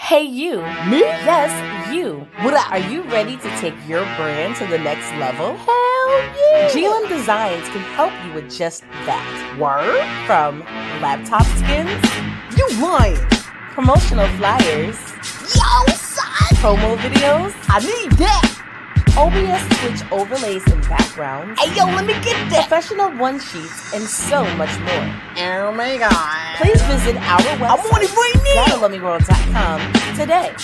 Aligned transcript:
Hey, 0.00 0.22
you. 0.24 0.56
Me? 0.90 1.00
Yes, 1.28 1.52
you. 1.92 2.26
What 2.42 2.54
up? 2.54 2.70
Are 2.72 2.78
you 2.78 3.02
ready 3.02 3.36
to 3.36 3.48
take 3.60 3.74
your 3.86 4.02
brand 4.16 4.56
to 4.56 4.66
the 4.66 4.78
next 4.78 5.06
level? 5.20 5.56
Hell 5.56 6.10
yeah. 6.10 6.68
GLM 6.72 7.08
Designs 7.08 7.68
can 7.68 7.82
help 7.94 8.12
you 8.24 8.32
with 8.32 8.50
just 8.50 8.82
that. 9.06 9.22
Word? 9.60 10.00
From 10.26 10.60
laptop 11.02 11.44
skins, 11.60 12.02
You 12.56 12.66
lying. 12.82 13.18
promotional 13.76 14.26
flyers, 14.38 14.96
Yo, 15.54 15.94
son. 15.94 16.56
promo 16.60 16.96
videos, 16.96 17.52
I 17.68 17.78
need 17.80 18.12
that. 18.18 18.59
OBS 19.16 19.62
Twitch 19.78 20.12
overlays 20.12 20.66
and 20.66 20.82
backgrounds, 20.88 21.60
Hey, 21.60 21.74
yo, 21.76 21.84
let 21.86 22.06
me 22.06 22.14
get 22.14 22.36
that. 22.50 22.68
professional 22.68 23.10
one 23.18 23.38
sheets, 23.40 23.92
and 23.94 24.04
so 24.04 24.42
much 24.56 24.70
more. 24.80 25.14
Oh 25.38 25.72
my 25.74 25.96
god. 25.98 26.56
Please 26.56 26.80
visit 26.82 27.16
our 27.16 27.38
website. 27.40 27.70
I'm 27.70 27.78
website, 27.78 27.92
on 27.92 28.02
it 28.04 29.02
right 29.02 29.48
now. 29.52 30.14
Today 30.16 30.54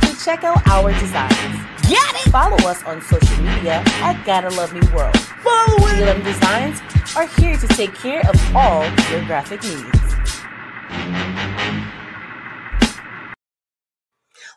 to 0.00 0.24
check 0.24 0.44
out 0.44 0.66
our 0.68 0.92
designs. 0.98 1.56
Got 1.88 2.14
it. 2.14 2.30
Follow 2.30 2.56
us 2.68 2.82
on 2.84 3.02
social 3.02 3.42
media 3.42 3.82
at 4.02 4.22
Gotta 4.24 4.50
Love 4.50 4.72
Me 4.72 4.80
World. 4.94 5.16
Follow 5.42 5.86
it. 5.88 5.98
GLM 5.98 6.22
Designs 6.24 6.80
are 7.16 7.26
here 7.40 7.56
to 7.56 7.66
take 7.68 7.94
care 7.94 8.20
of 8.28 8.56
all 8.56 8.84
your 9.10 9.24
graphic 9.26 9.62
needs. 9.62 10.00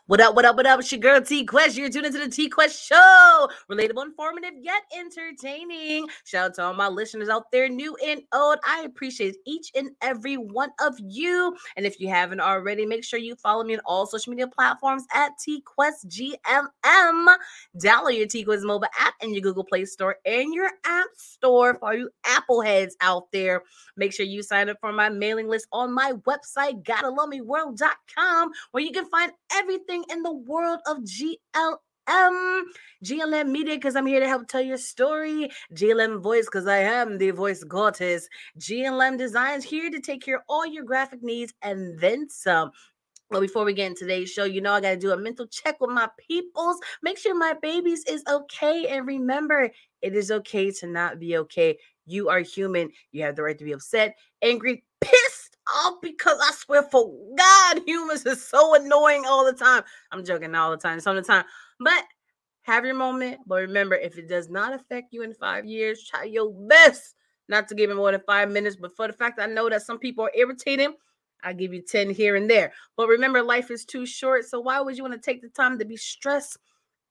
What 0.06 0.20
up, 0.20 0.36
what 0.36 0.44
up, 0.44 0.56
what 0.56 0.66
up? 0.66 0.80
It's 0.80 0.92
your 0.92 1.00
girl 1.00 1.18
T 1.22 1.46
Quest. 1.46 1.78
You're 1.78 1.88
tuned 1.88 2.04
into 2.04 2.18
the 2.18 2.28
T 2.28 2.50
Quest 2.50 2.78
Show. 2.78 3.48
Relatable, 3.70 4.04
informative, 4.04 4.52
yet 4.60 4.82
entertaining. 4.94 6.06
Shout 6.24 6.44
out 6.44 6.54
to 6.56 6.62
all 6.64 6.74
my 6.74 6.88
listeners 6.88 7.30
out 7.30 7.50
there, 7.50 7.70
new 7.70 7.96
and 8.04 8.20
old. 8.34 8.58
I 8.68 8.82
appreciate 8.82 9.36
each 9.46 9.70
and 9.74 9.92
every 10.02 10.36
one 10.36 10.68
of 10.82 10.92
you. 10.98 11.56
And 11.78 11.86
if 11.86 11.98
you 12.00 12.10
haven't 12.10 12.40
already, 12.40 12.84
make 12.84 13.02
sure 13.02 13.18
you 13.18 13.34
follow 13.36 13.64
me 13.64 13.76
on 13.76 13.80
all 13.86 14.04
social 14.04 14.30
media 14.30 14.46
platforms 14.46 15.06
at 15.14 15.38
T 15.42 15.62
Quest 15.62 16.06
GMM. 16.06 17.36
Download 17.78 18.14
your 18.14 18.26
T 18.26 18.44
Quest 18.44 18.62
mobile 18.66 18.88
app 19.00 19.14
in 19.22 19.32
your 19.32 19.40
Google 19.40 19.64
Play 19.64 19.86
Store 19.86 20.16
and 20.26 20.52
your 20.52 20.68
App 20.84 21.08
Store 21.16 21.78
for 21.80 21.94
you 21.94 22.10
Apple 22.26 22.60
heads 22.60 22.94
out 23.00 23.32
there. 23.32 23.62
Make 23.96 24.12
sure 24.12 24.26
you 24.26 24.42
sign 24.42 24.68
up 24.68 24.76
for 24.82 24.92
my 24.92 25.08
mailing 25.08 25.48
list 25.48 25.66
on 25.72 25.94
my 25.94 26.12
website, 26.26 26.82
gottalovemeworld.com, 26.82 28.50
where 28.72 28.84
you 28.84 28.92
can 28.92 29.06
find 29.06 29.32
everything 29.54 29.93
in 30.10 30.22
the 30.22 30.32
world 30.32 30.80
of 30.86 30.98
GLM. 31.04 32.62
GLM 33.04 33.50
Media, 33.50 33.76
because 33.76 33.94
I'm 33.94 34.06
here 34.06 34.20
to 34.20 34.28
help 34.28 34.48
tell 34.48 34.60
your 34.60 34.78
story. 34.78 35.50
GLM 35.74 36.20
Voice, 36.22 36.46
because 36.46 36.66
I 36.66 36.78
am 36.78 37.18
the 37.18 37.30
voice 37.30 37.62
goddess. 37.62 38.28
GLM 38.58 39.18
Designs, 39.18 39.64
here 39.64 39.90
to 39.90 40.00
take 40.00 40.22
care 40.22 40.36
of 40.36 40.42
all 40.48 40.66
your 40.66 40.84
graphic 40.84 41.22
needs 41.22 41.52
and 41.62 41.98
then 42.00 42.28
some. 42.28 42.70
Well, 43.30 43.40
before 43.40 43.64
we 43.64 43.72
get 43.72 43.88
into 43.88 44.00
today's 44.00 44.30
show, 44.30 44.44
you 44.44 44.60
know 44.60 44.72
I 44.72 44.80
got 44.80 44.90
to 44.90 44.96
do 44.96 45.12
a 45.12 45.16
mental 45.16 45.46
check 45.46 45.80
with 45.80 45.90
my 45.90 46.08
peoples. 46.28 46.78
Make 47.02 47.18
sure 47.18 47.34
my 47.34 47.54
babies 47.60 48.04
is 48.08 48.22
okay. 48.28 48.86
And 48.88 49.06
remember, 49.06 49.70
it 50.02 50.14
is 50.14 50.30
okay 50.30 50.70
to 50.70 50.86
not 50.86 51.18
be 51.18 51.36
okay. 51.38 51.78
You 52.06 52.28
are 52.28 52.40
human. 52.40 52.90
You 53.12 53.22
have 53.24 53.36
the 53.36 53.42
right 53.42 53.58
to 53.58 53.64
be 53.64 53.72
upset, 53.72 54.14
angry, 54.42 54.84
pissed 55.00 55.43
off 55.72 55.94
because 56.02 56.38
I 56.40 56.52
swear 56.52 56.82
for 56.84 57.12
God, 57.36 57.82
humans 57.86 58.26
is 58.26 58.46
so 58.46 58.74
annoying 58.74 59.24
all 59.26 59.44
the 59.44 59.52
time. 59.52 59.82
I'm 60.12 60.24
joking 60.24 60.54
all 60.54 60.70
the 60.70 60.76
time, 60.76 61.00
some 61.00 61.16
of 61.16 61.24
the 61.24 61.32
time. 61.32 61.44
But 61.80 62.04
have 62.62 62.84
your 62.84 62.94
moment. 62.94 63.38
But 63.46 63.56
remember, 63.56 63.94
if 63.94 64.18
it 64.18 64.28
does 64.28 64.48
not 64.48 64.74
affect 64.74 65.12
you 65.12 65.22
in 65.22 65.34
five 65.34 65.64
years, 65.64 66.04
try 66.04 66.24
your 66.24 66.50
best 66.52 67.14
not 67.48 67.68
to 67.68 67.74
give 67.74 67.90
it 67.90 67.94
more 67.94 68.10
than 68.10 68.22
five 68.26 68.50
minutes. 68.50 68.76
But 68.76 68.96
for 68.96 69.06
the 69.06 69.12
fact 69.12 69.40
I 69.40 69.46
know 69.46 69.68
that 69.68 69.82
some 69.82 69.98
people 69.98 70.24
are 70.24 70.32
irritating, 70.34 70.94
I 71.42 71.52
give 71.52 71.74
you 71.74 71.82
10 71.82 72.10
here 72.10 72.36
and 72.36 72.48
there. 72.48 72.72
But 72.96 73.08
remember, 73.08 73.42
life 73.42 73.70
is 73.70 73.84
too 73.84 74.06
short. 74.06 74.46
So 74.46 74.60
why 74.60 74.80
would 74.80 74.96
you 74.96 75.04
want 75.04 75.14
to 75.14 75.20
take 75.20 75.42
the 75.42 75.50
time 75.50 75.78
to 75.78 75.84
be 75.84 75.96
stressed, 75.96 76.56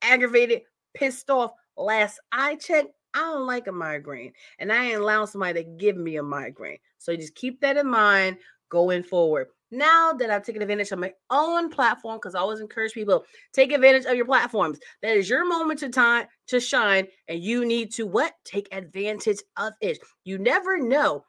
aggravated, 0.02 0.62
pissed 0.96 1.30
off? 1.30 1.52
Last 1.78 2.20
I 2.32 2.56
checked, 2.56 2.90
I 3.14 3.20
don't 3.20 3.48
like 3.48 3.68
a 3.68 3.72
migraine. 3.72 4.34
And 4.60 4.72
I 4.72 4.86
ain't 4.86 5.02
allowing 5.02 5.28
somebody 5.28 5.64
to 5.64 5.70
give 5.78 5.98
me 5.98 6.18
a 6.18 6.24
migraine. 6.24 6.78
So 6.98 7.16
just 7.16 7.36
keep 7.36 7.62
that 7.62 7.78
in 7.78 7.88
mind 7.88 8.38
going 8.70 9.04
forward. 9.04 9.48
Now 9.72 10.14
that 10.14 10.30
I've 10.30 10.44
taken 10.44 10.62
advantage 10.62 10.92
of 10.92 11.00
my 11.00 11.14
own 11.32 11.70
platform, 11.70 12.18
because 12.18 12.36
I 12.36 12.40
always 12.40 12.60
encourage 12.60 12.94
people, 12.94 13.24
take 13.54 13.72
advantage 13.72 14.06
of 14.06 14.16
your 14.16 14.26
platforms. 14.26 14.80
That 15.02 15.18
is 15.18 15.28
your 15.28 15.48
moment 15.48 15.80
to 15.80 15.90
time 15.90 16.28
to 16.48 16.60
shine, 16.60 17.08
and 17.28 17.40
you 17.40 17.66
need 17.66 17.92
to 17.94 18.06
what? 18.06 18.34
Take 18.46 18.68
advantage 18.72 19.40
of 19.58 19.74
it. 19.82 19.98
You 20.26 20.38
never 20.38 20.78
know. 20.78 21.26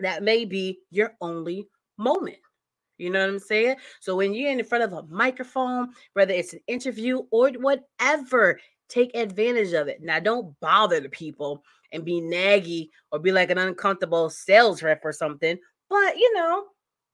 That 0.00 0.24
may 0.24 0.44
be 0.44 0.80
your 0.90 1.12
only 1.20 1.68
moment. 1.96 2.38
You 2.98 3.10
know 3.10 3.20
what 3.20 3.30
I'm 3.30 3.38
saying? 3.38 3.76
So 4.00 4.16
when 4.16 4.34
you're 4.34 4.50
in 4.50 4.64
front 4.64 4.84
of 4.84 4.92
a 4.92 5.02
microphone, 5.08 5.90
whether 6.14 6.32
it's 6.32 6.52
an 6.52 6.60
interview 6.66 7.22
or 7.30 7.50
whatever, 7.50 8.58
take 8.94 9.16
advantage 9.16 9.72
of 9.72 9.88
it. 9.88 10.00
Now, 10.02 10.20
don't 10.20 10.58
bother 10.60 11.00
the 11.00 11.08
people 11.08 11.62
and 11.92 12.04
be 12.04 12.20
naggy 12.20 12.90
or 13.10 13.18
be 13.18 13.32
like 13.32 13.50
an 13.50 13.58
uncomfortable 13.58 14.30
sales 14.30 14.82
rep 14.82 15.00
or 15.04 15.12
something. 15.12 15.58
But 15.90 16.16
you 16.16 16.32
know, 16.34 16.64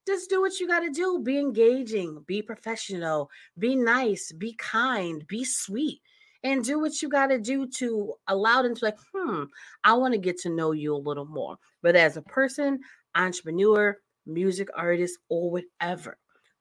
just 0.07 0.31
do 0.31 0.41
what 0.41 0.61
you 0.61 0.67
got 0.67 0.81
to 0.81 0.91
do. 0.91 1.21
Be 1.23 1.39
engaging, 1.39 2.23
be 2.27 2.43
professional, 2.43 3.31
be 3.59 3.77
nice, 3.77 4.33
be 4.33 4.55
kind, 4.55 5.27
be 5.27 5.45
sweet, 5.45 6.01
and 6.45 6.65
do 6.65 6.79
what 6.81 7.01
you 7.03 7.09
got 7.09 7.29
to 7.29 7.39
do 7.39 7.67
to 7.67 8.15
allow 8.29 8.63
them 8.63 8.75
to 8.75 8.85
like, 8.85 8.99
hmm, 9.15 9.45
I 9.85 9.95
want 9.95 10.15
to 10.15 10.19
get 10.19 10.39
to 10.41 10.51
know 10.51 10.73
you 10.73 10.95
a 10.95 10.97
little 10.97 11.27
more. 11.27 11.57
But 11.83 11.97
as 11.97 12.17
a 12.17 12.23
person, 12.23 12.81
entrepreneur, 13.15 13.99
music 14.27 14.69
artist, 14.77 15.19
or 15.29 15.51
whatever, 15.51 16.17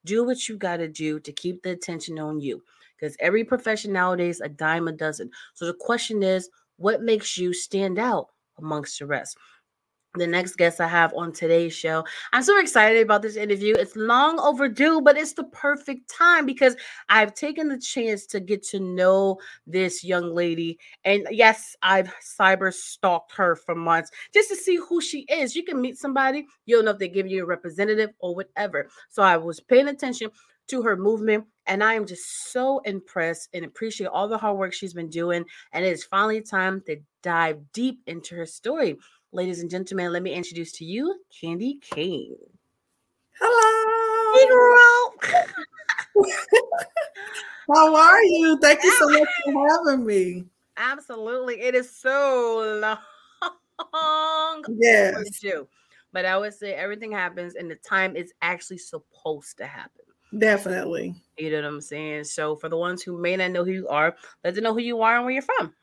do 0.06 0.26
what 0.26 0.48
you 0.48 0.58
got 0.58 0.78
to 0.78 0.88
do 0.88 1.20
to 1.20 1.32
keep 1.32 1.62
the 1.62 1.72
attention 1.72 2.20
on 2.20 2.40
you. 2.40 2.62
Because 3.00 3.16
every 3.20 3.44
profession 3.44 3.94
nowadays, 3.94 4.42
a 4.42 4.50
dime 4.50 4.88
a 4.88 4.92
dozen. 4.92 5.30
So 5.54 5.66
the 5.66 5.74
question 5.74 6.24
is, 6.24 6.50
what 6.78 7.02
makes 7.02 7.38
you 7.38 7.54
stand 7.54 8.00
out 8.00 8.28
amongst 8.58 9.00
the 9.00 9.06
rest? 9.06 9.38
the 10.16 10.26
next 10.26 10.58
guest 10.58 10.82
I 10.82 10.88
have 10.88 11.14
on 11.16 11.32
today's 11.32 11.74
show. 11.74 12.04
I'm 12.34 12.42
so 12.42 12.60
excited 12.60 13.04
about 13.04 13.22
this 13.22 13.36
interview. 13.36 13.76
It's 13.76 13.96
long 13.96 14.40
overdue, 14.40 15.02
but 15.02 15.18
it's 15.18 15.34
the 15.34 15.44
perfect 15.46 16.10
time 16.10 16.48
because 16.48 16.76
I've 17.10 17.36
taken 17.36 17.68
the 17.68 17.78
chance 17.78 18.26
to 18.28 18.40
get 18.40 18.64
to 18.70 18.80
know 18.80 19.38
this 19.68 20.04
young 20.04 20.34
lady. 20.34 20.80
And 21.06 21.28
yes, 21.30 21.76
I've 21.84 22.12
cyber 22.40 22.74
stalked 22.74 23.36
her 23.36 23.56
for 23.56 23.76
months 23.76 24.10
just 24.34 24.50
to 24.50 24.56
see 24.56 24.78
who 24.78 25.00
she 25.00 25.26
is. 25.30 25.56
You 25.56 25.64
can 25.64 25.80
meet 25.80 25.98
somebody, 25.98 26.48
you 26.66 26.76
don't 26.76 26.86
know 26.86 26.92
if 26.92 26.98
they 26.98 27.08
give 27.08 27.28
you 27.28 27.44
a 27.44 27.48
representative 27.48 28.10
or 28.20 28.34
whatever. 28.34 28.90
So 29.10 29.22
I 29.22 29.38
was 29.38 29.60
paying 29.60 29.90
attention 29.90 30.32
to 30.70 30.82
her 30.84 30.96
movement 30.96 31.46
and 31.70 31.84
I 31.84 31.94
am 31.94 32.08
just 32.08 32.52
so 32.52 32.80
impressed 32.80 33.50
and 33.54 33.64
appreciate 33.64 34.08
all 34.08 34.28
the 34.28 34.40
hard 34.40 34.58
work 34.58 34.74
she's 34.74 34.94
been 34.94 35.10
doing. 35.10 35.46
And 35.72 35.86
it 35.86 35.94
is 35.94 36.04
finally 36.04 36.42
time 36.42 36.82
to 36.88 36.98
dive 37.22 37.60
deep 37.74 38.02
into 38.08 38.36
her 38.36 38.48
story. 38.48 38.98
Ladies 39.32 39.62
and 39.62 39.70
gentlemen, 39.70 40.12
let 40.12 40.24
me 40.24 40.34
introduce 40.34 40.72
to 40.74 40.86
you 40.86 41.22
Candy 41.40 41.80
Kane. 41.80 42.36
Hello. 43.40 45.12
How 47.72 47.96
are 47.96 48.24
you? 48.24 48.58
Thank 48.60 48.84
you 48.84 48.92
so 48.98 49.08
much 49.10 49.30
for 49.46 49.68
having 49.70 50.06
me. 50.08 50.46
Absolutely. 50.76 51.62
It 51.62 51.76
is 51.76 51.96
so 51.96 52.98
long. 53.94 54.64
Yes. 54.70 55.40
But 56.12 56.26
I 56.26 56.36
would 56.36 56.56
say 56.56 56.74
everything 56.74 57.12
happens 57.12 57.54
and 57.54 57.70
the 57.70 57.76
time 57.76 58.16
is 58.16 58.34
actually 58.42 58.80
supposed 58.80 59.58
to 59.60 59.68
happen. 59.68 59.99
Definitely. 60.38 61.16
You 61.38 61.52
know 61.52 61.58
what 61.58 61.66
I'm 61.66 61.82
saying? 61.82 62.26
So 62.26 62.56
for 62.56 62.70
the 62.70 62.78
ones 62.78 63.02
who 63.02 63.18
may 63.18 63.36
not 63.36 63.52
know 63.52 63.64
who 63.64 63.72
you 63.72 63.88
are, 63.88 64.16
let 64.44 64.56
them 64.56 64.64
know 64.64 64.74
who 64.74 64.82
you 64.82 65.02
are 65.02 65.16
and 65.16 65.26
where 65.26 65.34
you're 65.34 65.42
from. 65.42 65.74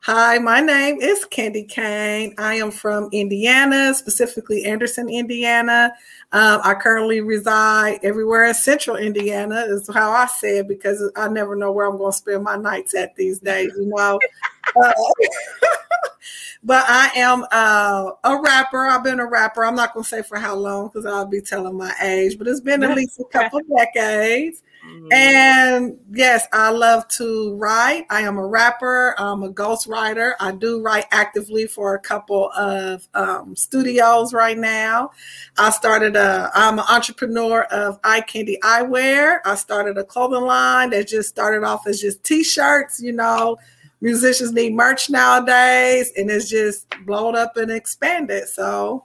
Hi, 0.00 0.38
my 0.38 0.60
name 0.60 1.00
is 1.00 1.24
Candy 1.24 1.64
Kane. 1.64 2.32
I 2.38 2.54
am 2.54 2.70
from 2.70 3.08
Indiana, 3.10 3.92
specifically 3.92 4.64
Anderson, 4.64 5.08
Indiana. 5.08 5.92
Um, 6.30 6.60
I 6.62 6.74
currently 6.74 7.22
reside 7.22 7.98
everywhere 8.04 8.44
in 8.44 8.54
central 8.54 8.96
Indiana, 8.96 9.64
is 9.66 9.90
how 9.92 10.12
I 10.12 10.26
say 10.26 10.58
it 10.58 10.68
because 10.68 11.10
I 11.16 11.26
never 11.26 11.56
know 11.56 11.72
where 11.72 11.86
I'm 11.86 11.98
going 11.98 12.12
to 12.12 12.16
spend 12.16 12.44
my 12.44 12.54
nights 12.54 12.94
at 12.94 13.16
these 13.16 13.40
days, 13.40 13.72
you 13.76 13.86
know. 13.86 14.20
uh, 14.82 14.92
but 16.62 16.84
I 16.88 17.10
am 17.16 17.44
uh, 17.50 18.10
a 18.24 18.40
rapper. 18.40 18.86
I've 18.86 19.04
been 19.04 19.20
a 19.20 19.26
rapper. 19.26 19.64
I'm 19.64 19.74
not 19.74 19.94
gonna 19.94 20.04
say 20.04 20.22
for 20.22 20.38
how 20.38 20.54
long 20.54 20.88
because 20.88 21.06
I'll 21.06 21.26
be 21.26 21.40
telling 21.40 21.76
my 21.76 21.92
age, 22.02 22.38
but 22.38 22.48
it's 22.48 22.60
been 22.60 22.82
at 22.82 22.96
least 22.96 23.20
a 23.20 23.24
couple 23.24 23.60
decades. 23.76 24.62
Mm-hmm. 24.86 25.12
And 25.12 25.98
yes, 26.12 26.46
I 26.52 26.70
love 26.70 27.08
to 27.08 27.54
write. 27.56 28.06
I 28.10 28.22
am 28.22 28.38
a 28.38 28.46
rapper. 28.46 29.14
I'm 29.18 29.42
a 29.42 29.50
ghostwriter. 29.50 30.34
I 30.38 30.52
do 30.52 30.80
write 30.80 31.06
actively 31.10 31.66
for 31.66 31.94
a 31.94 31.98
couple 31.98 32.50
of 32.52 33.08
um, 33.14 33.56
studios 33.56 34.32
right 34.32 34.56
now. 34.56 35.10
I 35.58 35.70
started 35.70 36.14
a. 36.16 36.50
I'm 36.54 36.78
an 36.78 36.84
entrepreneur 36.88 37.62
of 37.64 37.98
Eye 38.04 38.20
Candy 38.22 38.58
Eyewear. 38.62 39.38
I 39.44 39.56
started 39.56 39.98
a 39.98 40.04
clothing 40.04 40.46
line 40.46 40.90
that 40.90 41.08
just 41.08 41.28
started 41.28 41.64
off 41.64 41.86
as 41.86 42.00
just 42.00 42.22
t-shirts. 42.22 43.00
You 43.00 43.12
know, 43.12 43.56
musicians 44.00 44.52
need 44.52 44.74
merch 44.74 45.10
nowadays, 45.10 46.12
and 46.16 46.30
it's 46.30 46.48
just 46.48 46.86
blown 47.06 47.36
up 47.36 47.56
and 47.56 47.70
expanded. 47.70 48.48
So 48.48 49.04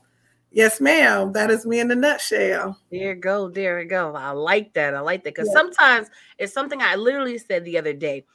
Yes, 0.54 0.82
ma'am. 0.82 1.32
That 1.32 1.50
is 1.50 1.66
me 1.66 1.80
in 1.80 1.90
a 1.92 1.96
nutshell. 1.96 2.78
There 2.92 3.14
you 3.14 3.16
go. 3.16 3.50
There 3.50 3.78
we 3.78 3.86
go. 3.86 4.14
I 4.14 4.32
like 4.32 4.74
that. 4.74 4.94
I 4.94 5.00
like 5.00 5.24
that 5.24 5.34
because 5.34 5.48
yeah. 5.48 5.60
sometimes 5.60 6.10
it's 6.38 6.54
something 6.54 6.82
I 6.82 6.96
literally 6.96 7.38
said 7.38 7.64
the 7.64 7.78
other 7.78 7.94
day. 7.94 8.26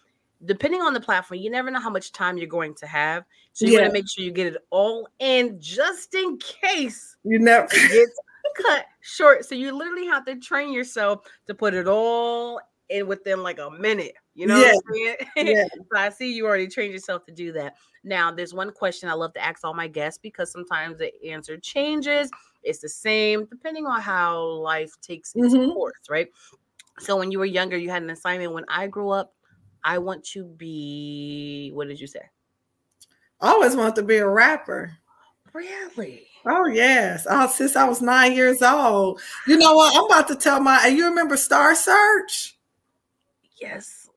Depending 0.44 0.81
on 0.81 0.94
the 0.94 1.00
platform, 1.00 1.41
you 1.41 1.50
never 1.50 1.70
know 1.70 1.81
how 1.81 1.91
much 1.91 2.12
time 2.12 2.38
you're 2.38 2.47
going 2.47 2.75
to 2.76 2.87
have. 2.87 3.25
So 3.53 3.67
you 3.67 3.73
yeah. 3.73 3.81
want 3.81 3.91
to 3.91 3.93
make 3.93 4.08
sure 4.08 4.25
you 4.25 4.32
get 4.32 4.47
it 4.49 4.56
all 4.70 5.08
in 5.19 5.58
just 5.61 6.14
in 6.14 6.38
case 6.38 7.17
you 7.25 7.38
never 7.38 7.69
get 7.69 8.08
cut 8.62 8.87
short. 9.03 9.44
So 9.44 9.55
you 9.55 9.76
literally 9.76 10.06
have 10.06 10.25
to 10.26 10.37
train 10.37 10.73
yourself 10.73 11.20
to 11.47 11.55
put 11.55 11.75
it 11.75 11.87
all 11.87 12.61
in 12.88 13.06
within 13.06 13.42
like 13.42 13.58
a 13.58 13.70
minute. 13.70 14.14
You 14.34 14.46
know 14.46 14.58
yeah. 14.58 14.74
what 14.74 14.84
I'm 14.88 14.94
saying? 14.94 15.16
Yeah. 15.56 15.64
so 15.74 15.98
I 15.98 16.08
see 16.10 16.32
you 16.32 16.46
already 16.46 16.68
trained 16.68 16.92
yourself 16.92 17.24
to 17.26 17.32
do 17.32 17.52
that. 17.52 17.76
Now, 18.04 18.30
there's 18.30 18.54
one 18.54 18.72
question 18.72 19.08
I 19.08 19.14
love 19.14 19.34
to 19.34 19.44
ask 19.44 19.64
all 19.64 19.74
my 19.74 19.88
guests 19.88 20.18
because 20.22 20.52
sometimes 20.52 20.98
the 20.98 21.12
answer 21.28 21.56
changes. 21.56 22.30
It's 22.62 22.80
the 22.80 22.88
same 22.88 23.46
depending 23.46 23.86
on 23.86 24.00
how 24.00 24.42
life 24.42 24.92
takes 25.00 25.32
its 25.34 25.54
mm-hmm. 25.54 25.72
course, 25.72 26.00
right? 26.08 26.28
So 26.98 27.16
when 27.16 27.30
you 27.30 27.38
were 27.38 27.44
younger, 27.44 27.76
you 27.76 27.90
had 27.90 28.02
an 28.02 28.10
assignment. 28.10 28.52
When 28.52 28.64
I 28.68 28.86
grew 28.86 29.10
up, 29.10 29.34
I 29.84 29.98
want 29.98 30.24
to 30.26 30.44
be. 30.44 31.70
What 31.74 31.88
did 31.88 32.00
you 32.00 32.06
say? 32.06 32.22
I 33.40 33.50
always 33.50 33.76
wanted 33.76 33.96
to 33.96 34.02
be 34.02 34.16
a 34.16 34.28
rapper. 34.28 34.96
Really? 35.52 36.26
Oh 36.44 36.66
yes. 36.66 37.26
Oh, 37.28 37.48
since 37.48 37.76
I 37.76 37.84
was 37.88 38.00
nine 38.00 38.34
years 38.34 38.62
old. 38.62 39.20
You 39.46 39.58
know 39.58 39.74
what? 39.74 39.96
I'm 39.96 40.04
about 40.04 40.28
to 40.28 40.36
tell 40.36 40.60
my. 40.60 40.86
You 40.86 41.06
remember 41.06 41.36
Star 41.36 41.74
Search? 41.74 42.56
Yes. 43.61 44.08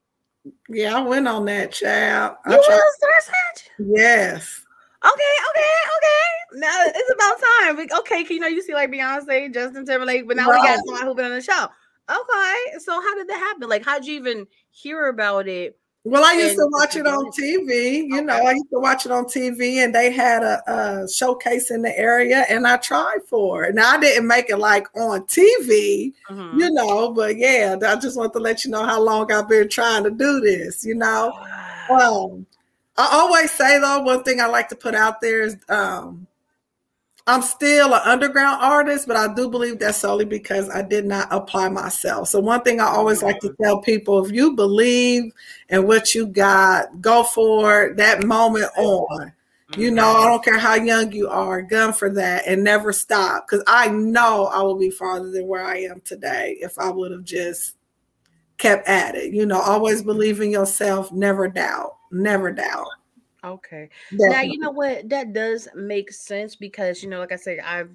Yeah, 0.70 0.98
I 0.98 1.02
went 1.02 1.28
on 1.28 1.46
that 1.46 1.72
child. 1.72 2.38
You 2.48 2.56
on 2.56 2.64
Star? 2.64 3.10
Yes. 3.80 4.62
Okay, 5.04 5.14
okay, 5.50 5.72
okay. 5.98 6.60
Now 6.60 6.84
it's 6.86 7.14
about 7.14 7.40
time. 7.40 8.00
Okay, 8.00 8.26
you 8.34 8.40
know 8.40 8.48
you 8.48 8.62
see 8.62 8.74
like 8.74 8.92
Beyonce, 8.92 9.54
Justin 9.54 9.86
Timberlake, 9.86 10.28
but 10.28 10.36
now 10.36 10.50
right. 10.50 10.62
we 10.62 10.68
got 10.68 10.86
someone 10.86 11.04
who 11.06 11.16
been 11.16 11.26
on 11.26 11.32
the 11.32 11.42
show. 11.42 11.68
Okay, 12.10 12.80
so 12.80 13.00
how 13.00 13.16
did 13.16 13.30
that 13.30 13.38
happen? 13.38 13.70
Like, 13.70 13.86
how'd 13.86 14.06
you 14.06 14.16
even 14.16 14.48
hear 14.72 15.08
about 15.08 15.48
it? 15.48 15.79
Well, 16.04 16.24
I 16.26 16.34
used 16.34 16.56
to 16.56 16.68
watch 16.72 16.96
it 16.96 17.08
on 17.08 17.32
TV. 17.32 18.08
You 18.08 18.18
okay. 18.18 18.26
know, 18.26 18.34
I 18.34 18.52
used 18.52 18.70
to 18.72 18.80
watch 18.80 19.06
it 19.06 19.12
on 19.12 19.26
TV, 19.26 19.84
and 19.84 19.94
they 19.94 20.12
had 20.12 20.44
a, 20.44 20.62
a, 20.72 21.10
showcase 21.10 21.72
in 21.72 21.82
the 21.82 21.98
area, 21.98 22.46
and 22.50 22.66
I 22.66 22.78
tried 22.78 23.20
for 23.28 23.66
it. 23.66 23.76
Now 23.76 23.92
I 23.92 24.00
didn't 24.00 24.28
make 24.28 24.50
it 24.50 24.58
like 24.58 24.88
on 24.96 25.22
TV, 25.24 26.14
mm-hmm. 26.30 26.60
you 26.60 26.72
know, 26.72 27.12
but 27.12 27.38
yeah, 27.38 27.76
I 27.86 27.96
just 27.96 28.18
want 28.18 28.34
to 28.34 28.40
let 28.40 28.64
you 28.64 28.72
know 28.72 28.86
how 28.86 29.02
long 29.02 29.32
I've 29.32 29.50
been 29.50 29.70
trying 29.70 30.04
to 30.04 30.12
do 30.12 30.40
this. 30.40 30.86
You 30.86 30.96
know, 30.96 31.34
um, 31.90 32.46
I 32.98 33.10
always 33.14 33.52
say 33.52 33.80
though, 33.80 34.02
one 34.02 34.24
thing 34.24 34.42
I 34.42 34.48
like 34.48 34.70
to 34.70 34.76
put 34.76 34.96
out 34.96 35.22
there 35.22 35.42
is 35.42 35.58
um, 35.70 36.28
I'm 37.28 37.42
still 37.42 37.94
an 37.94 38.02
underground 38.06 38.62
artist, 38.62 39.08
but 39.08 39.16
I 39.16 39.34
do 39.34 39.50
believe 39.50 39.80
that's 39.80 40.00
solely 40.00 40.26
because 40.26 40.70
I 40.70 40.82
did 40.82 41.06
not 41.06 41.28
apply 41.32 41.70
myself. 41.70 42.30
So 42.30 42.40
one 42.40 42.62
thing 42.62 42.80
I 42.80 42.86
always 42.86 43.22
like 43.22 43.40
to 43.42 43.56
tell 43.62 43.82
people, 43.82 44.26
if 44.26 44.32
you 44.32 44.56
believe 44.56 45.32
in 45.70 45.86
what 45.86 46.16
you 46.16 46.26
got, 46.28 47.02
go 47.02 47.24
for 47.24 47.94
that 47.98 48.24
moment 48.24 48.72
on. 48.78 49.32
You 49.78 49.88
mm-hmm. 49.88 49.96
know, 49.96 50.10
I 50.10 50.26
don't 50.26 50.44
care 50.44 50.58
how 50.58 50.74
young 50.74 51.12
you 51.12 51.30
are, 51.30 51.62
gun 51.62 51.94
for 51.94 52.10
that 52.16 52.48
and 52.48 52.64
never 52.64 52.92
stop. 52.92 53.48
Because 53.48 53.64
I 53.68 53.90
know 53.90 54.48
I 54.48 54.64
will 54.64 54.80
be 54.80 54.90
farther 54.90 55.30
than 55.30 55.46
where 55.46 55.64
I 55.64 55.78
am 55.82 56.02
today 56.02 56.58
if 56.60 56.80
I 56.80 56.90
would 56.90 57.12
have 57.12 57.24
just 57.24 57.76
kept 58.58 58.88
at 58.88 59.14
it. 59.14 59.32
You 59.34 59.46
know, 59.46 59.60
always 59.60 60.02
believe 60.02 60.42
in 60.42 60.50
yourself, 60.50 61.12
never 61.12 61.48
doubt, 61.48 61.98
never 62.12 62.52
doubt. 62.52 62.88
Okay. 63.44 63.90
Definitely. 64.12 64.36
Now 64.36 64.42
you 64.42 64.60
know 64.60 64.72
what 64.72 65.10
that 65.10 65.34
does 65.34 65.68
make 65.76 66.12
sense 66.12 66.56
because 66.56 67.02
you 67.02 67.10
know, 67.10 67.20
like 67.20 67.32
I 67.32 67.38
said, 67.38 67.60
I've 67.60 67.92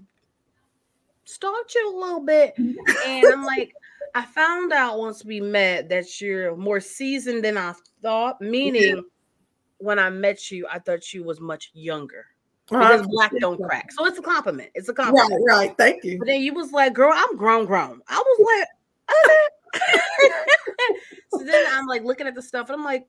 stalked 1.24 1.74
you 1.74 1.94
a 1.94 1.98
little 1.98 2.20
bit, 2.20 2.54
and 2.56 3.26
I'm 3.26 3.44
like, 3.44 3.74
I 4.14 4.24
found 4.24 4.72
out 4.72 4.98
once 4.98 5.24
we 5.24 5.40
met 5.40 5.88
that 5.88 6.20
you're 6.20 6.56
more 6.56 6.80
seasoned 6.80 7.44
than 7.44 7.58
I 7.58 7.74
thought. 8.02 8.40
Meaning, 8.40 8.96
yeah. 8.96 9.02
when 9.78 9.98
I 9.98 10.10
met 10.10 10.50
you, 10.50 10.66
I 10.70 10.78
thought 10.78 11.12
you 11.12 11.24
was 11.24 11.40
much 11.40 11.70
younger. 11.74 12.26
Because 12.66 13.02
uh, 13.02 13.06
black 13.08 13.32
don't 13.40 13.62
crack, 13.62 13.92
so 13.92 14.06
it's 14.06 14.18
a 14.18 14.22
compliment. 14.22 14.70
It's 14.74 14.88
a 14.88 14.94
compliment. 14.94 15.42
Right, 15.46 15.68
right. 15.68 15.76
Thank 15.76 16.02
you. 16.02 16.18
But 16.18 16.28
then 16.28 16.40
you 16.40 16.54
was 16.54 16.72
like, 16.72 16.94
"Girl, 16.94 17.12
I'm 17.14 17.36
grown, 17.36 17.66
grown." 17.66 18.00
I 18.08 18.16
was 18.16 18.66
like, 19.12 19.82
so 21.30 21.44
then 21.44 21.66
I'm 21.72 21.86
like 21.86 22.04
looking 22.04 22.26
at 22.26 22.34
the 22.34 22.40
stuff, 22.40 22.70
and 22.70 22.78
I'm 22.78 22.84
like, 22.84 23.06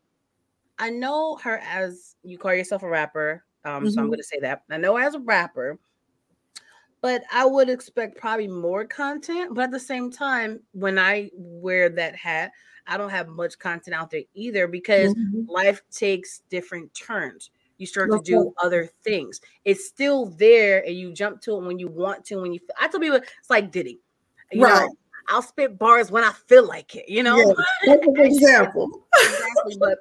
I 0.80 0.90
know 0.90 1.38
her 1.38 1.58
as 1.60 2.16
you 2.24 2.38
call 2.38 2.54
yourself 2.54 2.84
a 2.84 2.90
rapper. 2.90 3.44
Um, 3.64 3.84
mm-hmm. 3.84 3.90
so 3.90 4.00
I'm 4.00 4.06
mm-hmm. 4.06 4.14
gonna 4.14 4.24
say 4.24 4.40
that. 4.42 4.64
I 4.70 4.78
know 4.78 4.98
as 4.98 5.16
a 5.16 5.20
rapper, 5.20 5.80
but 7.02 7.24
I 7.32 7.46
would 7.46 7.70
expect 7.70 8.18
probably 8.18 8.48
more 8.48 8.86
content. 8.86 9.54
But 9.54 9.66
at 9.66 9.72
the 9.72 9.80
same 9.80 10.12
time, 10.12 10.60
when 10.72 11.00
I 11.00 11.32
wear 11.34 11.90
that 11.90 12.16
hat, 12.16 12.52
I 12.88 12.98
don't 12.98 13.10
have 13.10 13.28
much 13.28 13.58
content 13.58 13.96
out 13.96 14.12
there 14.12 14.22
either 14.34 14.68
because 14.68 15.14
mm-hmm. 15.14 15.50
life 15.50 15.82
takes 15.92 16.42
different 16.50 16.94
turns. 16.94 17.50
You 17.78 17.86
start 17.86 18.10
to 18.12 18.22
do 18.24 18.54
other 18.64 18.90
things. 19.04 19.42
It's 19.66 19.86
still 19.86 20.28
there, 20.28 20.86
and 20.86 20.96
you 20.96 21.12
jump 21.14 21.42
to 21.42 21.58
it 21.58 21.64
when 21.64 21.78
you 21.78 21.90
want 21.90 22.24
to. 22.26 22.42
When 22.42 22.54
you, 22.54 22.60
I 22.80 22.88
tell 22.88 23.02
people, 23.02 23.18
it's 23.18 23.50
like 23.50 23.72
Diddy. 23.72 24.00
You 24.52 24.64
right. 24.64 24.86
Know, 24.86 24.96
I'll 25.28 25.42
spit 25.42 25.78
bars 25.78 26.10
when 26.10 26.24
I 26.24 26.32
feel 26.48 26.66
like 26.66 26.96
it. 26.96 27.10
You 27.10 27.24
know, 27.24 27.38
yeah, 27.38 27.54
that's 27.86 28.08
an 28.08 28.20
example. 28.20 29.08
exactly, 29.22 29.78
but 29.80 30.00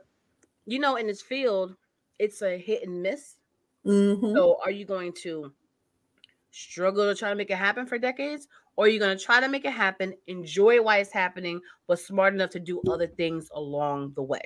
you 0.66 0.78
know, 0.78 0.96
in 0.96 1.06
this 1.06 1.22
field, 1.22 1.76
it's 2.19 2.43
a 2.43 2.58
hit 2.58 2.87
and 2.87 3.02
miss. 3.02 3.37
Mm-hmm. 3.87 4.34
So, 4.34 4.58
are 4.64 4.70
you 4.70 4.84
going 4.84 5.12
to 5.22 5.52
struggle 6.50 7.12
to 7.12 7.19
try 7.19 7.31
to 7.31 7.34
make 7.34 7.50
it 7.50 7.56
happen 7.56 7.87
for 7.87 7.99
decades, 7.99 8.49
or 8.76 8.87
are 8.87 8.88
you 8.88 8.99
going 8.99 9.16
to 9.16 9.22
try 9.22 9.40
to 9.40 9.49
make 9.49 9.64
it 9.64 9.72
happen, 9.72 10.14
enjoy 10.26 10.81
why 10.81 10.99
it's 10.99 11.12
happening, 11.12 11.61
but 11.87 11.99
smart 11.99 12.35
enough 12.35 12.50
to 12.50 12.61
do 12.61 12.80
other 12.90 13.06
things 13.06 13.50
along 13.54 14.12
the 14.14 14.23
way? 14.23 14.40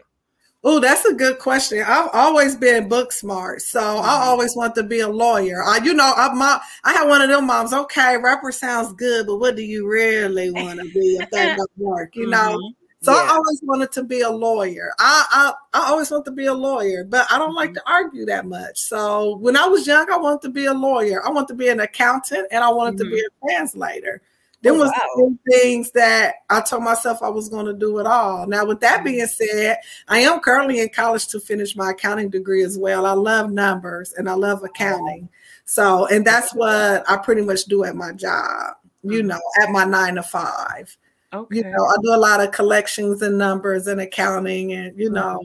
Oh, 0.65 0.81
that's 0.81 1.05
a 1.05 1.15
good 1.15 1.39
question. 1.39 1.85
I've 1.87 2.11
always 2.13 2.57
been 2.57 2.89
book 2.89 3.13
smart, 3.13 3.63
so 3.63 3.81
mm-hmm. 3.81 4.09
I 4.09 4.25
always 4.25 4.57
want 4.57 4.75
to 4.75 4.83
be 4.83 5.01
a 5.01 5.09
lawyer. 5.09 5.63
I, 5.63 5.79
you 5.79 5.95
know, 5.95 6.13
I, 6.17 6.35
my, 6.35 6.61
I 6.83 6.95
have 6.95 7.09
one 7.09 7.23
of 7.23 7.29
them 7.29 7.47
moms. 7.47 7.73
Okay, 7.73 8.17
rapper 8.17 8.51
sounds 8.51 8.93
good, 8.95 9.27
but 9.27 9.37
what 9.37 9.55
do 9.55 9.63
you 9.63 9.89
really 9.89 10.51
want 10.51 10.81
to 10.81 10.85
be 10.87 11.19
if 11.21 11.31
that 11.31 11.57
doesn't 11.59 11.71
work? 11.77 12.17
You 12.17 12.27
mm-hmm. 12.27 12.31
know, 12.33 12.73
so 13.01 13.13
yeah. 13.13 13.29
I 13.31 13.35
always 13.35 13.61
wanted 13.63 13.93
to 13.93 14.03
be 14.03 14.23
a 14.23 14.31
lawyer. 14.31 14.91
I, 14.99 15.25
I 15.31 15.53
I 15.81 15.91
always 15.91 16.11
want 16.11 16.25
to 16.25 16.33
be 16.33 16.47
a 16.47 16.55
lawyer, 16.55 17.05
but 17.05 17.27
I 17.31 17.39
don't 17.39 17.55
like 17.55 17.71
mm-hmm. 17.71 17.77
to 17.77 17.91
argue 17.91 18.27
that 18.27 18.47
much. 18.47 18.79
So 18.81 19.37
when 19.37 19.57
I 19.57 19.67
was 19.67 19.87
young, 19.87 20.11
I 20.11 20.17
wanted 20.17 20.43
to 20.43 20.49
be 20.49 20.67
a 20.67 20.75
lawyer. 20.75 21.25
I 21.25 21.31
wanted 21.31 21.49
to 21.49 21.55
be 21.55 21.69
an 21.69 21.81
accountant, 21.81 22.49
and 22.51 22.65
I 22.65 22.71
wanted 22.71 22.99
mm-hmm. 22.99 23.11
to 23.11 23.17
be 23.17 23.23
mm-hmm. 23.23 23.47
a 23.47 23.51
translator. 23.51 24.23
Then 24.63 24.73
oh, 24.75 24.79
was 24.79 24.91
wow. 24.91 25.33
things 25.49 25.93
that 25.93 26.37
I 26.51 26.61
told 26.61 26.83
myself 26.83 27.23
I 27.23 27.29
was 27.29 27.49
going 27.49 27.67
to 27.67 27.73
do 27.73 27.99
it 27.99 28.07
all. 28.07 28.47
Now, 28.49 28.65
with 28.65 28.81
that 28.81 29.05
being 29.05 29.25
mm-hmm. 29.25 29.57
said, 29.57 29.79
I 30.09 30.19
am 30.19 30.41
currently 30.41 30.81
in 30.81 30.89
college 30.89 31.29
to 31.29 31.39
finish 31.39 31.77
my 31.77 31.91
accounting 31.91 32.31
degree 32.31 32.65
as 32.65 32.77
well. 32.77 33.07
I 33.07 33.13
love 33.13 33.53
numbers 33.53 34.13
and 34.15 34.29
I 34.29 34.35
love 34.35 34.65
accounting. 34.65 35.29
So, 35.65 36.07
and 36.09 36.27
that's 36.27 36.53
what 36.53 37.09
I 37.09 37.17
pretty 37.19 37.43
much 37.43 37.67
do 37.67 37.85
at 37.85 37.95
my 37.95 38.11
job. 38.11 38.75
You 39.05 39.21
mm-hmm. 39.21 39.29
know, 39.29 39.41
at 39.61 39.71
my 39.71 39.85
nine 39.85 40.17
to 40.17 40.25
five. 40.25 40.97
Okay. 41.33 41.57
You 41.57 41.65
know, 41.65 41.85
I 41.85 41.97
do 42.03 42.15
a 42.15 42.17
lot 42.17 42.41
of 42.41 42.53
collections 42.53 43.21
and 43.23 43.37
numbers 43.37 43.87
and 43.87 44.01
accounting 44.01 44.73
and 44.73 44.99
you 44.99 45.11
know 45.11 45.43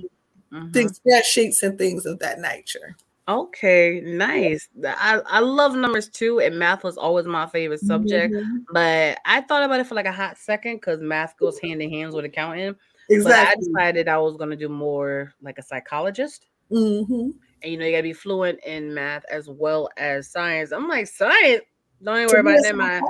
mm-hmm. 0.52 0.72
things 0.72 1.00
spreadsheets 1.00 1.62
and 1.62 1.78
things 1.78 2.06
of 2.06 2.20
that 2.20 2.40
nature. 2.40 2.96
Okay, 3.28 4.02
nice. 4.04 4.68
I, 4.86 5.22
I 5.26 5.40
love 5.40 5.76
numbers 5.76 6.10
too, 6.10 6.42
and 6.42 6.60
math 6.60 6.84
was 6.84 6.98
always 6.98 7.26
my 7.26 7.46
favorite 7.48 7.80
subject. 7.80 8.34
Mm-hmm. 8.34 8.58
But 8.74 9.20
I 9.26 9.42
thought 9.42 9.64
about 9.64 9.80
it 9.80 9.88
for 9.88 9.96
like 9.96 10.06
a 10.06 10.12
hot 10.12 10.38
second 10.38 10.78
because 10.78 11.00
math 11.00 11.38
goes 11.38 11.58
hand 11.60 11.82
in 11.82 11.90
hand 11.90 12.14
with 12.14 12.26
accounting. 12.26 12.76
Exactly. 13.10 13.24
But 13.24 13.80
I 13.80 13.84
decided 13.84 14.08
I 14.10 14.18
was 14.18 14.36
going 14.36 14.50
to 14.50 14.58
do 14.58 14.68
more 14.68 15.34
like 15.42 15.58
a 15.58 15.64
psychologist. 15.64 16.48
Mm-hmm. 16.70 17.30
And 17.62 17.72
you 17.72 17.78
know, 17.78 17.86
you 17.86 17.92
got 17.92 17.98
to 17.98 18.04
be 18.04 18.14
fluent 18.14 18.60
in 18.66 18.94
math 18.94 19.24
as 19.32 19.48
well 19.48 19.90
as 19.96 20.30
science. 20.30 20.74
I'm 20.74 20.90
like, 20.90 21.08
science? 21.08 21.64
Don't 22.02 22.18
even 22.18 22.28
worry 22.28 22.40
about 22.42 22.64
that. 22.64 22.76
My 22.76 23.02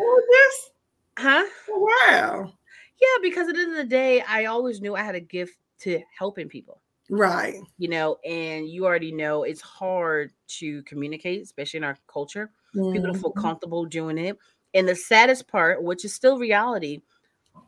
huh? 1.17 1.43
wow. 1.69 2.53
Yeah, 3.01 3.21
because 3.21 3.49
at 3.49 3.55
the 3.55 3.61
end 3.61 3.71
of 3.71 3.77
the 3.77 3.83
day, 3.83 4.21
I 4.21 4.45
always 4.45 4.81
knew 4.81 4.95
I 4.95 5.01
had 5.01 5.15
a 5.15 5.19
gift 5.19 5.57
to 5.81 6.01
helping 6.17 6.47
people. 6.47 6.81
Right. 7.09 7.55
You 7.77 7.89
know, 7.89 8.17
and 8.25 8.67
you 8.67 8.85
already 8.85 9.11
know 9.11 9.43
it's 9.43 9.61
hard 9.61 10.31
to 10.59 10.81
communicate, 10.83 11.41
especially 11.41 11.79
in 11.79 11.83
our 11.83 11.97
culture. 12.07 12.51
People 12.91 13.11
to 13.13 13.19
feel 13.19 13.33
Mhm. 13.33 13.41
comfortable 13.41 13.85
doing 13.85 14.17
it. 14.17 14.37
And 14.73 14.87
the 14.87 14.95
saddest 14.95 15.47
part, 15.47 15.83
which 15.83 16.05
is 16.05 16.13
still 16.13 16.37
reality, 16.39 17.01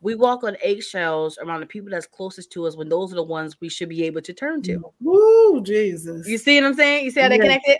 we 0.02 0.14
walk 0.14 0.42
on 0.44 0.56
eggshells 0.62 1.38
around 1.38 1.60
the 1.60 1.66
people 1.66 1.90
that's 1.90 2.06
closest 2.06 2.50
to 2.52 2.66
us 2.66 2.76
when 2.76 2.88
those 2.88 3.12
are 3.12 3.16
the 3.16 3.22
ones 3.22 3.60
we 3.60 3.68
should 3.68 3.88
be 3.88 4.04
able 4.04 4.22
to 4.22 4.32
turn 4.32 4.62
to. 4.62 4.92
Woo, 5.00 5.62
Jesus. 5.62 6.26
You 6.26 6.38
see 6.38 6.60
what 6.60 6.66
I'm 6.68 6.74
saying? 6.74 7.04
You 7.04 7.10
see 7.10 7.20
how 7.20 7.28
they 7.28 7.36
Yeah. 7.36 7.42
connected? 7.42 7.78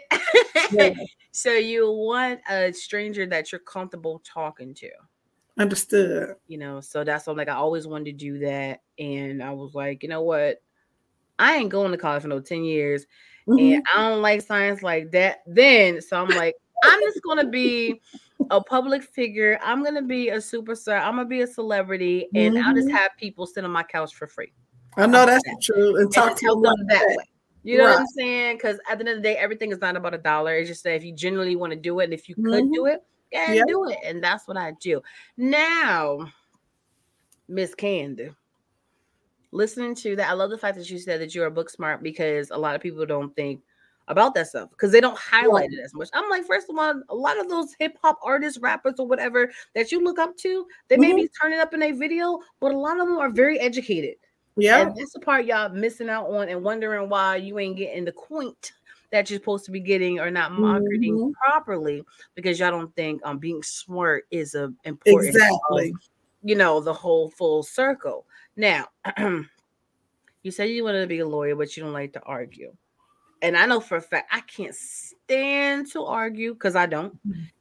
Yeah. 0.73 0.91
so 1.33 1.53
you 1.53 1.91
want 1.91 2.41
a 2.49 2.73
stranger 2.73 3.27
that 3.27 3.51
you're 3.51 3.59
comfortable 3.61 4.23
talking 4.25 4.75
to, 4.75 4.91
Understood. 5.59 6.35
you 6.49 6.59
know. 6.59 6.81
So 6.81 7.03
that's 7.05 7.27
what 7.27 7.33
I'm 7.33 7.37
like. 7.39 7.49
I 7.49 7.53
always 7.55 7.87
wanted 7.87 8.05
to 8.07 8.13
do 8.13 8.39
that, 8.41 8.81
and 8.99 9.43
I 9.43 9.53
was 9.53 9.75
like, 9.75 10.03
you 10.03 10.09
know 10.09 10.23
what? 10.23 10.59
I 11.39 11.57
ain't 11.57 11.71
going 11.71 11.93
to 11.93 11.99
college 11.99 12.23
for 12.23 12.29
no 12.29 12.41
10 12.41 12.65
years, 12.65 13.07
Mhm. 13.49 13.75
and 13.77 13.85
I 13.95 14.09
don't 14.09 14.23
like 14.23 14.43
science 14.43 14.83
like 14.83 15.11
that. 15.13 15.39
Then, 15.47 16.01
so 16.03 16.21
I'm 16.21 16.35
like, 16.35 16.55
I'm 16.83 17.01
just 17.01 17.23
gonna 17.23 17.47
be 17.49 18.01
a 18.51 18.61
public 18.63 19.03
figure. 19.03 19.59
I'm 19.63 19.83
gonna 19.83 20.03
be 20.03 20.29
a 20.29 20.37
superstar. 20.37 21.01
I'm 21.01 21.17
gonna 21.17 21.25
be 21.25 21.41
a 21.43 21.47
celebrity, 21.47 22.29
and 22.35 22.59
I'll 22.59 22.75
just 22.75 22.89
Mhm. 22.89 22.93
have 22.93 23.11
people 23.19 23.47
sit 23.47 23.65
on 23.65 23.71
my 23.71 23.83
couch 23.83 24.15
for 24.15 24.27
free. 24.27 24.53
I 24.99 25.07
know 25.07 25.25
that's 25.27 25.43
that. 25.45 25.61
true. 25.63 25.97
And 25.97 26.05
and 26.05 26.13
talk 26.13 26.31
just 26.31 26.41
to 26.43 26.47
them 26.49 26.63
them 26.63 26.87
that 26.89 27.07
way. 27.09 27.25
You 27.65 27.79
know 27.79 27.85
what 27.85 28.01
I'm 28.01 28.07
saying? 28.07 28.57
Because 28.59 28.79
at 28.89 28.99
the 28.99 29.03
end 29.03 29.09
of 29.09 29.17
the 29.17 29.23
day, 29.23 29.37
everything 29.37 29.73
is 29.73 29.81
not 29.81 29.97
about 29.97 30.15
a 30.15 30.19
dollar. 30.19 30.55
It's 30.55 30.69
just 30.69 30.85
that 30.85 30.95
if 30.95 31.03
you 31.05 31.13
genuinely 31.13 31.57
want 31.57 31.73
to 31.73 31.79
do 31.79 31.99
it, 32.01 32.05
and 32.05 32.15
if 32.15 32.29
you 32.29 32.35
could 32.37 32.65
Mhm. 32.65 32.73
do 32.75 32.87
it, 32.87 33.01
yeah, 33.33 33.55
Yep. 33.55 33.67
do 33.69 33.89
it. 33.91 33.99
And 34.05 34.23
that's 34.23 34.47
what 34.47 34.57
I 34.57 34.73
do. 34.81 35.01
Now, 35.37 36.31
Miss 37.49 37.75
Candy, 37.75 38.31
listening 39.53 39.95
to 39.97 40.17
that, 40.17 40.31
I 40.31 40.33
love 40.35 40.51
the 40.51 40.59
fact 40.59 40.77
that 40.79 40.91
you 40.91 40.99
said 40.99 41.21
that 41.21 41.35
you're 41.35 41.47
a 41.47 41.51
book 41.51 41.71
smart 41.71 42.03
because 42.03 42.51
a 42.51 42.57
lot 42.59 42.75
of 42.75 42.81
people 42.81 43.05
don't 43.07 43.35
think 43.37 43.63
about 44.09 44.35
that 44.35 44.47
stuff 44.47 44.71
because 44.71 44.93
they 44.93 45.01
don't 45.01 45.19
highlight 45.19 45.73
it 45.73 45.81
as 45.81 45.93
much. 45.93 46.09
I'm 46.13 46.31
like, 46.31 46.45
first 46.45 46.71
of 46.71 46.79
all, 46.79 47.03
a 47.09 47.15
lot 47.15 47.41
of 47.41 47.49
those 47.49 47.75
hip 47.79 47.97
hop 48.03 48.19
artists, 48.23 48.59
rappers, 48.61 48.95
or 48.99 49.07
whatever 49.07 49.51
that 49.75 49.91
you 49.91 50.03
look 50.03 50.19
up 50.19 50.37
to, 50.39 50.67
they 50.89 50.97
may 50.97 51.13
Mhm. 51.13 51.17
be 51.17 51.29
turning 51.41 51.59
up 51.59 51.75
in 51.75 51.83
a 51.83 51.91
video, 51.93 52.41
but 52.61 52.73
a 52.73 52.79
lot 52.79 53.01
of 53.01 53.09
them 53.09 53.19
are 53.19 53.31
very 53.31 53.59
educated. 53.59 54.17
Yeah. 54.57 54.83
And 54.83 54.97
that's 54.97 55.13
the 55.13 55.21
part 55.21 55.45
y'all 55.45 55.69
missing 55.71 56.09
out 56.09 56.31
on 56.31 56.49
and 56.49 56.63
wondering 56.63 57.09
why 57.09 57.37
you 57.37 57.59
ain't 57.59 57.77
getting 57.77 58.05
the 58.05 58.13
point 58.13 58.73
that 59.13 59.31
you're 59.31 59.39
supposed 59.39 59.65
to 59.67 59.71
be 59.71 59.81
getting 59.81 60.19
or 60.21 60.31
not 60.31 60.53
marketing 60.53 61.19
Mhm. 61.19 61.33
properly 61.33 62.03
because 62.35 62.59
y'all 62.59 62.71
don't 62.71 62.95
think 62.97 63.21
um 63.25 63.39
being 63.39 63.63
smart 63.63 64.25
is 64.31 64.55
a 64.55 64.73
important 64.85 65.29
of, 65.31 65.35
Exactly. 65.35 65.95
you 66.43 66.55
know 66.55 66.81
the 66.81 66.93
whole 66.93 67.31
full 67.31 67.63
circle. 67.63 68.27
Now 68.57 68.89
you 69.19 70.51
said 70.51 70.71
you 70.71 70.85
wanted 70.85 71.01
to 71.03 71.07
be 71.07 71.19
a 71.21 71.27
lawyer, 71.29 71.57
but 71.57 71.77
you 71.77 71.83
don't 71.83 71.93
like 71.93 72.13
to 72.15 72.23
argue. 72.23 72.75
And 73.43 73.57
I 73.57 73.67
know 73.67 73.81
for 73.81 73.97
a 73.97 74.01
fact 74.03 74.29
I 74.33 74.41
can't 74.41 74.75
stand 74.75 75.91
to 75.93 76.03
argue 76.05 76.55
because 76.55 76.77
I 76.77 76.87
don't. 76.87 77.19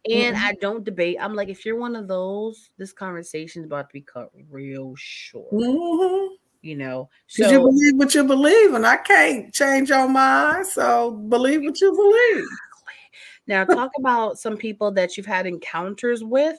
And 0.10 0.36
Mhm. 0.36 0.40
I 0.40 0.54
don't 0.62 0.84
debate. 0.84 1.18
I'm 1.20 1.34
like, 1.34 1.50
if 1.50 1.66
you're 1.66 1.78
one 1.80 1.96
of 1.96 2.08
those, 2.08 2.70
this 2.78 2.94
conversation's 2.94 3.66
about 3.66 3.90
to 3.90 3.94
be 3.94 4.02
cut 4.02 4.30
real 4.50 4.94
short. 4.96 5.52
Mhm. 5.54 6.30
You 6.66 6.76
know, 6.76 7.10
Because 7.28 7.52
you 7.52 7.60
believe 7.60 7.96
what 7.96 8.16
you 8.16 8.24
believe, 8.24 8.74
and 8.74 8.88
I 8.88 8.98
can't 8.98 9.54
change 9.54 9.90
your 9.90 10.08
mind. 10.10 10.66
So 10.66 11.12
believe 11.12 11.62
what 11.62 11.80
you 11.80 11.92
believe. 11.92 12.48
Now, 13.46 13.66
talk 13.66 13.92
about 14.00 14.40
some 14.40 14.58
people 14.58 14.92
that 14.94 15.16
you've 15.16 15.28
had 15.28 15.46
encounters 15.46 16.24
with 16.24 16.58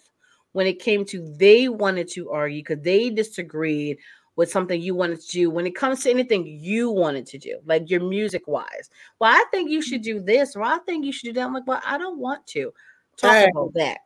when 0.52 0.68
it 0.68 0.78
came 0.78 1.04
to 1.06 1.34
they 1.38 1.68
wanted 1.68 2.06
to 2.12 2.30
argue 2.30 2.60
because 2.62 2.84
they 2.84 3.10
disagreed 3.10 3.98
with 4.36 4.48
something 4.48 4.80
you 4.80 4.94
wanted 4.94 5.20
to 5.22 5.28
do 5.28 5.50
when 5.50 5.66
it 5.66 5.75
comes 5.75 6.04
to 6.04 6.10
anything 6.10 6.46
you 6.46 6.92
wanted 6.92 7.26
to 7.26 7.38
do, 7.38 7.58
like 7.64 7.90
your 7.90 8.00
music 8.00 8.46
wise. 8.46 8.90
Well, 9.18 9.32
I 9.32 9.44
think 9.50 9.70
you 9.72 9.82
should 9.82 10.02
do 10.02 10.20
this, 10.20 10.54
or 10.54 10.62
I 10.62 10.78
think 10.86 11.04
you 11.04 11.10
should 11.10 11.26
do 11.26 11.32
that. 11.32 11.44
I'm 11.44 11.52
like, 11.52 11.66
well, 11.66 11.82
I 11.84 11.98
don't 11.98 12.20
want 12.20 12.46
to 12.48 12.72
talk 13.16 13.32
Hey. 13.32 13.48
about 13.50 13.75
that. 13.75 13.98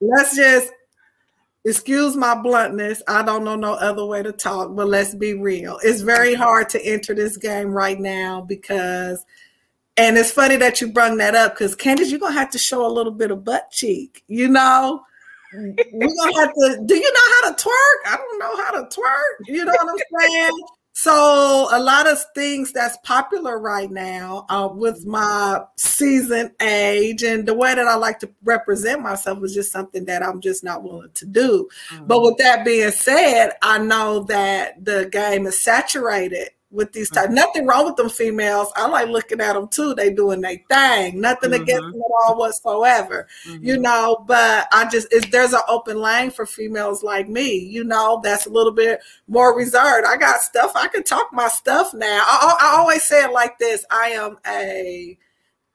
Let's 0.00 0.34
just 0.34 0.72
excuse 1.64 2.16
my 2.16 2.34
bluntness. 2.34 3.02
I 3.08 3.22
don't 3.22 3.44
know 3.44 3.56
no 3.56 3.74
other 3.74 4.04
way 4.04 4.22
to 4.22 4.32
talk, 4.32 4.74
but 4.74 4.88
let's 4.88 5.14
be 5.14 5.34
real. 5.34 5.78
It's 5.82 6.02
very 6.02 6.34
hard 6.34 6.68
to 6.70 6.84
enter 6.84 7.14
this 7.14 7.36
game 7.36 7.68
right 7.68 7.98
now 7.98 8.42
because, 8.42 9.24
and 9.96 10.16
it's 10.18 10.30
funny 10.30 10.56
that 10.56 10.80
you 10.80 10.92
brung 10.92 11.16
that 11.18 11.34
up 11.34 11.54
because 11.54 11.74
Candace, 11.74 12.10
you're 12.10 12.20
gonna 12.20 12.34
have 12.34 12.50
to 12.50 12.58
show 12.58 12.86
a 12.86 12.92
little 12.92 13.12
bit 13.12 13.30
of 13.30 13.44
butt 13.44 13.70
cheek. 13.70 14.24
You 14.28 14.48
know, 14.48 15.02
we're 15.54 15.72
gonna 15.72 16.40
have 16.40 16.52
to. 16.52 16.82
Do 16.84 16.96
you 16.96 17.12
know 17.12 17.34
how 17.40 17.50
to 17.52 17.62
twerk? 17.62 18.12
I 18.12 18.16
don't 18.16 18.38
know 18.38 18.56
how 18.62 18.70
to 18.72 18.82
twerk. 18.84 19.46
You 19.46 19.64
know 19.64 19.72
what 19.72 19.88
I'm 19.90 20.20
saying? 20.30 20.60
So 20.96 21.68
a 21.72 21.80
lot 21.80 22.06
of 22.06 22.24
things 22.36 22.72
that's 22.72 22.96
popular 22.98 23.58
right 23.58 23.90
now 23.90 24.46
uh, 24.48 24.68
with 24.72 25.04
my 25.04 25.60
season, 25.76 26.52
age 26.62 27.24
and 27.24 27.46
the 27.46 27.52
way 27.52 27.74
that 27.74 27.86
I 27.86 27.96
like 27.96 28.20
to 28.20 28.30
represent 28.44 29.02
myself 29.02 29.42
is 29.42 29.54
just 29.54 29.72
something 29.72 30.04
that 30.04 30.22
I'm 30.22 30.40
just 30.40 30.62
not 30.62 30.84
willing 30.84 31.10
to 31.14 31.26
do. 31.26 31.68
But 32.06 32.22
with 32.22 32.38
that 32.38 32.64
being 32.64 32.92
said, 32.92 33.50
I 33.60 33.78
know 33.78 34.22
that 34.24 34.84
the 34.84 35.08
game 35.10 35.46
is 35.46 35.60
saturated 35.60 36.50
with 36.74 36.92
these 36.92 37.08
type. 37.08 37.30
Nothing 37.30 37.66
wrong 37.66 37.86
with 37.86 37.96
them 37.96 38.10
females. 38.10 38.72
I 38.76 38.86
like 38.88 39.08
looking 39.08 39.40
at 39.40 39.54
them 39.54 39.68
too. 39.68 39.94
They 39.94 40.12
doing 40.12 40.40
their 40.40 40.58
thing. 40.68 41.20
Nothing 41.20 41.52
against 41.54 41.84
Mhm. 41.84 41.92
them 41.92 42.02
at 42.02 42.28
all 42.28 42.38
whatsoever 42.38 43.26
you 43.60 43.76
Mhm. 43.76 43.82
know 43.82 44.24
but 44.26 44.66
i 44.72 44.84
just 44.90 45.12
is 45.12 45.24
there's 45.30 45.52
an 45.52 45.60
open 45.68 46.00
lane 46.00 46.30
for 46.30 46.46
females 46.46 47.02
like 47.02 47.28
me 47.28 47.56
you 47.56 47.84
know 47.84 48.20
that's 48.22 48.46
a 48.46 48.50
little 48.50 48.72
bit 48.72 49.00
more 49.28 49.56
reserved 49.56 50.06
i 50.06 50.16
got 50.16 50.40
stuff 50.40 50.72
i 50.74 50.88
can 50.88 51.02
talk 51.02 51.28
my 51.32 51.48
stuff 51.48 51.92
now 51.94 52.22
i, 52.26 52.56
I 52.60 52.76
always 52.78 53.02
say 53.02 53.24
it 53.24 53.32
like 53.32 53.58
this 53.58 53.84
i 53.90 54.08
am 54.08 54.38
a 54.46 55.16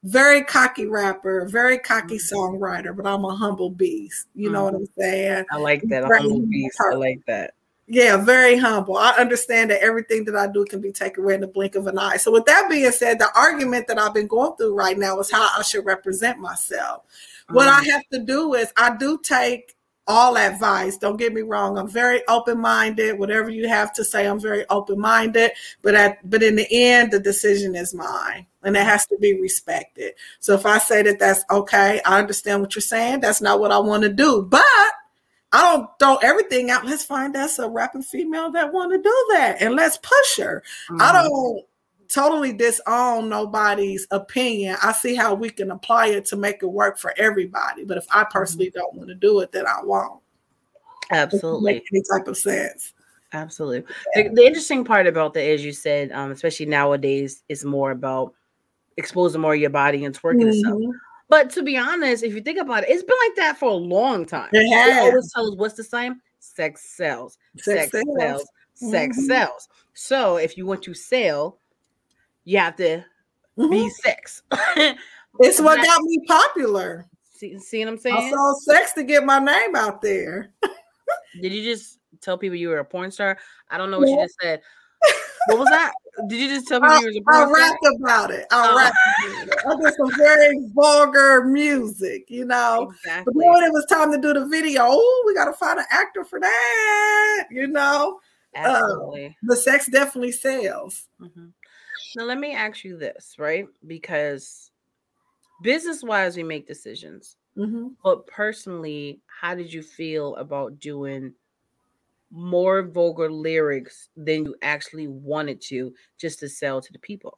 very 0.03 0.43
cocky 0.43 0.85
rapper 0.87 1.45
very 1.47 1.77
cocky 1.77 2.17
songwriter 2.17 2.95
but 2.95 3.05
i'm 3.05 3.25
a 3.25 3.35
humble 3.35 3.69
beast 3.69 4.27
you 4.35 4.49
know 4.49 4.63
what 4.65 4.73
i'm 4.75 4.87
saying 4.97 5.45
I 5.51 5.57
like 5.57 5.83
that. 5.89 6.03
A 6.03 6.17
humble 6.17 6.41
beast. 6.47 6.77
I 6.81 6.95
like 6.95 7.21
that. 7.27 7.53
Yeah, 7.91 8.17
very 8.17 8.55
humble. 8.55 8.97
I 8.97 9.09
understand 9.17 9.71
that 9.71 9.81
everything 9.81 10.23
that 10.25 10.35
I 10.35 10.45
do 10.45 10.63
can 10.63 10.79
be 10.79 10.91
taken 10.91 11.23
away 11.23 11.33
in 11.33 11.41
the 11.41 11.47
blink 11.47 11.73
of 11.73 11.87
an 11.87 11.97
eye. 11.97 12.17
So, 12.17 12.31
with 12.31 12.45
that 12.45 12.69
being 12.69 12.91
said, 12.91 13.17
the 13.17 13.35
argument 13.35 13.87
that 13.87 13.97
I've 13.97 14.13
been 14.13 14.27
going 14.27 14.55
through 14.57 14.75
right 14.75 14.97
now 14.97 15.19
is 15.19 15.31
how 15.31 15.49
I 15.57 15.63
should 15.63 15.85
represent 15.85 16.37
myself. 16.37 17.03
What 17.49 17.67
I 17.67 17.81
mm. 17.81 17.91
have 17.91 18.03
to 18.13 18.19
do 18.19 18.53
is, 18.53 18.71
I 18.77 18.95
do 18.95 19.19
take 19.23 19.75
all 20.05 20.37
advice. 20.37 20.97
Don't 20.97 21.17
get 21.17 21.33
me 21.33 21.41
wrong. 21.41 21.79
I'm 21.79 21.87
very 21.87 22.21
open 22.27 22.59
minded. 22.59 23.17
Whatever 23.17 23.49
you 23.49 23.67
have 23.67 23.91
to 23.93 24.05
say, 24.05 24.27
I'm 24.27 24.39
very 24.39 24.67
open 24.69 24.99
minded. 24.99 25.51
But 25.81 25.95
at 25.95 26.29
but 26.29 26.43
in 26.43 26.57
the 26.57 26.67
end, 26.71 27.11
the 27.11 27.19
decision 27.19 27.75
is 27.75 27.95
mine, 27.95 28.45
and 28.61 28.77
it 28.77 28.83
has 28.83 29.07
to 29.07 29.17
be 29.19 29.41
respected. 29.41 30.13
So 30.39 30.53
if 30.53 30.67
I 30.67 30.77
say 30.77 31.01
that 31.01 31.17
that's 31.17 31.43
okay, 31.49 32.01
I 32.05 32.19
understand 32.19 32.61
what 32.61 32.75
you're 32.75 32.83
saying. 32.83 33.21
That's 33.21 33.41
not 33.41 33.59
what 33.59 33.71
I 33.71 33.79
want 33.79 34.03
to 34.03 34.09
do, 34.13 34.43
but 34.43 34.63
I 35.51 35.61
don't 35.61 35.89
throw 35.99 36.17
everything 36.17 36.69
out. 36.69 36.85
Let's 36.85 37.03
find 37.03 37.35
us 37.35 37.57
a 37.59 37.67
rapping 37.67 38.03
female 38.03 38.51
that 38.51 38.71
want 38.71 38.91
to 38.91 38.97
do 38.97 39.27
that, 39.31 39.57
and 39.61 39.75
let's 39.75 39.97
push 39.97 40.37
her. 40.37 40.63
I 40.99 41.11
Mhm. 41.11 41.23
don't 41.29 41.65
totally 42.07 42.53
disown 42.53 43.29
nobody's 43.29 44.07
opinion. 44.11 44.75
I 44.83 44.91
see 44.93 45.15
how 45.15 45.33
we 45.35 45.49
can 45.49 45.71
apply 45.71 46.07
it 46.07 46.25
to 46.25 46.35
make 46.35 46.61
it 46.63 46.67
work 46.67 46.97
for 46.97 47.13
everybody. 47.17 47.83
But 47.83 47.97
if 47.97 48.07
I 48.11 48.23
personally 48.25 48.71
don't 48.71 48.95
want 48.95 49.09
to 49.09 49.15
do 49.15 49.39
it, 49.39 49.51
then 49.51 49.65
I 49.67 49.81
won't. 49.83 50.21
Absolutely. 51.11 51.83
any 51.91 52.03
type 52.11 52.27
of 52.27 52.37
sense. 52.37 52.93
Absolutely. 53.33 53.83
The, 54.15 54.29
the 54.29 54.45
interesting 54.45 54.83
part 54.83 55.07
about 55.07 55.33
that, 55.35 55.43
as 55.43 55.63
you 55.63 55.71
said, 55.71 56.11
um, 56.11 56.31
especially 56.31 56.65
nowadays, 56.65 57.43
is 57.49 57.63
more 57.63 57.91
about 57.91 58.33
exposing 58.97 59.41
more 59.41 59.53
of 59.53 59.59
your 59.59 59.69
body 59.69 60.05
and 60.05 60.19
twerking 60.19 60.43
and 60.43 60.55
stuff. 60.55 60.77
But 61.29 61.51
to 61.51 61.63
be 61.63 61.77
honest, 61.77 62.23
if 62.23 62.33
you 62.33 62.41
think 62.41 62.59
about 62.59 62.83
it, 62.83 62.89
it's 62.89 63.03
been 63.03 63.15
like 63.27 63.35
that 63.37 63.57
for 63.57 63.69
a 63.69 63.73
long 63.75 64.25
time. 64.25 64.49
It 64.51 64.63
They 64.63 64.69
has. 64.69 64.97
always 64.97 65.31
tell 65.33 65.47
us 65.47 65.55
what's 65.57 65.75
the 65.75 65.83
same? 65.83 66.21
Sex 66.39 66.95
sells. 66.95 67.37
Sex, 67.57 67.91
Sex 67.91 67.91
sells. 67.91 68.17
sells. 68.17 68.91
Sex 68.91 69.27
sells. 69.27 69.69
So 69.93 70.37
if 70.37 70.57
you 70.57 70.65
want 70.65 70.81
to 70.83 70.93
sell, 70.93 71.59
you 72.45 72.57
have 72.57 72.75
to 72.77 73.03
Mhm. 73.57 73.69
be 73.71 73.89
sex. 73.89 74.41
It's 75.41 75.61
what 75.61 75.81
got 75.85 76.01
me 76.01 76.19
popular. 76.27 77.05
see, 77.31 77.57
see 77.59 77.79
what 77.85 77.91
I'm 77.91 77.97
saying? 77.97 78.17
I 78.17 78.31
sold 78.31 78.61
sex 78.63 78.93
to 78.93 79.03
get 79.03 79.23
my 79.23 79.39
name 79.39 79.75
out 79.75 80.01
there. 80.01 80.51
Did 81.41 81.53
you 81.53 81.63
just 81.63 81.99
tell 82.19 82.37
people 82.37 82.55
you 82.57 82.69
were 82.69 82.79
a 82.79 82.85
porn 82.85 83.11
star? 83.11 83.37
I 83.69 83.77
don't 83.77 83.91
know 83.91 83.99
what 83.99 84.09
you 84.09 84.17
just 84.21 84.35
said. 84.41 84.61
What 85.47 85.59
was 85.59 85.69
that? 85.69 85.93
Did 86.27 86.39
you 86.39 86.47
just 86.49 86.67
tell 86.67 86.81
me 86.81 86.87
I, 86.87 86.97
you 86.97 87.05
was 87.05 87.15
a 87.17 87.21
I 87.31 87.43
rapped 87.51 87.85
about 87.97 88.31
it. 88.31 88.47
I 88.51 88.71
Oh. 88.71 88.75
rapped 88.75 88.97
about 89.05 89.47
it. 89.47 89.53
I 89.65 89.75
did 89.81 89.93
some 89.95 90.17
very 90.17 90.57
vulgar 90.73 91.45
music, 91.45 92.25
you 92.29 92.45
know. 92.45 92.87
But 92.87 92.93
Exactly. 92.95 93.33
then 93.43 93.53
when 93.53 93.63
it 93.63 93.71
was 93.71 93.85
time 93.85 94.11
to 94.11 94.17
do 94.19 94.33
the 94.33 94.45
video, 94.47 94.83
oh, 94.85 95.23
we 95.25 95.33
got 95.33 95.45
to 95.45 95.53
find 95.53 95.79
an 95.79 95.85
actor 95.89 96.23
for 96.23 96.39
that, 96.39 97.47
you 97.51 97.67
know. 97.67 98.19
Absolutely. 98.55 99.37
The 99.43 99.55
sex 99.55 99.87
definitely 99.89 100.31
sells. 100.31 101.07
Mhm. 101.21 101.53
Now 102.15 102.23
let 102.23 102.39
me 102.39 102.53
ask 102.53 102.83
you 102.83 102.97
this, 102.97 103.35
right? 103.37 103.67
Because 103.85 104.71
business 105.63 106.03
wise, 106.03 106.35
we 106.37 106.43
make 106.43 106.67
decisions. 106.67 107.37
Mhm. 107.57 107.95
But 108.03 108.27
personally, 108.27 109.21
how 109.27 109.55
did 109.55 109.71
you 109.71 109.83
feel 109.83 110.35
about 110.37 110.79
doing 110.79 111.33
more 112.31 112.83
vulgar 112.83 113.31
lyrics 113.31 114.09
than 114.15 114.45
you 114.45 114.55
actually 114.61 115.07
wanted 115.07 115.61
to 115.61 115.93
just 116.19 116.39
to 116.39 116.49
sell 116.49 116.81
to 116.81 116.93
the 116.93 116.99
people. 116.99 117.37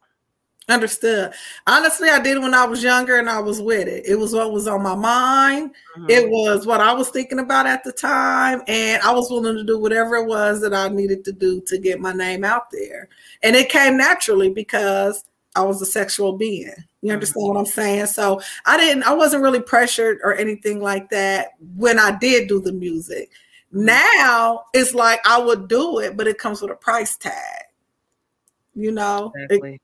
Understood. 0.68 1.32
Honestly, 1.66 2.08
I 2.08 2.20
did 2.20 2.38
when 2.38 2.54
I 2.54 2.64
was 2.64 2.84
younger 2.84 3.18
and 3.18 3.28
I 3.28 3.40
was 3.40 3.60
with 3.60 3.88
it. 3.88 4.04
It 4.06 4.14
was 4.14 4.32
what 4.32 4.52
was 4.52 4.68
on 4.68 4.82
my 4.82 4.94
mind. 4.94 5.72
Mm-hmm. 5.96 6.10
It 6.10 6.30
was 6.30 6.66
what 6.66 6.80
I 6.80 6.92
was 6.92 7.08
thinking 7.08 7.40
about 7.40 7.66
at 7.66 7.82
the 7.82 7.90
time. 7.90 8.62
And 8.68 9.02
I 9.02 9.12
was 9.12 9.28
willing 9.28 9.56
to 9.56 9.64
do 9.64 9.78
whatever 9.78 10.16
it 10.16 10.26
was 10.26 10.60
that 10.60 10.72
I 10.72 10.88
needed 10.88 11.24
to 11.24 11.32
do 11.32 11.60
to 11.62 11.78
get 11.78 12.00
my 12.00 12.12
name 12.12 12.44
out 12.44 12.70
there. 12.70 13.08
And 13.42 13.56
it 13.56 13.70
came 13.70 13.96
naturally 13.96 14.50
because 14.50 15.24
I 15.56 15.62
was 15.62 15.82
a 15.82 15.86
sexual 15.86 16.34
being. 16.34 16.66
You 16.66 17.08
mm-hmm. 17.08 17.10
understand 17.14 17.42
mm-hmm. 17.42 17.54
what 17.54 17.60
I'm 17.60 17.66
saying? 17.66 18.06
So 18.06 18.40
I 18.64 18.76
didn't, 18.76 19.02
I 19.02 19.14
wasn't 19.14 19.42
really 19.42 19.60
pressured 19.60 20.20
or 20.22 20.34
anything 20.34 20.80
like 20.80 21.10
that 21.10 21.54
when 21.76 21.98
I 21.98 22.16
did 22.18 22.48
do 22.48 22.60
the 22.60 22.72
music. 22.72 23.30
Now 23.72 24.64
it's 24.74 24.94
like 24.94 25.20
I 25.26 25.38
would 25.38 25.68
do 25.68 25.98
it, 25.98 26.16
but 26.16 26.26
it 26.26 26.38
comes 26.38 26.60
with 26.60 26.70
a 26.70 26.76
price 26.76 27.16
tag. 27.16 27.64
You 28.74 28.92
know, 28.92 29.32
exactly. 29.34 29.74
it, 29.74 29.80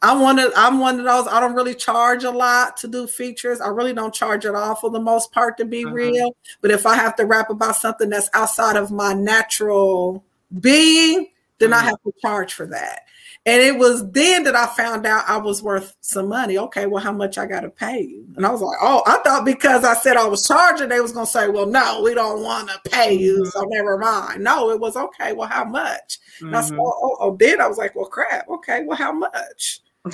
I'm 0.00 0.20
one 0.20 0.38
of 0.38 0.52
I'm 0.56 0.78
one 0.78 0.98
of 0.98 1.04
those. 1.04 1.26
I 1.28 1.40
don't 1.40 1.54
really 1.54 1.74
charge 1.74 2.24
a 2.24 2.30
lot 2.30 2.76
to 2.78 2.88
do 2.88 3.06
features. 3.06 3.60
I 3.60 3.68
really 3.68 3.92
don't 3.92 4.14
charge 4.14 4.46
at 4.46 4.54
all 4.54 4.74
for 4.74 4.90
the 4.90 5.00
most 5.00 5.32
part, 5.32 5.56
to 5.58 5.64
be 5.64 5.84
uh-huh. 5.84 5.94
real. 5.94 6.36
But 6.60 6.70
if 6.70 6.86
I 6.86 6.96
have 6.96 7.16
to 7.16 7.26
rap 7.26 7.50
about 7.50 7.76
something 7.76 8.10
that's 8.10 8.30
outside 8.32 8.76
of 8.76 8.90
my 8.90 9.12
natural 9.12 10.24
being, 10.60 11.28
then 11.58 11.72
uh-huh. 11.72 11.82
I 11.82 11.84
have 11.86 12.02
to 12.02 12.12
charge 12.20 12.52
for 12.54 12.66
that. 12.66 13.02
And 13.44 13.60
it 13.60 13.76
was 13.76 14.08
then 14.12 14.44
that 14.44 14.54
I 14.54 14.66
found 14.66 15.04
out 15.04 15.28
I 15.28 15.36
was 15.36 15.62
worth 15.62 15.96
some 16.00 16.28
money. 16.28 16.58
Okay, 16.58 16.86
well, 16.86 17.02
how 17.02 17.10
much 17.10 17.38
I 17.38 17.46
got 17.46 17.60
to 17.60 17.70
pay 17.70 18.00
you? 18.00 18.24
And 18.36 18.46
I 18.46 18.50
was 18.50 18.60
like, 18.60 18.78
oh, 18.80 19.02
I 19.04 19.18
thought 19.24 19.44
because 19.44 19.82
I 19.82 19.94
said 19.94 20.16
I 20.16 20.28
was 20.28 20.46
charging, 20.46 20.88
they 20.88 21.00
was 21.00 21.10
gonna 21.10 21.26
say, 21.26 21.48
well, 21.48 21.66
no, 21.66 22.02
we 22.04 22.14
don't 22.14 22.42
want 22.42 22.68
to 22.68 22.90
pay 22.90 23.12
you, 23.14 23.38
mm-hmm. 23.38 23.50
so 23.50 23.64
never 23.68 23.98
mind. 23.98 24.44
No, 24.44 24.70
it 24.70 24.78
was 24.78 24.96
okay. 24.96 25.32
Well, 25.32 25.48
how 25.48 25.64
much? 25.64 26.20
Mm-hmm. 26.36 26.46
And 26.46 26.56
I 26.56 26.60
said, 26.60 26.72
mm-hmm. 26.74 26.80
oh, 26.80 27.00
oh, 27.02 27.16
oh, 27.18 27.36
then 27.36 27.60
I 27.60 27.66
was 27.66 27.78
like, 27.78 27.96
well, 27.96 28.06
crap. 28.06 28.48
Okay, 28.48 28.84
well, 28.84 28.96
how 28.96 29.12
much? 29.12 29.80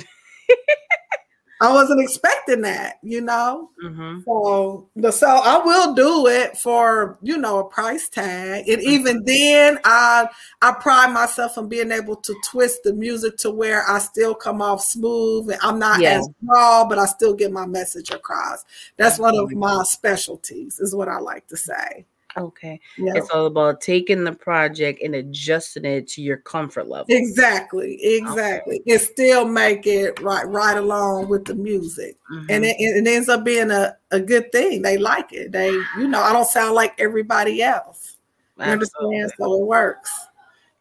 I 1.61 1.73
wasn't 1.73 2.01
expecting 2.01 2.61
that, 2.61 2.99
you 3.03 3.19
know. 3.19 3.69
Mm-hmm. 3.83 4.21
So 4.25 4.89
so 5.11 5.27
I 5.27 5.57
will 5.57 5.93
do 5.93 6.27
it 6.27 6.57
for 6.57 7.17
you 7.21 7.37
know 7.37 7.59
a 7.59 7.69
price 7.69 8.07
tag, 8.07 8.69
and 8.69 8.79
mm-hmm. 8.79 8.89
even 8.89 9.23
then, 9.25 9.79
I 9.83 10.27
I 10.61 10.71
pride 10.73 11.11
myself 11.11 11.57
on 11.57 11.67
being 11.67 11.91
able 11.91 12.15
to 12.15 12.35
twist 12.49 12.81
the 12.83 12.93
music 12.93 13.37
to 13.39 13.51
where 13.51 13.83
I 13.89 13.99
still 13.99 14.33
come 14.33 14.61
off 14.61 14.81
smooth, 14.81 15.49
and 15.49 15.59
I'm 15.61 15.79
not 15.79 15.99
yeah. 15.99 16.19
as 16.19 16.29
raw, 16.43 16.87
but 16.87 16.97
I 16.97 17.05
still 17.05 17.33
get 17.33 17.51
my 17.51 17.65
message 17.65 18.11
across. 18.11 18.63
That's 18.95 19.19
one 19.19 19.37
of 19.37 19.51
my 19.51 19.83
specialties, 19.83 20.79
is 20.79 20.95
what 20.95 21.09
I 21.09 21.19
like 21.19 21.47
to 21.47 21.57
say. 21.57 22.05
Okay. 22.39 22.79
It's 22.97 23.29
all 23.31 23.47
about 23.47 23.81
taking 23.81 24.23
the 24.23 24.31
project 24.31 25.01
and 25.03 25.15
adjusting 25.15 25.83
it 25.83 26.07
to 26.09 26.21
your 26.21 26.37
comfort 26.37 26.87
level. 26.87 27.07
Exactly. 27.09 27.99
Exactly. 28.01 28.79
Okay. 28.79 28.93
And 28.93 29.01
still 29.01 29.45
make 29.45 29.85
it 29.85 30.19
right 30.21 30.47
right 30.47 30.77
along 30.77 31.27
with 31.27 31.45
the 31.45 31.55
music. 31.55 32.17
Mm-hmm. 32.31 32.45
And 32.49 32.65
it, 32.65 32.75
it, 32.79 33.07
ends 33.07 33.27
up 33.27 33.43
being 33.43 33.71
a, 33.71 33.97
a 34.11 34.19
good 34.19 34.51
thing. 34.51 34.81
They 34.81 34.97
like 34.97 35.33
it. 35.33 35.51
They, 35.51 35.69
you 35.69 36.07
know, 36.07 36.21
I 36.21 36.31
don't 36.31 36.47
sound 36.47 36.75
like 36.75 36.93
everybody 36.97 37.61
else. 37.61 38.17
You 38.57 38.65
understand? 38.65 39.31
So 39.37 39.61
it 39.61 39.65
works. 39.65 40.11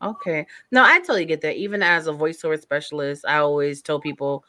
Okay. 0.00 0.46
No, 0.70 0.84
I 0.84 0.98
totally 1.00 1.24
get 1.24 1.40
that. 1.40 1.56
Even 1.56 1.82
as 1.82 2.06
a 2.06 2.12
voiceover 2.12 2.60
specialist, 2.60 3.24
I 3.26 3.38
always 3.38 3.82
tell 3.82 3.98
people 3.98 4.44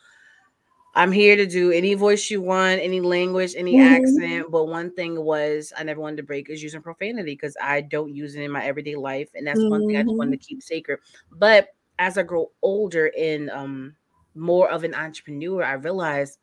I'm 0.96 1.12
here 1.12 1.36
to 1.36 1.46
do 1.46 1.72
any 1.72 1.94
voice 1.94 2.30
you 2.30 2.42
want, 2.42 2.82
any 2.82 3.00
language, 3.00 3.54
any 3.56 3.76
mm-hmm. 3.76 3.94
accent. 3.94 4.52
But 4.52 4.66
one 4.66 4.92
thing 4.92 5.24
was 5.24 5.72
I 5.78 5.84
never 5.84 6.02
wanted 6.02 6.18
to 6.18 6.24
break 6.24 6.50
is 6.50 6.64
using 6.64 6.82
profanity 6.82 7.34
because 7.34 7.56
I 7.62 7.82
don't 7.82 8.16
use 8.16 8.36
it 8.36 8.42
in 8.42 8.52
my 8.52 8.64
everyday 8.64 8.96
life. 8.96 9.30
And 9.36 9.46
that's 9.46 9.60
mm-hmm. 9.60 9.70
one 9.70 9.88
thing 9.88 9.98
I 9.98 10.04
just 10.04 10.16
wanted 10.16 10.32
to 10.32 10.38
mm-hmm. 10.38 10.56
keep 10.56 10.64
sacred. 10.64 11.00
But 11.32 11.70
as 12.00 12.18
I 12.18 12.24
grow 12.24 12.52
older 12.62 13.12
and 13.18 13.50
um 13.50 13.96
more 14.36 14.70
of 14.70 14.84
an 14.84 14.96
entrepreneur, 14.96 15.64
I 15.64 15.74
realized 15.74 16.40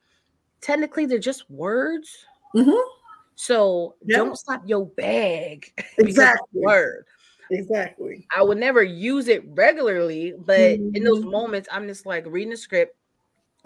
technically 0.60 1.06
they're 1.06 1.18
just 1.18 1.50
words. 1.50 2.10
Mm-hmm. 2.54 2.88
So 3.34 3.96
yep. 4.04 4.18
don't 4.18 4.36
stop 4.36 4.62
your 4.66 4.86
bag. 4.86 5.72
Exactly. 5.98 6.60
word. 6.60 7.04
Exactly. 7.50 8.26
I 8.34 8.42
would 8.42 8.58
never 8.58 8.82
use 8.82 9.28
it 9.28 9.44
regularly, 9.46 10.34
but 10.36 10.60
in 10.60 11.04
those 11.04 11.20
mm-hmm. 11.20 11.30
moments, 11.30 11.68
I'm 11.70 11.86
just 11.86 12.06
like 12.06 12.24
reading 12.26 12.50
the 12.50 12.56
script 12.56 12.96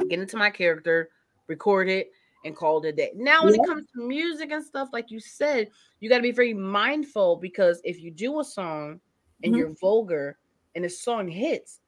get 0.09 0.19
into 0.19 0.37
my 0.37 0.51
character, 0.51 1.11
record 1.47 1.89
it, 1.89 2.11
and 2.45 2.57
call 2.57 2.83
it 2.83 2.89
a 2.89 2.93
day. 2.93 3.13
Now, 3.15 3.45
when 3.45 3.55
yeah. 3.55 3.63
it 3.63 3.67
comes 3.67 3.87
to 3.95 4.07
music 4.07 4.51
and 4.51 4.65
stuff, 4.65 4.89
like 4.93 5.11
you 5.11 5.21
said, 5.21 5.69
you 6.01 6.09
got 6.09 6.17
to 6.17 6.23
be 6.23 6.33
very 6.33 6.55
mindful 6.55 7.37
because 7.37 7.81
if 7.85 8.01
you 8.01 8.11
do 8.11 8.41
a 8.41 8.45
song 8.45 9.01
and 9.43 9.53
mm-hmm. 9.53 9.59
you're 9.59 9.75
vulgar 9.81 10.39
and 10.75 10.85
the 10.85 10.89
song 10.89 11.29
hits, 11.29 11.81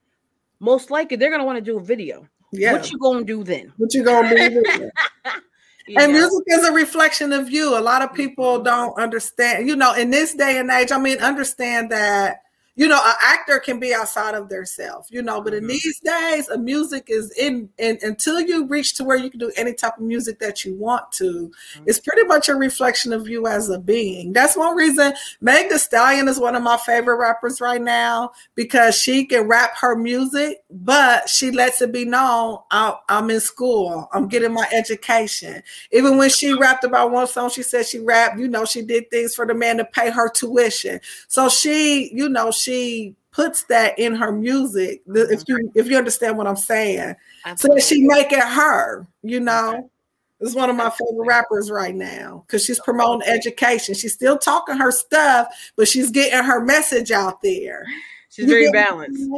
most 0.61 0.91
likely 0.91 1.17
they're 1.17 1.31
gonna 1.31 1.45
want 1.45 1.59
to 1.59 1.65
do 1.65 1.79
a 1.79 1.83
video. 1.83 2.27
Yeah. 2.53 2.73
What 2.73 2.91
you 2.91 2.99
gonna 2.99 3.25
do 3.25 3.43
then? 3.43 3.73
What 3.79 3.93
you 3.95 4.05
gonna 4.05 4.51
do? 4.51 4.63
and 5.97 6.13
music 6.13 6.45
is 6.47 6.65
a 6.65 6.73
reflection 6.73 7.33
of 7.33 7.51
you. 7.51 7.77
A 7.77 7.81
lot 7.81 8.03
of 8.03 8.15
people 8.15 8.57
mm-hmm. 8.57 8.65
don't 8.65 8.99
understand. 9.01 9.67
You 9.67 9.75
know, 9.75 9.95
in 9.95 10.11
this 10.11 10.35
day 10.35 10.59
and 10.59 10.71
age, 10.71 10.93
I 10.93 10.99
mean, 10.99 11.19
understand 11.19 11.91
that 11.91 12.43
you 12.75 12.89
know, 12.89 13.01
an 13.05 13.15
actor 13.21 13.59
can 13.59 13.79
be 13.79 13.93
outside 13.93 14.35
of 14.35 14.49
their 14.49 14.65
self, 14.65 15.07
you 15.11 15.21
know, 15.21 15.43
but 15.43 15.53
in 15.53 15.61
mm-hmm. 15.61 15.69
these 15.69 16.01
days, 16.01 16.49
a 16.49 16.57
music 16.57 17.07
is 17.09 17.31
in, 17.33 17.69
and 17.79 17.99
until 18.03 18.41
you 18.41 18.67
reach 18.67 18.95
to 18.95 19.05
where 19.05 19.19
you 19.19 19.29
can 19.29 19.41
do 19.41 19.53
any 19.57 19.75
type 19.75 19.99
of 19.99 20.05
music 20.05 20.39
that 20.39 20.65
you 20.65 20.75
want 20.77 21.13
to, 21.13 21.51
mm-hmm. 21.51 21.85
it's 21.87 21.99
pretty 21.99 22.27
much 22.27 22.49
a 22.49 22.55
reflection 22.55 23.13
of 23.13 23.29
you 23.29 23.47
as 23.47 23.69
a 23.69 23.79
being. 23.79 24.33
That's 24.33 24.57
one 24.57 24.75
reason 24.75 25.13
Meg 25.43 25.69
Thee 25.69 25.77
Stallion 25.77 26.29
is 26.29 26.41
one 26.41 26.55
of 26.55 26.63
my 26.63 26.79
favorite 26.79 27.17
rappers 27.17 27.61
right 27.61 27.83
now 27.83 28.31
because 28.55 28.97
she 28.97 29.27
can 29.27 29.47
rap 29.47 29.77
her 29.77 29.95
music, 29.95 30.63
but 30.71 31.29
she 31.29 31.51
lets 31.51 31.83
it 31.83 31.93
be 31.93 32.07
known 32.07 32.59
I'm 32.71 33.29
in 33.29 33.41
school, 33.41 34.09
I'm 34.15 34.29
getting 34.29 34.55
my 34.55 34.67
education. 34.73 35.63
Even 35.91 36.17
when 36.17 36.31
she 36.31 36.55
rapped 36.55 36.85
about 36.85 37.11
one 37.11 37.27
song, 37.27 37.51
she 37.51 37.63
said 37.63 37.85
she 37.85 37.99
rapped, 37.99 38.39
you 38.39 38.49
know, 38.49 38.65
she 38.65 38.81
did 38.81 39.11
things 39.11 39.35
for 39.35 39.47
the 39.47 39.55
man 39.55 39.77
to 39.77 39.85
pay 39.85 40.11
her 40.11 40.31
tuition. 40.31 41.01
So 41.29 41.51
she, 41.51 42.11
you 42.15 42.31
know, 42.31 42.51
she 42.51 42.62
puts 43.33 43.65
that 43.65 43.99
in 43.99 44.15
her 44.15 44.31
music. 44.31 45.03
If 45.07 45.43
you 45.49 45.73
if 45.75 45.89
you 45.89 45.97
understand 45.97 46.39
what 46.39 46.47
I'm 46.47 46.57
saying, 46.57 47.17
Absolutely. 47.45 47.81
so 47.81 47.87
that 47.87 47.95
she 47.95 48.07
make 48.07 48.33
it 48.33 48.43
her. 48.43 49.07
You 49.23 49.41
know, 49.41 49.71
okay. 49.71 49.87
is 50.41 50.55
one 50.55 50.71
of 50.71 50.77
my 50.77 50.91
favorite 50.91 51.27
rappers 51.27 51.71
right 51.71 51.95
now 51.95 52.45
because 52.47 52.65
she's 52.65 52.81
promoting 52.81 53.29
education. 53.29 53.95
She's 53.95 54.15
still 54.15 54.39
talking 54.39 54.77
her 54.77 54.93
stuff, 54.93 55.49
but 55.77 55.89
she's 55.89 56.11
getting 56.11 56.45
her 56.45 56.65
message 56.65 57.11
out 57.11 57.43
there. 57.43 57.85
She's 58.31 58.47
very 58.49 58.71
balanced. 58.71 59.29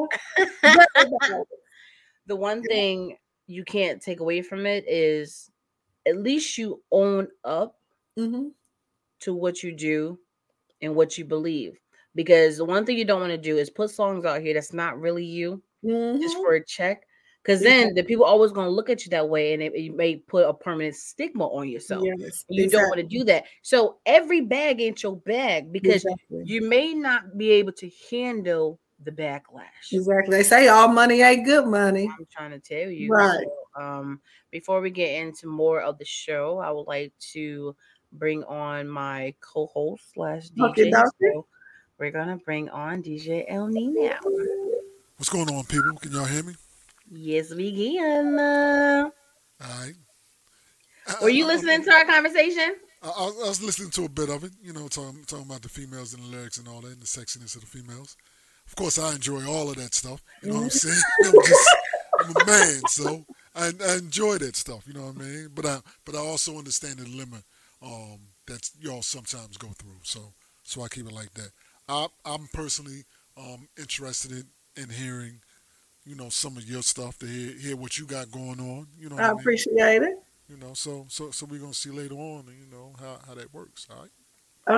the 2.28 2.36
one 2.36 2.62
thing 2.62 3.16
you 3.48 3.64
can't 3.64 4.00
take 4.00 4.20
away 4.20 4.40
from 4.40 4.66
it 4.66 4.84
is 4.86 5.50
at 6.06 6.18
least 6.18 6.56
you 6.56 6.80
own 6.92 7.26
up 7.44 7.76
mm-hmm. 8.16 8.50
to 9.18 9.34
what 9.34 9.64
you 9.64 9.72
do 9.72 10.16
and 10.80 10.94
what 10.94 11.18
you 11.18 11.24
believe 11.24 11.76
because 12.14 12.56
the 12.56 12.64
one 12.64 12.84
thing 12.86 12.96
you 12.96 13.04
don't 13.04 13.20
want 13.20 13.32
to 13.32 13.38
do 13.38 13.58
is 13.58 13.70
put 13.70 13.90
songs 13.90 14.24
out 14.24 14.40
here 14.40 14.54
that's 14.54 14.72
not 14.72 14.98
really 15.00 15.24
you 15.24 15.62
mm-hmm. 15.84 16.20
just 16.20 16.36
for 16.36 16.54
a 16.54 16.64
check 16.64 17.06
because 17.44 17.60
then 17.60 17.94
the 17.94 18.02
people 18.02 18.24
always 18.24 18.52
going 18.52 18.66
to 18.66 18.70
look 18.70 18.88
at 18.88 19.04
you 19.04 19.10
that 19.10 19.28
way 19.28 19.52
and 19.52 19.62
it, 19.62 19.74
it, 19.74 19.94
may 19.94 20.16
put 20.16 20.48
a 20.48 20.54
permanent 20.54 20.94
stigma 20.94 21.46
on 21.46 21.68
yourself 21.68 22.02
yes, 22.04 22.44
you 22.48 22.64
exactly. 22.64 22.80
don't 22.80 22.88
want 22.88 23.10
to 23.10 23.18
do 23.18 23.24
that 23.24 23.44
so 23.62 23.98
every 24.06 24.40
bag 24.40 24.80
ain't 24.80 25.02
your 25.02 25.16
bag 25.16 25.72
because 25.72 26.04
exactly. 26.04 26.42
you 26.44 26.68
may 26.68 26.94
not 26.94 27.36
be 27.36 27.50
able 27.50 27.72
to 27.72 27.90
handle 28.10 28.78
the 29.04 29.10
backlash 29.10 29.92
exactly 29.92 30.36
they 30.36 30.42
say 30.42 30.68
all 30.68 30.88
money 30.88 31.20
ain't 31.20 31.44
good 31.44 31.66
money 31.66 32.08
i'm 32.18 32.26
trying 32.32 32.50
to 32.50 32.58
tell 32.58 32.88
you 32.88 33.08
right 33.10 33.44
so, 33.76 33.82
um 33.82 34.20
before 34.50 34.80
we 34.80 34.88
get 34.88 35.20
into 35.20 35.46
more 35.46 35.80
of 35.80 35.98
the 35.98 36.04
show 36.04 36.58
i 36.58 36.70
would 36.70 36.86
like 36.86 37.12
to 37.18 37.76
bring 38.12 38.44
on 38.44 38.88
my 38.88 39.34
co-host 39.40 40.14
slash 40.14 40.48
dj 40.50 40.70
okay, 40.70 40.90
so 40.90 41.44
we're 41.98 42.10
gonna 42.10 42.36
bring 42.36 42.68
on 42.70 43.02
DJ 43.02 43.44
El 43.48 43.68
Nino. 43.68 44.14
What's 45.16 45.28
going 45.28 45.48
on, 45.50 45.64
people? 45.64 45.92
Can 46.00 46.12
y'all 46.12 46.24
hear 46.24 46.42
me? 46.42 46.54
Yes, 47.10 47.52
we 47.54 47.72
can. 47.72 48.38
Uh, 48.38 49.10
All 49.62 49.80
right. 49.80 49.94
Were 51.22 51.28
you 51.28 51.46
listening 51.46 51.84
to 51.84 51.90
our 51.92 52.04
conversation? 52.04 52.76
I, 53.02 53.08
I, 53.08 53.48
was 53.48 53.62
listening 53.62 53.90
to 53.90 54.06
a 54.06 54.08
bit 54.08 54.30
of 54.30 54.44
it, 54.44 54.52
you 54.62 54.72
know, 54.72 54.88
talking, 54.88 55.22
talking 55.26 55.44
about 55.44 55.60
the 55.62 55.68
females 55.68 56.14
and 56.14 56.22
the 56.22 56.28
lyrics 56.28 56.56
and 56.56 56.66
all 56.66 56.80
that, 56.80 56.92
and 56.92 57.00
the 57.00 57.06
sexiness 57.06 57.54
of 57.54 57.60
the 57.60 57.66
females. 57.66 58.16
Of 58.66 58.76
course, 58.76 58.98
I 58.98 59.14
enjoy 59.14 59.46
all 59.46 59.68
of 59.68 59.76
that 59.76 59.94
stuff. 59.94 60.22
You 60.42 60.48
know 60.48 60.54
what 60.56 60.64
I'm 60.64 60.70
saying? 60.70 61.02
I'm, 61.26 61.32
just, 61.32 61.76
I'm 62.20 62.30
a 62.30 62.46
man, 62.46 62.80
so 62.88 63.26
I, 63.54 63.72
I, 63.86 63.96
enjoy 63.98 64.38
that 64.38 64.56
stuff. 64.56 64.84
You 64.86 64.94
know 64.94 65.06
what 65.06 65.16
I 65.16 65.18
mean? 65.18 65.48
But 65.54 65.66
I, 65.66 65.78
but 66.06 66.14
I 66.14 66.18
also 66.18 66.56
understand 66.56 66.96
the 66.96 67.08
limit 67.08 67.42
um, 67.82 68.20
that 68.46 68.70
y'all 68.80 69.02
sometimes 69.02 69.58
go 69.58 69.68
through. 69.68 69.98
So, 70.02 70.32
so 70.62 70.80
I 70.80 70.88
keep 70.88 71.06
it 71.06 71.12
like 71.12 71.32
that. 71.34 71.50
I, 71.88 72.06
am 72.24 72.48
personally 72.52 73.04
um, 73.36 73.68
interested 73.78 74.32
in, 74.32 74.44
in 74.82 74.90
hearing, 74.90 75.40
you 76.04 76.14
know, 76.16 76.28
some 76.28 76.56
of 76.56 76.64
your 76.64 76.82
stuff 76.82 77.18
to 77.18 77.26
hear, 77.26 77.58
hear 77.58 77.76
what 77.76 77.98
you 77.98 78.06
got 78.06 78.30
going 78.30 78.60
on. 78.60 78.86
You 78.98 79.10
know, 79.10 79.16
I, 79.16 79.24
I 79.24 79.30
mean? 79.30 79.40
appreciate 79.40 80.02
it. 80.02 80.18
You 80.48 80.58
know, 80.58 80.74
so 80.74 81.06
so 81.08 81.30
so 81.30 81.46
we're 81.46 81.60
gonna 81.60 81.72
see 81.72 81.90
later 81.90 82.16
on, 82.16 82.44
you 82.48 82.70
know, 82.70 82.92
how, 83.00 83.18
how 83.26 83.34
that 83.34 83.52
works. 83.54 83.86
All 83.90 84.02
right. 84.02 84.10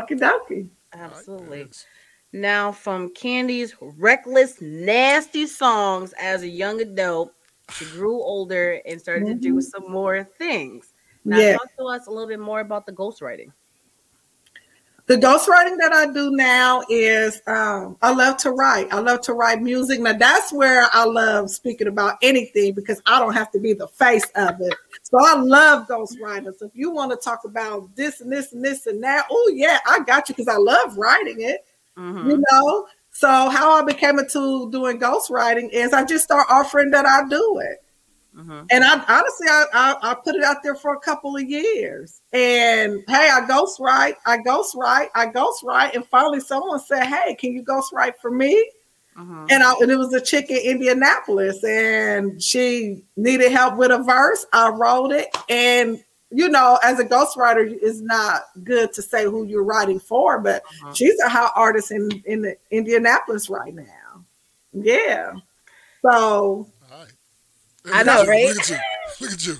Okie 0.09 0.19
dokie. 0.19 0.69
Absolutely. 0.93 1.63
Right, 1.63 1.87
Now, 2.33 2.73
from 2.73 3.11
Candy's 3.11 3.75
reckless, 3.81 4.61
nasty 4.61 5.47
songs 5.47 6.15
as 6.21 6.43
a 6.43 6.49
young 6.49 6.81
adult, 6.81 7.33
she 7.73 7.85
grew 7.87 8.23
older 8.23 8.81
and 8.87 9.01
started 9.01 9.25
mm-hmm. 9.25 9.35
to 9.35 9.41
do 9.41 9.55
mm-hmm. 9.55 9.61
some 9.61 9.91
more 9.91 10.25
things. 10.39 10.93
Now, 11.25 11.39
yeah. 11.39 11.53
talk 11.55 11.77
to 11.79 11.85
us 11.87 12.07
a 12.07 12.11
little 12.11 12.29
bit 12.29 12.41
more 12.41 12.61
about 12.61 12.87
the 12.87 12.93
ghostwriting. 12.93 13.51
The 15.07 15.17
ghostwriting 15.17 15.79
that 15.79 15.93
I 15.93 16.13
do 16.13 16.33
now 16.33 16.83
is 16.89 17.41
um, 17.47 17.97
I 18.03 18.13
love 18.13 18.39
to 18.39 18.51
write. 18.51 18.93
I 18.93 18.99
love 18.99 19.21
to 19.23 19.35
write 19.35 19.63
music. 19.63 20.01
Now 20.01 20.15
that's 20.15 20.53
where 20.53 20.89
I 20.93 21.05
love 21.05 21.49
speaking 21.49 21.87
about 21.87 22.17
anything 22.23 22.75
because 22.75 23.01
I 23.07 23.21
don't 23.21 23.33
have 23.33 23.53
to 23.53 23.61
be 23.61 23.73
the 23.73 23.87
face 23.87 24.29
of 24.35 24.61
it. 24.61 24.75
So 25.05 25.19
I 25.21 25.37
love 25.37 25.87
ghostwriters. 25.87 26.61
If 26.61 26.73
you 26.75 26.91
want 26.91 27.13
to 27.13 27.17
talk 27.17 27.45
about 27.45 27.95
this 27.95 28.21
and 28.21 28.33
this 28.33 28.53
and 28.53 28.65
this 28.65 28.87
and 28.87 29.01
that, 29.05 29.27
oh 29.31 29.53
yeah, 29.55 29.79
I 29.87 30.01
got 30.01 30.29
you 30.29 30.35
because 30.35 30.53
I 30.53 30.59
love 30.59 30.99
writing 30.99 31.41
it. 31.41 31.65
Mm-hmm. 31.97 32.29
You 32.31 32.45
know. 32.51 32.89
So 33.13 33.29
how 33.29 33.81
I 33.81 33.83
became 33.83 34.19
into 34.19 34.71
doing 34.73 34.99
ghostwriting 34.99 35.71
is 35.71 35.93
I 35.93 36.05
just 36.05 36.25
start 36.25 36.49
offering 36.51 36.91
that 36.91 37.07
I 37.07 37.29
do 37.29 37.61
it. 37.63 37.83
Mm-hmm. 38.37 38.67
And 38.71 38.85
I 38.85 38.93
honestly, 38.93 39.47
I, 39.49 39.65
I, 39.73 40.11
I 40.11 40.15
put 40.15 40.35
it 40.35 40.45
out 40.45 40.63
there 40.63 40.75
for 40.75 40.95
a 40.95 41.01
couple 41.01 41.37
of 41.37 41.43
years. 41.43 42.21
And 42.33 43.03
hey, 43.09 43.31
I 43.33 43.41
ghostwrite, 43.49 44.17
I 44.27 44.39
ghostwrite, 44.39 45.09
I 45.15 45.27
ghostwrite, 45.29 45.95
and 45.95 46.05
finally 46.07 46.41
someone 46.41 46.81
said, 46.81 47.05
"Hey, 47.05 47.35
can 47.35 47.53
you 47.53 47.63
ghostwrite 47.63 48.17
for 48.21 48.31
me?" 48.31 48.71
Mm-hmm. 49.17 49.47
And, 49.49 49.63
I, 49.63 49.75
and 49.81 49.91
it 49.91 49.97
was 49.97 50.13
a 50.13 50.21
chick 50.21 50.51
in 50.51 50.59
Indianapolis, 50.59 51.65
and 51.65 52.43
she 52.43 53.03
needed 53.17 53.51
help 53.51 53.77
with 53.77 53.91
a 53.91 54.03
verse. 54.03 54.45
I 54.53 54.69
wrote 54.69 55.13
it, 55.13 55.35
and 55.49 55.99
you 56.31 56.51
know, 56.51 56.79
as 56.83 57.01
a 57.01 57.05
ghostwriter, 57.05 57.75
it's 57.81 58.01
not 58.01 58.43
good 58.65 58.93
to 58.93 59.01
say 59.01 59.25
who 59.25 59.47
you're 59.47 59.65
writing 59.65 60.01
for, 60.01 60.41
but 60.41 60.63
uh-huh. 60.83 60.93
she's 60.93 61.19
a 61.21 61.29
hot 61.31 61.53
artist 61.57 61.91
in 61.91 62.11
in 62.27 62.55
Indianapolis 62.71 63.49
right 63.49 63.75
now. 63.75 64.25
Yeah, 64.75 65.33
so 66.03 66.69
I 67.93 68.03
know, 68.03 68.25
right? 68.25 68.47
Look 68.47 68.59
at 68.59 68.71
you. 68.71 68.77
Look 69.21 69.33
at 69.33 69.47
you. 69.47 69.57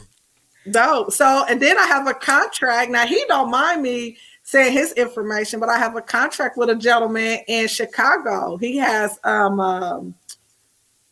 No, 0.67 1.09
so 1.09 1.45
and 1.49 1.63
then 1.63 1.79
I 1.79 1.87
have 1.87 2.07
a 2.09 2.15
contract. 2.15 2.91
Now 2.91 3.07
he 3.07 3.25
don't 3.29 3.51
mind 3.51 3.83
me 3.83 4.19
saying 4.43 4.73
his 4.73 4.93
information, 4.93 5.61
but 5.61 5.69
I 5.69 5.79
have 5.79 5.97
a 5.97 6.03
contract 6.03 6.57
with 6.57 6.71
a 6.71 6.75
gentleman 6.75 7.41
in 7.47 7.69
Chicago. 7.69 8.57
He 8.57 8.77
has 8.79 9.19
um, 9.25 9.61
um 9.61 10.15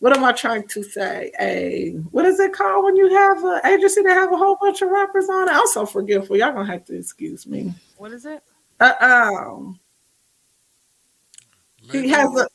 what 0.00 0.14
am 0.14 0.22
I 0.22 0.32
trying 0.32 0.68
to 0.68 0.82
say? 0.82 1.32
A 1.40 1.92
what 2.10 2.26
is 2.26 2.38
it 2.38 2.52
called 2.52 2.84
when 2.84 2.96
you 2.96 3.08
have 3.14 3.42
an 3.42 3.60
agency 3.64 4.02
that 4.02 4.12
have 4.12 4.32
a 4.32 4.36
whole 4.36 4.58
bunch 4.60 4.82
of 4.82 4.90
rappers 4.90 5.28
on 5.30 5.48
it? 5.48 5.52
I'm 5.54 5.66
so 5.68 5.86
forgetful. 5.86 6.36
Y'all 6.36 6.52
gonna 6.52 6.70
have 6.70 6.84
to 6.86 6.98
excuse 6.98 7.46
me. 7.46 7.72
What 7.96 8.12
is 8.12 8.26
it? 8.26 8.42
Uh 8.80 8.92
um. 9.00 9.80
He 11.90 12.08
has 12.10 12.28
a 12.38 12.48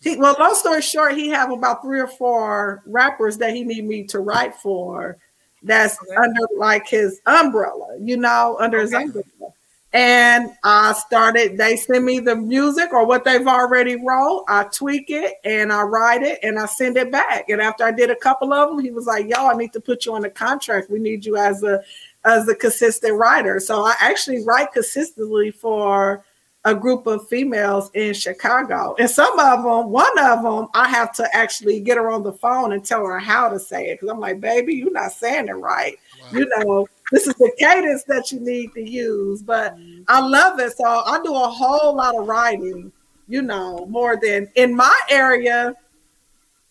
he, 0.00 0.16
well, 0.16 0.36
long 0.38 0.54
story 0.54 0.82
short, 0.82 1.14
he 1.14 1.28
have 1.28 1.50
about 1.50 1.82
three 1.82 2.00
or 2.00 2.06
four 2.06 2.82
rappers 2.86 3.38
that 3.38 3.54
he 3.54 3.64
need 3.64 3.84
me 3.84 4.04
to 4.04 4.20
write 4.20 4.54
for. 4.54 5.16
That's 5.62 5.96
okay. 6.02 6.14
under 6.14 6.40
like 6.56 6.86
his 6.86 7.20
umbrella, 7.26 7.96
you 8.00 8.16
know, 8.16 8.56
under 8.60 8.78
okay. 8.78 8.84
his 8.84 8.92
umbrella. 8.94 9.52
And 9.92 10.50
I 10.64 10.92
started. 10.92 11.56
They 11.56 11.76
send 11.76 12.04
me 12.04 12.20
the 12.20 12.36
music 12.36 12.92
or 12.92 13.06
what 13.06 13.24
they've 13.24 13.46
already 13.46 13.96
wrote. 13.96 14.44
I 14.46 14.64
tweak 14.64 15.06
it 15.08 15.36
and 15.44 15.72
I 15.72 15.80
write 15.82 16.22
it 16.22 16.38
and 16.42 16.58
I 16.58 16.66
send 16.66 16.98
it 16.98 17.10
back. 17.10 17.48
And 17.48 17.60
after 17.60 17.84
I 17.84 17.90
did 17.90 18.10
a 18.10 18.16
couple 18.16 18.52
of 18.52 18.68
them, 18.68 18.84
he 18.84 18.90
was 18.90 19.06
like, 19.06 19.28
"Yo, 19.28 19.48
I 19.48 19.54
need 19.54 19.72
to 19.72 19.80
put 19.80 20.04
you 20.04 20.14
on 20.14 20.26
a 20.26 20.30
contract. 20.30 20.90
We 20.90 20.98
need 20.98 21.24
you 21.24 21.38
as 21.38 21.62
a 21.62 21.82
as 22.26 22.46
a 22.48 22.54
consistent 22.54 23.14
writer." 23.14 23.58
So 23.60 23.82
I 23.82 23.94
actually 23.98 24.44
write 24.44 24.72
consistently 24.72 25.50
for 25.50 26.22
a 26.68 26.74
group 26.74 27.06
of 27.06 27.26
females 27.28 27.90
in 27.94 28.12
Chicago. 28.12 28.94
And 28.98 29.08
some 29.08 29.38
of 29.38 29.62
them, 29.62 29.90
one 29.90 30.18
of 30.18 30.42
them, 30.42 30.68
I 30.74 30.86
have 30.88 31.12
to 31.14 31.26
actually 31.34 31.80
get 31.80 31.96
her 31.96 32.10
on 32.10 32.22
the 32.22 32.32
phone 32.32 32.72
and 32.72 32.84
tell 32.84 33.06
her 33.06 33.18
how 33.18 33.48
to 33.48 33.58
say 33.58 33.86
it. 33.86 33.94
Because 33.94 34.10
I'm 34.10 34.20
like, 34.20 34.40
baby, 34.40 34.74
you're 34.74 34.92
not 34.92 35.12
saying 35.12 35.48
it 35.48 35.52
right. 35.52 35.96
Wow. 36.20 36.38
You 36.38 36.48
know, 36.58 36.88
this 37.10 37.26
is 37.26 37.34
the 37.36 37.50
cadence 37.58 38.04
that 38.04 38.30
you 38.30 38.40
need 38.40 38.74
to 38.74 38.82
use. 38.82 39.42
But 39.42 39.76
mm-hmm. 39.76 40.02
I 40.08 40.20
love 40.20 40.60
it. 40.60 40.76
So 40.76 40.84
I 40.84 41.20
do 41.24 41.34
a 41.34 41.48
whole 41.48 41.96
lot 41.96 42.16
of 42.16 42.26
writing, 42.26 42.92
you 43.28 43.40
know, 43.40 43.86
more 43.86 44.18
than 44.20 44.50
in 44.54 44.76
my 44.76 45.00
area. 45.08 45.74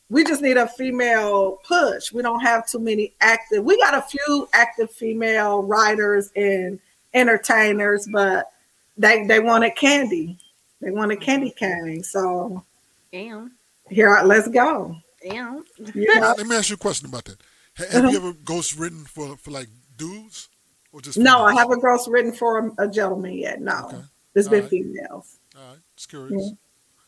We 0.09 0.23
just 0.23 0.43
need 0.43 0.57
a 0.57 0.67
female 0.67 1.57
push. 1.67 2.13
We 2.13 2.21
don't 2.21 2.39
have 2.41 2.67
too 2.67 2.79
many 2.79 3.13
active. 3.19 3.65
We 3.65 3.77
got 3.79 3.95
a 3.95 4.01
few 4.03 4.47
active 4.53 4.91
female 4.91 5.63
writers 5.63 6.31
and 6.35 6.79
entertainers, 7.13 8.07
but 8.09 8.51
they 8.97 9.25
they 9.25 9.39
wanted 9.39 9.75
candy. 9.75 10.39
They 10.81 10.91
wanted 10.91 11.21
Candy 11.21 11.51
Kane. 11.51 12.03
So 12.03 12.63
Damn. 13.11 13.55
here 13.89 14.19
let's 14.23 14.47
go. 14.47 14.95
Damn. 15.21 15.63
Yeah. 15.95 16.33
Let 16.37 16.45
me 16.45 16.55
ask 16.55 16.69
you 16.69 16.75
a 16.75 16.77
question 16.77 17.07
about 17.07 17.25
that. 17.25 17.41
Have 17.75 17.95
uh-huh. 17.95 18.09
you 18.09 18.17
ever 18.17 18.33
ghost 18.33 18.77
written 18.77 19.03
for 19.05 19.37
for 19.37 19.51
like 19.51 19.67
dudes 19.97 20.49
or 20.91 21.01
just 21.01 21.17
no? 21.17 21.43
I 21.43 21.53
haven't 21.53 21.81
ghost 21.81 22.07
written 22.09 22.31
for 22.31 22.59
a, 22.59 22.85
a 22.85 22.87
gentleman 22.87 23.33
yet. 23.33 23.61
No, 23.61 23.85
okay. 23.85 23.97
it's 24.35 24.47
All 24.47 24.51
been 24.51 24.61
right. 24.61 24.69
females. 24.69 25.39
All 25.55 25.69
right, 25.69 25.79
just 25.95 26.09
curious. 26.09 26.51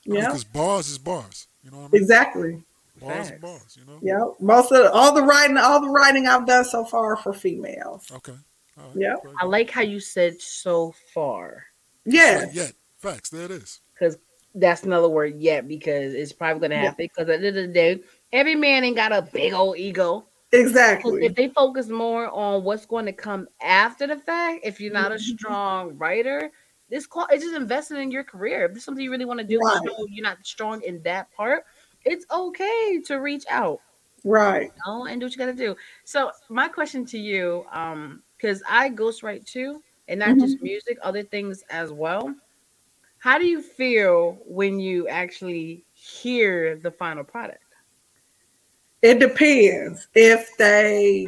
Yeah, 0.05 0.25
because 0.25 0.43
bars 0.43 0.89
is 0.89 0.97
bars. 0.97 1.47
You 1.63 1.71
know 1.71 1.77
what 1.77 1.87
I 1.87 1.89
mean? 1.91 2.01
Exactly. 2.01 2.63
Bars, 2.99 3.31
bars. 3.39 3.77
You 3.79 3.85
know. 3.85 3.99
Yeah, 4.01 4.45
most 4.45 4.71
of 4.71 4.91
all 4.93 5.13
the 5.13 5.23
writing, 5.23 5.57
all 5.57 5.81
the 5.81 5.89
writing 5.89 6.27
I've 6.27 6.45
done 6.45 6.65
so 6.65 6.83
far 6.83 7.15
for 7.15 7.33
females. 7.33 8.11
Okay. 8.11 8.35
Yeah. 8.95 9.15
I 9.41 9.45
like 9.45 9.69
how 9.69 9.81
you 9.81 9.99
said 9.99 10.41
so 10.41 10.93
far. 11.13 11.65
Yeah. 12.09 12.45
Yet. 12.51 12.73
Facts. 12.97 13.29
There 13.29 13.45
it 13.45 13.51
is. 13.51 13.79
Because 13.93 14.17
that's 14.55 14.83
another 14.83 15.09
word 15.09 15.35
yet 15.37 15.67
because 15.67 16.13
it's 16.13 16.33
probably 16.33 16.59
going 16.59 16.71
to 16.71 16.77
happen. 16.77 16.95
Because 17.05 17.29
at 17.29 17.41
the 17.41 17.47
end 17.47 17.57
of 17.57 17.67
the 17.67 17.73
day, 17.73 18.01
every 18.33 18.55
man 18.55 18.83
ain't 18.83 18.95
got 18.95 19.11
a 19.11 19.21
big 19.21 19.53
old 19.53 19.77
ego. 19.77 20.25
Exactly. 20.51 21.25
If 21.25 21.35
they 21.35 21.49
focus 21.49 21.89
more 21.89 22.27
on 22.29 22.63
what's 22.63 22.85
going 22.85 23.05
to 23.05 23.13
come 23.13 23.47
after 23.61 24.07
the 24.07 24.17
fact, 24.17 24.61
if 24.63 24.81
you're 24.81 24.93
not 24.93 25.11
a 25.11 25.15
mm-hmm. 25.15 25.35
strong 25.35 25.97
writer, 25.97 26.51
this 26.89 27.07
it's 27.29 27.43
just 27.43 27.55
investing 27.55 27.97
in 27.97 28.11
your 28.11 28.23
career. 28.23 28.65
If 28.65 28.71
there's 28.71 28.83
something 28.83 29.03
you 29.03 29.11
really 29.11 29.25
want 29.25 29.39
to 29.39 29.45
do, 29.45 29.59
right. 29.59 29.79
you're 30.09 30.23
not 30.23 30.39
strong 30.43 30.81
in 30.81 31.01
that 31.03 31.31
part. 31.33 31.65
It's 32.03 32.25
okay 32.31 33.01
to 33.05 33.17
reach 33.17 33.43
out, 33.49 33.79
right? 34.23 34.63
You 34.63 34.71
know, 34.87 35.05
and 35.05 35.21
do 35.21 35.27
what 35.27 35.33
you 35.33 35.37
got 35.37 35.47
to 35.47 35.53
do. 35.53 35.75
So 36.05 36.31
my 36.49 36.67
question 36.67 37.05
to 37.05 37.19
you, 37.19 37.65
um, 37.71 38.23
because 38.35 38.63
I 38.67 38.89
ghostwrite 38.89 39.45
too, 39.45 39.83
and 40.09 40.19
not 40.19 40.29
mm-hmm. 40.29 40.41
just 40.41 40.61
music, 40.61 40.97
other 41.01 41.23
things 41.23 41.63
as 41.69 41.93
well. 41.93 42.35
How 43.19 43.37
do 43.37 43.45
you 43.45 43.61
feel 43.61 44.37
when 44.45 44.79
you 44.79 45.07
actually 45.07 45.85
hear 45.93 46.77
the 46.77 46.91
final 46.91 47.23
product? 47.23 47.63
It 49.01 49.19
depends 49.19 50.07
if 50.15 50.57
they, 50.57 51.27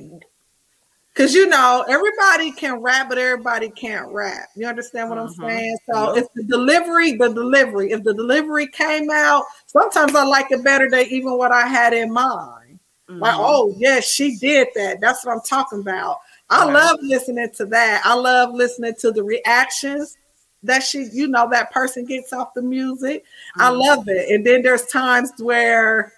because 1.13 1.33
you 1.33 1.47
know 1.47 1.85
everybody 1.87 2.51
can 2.51 2.81
rap, 2.81 3.09
but 3.09 3.17
everybody 3.17 3.69
can't 3.69 4.11
rap. 4.11 4.49
You 4.55 4.67
understand 4.67 5.09
what 5.09 5.19
uh-huh. 5.19 5.27
I'm 5.43 5.49
saying? 5.49 5.77
So 5.93 6.15
yep. 6.15 6.23
if 6.23 6.33
the 6.33 6.43
delivery, 6.43 7.13
the 7.13 7.33
delivery, 7.33 7.91
if 7.91 8.03
the 8.03 8.13
delivery 8.13 8.67
came 8.67 9.09
out, 9.09 9.43
sometimes 9.67 10.15
I 10.15 10.23
like 10.23 10.51
it 10.51 10.63
better 10.63 10.89
than 10.89 11.05
even 11.07 11.37
what 11.37 11.51
I 11.51 11.67
had 11.67 11.93
in 11.93 12.11
mind. 12.11 12.79
Mm-hmm. 13.09 13.19
Like, 13.19 13.35
oh 13.37 13.75
yes, 13.77 14.05
she 14.05 14.37
did 14.37 14.69
that. 14.75 15.01
That's 15.01 15.25
what 15.25 15.33
I'm 15.33 15.41
talking 15.41 15.81
about. 15.81 16.17
I 16.51 16.65
love 16.65 16.99
listening 17.01 17.49
to 17.55 17.65
that. 17.67 18.01
I 18.03 18.13
love 18.13 18.53
listening 18.53 18.93
to 18.99 19.11
the 19.11 19.23
reactions 19.23 20.17
that 20.63 20.83
she, 20.83 21.07
you 21.11 21.27
know, 21.27 21.49
that 21.49 21.71
person 21.71 22.05
gets 22.05 22.33
off 22.33 22.53
the 22.53 22.61
music. 22.61 23.23
Mm-hmm. 23.23 23.61
I 23.61 23.69
love 23.69 24.07
it. 24.07 24.29
And 24.29 24.45
then 24.45 24.61
there's 24.61 24.85
times 24.85 25.31
where, 25.39 26.13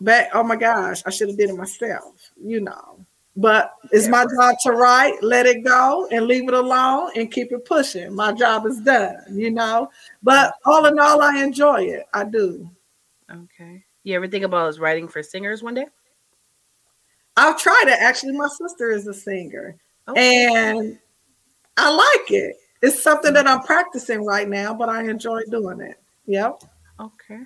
but 0.00 0.28
oh 0.32 0.42
my 0.42 0.56
gosh, 0.56 1.02
I 1.06 1.10
should 1.10 1.28
have 1.28 1.36
did 1.36 1.50
it 1.50 1.56
myself, 1.56 2.30
you 2.42 2.60
know. 2.60 3.04
But 3.36 3.74
it's 3.92 4.06
yeah. 4.06 4.10
my 4.10 4.24
job 4.24 4.56
to 4.64 4.72
write, 4.72 5.22
let 5.22 5.46
it 5.46 5.62
go, 5.64 6.08
and 6.10 6.26
leave 6.26 6.48
it 6.48 6.54
alone, 6.54 7.12
and 7.14 7.30
keep 7.30 7.52
it 7.52 7.64
pushing. 7.64 8.12
My 8.12 8.32
job 8.32 8.66
is 8.66 8.80
done, 8.80 9.18
you 9.30 9.52
know. 9.52 9.90
But 10.24 10.54
all 10.64 10.86
in 10.86 10.98
all, 10.98 11.22
I 11.22 11.40
enjoy 11.42 11.82
it. 11.82 12.06
I 12.12 12.24
do. 12.24 12.68
Okay. 13.30 13.84
You 14.02 14.16
ever 14.16 14.26
think 14.26 14.44
about 14.44 14.76
writing 14.78 15.06
for 15.06 15.22
singers 15.22 15.62
one 15.62 15.74
day? 15.74 15.86
I've 17.38 17.58
tried 17.58 17.84
it. 17.86 17.98
Actually, 18.00 18.32
my 18.32 18.48
sister 18.48 18.90
is 18.90 19.06
a 19.06 19.14
singer, 19.14 19.76
okay. 20.08 20.46
and 20.46 20.98
I 21.76 21.94
like 21.94 22.30
it. 22.30 22.56
It's 22.82 23.00
something 23.00 23.32
that 23.32 23.46
I'm 23.46 23.62
practicing 23.62 24.24
right 24.24 24.48
now, 24.48 24.74
but 24.74 24.88
I 24.88 25.04
enjoy 25.04 25.42
doing 25.50 25.80
it. 25.80 26.00
Yep. 26.26 26.64
Okay. 27.00 27.42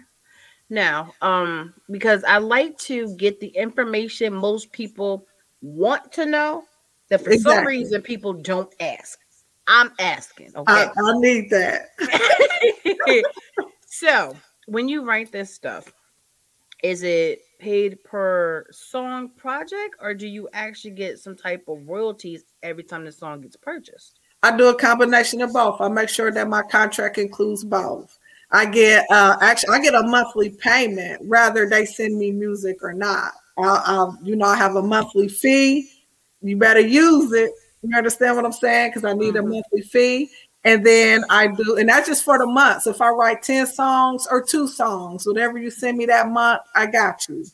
Now, 0.70 1.12
um, 1.20 1.74
because 1.90 2.24
I 2.24 2.38
like 2.38 2.78
to 2.78 3.14
get 3.16 3.38
the 3.40 3.48
information 3.48 4.32
most 4.32 4.72
people 4.72 5.26
want 5.60 6.10
to 6.12 6.24
know 6.24 6.64
that 7.10 7.22
for 7.22 7.30
exactly. 7.30 7.54
some 7.54 7.66
reason 7.66 8.00
people 8.00 8.32
don't 8.32 8.74
ask. 8.80 9.18
I'm 9.66 9.92
asking. 10.00 10.52
Okay. 10.56 10.72
I, 10.72 10.90
I 10.96 11.18
need 11.18 11.50
that. 11.50 11.90
so 13.86 14.34
when 14.66 14.88
you 14.88 15.04
write 15.04 15.30
this 15.30 15.52
stuff, 15.54 15.92
is 16.82 17.02
it 17.02 17.42
paid 17.62 18.02
per 18.02 18.66
song 18.72 19.30
project 19.36 19.94
or 20.00 20.14
do 20.14 20.26
you 20.26 20.48
actually 20.52 20.90
get 20.90 21.20
some 21.20 21.36
type 21.36 21.62
of 21.68 21.86
royalties 21.86 22.42
every 22.64 22.82
time 22.82 23.04
the 23.04 23.12
song 23.12 23.40
gets 23.40 23.56
purchased? 23.56 24.18
I 24.42 24.56
do 24.56 24.66
a 24.66 24.74
combination 24.74 25.40
of 25.42 25.52
both. 25.52 25.80
I 25.80 25.88
make 25.88 26.08
sure 26.08 26.32
that 26.32 26.48
my 26.48 26.62
contract 26.62 27.18
includes 27.18 27.62
both. 27.62 28.18
I 28.50 28.66
get 28.66 29.06
uh 29.10 29.36
actually 29.40 29.76
I 29.76 29.80
get 29.80 29.94
a 29.94 30.02
monthly 30.02 30.50
payment, 30.50 31.24
whether 31.24 31.68
they 31.68 31.86
send 31.86 32.18
me 32.18 32.32
music 32.32 32.82
or 32.82 32.92
not. 32.92 33.32
I'll, 33.56 34.18
you 34.24 34.34
know 34.34 34.46
I 34.46 34.56
have 34.56 34.74
a 34.74 34.82
monthly 34.82 35.28
fee. 35.28 35.88
You 36.42 36.56
better 36.56 36.80
use 36.80 37.32
it. 37.32 37.52
You 37.82 37.96
understand 37.96 38.34
what 38.34 38.44
I'm 38.44 38.52
saying? 38.52 38.90
Because 38.90 39.04
I 39.04 39.12
need 39.12 39.34
mm-hmm. 39.34 39.46
a 39.46 39.54
monthly 39.54 39.82
fee. 39.82 40.30
And 40.64 40.86
then 40.86 41.24
I 41.28 41.48
do, 41.48 41.76
and 41.76 41.88
that's 41.88 42.06
just 42.08 42.24
for 42.24 42.38
the 42.38 42.46
month. 42.46 42.84
So 42.84 42.90
if 42.90 43.00
I 43.00 43.08
write 43.08 43.42
10 43.42 43.66
songs 43.66 44.28
or 44.30 44.42
two 44.42 44.68
songs, 44.68 45.26
whatever 45.26 45.58
you 45.58 45.70
send 45.70 45.98
me 45.98 46.06
that 46.06 46.28
month, 46.28 46.62
I 46.74 46.86
got 46.86 47.28
you. 47.28 47.44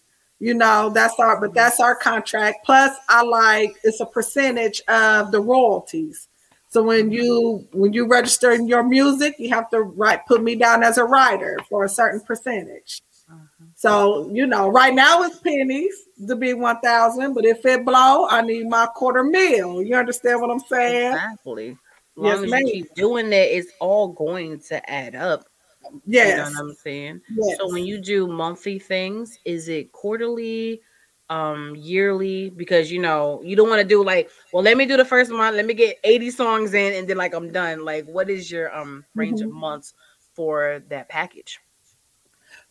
You 0.41 0.55
know, 0.55 0.91
that's 0.91 1.19
our, 1.19 1.41
but 1.41 1.55
that's 1.55 1.81
our 1.81 1.97
contract. 1.97 2.65
Plus, 2.65 2.95
I 3.09 3.23
like 3.23 3.75
it's 3.83 4.01
a 4.01 4.07
percentage 4.07 4.83
of 4.89 5.33
the 5.33 5.41
royalties. 5.41 6.29
So 6.69 6.83
when 6.83 7.11
you 7.11 7.67
when 7.73 7.93
you 7.95 8.07
register 8.07 8.53
in 8.53 8.69
your 8.69 8.83
music, 8.83 9.37
you 9.39 9.49
have 9.49 9.71
to 9.71 9.81
write 9.81 10.27
put 10.27 10.43
me 10.43 10.55
down 10.55 10.83
as 10.83 10.99
a 10.99 11.05
writer 11.05 11.59
for 11.69 11.85
a 11.85 11.89
certain 11.89 12.21
percentage. 12.21 13.01
Uh-huh. 13.29 13.65
So 13.75 14.31
you 14.31 14.47
know, 14.47 14.69
right 14.69 14.95
now 14.95 15.23
it's 15.23 15.39
pennies 15.39 15.95
to 16.27 16.37
be 16.37 16.53
one 16.53 16.79
thousand, 16.81 17.33
but 17.33 17.47
if 17.47 17.65
it 17.65 17.87
blow, 17.87 18.29
I 18.29 18.43
need 18.43 18.69
my 18.69 18.87
quarter 18.87 19.25
mil. 19.25 19.83
You 19.83 19.97
understand 19.97 20.43
what 20.43 20.51
I'm 20.51 20.61
saying? 20.61 21.13
Exactly. 21.13 21.79
As 22.19 22.41
long 22.41 22.49
yes, 22.49 22.53
as 22.53 22.61
you 22.61 22.73
keep 22.73 22.95
doing 22.95 23.31
that, 23.31 23.57
it's 23.57 23.73
all 23.81 24.09
going 24.09 24.61
to 24.61 24.91
add 24.91 25.15
up. 25.15 25.45
Yes. 26.07 26.31
You 26.31 26.37
know 26.37 26.61
what 26.61 26.71
I'm 26.71 26.75
saying? 26.75 27.21
Yes. 27.31 27.57
So 27.59 27.73
when 27.73 27.85
you 27.85 28.01
do 28.01 28.27
monthly 28.27 28.79
things, 28.79 29.39
is 29.45 29.69
it 29.69 29.93
quarterly? 29.93 30.83
um 31.31 31.75
yearly 31.77 32.49
because 32.51 32.91
you 32.91 32.99
know 32.99 33.41
you 33.45 33.55
don't 33.55 33.69
want 33.69 33.83
to 33.83 33.87
do 33.87 34.03
like 34.03 34.31
well 34.53 34.63
let 34.63 34.79
me 34.79 34.87
do 34.87 34.97
the 34.97 35.05
first 35.05 35.31
month 35.31 35.57
let 35.57 35.67
me 35.67 35.75
get 35.75 35.99
80 36.03 36.31
songs 36.31 36.73
in 36.73 36.95
and 36.95 37.07
then 37.07 37.19
like 37.19 37.35
i'm 37.35 37.53
done 37.53 37.85
like 37.85 38.07
what 38.07 38.31
is 38.31 38.51
your 38.51 38.75
um 38.75 39.05
range 39.15 39.41
mm-hmm. 39.41 39.51
of 39.51 39.55
months 39.55 39.93
for 40.33 40.83
that 40.89 41.09
package 41.11 41.61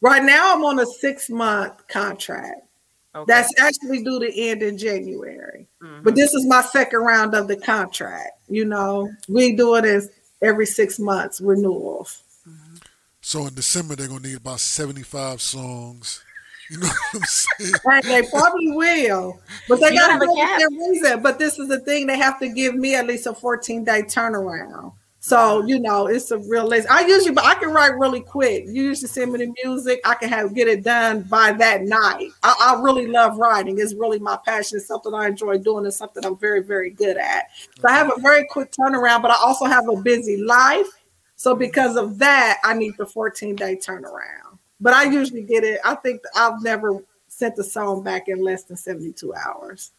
right 0.01 0.23
now 0.23 0.55
i'm 0.55 0.65
on 0.65 0.79
a 0.79 0.85
six 0.87 1.29
month 1.29 1.87
contract 1.87 2.66
okay. 3.17 3.33
that's 3.33 3.53
actually 3.59 4.03
due 4.03 4.19
to 4.19 4.39
end 4.39 4.61
in 4.61 4.77
january 4.77 5.67
mm-hmm. 5.81 6.03
but 6.03 6.15
this 6.15 6.33
is 6.33 6.45
my 6.45 6.61
second 6.61 6.99
round 6.99 7.33
of 7.33 7.47
the 7.47 7.57
contract 7.57 8.39
you 8.47 8.65
know 8.65 9.09
we 9.27 9.55
do 9.55 9.75
it 9.75 9.85
as 9.85 10.09
every 10.41 10.65
six 10.65 10.99
months 10.99 11.41
renewals 11.41 12.23
mm-hmm. 12.47 12.75
so 13.21 13.47
in 13.47 13.53
december 13.53 13.95
they're 13.95 14.07
gonna 14.07 14.21
need 14.21 14.37
about 14.37 14.59
75 14.59 15.41
songs 15.41 16.23
you 16.69 16.79
know 16.79 16.87
what 16.87 16.97
I'm 17.15 17.23
saying? 17.23 17.73
Right, 17.85 18.03
they 18.03 18.23
probably 18.23 18.71
will, 18.71 19.39
but 19.69 19.79
they 19.79 19.95
got 19.95 20.19
to 20.19 20.25
go 20.25 20.35
their 20.35 20.69
reason. 20.69 21.21
But 21.21 21.39
this 21.39 21.57
is 21.59 21.69
the 21.69 21.79
thing; 21.79 22.07
they 22.07 22.17
have 22.17 22.39
to 22.39 22.49
give 22.49 22.75
me 22.75 22.95
at 22.95 23.07
least 23.07 23.25
a 23.25 23.33
14 23.33 23.85
day 23.85 24.01
turnaround. 24.01 24.91
So 25.27 25.65
you 25.65 25.77
know, 25.77 26.07
it's 26.07 26.31
a 26.31 26.37
real 26.37 26.65
list. 26.65 26.89
I 26.89 27.05
usually, 27.05 27.33
but 27.33 27.43
I 27.43 27.55
can 27.55 27.71
write 27.71 27.97
really 27.97 28.21
quick. 28.21 28.63
You 28.65 28.83
usually 28.83 29.09
send 29.09 29.33
me 29.33 29.39
the 29.39 29.53
music, 29.61 29.99
I 30.05 30.15
can 30.15 30.29
have 30.29 30.55
get 30.55 30.69
it 30.69 30.85
done 30.85 31.23
by 31.23 31.51
that 31.51 31.81
night. 31.81 32.29
I, 32.43 32.55
I 32.77 32.81
really 32.81 33.07
love 33.07 33.37
writing; 33.37 33.77
it's 33.77 33.93
really 33.93 34.19
my 34.19 34.37
passion. 34.45 34.77
It's 34.77 34.87
something 34.87 35.13
I 35.13 35.27
enjoy 35.27 35.57
doing. 35.57 35.85
It's 35.85 35.97
something 35.97 36.25
I'm 36.25 36.37
very, 36.37 36.63
very 36.63 36.91
good 36.91 37.17
at. 37.17 37.47
So 37.77 37.89
I 37.89 37.91
have 37.91 38.09
a 38.15 38.21
very 38.21 38.47
quick 38.49 38.71
turnaround, 38.71 39.21
but 39.21 39.31
I 39.31 39.35
also 39.43 39.65
have 39.65 39.89
a 39.89 39.97
busy 39.97 40.37
life. 40.37 40.87
So 41.35 41.53
because 41.53 41.97
of 41.97 42.19
that, 42.19 42.59
I 42.63 42.73
need 42.73 42.93
the 42.97 43.05
14 43.05 43.53
day 43.57 43.75
turnaround. 43.75 44.57
But 44.79 44.93
I 44.93 45.11
usually 45.11 45.43
get 45.43 45.65
it. 45.65 45.81
I 45.83 45.95
think 45.95 46.21
I've 46.37 46.63
never 46.63 47.03
sent 47.27 47.57
the 47.57 47.65
song 47.65 48.01
back 48.01 48.29
in 48.29 48.41
less 48.41 48.63
than 48.63 48.77
72 48.77 49.33
hours. 49.33 49.91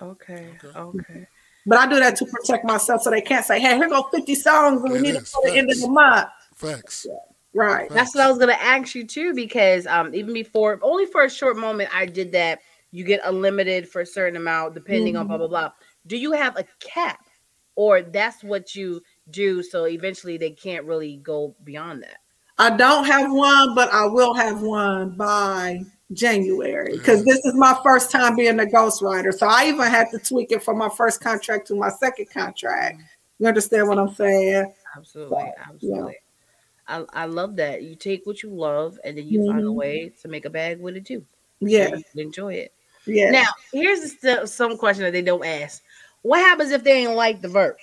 Okay. 0.00 0.48
Okay. 0.74 1.26
But 1.66 1.78
I 1.78 1.86
do 1.86 2.00
that 2.00 2.16
to 2.16 2.26
protect 2.26 2.64
myself 2.64 3.02
so 3.02 3.10
they 3.10 3.20
can't 3.20 3.44
say, 3.44 3.60
hey, 3.60 3.76
here 3.76 3.88
go 3.88 4.02
50 4.12 4.34
songs 4.34 4.82
and 4.82 4.92
we 4.92 5.00
need 5.00 5.14
to 5.14 5.20
put 5.20 5.54
end 5.54 5.70
of 5.70 5.80
the 5.80 5.88
month. 5.88 6.28
Facts. 6.54 7.06
Yeah. 7.08 7.14
Right. 7.54 7.88
Facts. 7.88 7.94
That's 7.94 8.14
what 8.14 8.24
I 8.24 8.28
was 8.30 8.38
gonna 8.38 8.52
ask 8.54 8.94
you 8.94 9.06
too, 9.06 9.34
because 9.34 9.86
um 9.86 10.14
even 10.14 10.32
before 10.32 10.80
only 10.82 11.06
for 11.06 11.24
a 11.24 11.30
short 11.30 11.56
moment 11.56 11.90
I 11.94 12.06
did 12.06 12.32
that. 12.32 12.60
You 12.94 13.04
get 13.04 13.22
unlimited 13.24 13.88
for 13.88 14.02
a 14.02 14.06
certain 14.06 14.36
amount 14.36 14.74
depending 14.74 15.14
mm-hmm. 15.14 15.22
on 15.22 15.26
blah 15.28 15.38
blah 15.38 15.48
blah. 15.48 15.72
Do 16.06 16.16
you 16.16 16.32
have 16.32 16.56
a 16.58 16.64
cap? 16.80 17.20
Or 17.74 18.02
that's 18.02 18.44
what 18.44 18.74
you 18.74 19.02
do 19.30 19.62
so 19.62 19.86
eventually 19.86 20.36
they 20.36 20.50
can't 20.50 20.84
really 20.84 21.16
go 21.16 21.56
beyond 21.64 22.02
that? 22.02 22.18
I 22.58 22.76
don't 22.76 23.06
have 23.06 23.32
one, 23.32 23.74
but 23.74 23.90
I 23.92 24.04
will 24.06 24.34
have 24.34 24.60
one 24.60 25.16
by 25.16 25.80
January 26.12 26.96
because 26.96 27.24
this 27.24 27.44
is 27.44 27.54
my 27.54 27.78
first 27.82 28.10
time 28.10 28.36
being 28.36 28.58
a 28.60 28.64
ghostwriter. 28.64 29.32
So 29.32 29.46
I 29.46 29.66
even 29.66 29.86
had 29.86 30.10
to 30.10 30.18
tweak 30.18 30.52
it 30.52 30.62
from 30.62 30.78
my 30.78 30.88
first 30.88 31.20
contract 31.20 31.66
to 31.68 31.74
my 31.74 31.90
second 31.90 32.30
contract. 32.30 33.00
You 33.38 33.48
understand 33.48 33.88
what 33.88 33.98
I'm 33.98 34.14
saying? 34.14 34.72
Absolutely, 34.96 35.36
so, 35.36 35.52
absolutely. 35.72 36.12
Yeah. 36.12 36.18
I, 37.12 37.22
I 37.22 37.24
love 37.26 37.56
that. 37.56 37.82
You 37.82 37.94
take 37.94 38.26
what 38.26 38.42
you 38.42 38.50
love 38.50 38.98
and 39.04 39.16
then 39.16 39.26
you 39.26 39.40
mm-hmm. 39.40 39.50
find 39.50 39.60
a 39.60 39.62
mm-hmm. 39.64 39.74
way 39.74 40.12
to 40.20 40.28
make 40.28 40.44
a 40.44 40.50
bag 40.50 40.80
with 40.80 40.96
it 40.96 41.06
too. 41.06 41.24
Yeah. 41.60 41.90
So 41.90 42.02
enjoy 42.16 42.54
it. 42.54 42.72
Yeah. 43.06 43.30
Now, 43.30 43.48
here's 43.72 44.14
the, 44.16 44.46
some 44.46 44.76
question 44.76 45.04
that 45.04 45.12
they 45.12 45.22
don't 45.22 45.44
ask. 45.44 45.82
What 46.22 46.38
happens 46.38 46.70
if 46.70 46.84
they 46.84 47.04
ain't 47.04 47.14
like 47.14 47.40
the 47.40 47.48
verse? 47.48 47.80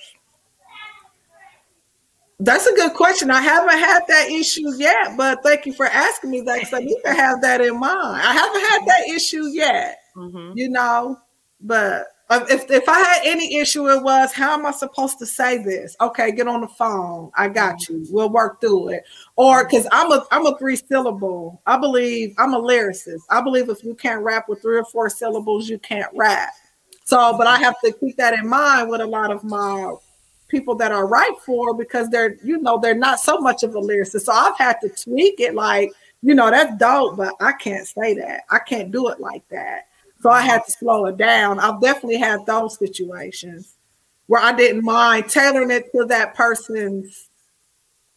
That's 2.40 2.66
a 2.66 2.74
good 2.74 2.94
question. 2.94 3.30
I 3.30 3.42
haven't 3.42 3.78
had 3.78 4.00
that 4.08 4.30
issue 4.30 4.74
yet, 4.76 5.16
but 5.16 5.42
thank 5.42 5.66
you 5.66 5.74
for 5.74 5.86
asking 5.86 6.30
me 6.30 6.40
that 6.42 6.60
because 6.60 6.72
I 6.72 6.80
need 6.80 7.00
to 7.04 7.12
have 7.12 7.42
that 7.42 7.60
in 7.60 7.78
mind. 7.78 8.22
I 8.22 8.32
haven't 8.32 8.60
had 8.62 8.86
that 8.86 9.14
issue 9.14 9.44
yet, 9.48 9.98
mm-hmm. 10.16 10.56
you 10.56 10.70
know, 10.70 11.18
but 11.60 12.06
if, 12.30 12.70
if 12.70 12.88
I 12.88 12.98
had 12.98 13.20
any 13.24 13.56
issue, 13.56 13.90
it 13.90 14.02
was 14.02 14.32
how 14.32 14.54
am 14.54 14.64
I 14.64 14.70
supposed 14.70 15.18
to 15.18 15.26
say 15.26 15.62
this? 15.62 15.96
Okay, 16.00 16.32
get 16.32 16.48
on 16.48 16.62
the 16.62 16.68
phone. 16.68 17.30
I 17.36 17.48
got 17.48 17.80
mm-hmm. 17.80 17.94
you. 17.94 18.06
We'll 18.10 18.30
work 18.30 18.60
through 18.60 18.90
it. 18.90 19.02
Or 19.36 19.64
because 19.64 19.86
I'm 19.92 20.10
a 20.10 20.24
I'm 20.30 20.46
a 20.46 20.56
three 20.56 20.76
syllable. 20.76 21.60
I 21.66 21.76
believe 21.76 22.34
I'm 22.38 22.54
a 22.54 22.60
lyricist. 22.60 23.20
I 23.28 23.42
believe 23.42 23.68
if 23.68 23.84
you 23.84 23.94
can't 23.94 24.22
rap 24.22 24.48
with 24.48 24.62
three 24.62 24.78
or 24.78 24.84
four 24.84 25.10
syllables, 25.10 25.68
you 25.68 25.78
can't 25.78 26.10
rap. 26.14 26.50
So, 27.04 27.36
but 27.36 27.46
I 27.46 27.58
have 27.58 27.74
to 27.84 27.92
keep 27.92 28.16
that 28.16 28.34
in 28.34 28.48
mind 28.48 28.88
with 28.88 29.00
a 29.00 29.06
lot 29.06 29.32
of 29.32 29.42
my 29.42 29.94
people 30.50 30.74
that 30.76 30.92
are 30.92 31.06
right 31.06 31.34
for 31.44 31.74
because 31.74 32.08
they're, 32.10 32.36
you 32.42 32.58
know, 32.58 32.78
they're 32.78 32.94
not 32.94 33.20
so 33.20 33.38
much 33.38 33.62
of 33.62 33.74
a 33.74 33.80
lyricist. 33.80 34.22
So 34.22 34.32
I've 34.32 34.58
had 34.58 34.76
to 34.82 34.88
tweak 34.88 35.40
it 35.40 35.54
like, 35.54 35.92
you 36.22 36.34
know, 36.34 36.50
that's 36.50 36.76
dope, 36.76 37.16
but 37.16 37.34
I 37.40 37.52
can't 37.52 37.86
say 37.86 38.14
that. 38.14 38.42
I 38.50 38.58
can't 38.58 38.90
do 38.90 39.08
it 39.08 39.20
like 39.20 39.46
that. 39.48 39.86
So 40.20 40.28
I 40.28 40.42
had 40.42 40.64
to 40.66 40.72
slow 40.72 41.06
it 41.06 41.16
down. 41.16 41.58
I've 41.58 41.80
definitely 41.80 42.18
had 42.18 42.44
those 42.44 42.78
situations 42.78 43.76
where 44.26 44.42
I 44.42 44.52
didn't 44.52 44.84
mind 44.84 45.30
tailoring 45.30 45.70
it 45.70 45.90
to 45.92 46.04
that 46.06 46.34
person's 46.34 47.28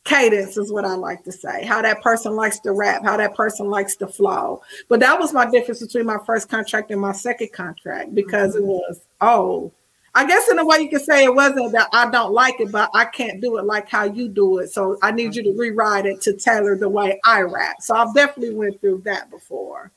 cadence 0.03 0.57
is 0.57 0.71
what 0.71 0.85
I 0.85 0.95
like 0.95 1.23
to 1.23 1.31
say. 1.31 1.65
How 1.65 1.81
that 1.81 2.01
person 2.01 2.35
likes 2.35 2.59
to 2.59 2.73
rap, 2.73 3.03
how 3.03 3.17
that 3.17 3.35
person 3.35 3.69
likes 3.69 3.95
to 3.97 4.07
flow. 4.07 4.61
But 4.89 4.99
that 4.99 5.17
was 5.17 5.33
my 5.33 5.49
difference 5.49 5.81
between 5.81 6.05
my 6.05 6.17
first 6.25 6.49
contract 6.49 6.91
and 6.91 6.99
my 6.99 7.13
second 7.13 7.53
contract 7.53 8.13
because 8.13 8.55
it 8.55 8.59
mm-hmm. 8.59 8.67
was, 8.67 9.01
oh, 9.21 9.71
I 10.15 10.28
guess 10.28 10.49
in 10.49 10.60
a 10.60 10.65
way 10.65 10.80
you 10.80 10.89
can 10.89 10.99
say 10.99 11.23
it 11.23 11.34
wasn't 11.34 11.71
that 11.71 11.89
I 11.91 12.10
don't 12.10 12.34
like 12.34 12.60
it, 12.60 12.71
but 12.71 12.91
I 12.93 13.06
can't 13.06 13.41
do 13.41 13.58
it 13.58 13.65
like 13.65 13.89
how 13.89 14.04
you 14.04 14.30
do 14.30 14.60
it. 14.60 14.71
So 14.71 14.97
I 15.02 15.12
need 15.12 15.36
you 15.36 15.43
to 15.43 15.54
rewrite 15.58 16.06
it 16.06 16.21
to 16.21 16.34
tailor 16.34 16.78
the 16.78 16.89
way 16.89 17.19
I 17.26 17.41
rap. 17.41 17.82
So 17.82 17.95
I've 17.95 18.13
definitely 18.13 18.54
went 18.54 18.80
through 18.80 19.02
that 19.06 19.32
before. 19.32 19.91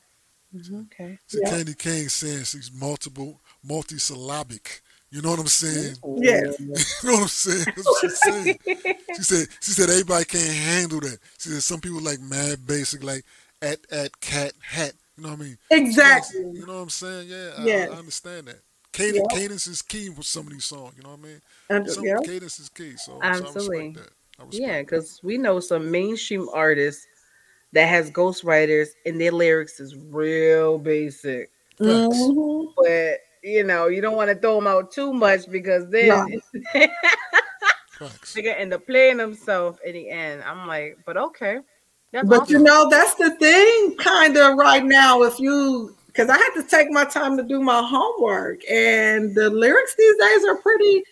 Mm-hmm. 0.55 0.81
Okay. 0.81 1.19
So 1.27 1.39
yeah. 1.43 1.49
Candy 1.49 1.73
Kane 1.75 2.09
saying 2.09 2.45
she's 2.45 2.71
multiple, 2.73 3.39
multisyllabic. 3.67 4.81
You 5.11 5.21
know 5.21 5.31
what 5.31 5.39
I'm 5.39 5.47
saying? 5.47 5.95
Yeah. 6.17 6.41
you 6.59 6.75
know 7.03 7.13
what 7.13 7.21
I'm 7.21 7.27
saying? 7.27 7.65
What 7.75 8.01
she's 8.01 8.19
saying. 8.19 8.57
she 8.65 9.23
said 9.23 9.47
she 9.61 9.71
said 9.71 9.89
everybody 9.89 10.25
can't 10.25 10.53
handle 10.53 10.99
that. 10.99 11.19
She 11.37 11.49
said 11.49 11.63
some 11.63 11.79
people 11.79 12.01
like 12.01 12.19
mad 12.19 12.65
basic, 12.65 13.03
like 13.03 13.23
at 13.61 13.79
at 13.91 14.19
cat 14.19 14.53
hat. 14.61 14.93
You 15.15 15.23
know 15.23 15.29
what 15.29 15.39
I 15.39 15.43
mean? 15.43 15.57
Exactly. 15.71 16.41
You 16.41 16.65
know 16.65 16.75
what 16.75 16.81
I'm 16.81 16.89
saying? 16.89 17.29
Yeah, 17.29 17.51
yeah. 17.63 17.87
I, 17.91 17.95
I 17.95 17.99
understand 17.99 18.47
that. 18.47 18.59
Cadence, 18.93 19.27
yeah. 19.31 19.37
cadence 19.37 19.67
is 19.67 19.81
key 19.81 20.09
with 20.09 20.25
some 20.25 20.47
of 20.47 20.53
these 20.53 20.65
songs. 20.65 20.93
You 20.97 21.03
know 21.03 21.09
what 21.09 21.19
I 21.19 21.23
mean? 21.23 21.41
And, 21.69 21.89
some 21.89 22.05
yeah. 22.05 22.17
cadence 22.23 22.59
is 22.59 22.69
key. 22.69 22.95
So 22.97 23.19
absolutely, 23.21 23.95
so 23.95 24.47
yeah, 24.51 24.81
because 24.81 25.19
we 25.23 25.37
know 25.37 25.59
some 25.59 25.91
mainstream 25.91 26.47
artists 26.53 27.05
that 27.73 27.87
has 27.87 28.11
ghostwriters 28.11 28.89
and 29.05 29.19
their 29.19 29.31
lyrics 29.31 29.79
is 29.79 29.95
real 29.95 30.77
basic. 30.77 31.51
Mm-hmm. 31.79 32.71
But 32.75 33.19
you 33.43 33.63
know, 33.63 33.87
you 33.87 34.01
don't 34.01 34.15
want 34.15 34.29
to 34.29 34.35
throw 34.35 34.55
them 34.55 34.67
out 34.67 34.91
too 34.91 35.13
much 35.13 35.49
because 35.49 35.89
then 35.89 36.41
they're 36.73 36.89
gonna 38.35 38.49
end 38.57 38.73
up 38.73 38.85
playing 38.85 39.17
themselves 39.17 39.79
in 39.85 39.93
the 39.93 40.09
end. 40.09 40.43
I'm 40.43 40.67
like, 40.67 40.97
but 41.05 41.17
okay. 41.17 41.59
That's 42.11 42.27
but 42.27 42.43
awesome. 42.43 42.53
you 42.53 42.63
know, 42.63 42.87
that's 42.89 43.15
the 43.15 43.31
thing, 43.31 43.97
kind 43.97 44.37
of 44.37 44.57
right 44.57 44.83
now. 44.83 45.23
If 45.23 45.39
you 45.39 45.96
because 46.17 46.29
I 46.31 46.37
had 46.37 46.61
to 46.61 46.63
take 46.63 46.89
my 46.89 47.05
time 47.05 47.37
to 47.37 47.43
do 47.43 47.61
my 47.61 47.81
homework. 47.81 48.61
And 48.69 49.35
the 49.35 49.51
lyrics 49.51 49.95
these 49.95 50.17
days 50.17 50.45
are 50.45 50.57
pretty 50.57 51.03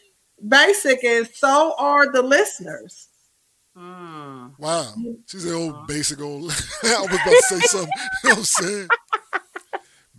basic, 0.48 1.04
and 1.04 1.30
so 1.32 1.76
are 1.78 2.12
the 2.12 2.24
listeners. 2.24 3.10
Mm. 3.78 4.58
Wow. 4.58 4.94
She's 5.28 5.46
an 5.46 5.54
old 5.54 5.88
basic 5.88 6.22
old. 6.22 6.52
I 6.84 7.02
was 7.02 7.06
about 7.06 7.24
to 7.24 7.44
say 7.50 7.60
something. 7.60 7.92
You 8.24 8.30
know 8.30 8.36
what 8.36 8.38
I'm 8.38 8.44
saying? 8.44 8.88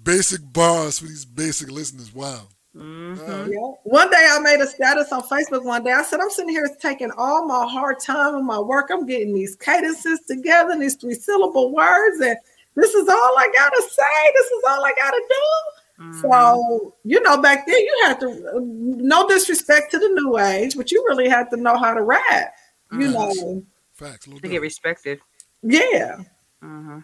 basic 0.01 0.41
bars 0.53 1.01
for 1.01 1.07
these 1.07 1.25
basic 1.25 1.69
listeners. 1.69 2.15
Wow. 2.15 2.43
Mm-hmm. 2.77 3.53
Yeah. 3.53 3.73
One 3.83 4.09
day 4.09 4.29
I 4.31 4.39
made 4.39 4.61
a 4.61 4.67
status 4.69 5.11
on 5.11 5.23
Facebook 5.23 5.65
one 5.65 5.83
day. 5.83 5.93
I 5.93 6.03
said, 6.03 6.21
I'm 6.21 6.31
sitting 6.31 6.51
here 6.51 6.69
taking 6.81 7.11
all 7.17 7.45
my 7.45 7.67
hard 7.67 7.99
time 7.99 8.37
and 8.37 8.47
my 8.47 8.61
work. 8.61 8.91
I'm 8.93 9.05
getting 9.07 9.35
these 9.35 9.57
cadences 9.57 10.21
together 10.29 10.71
and 10.73 10.83
these 10.83 10.95
three 10.95 11.15
syllable 11.15 11.73
words. 11.73 12.21
And 12.21 12.37
this 12.77 12.95
is 12.95 13.09
all 13.09 13.39
I 13.39 13.51
got 13.55 13.71
to 13.71 13.83
say. 13.83 14.33
This 14.35 14.47
is 14.47 14.63
all 14.69 14.85
I 14.85 14.93
got 14.99 15.11
to 15.11 15.23
do. 15.29 16.05
Mm-hmm. 16.05 16.21
So, 16.21 16.95
you 17.05 17.21
know, 17.23 17.41
back 17.41 17.67
then 17.67 17.79
you 17.79 18.01
had 18.05 18.21
to, 18.21 18.61
no 18.63 19.27
disrespect 19.27 19.91
to 19.93 19.99
the 19.99 20.09
new 20.09 20.39
age, 20.39 20.77
but 20.77 20.93
you 20.93 21.03
really 21.09 21.29
had 21.29 21.49
to 21.51 21.57
know 21.57 21.77
how 21.77 21.95
to 21.95 22.03
rap, 22.03 22.55
you 22.93 23.13
Facts. 23.13 23.37
know. 23.41 23.63
Facts. 23.95 24.27
To 24.27 24.49
get 24.49 24.61
respected. 24.61 25.21
Yeah. 25.63 26.19
Mm-hmm. 26.63 26.99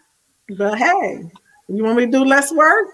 But 0.59 0.77
hey, 0.77 1.25
you 1.69 1.85
want 1.85 1.97
me 1.97 2.05
to 2.07 2.13
do 2.13 2.25
less 2.25 2.53
work? 2.53 2.89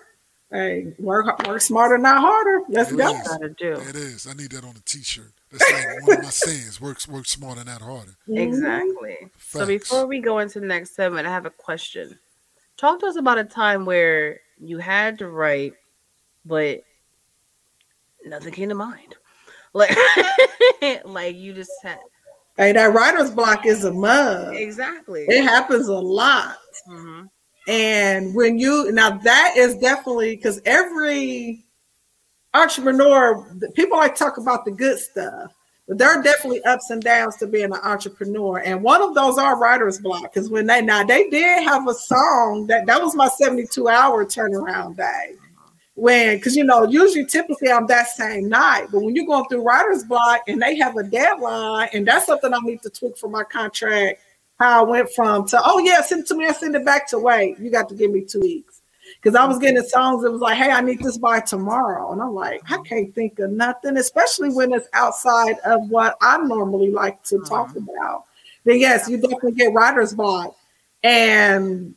Hey, 0.52 0.94
work 0.98 1.46
work 1.46 1.60
smarter, 1.60 1.98
not 1.98 2.20
harder. 2.20 2.62
Let's 2.68 2.90
It 2.92 2.96
go. 2.96 3.14
is. 3.14 3.28
Gotta 3.28 3.48
do. 3.50 3.72
It 3.72 3.96
is. 3.96 4.26
I 4.26 4.32
need 4.34 4.52
that 4.52 4.64
on 4.64 4.70
a 4.76 4.80
T-shirt. 4.86 5.32
That's 5.50 5.72
like 5.72 6.06
one 6.06 6.18
of 6.18 6.24
my 6.24 6.30
sayings. 6.30 6.80
Work, 6.80 7.06
work 7.08 7.26
smarter, 7.26 7.64
not 7.64 7.82
harder. 7.82 8.14
Exactly. 8.28 9.16
So 9.38 9.66
before 9.66 10.06
we 10.06 10.20
go 10.20 10.38
into 10.38 10.60
the 10.60 10.66
next 10.66 10.94
segment, 10.94 11.26
I 11.26 11.30
have 11.30 11.44
a 11.44 11.50
question. 11.50 12.18
Talk 12.78 13.00
to 13.00 13.06
us 13.06 13.16
about 13.16 13.38
a 13.38 13.44
time 13.44 13.84
where 13.84 14.40
you 14.58 14.78
had 14.78 15.18
to 15.18 15.28
write, 15.28 15.74
but 16.46 16.82
nothing 18.24 18.52
came 18.52 18.68
to 18.70 18.74
mind. 18.74 19.16
Like, 19.74 19.94
like 21.04 21.36
you 21.36 21.52
just 21.52 21.70
had 21.82 21.98
Hey, 22.56 22.72
that 22.72 22.94
writer's 22.94 23.30
block 23.30 23.66
is 23.66 23.84
a 23.84 23.92
mug. 23.92 24.54
exactly. 24.54 25.26
It 25.28 25.44
happens 25.44 25.88
a 25.88 25.94
lot. 25.94 26.56
hmm 26.86 27.24
And 27.68 28.34
when 28.34 28.58
you 28.58 28.90
now 28.92 29.10
that 29.18 29.54
is 29.58 29.76
definitely 29.76 30.36
because 30.36 30.62
every 30.64 31.66
entrepreneur, 32.54 33.46
people 33.74 33.98
like 33.98 34.16
talk 34.16 34.38
about 34.38 34.64
the 34.64 34.70
good 34.70 34.98
stuff, 34.98 35.54
but 35.88 35.96
there 35.96 36.10
are 36.10 36.22
definitely 36.22 36.62
ups 36.64 36.90
and 36.90 37.02
downs 37.02 37.36
to 37.36 37.46
being 37.46 37.72
an 37.72 37.80
entrepreneur. 37.82 38.58
And 38.58 38.82
one 38.82 39.00
of 39.00 39.14
those 39.14 39.38
are 39.38 39.58
writer's 39.58 39.98
block 39.98 40.34
because 40.34 40.50
when 40.50 40.66
they 40.66 40.82
now 40.82 41.02
they 41.02 41.30
did 41.30 41.64
have 41.64 41.88
a 41.88 41.94
song 41.94 42.66
that 42.66 42.84
that 42.86 43.02
was 43.02 43.16
my 43.16 43.28
72 43.28 43.88
hour 43.88 44.26
turnaround 44.26 44.98
day. 44.98 45.34
When 45.94 46.36
because 46.36 46.54
you 46.54 46.62
know, 46.62 46.84
usually 46.84 47.24
typically 47.24 47.72
I'm 47.72 47.86
that 47.86 48.08
same 48.08 48.48
night, 48.48 48.88
but 48.92 49.02
when 49.02 49.16
you're 49.16 49.26
going 49.26 49.48
through 49.48 49.62
writer's 49.62 50.04
block 50.04 50.42
and 50.46 50.60
they 50.60 50.76
have 50.76 50.96
a 50.96 51.02
deadline, 51.02 51.88
and 51.94 52.06
that's 52.06 52.26
something 52.26 52.52
I 52.52 52.58
need 52.62 52.82
to 52.82 52.90
tweak 52.90 53.16
for 53.16 53.28
my 53.28 53.42
contract 53.42 54.20
how 54.58 54.80
I 54.80 54.88
went 54.88 55.10
from 55.14 55.46
to 55.48 55.60
oh 55.64 55.78
yeah, 55.78 56.02
send 56.02 56.22
it 56.22 56.26
to 56.28 56.36
me, 56.36 56.46
I 56.46 56.52
send 56.52 56.74
it 56.76 56.84
back 56.84 57.08
to 57.08 57.18
wait. 57.18 57.58
You 57.58 57.70
got 57.70 57.88
to 57.88 57.94
give 57.94 58.10
me 58.10 58.24
two 58.24 58.40
weeks. 58.40 58.77
Because 59.16 59.34
I 59.34 59.46
was 59.46 59.58
getting 59.58 59.82
songs 59.82 60.22
that 60.22 60.30
was 60.30 60.40
like, 60.40 60.56
hey, 60.56 60.70
I 60.70 60.80
need 60.80 61.02
this 61.02 61.18
by 61.18 61.40
tomorrow. 61.40 62.12
And 62.12 62.22
I'm 62.22 62.34
like, 62.34 62.62
I 62.70 62.78
can't 62.84 63.14
think 63.14 63.38
of 63.38 63.50
nothing, 63.50 63.96
especially 63.96 64.50
when 64.50 64.72
it's 64.72 64.88
outside 64.92 65.58
of 65.64 65.88
what 65.88 66.16
I 66.20 66.38
normally 66.38 66.90
like 66.90 67.22
to 67.24 67.40
talk 67.40 67.74
about. 67.76 68.24
Then 68.64 68.78
yes, 68.80 69.08
you 69.08 69.16
definitely 69.18 69.52
get 69.52 69.72
writer's 69.72 70.14
block. 70.14 70.54
And 71.02 71.94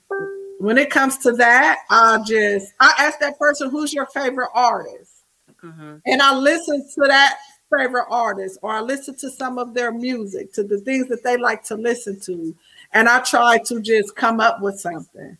when 0.59 0.77
it 0.77 0.89
comes 0.89 1.17
to 1.19 1.31
that, 1.33 1.79
I 1.89 2.19
just 2.25 2.73
I 2.79 2.93
ask 2.99 3.19
that 3.19 3.39
person 3.39 3.69
who's 3.69 3.93
your 3.93 4.05
favorite 4.07 4.49
artist 4.53 5.21
hmm 5.61 5.97
and 6.05 6.21
I 6.21 6.35
listen 6.35 6.87
to 6.95 7.01
that 7.07 7.37
favorite 7.75 8.07
artist 8.09 8.59
or 8.61 8.71
I 8.71 8.81
listen 8.81 9.15
to 9.17 9.29
some 9.29 9.57
of 9.57 9.73
their 9.73 9.91
music, 9.91 10.51
to 10.53 10.63
the 10.63 10.79
things 10.79 11.07
that 11.09 11.23
they 11.23 11.37
like 11.37 11.63
to 11.65 11.75
listen 11.75 12.19
to, 12.21 12.55
and 12.93 13.07
I 13.07 13.19
try 13.21 13.59
to 13.65 13.81
just 13.81 14.15
come 14.15 14.39
up 14.39 14.61
with 14.61 14.79
something. 14.79 15.37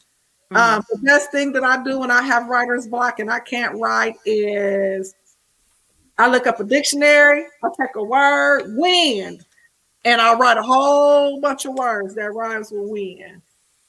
Um, 0.56 0.84
the 0.92 0.98
best 1.00 1.32
thing 1.32 1.52
that 1.54 1.64
I 1.64 1.82
do 1.84 2.00
when 2.00 2.12
I 2.12 2.22
have 2.24 2.48
writer's 2.48 2.88
block 2.88 3.20
and 3.20 3.32
I 3.32 3.40
can't 3.40 3.80
write 3.80 4.16
is 4.26 5.16
I 6.18 6.28
look 6.28 6.46
up 6.46 6.60
a 6.60 6.64
dictionary, 6.64 7.46
I 7.64 7.68
take 7.80 7.96
a 7.96 8.04
word, 8.04 8.76
wind, 8.76 9.46
and 10.06 10.20
I 10.22 10.34
write 10.36 10.58
a 10.58 10.64
whole 10.64 11.40
bunch 11.40 11.66
of 11.66 11.74
words 11.74 12.16
that 12.16 12.34
rhymes 12.34 12.72
with 12.72 12.90
wind. 12.90 13.42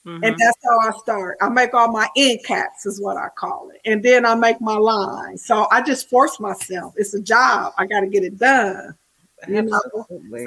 hmm 0.05 0.23
And 0.23 0.35
that's 0.37 0.57
how 0.63 0.79
I 0.79 0.91
start. 0.99 1.37
I 1.41 1.49
make 1.49 1.73
all 1.73 1.91
my 1.91 2.07
end 2.15 2.39
caps, 2.45 2.85
is 2.85 3.01
what 3.01 3.17
I 3.17 3.27
call 3.35 3.69
it. 3.73 3.81
And 3.85 4.01
then 4.01 4.25
I 4.25 4.35
make 4.35 4.61
my 4.61 4.75
line. 4.77 5.37
So 5.37 5.67
I 5.71 5.81
just 5.81 6.09
force 6.09 6.39
myself. 6.39 6.93
It's 6.97 7.13
a 7.13 7.21
job. 7.21 7.73
I 7.77 7.85
got 7.85 8.01
to 8.01 8.07
get 8.07 8.23
it 8.23 8.37
done. 8.37 8.95
You 9.47 9.61
know, 9.63 9.81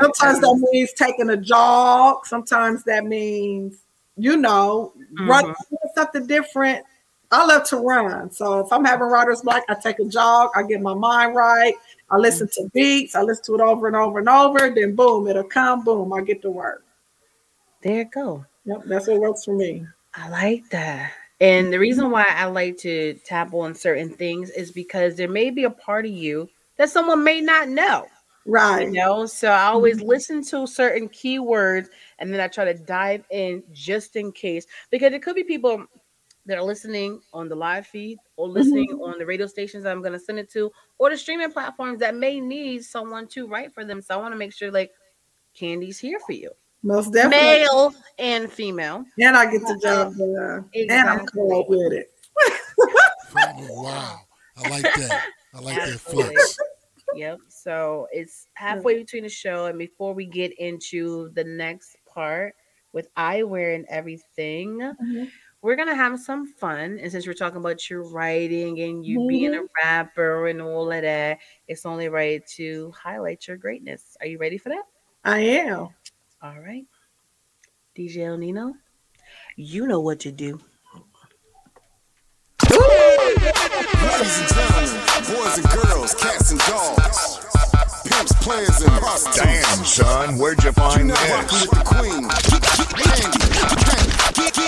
sometimes 0.01 0.41
that 0.41 0.69
means 0.73 0.93
taking 0.95 1.29
a 1.29 1.37
jog. 1.37 2.25
Sometimes 2.27 2.83
that 2.85 3.05
means, 3.05 3.77
you 4.17 4.37
know, 4.37 4.93
run 5.21 5.45
Mhm. 5.45 5.55
doing 5.71 5.93
something 5.95 6.27
different. 6.27 6.85
I 7.31 7.45
love 7.45 7.65
to 7.69 7.77
run. 7.77 8.31
So 8.31 8.61
if 8.61 8.73
I'm 8.73 8.85
having 8.85 9.09
writer's 9.09 9.43
block, 9.43 9.65
I 9.69 9.75
take 9.75 9.99
a 9.99 10.05
jog. 10.05 10.51
I 10.55 10.63
get 10.63 10.81
my 10.81 10.95
mind 10.95 11.35
right. 11.35 11.75
I 12.11 12.17
listen 12.17 12.49
to 12.55 12.71
beats. 12.73 13.17
I 13.17 13.23
listen 13.23 13.45
to 13.47 13.55
it 13.57 13.61
over 13.61 13.89
and 13.89 13.97
over 13.97 14.21
and 14.21 14.29
over. 14.29 14.71
Then 14.71 14.95
boom, 14.95 15.27
it'll 15.27 15.43
come. 15.45 15.83
Boom, 15.83 16.13
I 16.13 16.21
get 16.21 16.41
to 16.43 16.51
work. 16.51 16.85
There 17.83 17.99
you 17.99 18.05
go. 18.05 18.45
Yep, 18.65 18.83
that's 18.87 19.09
what 19.09 19.21
works 19.21 19.45
for 19.45 19.55
me. 19.55 19.87
I 20.15 20.29
like 20.29 20.69
that. 20.71 21.13
And 21.41 21.73
the 21.73 21.79
reason 21.79 22.11
why 22.11 22.25
I 22.29 22.47
like 22.47 22.79
to 22.79 23.15
tap 23.25 23.53
on 23.53 23.75
certain 23.75 24.09
things 24.09 24.51
is 24.51 24.71
because 24.71 25.17
there 25.17 25.29
may 25.29 25.51
be 25.51 25.65
a 25.65 25.71
part 25.71 26.07
of 26.07 26.13
you 26.13 26.49
that 26.79 26.91
someone 26.91 27.23
may 27.23 27.41
not 27.41 27.69
know. 27.69 28.07
Right. 28.47 28.87
You 28.87 28.93
know, 28.93 29.27
so 29.27 29.49
I 29.49 29.65
always 29.65 30.01
listen 30.01 30.43
to 30.47 30.67
certain 30.67 31.09
keywords 31.09 31.89
and 32.19 32.33
then 32.33 32.41
I 32.41 32.49
try 32.49 32.65
to 32.65 32.75
dive 32.75 33.25
in 33.31 33.63
just 33.73 34.17
in 34.17 34.33
case 34.33 34.67
because 34.91 35.13
it 35.13 35.23
could 35.23 35.37
be 35.37 35.45
people 35.45 35.85
that 36.47 36.59
are 36.59 36.63
listening 36.63 37.21
on 37.33 37.49
the 37.49 37.55
live 37.55 37.87
feed 37.87 38.19
or 38.37 38.47
mm-hmm. 38.47 38.57
listening 38.57 38.91
on 39.03 39.19
the 39.19 39.27
radio 39.27 39.47
stations 39.47 39.83
that 39.83 39.93
I'm 39.93 40.01
going 40.01 40.13
to 40.13 40.19
send 40.19 40.39
it 40.39 40.51
to 40.53 40.71
or 40.99 41.11
the 41.11 41.17
streaming 41.17 41.51
platforms 41.51 41.99
that 42.01 42.15
may 42.15 42.41
need 42.41 42.85
someone 42.85 43.27
to 43.29 43.47
write 43.49 43.75
for 43.75 43.85
them. 43.85 44.01
So 44.01 44.15
I 44.15 44.19
want 44.19 44.33
to 44.33 44.39
make 44.39 44.53
sure 44.53 44.71
like 44.71 44.93
Candy's 45.55 45.99
here 45.99 46.19
for 46.25 46.33
you, 46.33 46.51
Most 46.83 47.13
definitely. 47.13 47.39
male 47.39 47.95
and 48.19 48.51
female. 48.51 49.05
And 49.19 49.37
I 49.37 49.51
get 49.51 49.63
the 49.63 49.79
job 49.83 50.17
done. 50.17 50.71
And 50.75 51.09
I'm 51.09 51.27
cool 51.27 51.67
with 51.69 51.93
it. 51.93 52.13
Oh, 53.39 53.83
wow. 53.83 54.21
I 54.57 54.69
like 54.71 54.83
that. 54.83 55.27
I 55.55 55.61
like 55.61 55.77
that 55.77 56.01
flex. 56.01 56.59
Yep. 57.15 57.39
So 57.49 58.09
it's 58.13 58.47
halfway 58.55 58.99
between 58.99 59.23
the 59.23 59.29
show, 59.29 59.67
and 59.67 59.79
before 59.79 60.15
we 60.15 60.27
get 60.27 60.53
into 60.59 61.31
the 61.35 61.45
next 61.45 61.97
part 62.17 62.55
with 62.93 63.13
eyewear 63.15 63.75
and 63.75 63.85
everything, 63.91 64.79
Mhm. 64.81 65.31
we're 65.61 65.77
gonna 65.77 65.95
have 65.95 66.19
some 66.19 66.47
fun. 66.47 66.99
And 66.99 67.13
since 67.13 67.27
we're 67.27 67.35
talking 67.35 67.59
about 67.59 67.91
your 67.91 68.03
writing 68.09 68.81
and 68.81 69.05
you 69.05 69.27
being 69.29 69.55
a 69.55 69.65
rapper 69.85 70.47
and 70.47 70.63
all 70.63 70.91
of 70.91 71.03
that, 71.03 71.39
it's 71.69 71.85
only 71.85 72.09
right 72.09 72.45
to 72.57 72.91
highlight 72.93 73.47
your 73.47 73.59
greatness. 73.59 74.17
Are 74.21 74.27
you 74.27 74.39
ready 74.39 74.57
for 74.57 74.71
that? 74.71 74.85
I 75.25 75.41
am. 75.41 75.89
All 76.43 76.61
right. 76.61 76.87
DJ 77.95 78.25
El 78.25 78.39
Nino, 78.39 78.75
you 79.57 79.87
know 79.87 80.01
what 80.01 80.21
to 80.21 80.33
do. 80.33 80.61
Ladies 82.71 84.66
and 88.49 89.01
prostitutes. 89.01 89.67
Damn, 89.67 89.85
son, 89.85 90.39
where'd 90.39 90.63
you 90.63 90.71
find 90.73 91.11
rocking 91.11 91.13
this? 91.49 91.63
with 91.63 91.71
the 91.71 91.85
queen. 91.85 94.06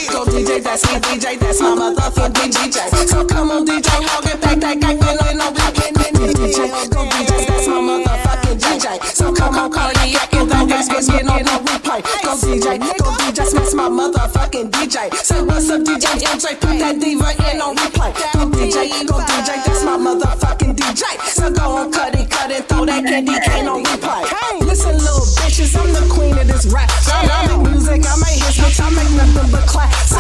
Go 0.07 0.25
DJ, 0.25 0.63
that's 0.63 0.85
my 0.87 1.01
DJ, 1.01 1.39
that's 1.39 1.61
my 1.61 1.75
motherfucking 1.75 2.53
DJ. 2.53 2.87
So 3.09 3.27
come 3.27 3.51
on, 3.51 3.67
DJ, 3.67 3.89
hog 4.07 4.25
it, 4.27 4.41
pack 4.41 4.61
that 4.61 4.79
gang, 4.79 4.99
then 4.99 5.39
no 5.39 5.51
weekend. 5.51 5.97
DJ, 6.39 6.71
go 6.95 7.03
DJ, 7.03 7.47
that's 7.47 7.67
my 7.67 7.83
motherfucking 7.83 8.59
DJ. 8.63 9.03
So 9.13 9.35
come 9.35 9.59
on, 9.59 9.73
cardiac, 9.73 10.33
and 10.35 10.51
that 10.51 10.69
gas 10.69 10.89
is 10.89 11.09
getting 11.09 11.29
on 11.29 11.43
the 11.43 11.51
replay. 11.67 12.03
Go 12.23 12.39
DJ, 12.39 12.79
go 12.79 13.11
DJ, 13.19 13.45
smash 13.45 13.75
my 13.75 13.89
motherfucking 13.91 14.71
DJ. 14.71 15.13
Say 15.15 15.43
what's 15.43 15.69
up, 15.69 15.83
DJ 15.83 16.07
MJ, 16.23 16.55
put 16.61 16.79
that 16.79 17.01
diva 17.01 17.35
in 17.51 17.61
on 17.61 17.75
replay. 17.77 18.15
Go 18.39 18.47
DJ, 18.55 19.05
go 19.05 19.19
DJ, 19.19 19.65
that's 19.67 19.83
my 19.83 19.99
motherfucking 19.99 20.77
DJ. 20.79 21.03
So 21.27 21.51
go 21.51 21.75
on, 21.75 21.91
cut 21.91 22.15
it, 22.15 22.31
cut 22.31 22.51
it, 22.53 22.69
throw 22.69 22.87
that 22.87 23.05
Candy 23.05 23.35
Kane 23.45 23.67
on 23.67 23.83
replay. 23.83 24.31
Listen, 24.63 24.95
little 24.95 25.27
bitches, 25.43 25.75
I'm 25.75 25.93
the 25.93 26.07
queen 26.15 26.39
of 26.39 26.47
this 26.47 26.67
rap. 26.67 26.89
I 27.11 27.47
make 27.49 27.71
music, 27.71 28.07
I 28.07 28.15
make 28.23 28.39
hits, 28.39 28.59
bitch, 28.59 28.79
I 28.79 28.91
make 28.95 29.11
nothing 29.19 29.51
but 29.51 29.67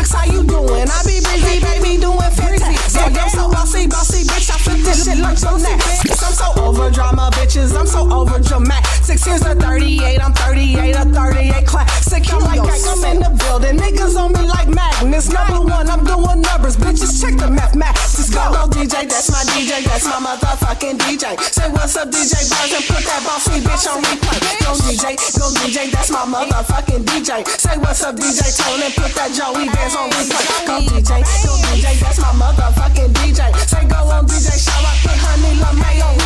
How 0.06 0.24
you 0.24 0.44
doing? 0.44 0.86
I 0.88 1.02
be 1.04 1.18
busy, 1.18 1.60
baby, 1.60 2.00
doing 2.00 2.18
fantastic. 2.18 2.57
So 2.88 3.04
I'm 3.04 3.28
so 3.28 3.50
bossy, 3.52 3.86
bossy, 3.86 4.24
bitch, 4.24 4.48
I 4.48 4.56
flip 4.58 4.80
this 4.80 5.04
shit 5.04 5.18
like 5.18 5.36
some 5.36 5.60
next. 5.60 6.08
I'm 6.24 6.32
so 6.32 6.48
over 6.56 6.90
drama, 6.90 7.28
bitches, 7.36 7.76
I'm 7.78 7.86
so 7.86 8.08
over 8.10 8.40
dramatic. 8.40 9.04
Six 9.04 9.26
years 9.26 9.44
of 9.44 9.60
38, 9.60 10.24
I'm 10.24 10.32
38, 10.32 10.96
a 10.96 11.04
38 11.04 11.66
classic. 11.66 12.32
I'm 12.32 12.40
like, 12.48 12.64
I'm 12.64 13.04
in 13.12 13.20
the 13.20 13.30
building, 13.44 13.76
niggas 13.76 14.16
on 14.16 14.32
me 14.32 14.48
like 14.48 14.68
magnets. 14.72 15.28
Number 15.28 15.60
one, 15.60 15.88
I'm 15.88 16.00
doing 16.04 16.40
numbers, 16.40 16.76
bitches, 16.80 17.20
check 17.20 17.36
the 17.36 17.52
mathematics. 17.52 18.16
Just 18.16 18.32
go, 18.32 18.40
go 18.56 18.64
DJ, 18.72 19.04
that's 19.04 19.30
my 19.30 19.44
DJ, 19.52 19.84
that's 19.84 20.08
my 20.08 20.18
motherfucking 20.24 20.96
DJ. 20.96 21.36
Say 21.52 21.68
what's 21.68 21.94
up, 21.94 22.08
DJ 22.08 22.40
Bars, 22.48 22.72
and 22.72 22.84
put 22.88 23.04
that 23.04 23.20
bossy 23.20 23.60
bitch 23.60 23.84
on 23.84 24.00
replay. 24.00 24.40
Go 24.64 24.72
DJ, 24.88 25.12
go 25.36 25.52
DJ, 25.60 25.92
that's 25.92 26.10
my 26.10 26.24
motherfucking 26.24 27.04
DJ. 27.04 27.44
Say 27.46 27.76
what's 27.76 28.02
up, 28.02 28.16
DJ 28.16 28.48
Tone, 28.56 28.80
and 28.80 28.94
put 28.96 29.12
that 29.12 29.28
Joey 29.36 29.68
Bands 29.76 29.92
on 29.92 30.08
replay. 30.08 30.44
Go 30.64 30.80
DJ, 30.88 31.20
go 31.44 31.52
DJ, 31.68 32.00
that's 32.00 32.18
my 32.20 32.32
motherfucking 32.32 32.87
DJ. 32.94 33.54
Say 33.66 33.86
go 33.88 33.96
on 34.08 34.26
DJ, 34.26 34.56
shout 34.56 34.84
out, 34.84 34.96
put 35.02 35.18
Honey 35.18 35.58
LaMay 35.60 36.02
on 36.04 36.18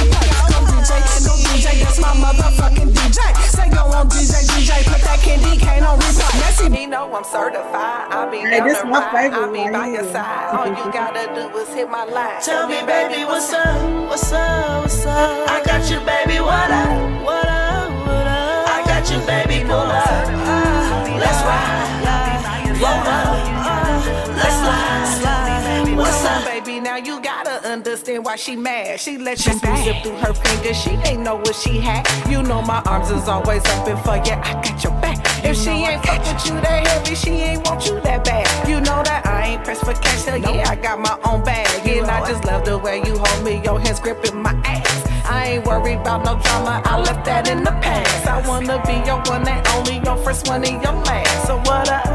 that's 1.83 2.01
my 2.01 2.15
motherfucking 2.15 2.93
DJ. 2.93 3.21
Say 3.49 3.69
go 3.71 3.85
on 3.85 4.09
DJ, 4.09 4.45
DJ, 4.49 4.85
put 4.85 5.01
that 5.03 5.19
Candy 5.21 5.57
Kane 5.59 5.83
on 5.83 5.99
replay. 5.99 6.41
Messy 6.41 6.69
me 6.69 6.87
know 6.87 7.15
I'm 7.15 7.25
certified. 7.25 8.09
I'll 8.11 8.31
be 8.31 8.39
Hey, 8.39 8.61
this 8.61 8.81
the 8.81 8.87
my 8.87 9.11
favorite 9.13 9.39
I'll 9.39 9.53
be 9.53 9.71
by 9.71 9.89
your 9.89 10.05
side. 10.05 10.57
All 10.57 10.69
you 10.69 10.93
gotta 10.93 11.29
do 11.35 11.57
is 11.59 11.69
hit 11.69 11.91
my 11.91 12.05
line. 12.05 12.41
Tell 12.43 12.69
me, 12.69 12.81
baby, 12.87 13.25
what's 13.25 13.53
up? 13.53 14.09
What's 14.09 14.33
up? 14.33 14.83
What's 14.83 15.07
up? 15.07 15.49
I 15.49 15.63
got 15.65 15.91
you, 15.91 15.99
baby. 16.01 16.41
What 16.41 16.71
up? 16.71 17.25
What 17.25 17.47
up? 17.47 17.52
Understand 27.93 28.25
why 28.25 28.37
she 28.37 28.57
mad. 28.57 28.99
She 28.99 29.19
let 29.19 29.45
you 29.45 29.53
zip 29.53 30.03
through 30.03 30.17
her 30.17 30.33
fingers. 30.33 30.81
She 30.81 30.93
ain't 31.05 31.21
know 31.21 31.37
what 31.37 31.55
she 31.55 31.79
had. 31.79 32.09
You 32.31 32.43
know 32.43 32.63
my 32.63 32.81
arms 32.87 33.11
is 33.11 33.29
always 33.29 33.63
open 33.67 33.99
for 33.99 34.17
you. 34.17 34.33
I 34.33 34.55
got 34.65 34.83
your 34.83 34.95
back. 35.03 35.19
If 35.45 35.59
she 35.59 35.71
ain't 35.71 36.03
fuck 36.03 36.25
with 36.25 36.47
you 36.47 36.55
that 36.63 36.87
heavy, 36.87 37.15
she 37.15 37.31
ain't 37.33 37.69
want 37.69 37.87
you 37.87 38.01
that 38.01 38.25
bad. 38.25 38.49
You 38.67 38.81
know 38.81 39.03
that 39.05 39.27
I 39.27 39.49
ain't 39.49 39.65
pressed 39.65 39.85
for 39.85 39.93
cash. 39.93 40.25
Hell 40.25 40.39
yeah, 40.39 40.71
I 40.71 40.77
got 40.77 41.01
my 41.01 41.19
own 41.27 41.45
bag. 41.45 41.69
And 41.87 42.11
I 42.11 42.27
just 42.27 42.45
love 42.47 42.65
the 42.65 42.79
way 42.79 43.03
you 43.05 43.19
hold 43.19 43.45
me. 43.45 43.61
Your 43.63 43.79
hands 43.79 44.01
gripping 44.01 44.41
my 44.41 44.55
ass. 44.65 45.29
I 45.29 45.49
ain't 45.57 45.67
worried 45.67 46.01
about 46.01 46.25
no 46.25 46.41
drama. 46.41 46.81
I 46.87 46.99
left 46.99 47.27
that 47.27 47.47
in 47.51 47.63
the 47.63 47.73
past. 47.85 48.27
I 48.27 48.49
wanna 48.49 48.83
be 48.87 49.05
your 49.07 49.21
one 49.27 49.47
and 49.47 49.67
only, 49.69 49.99
your 49.99 50.17
first 50.25 50.49
one 50.49 50.65
and 50.65 50.83
your 50.83 50.95
last. 51.05 51.47
So 51.47 51.59
what 51.59 51.91
up? 51.91 52.07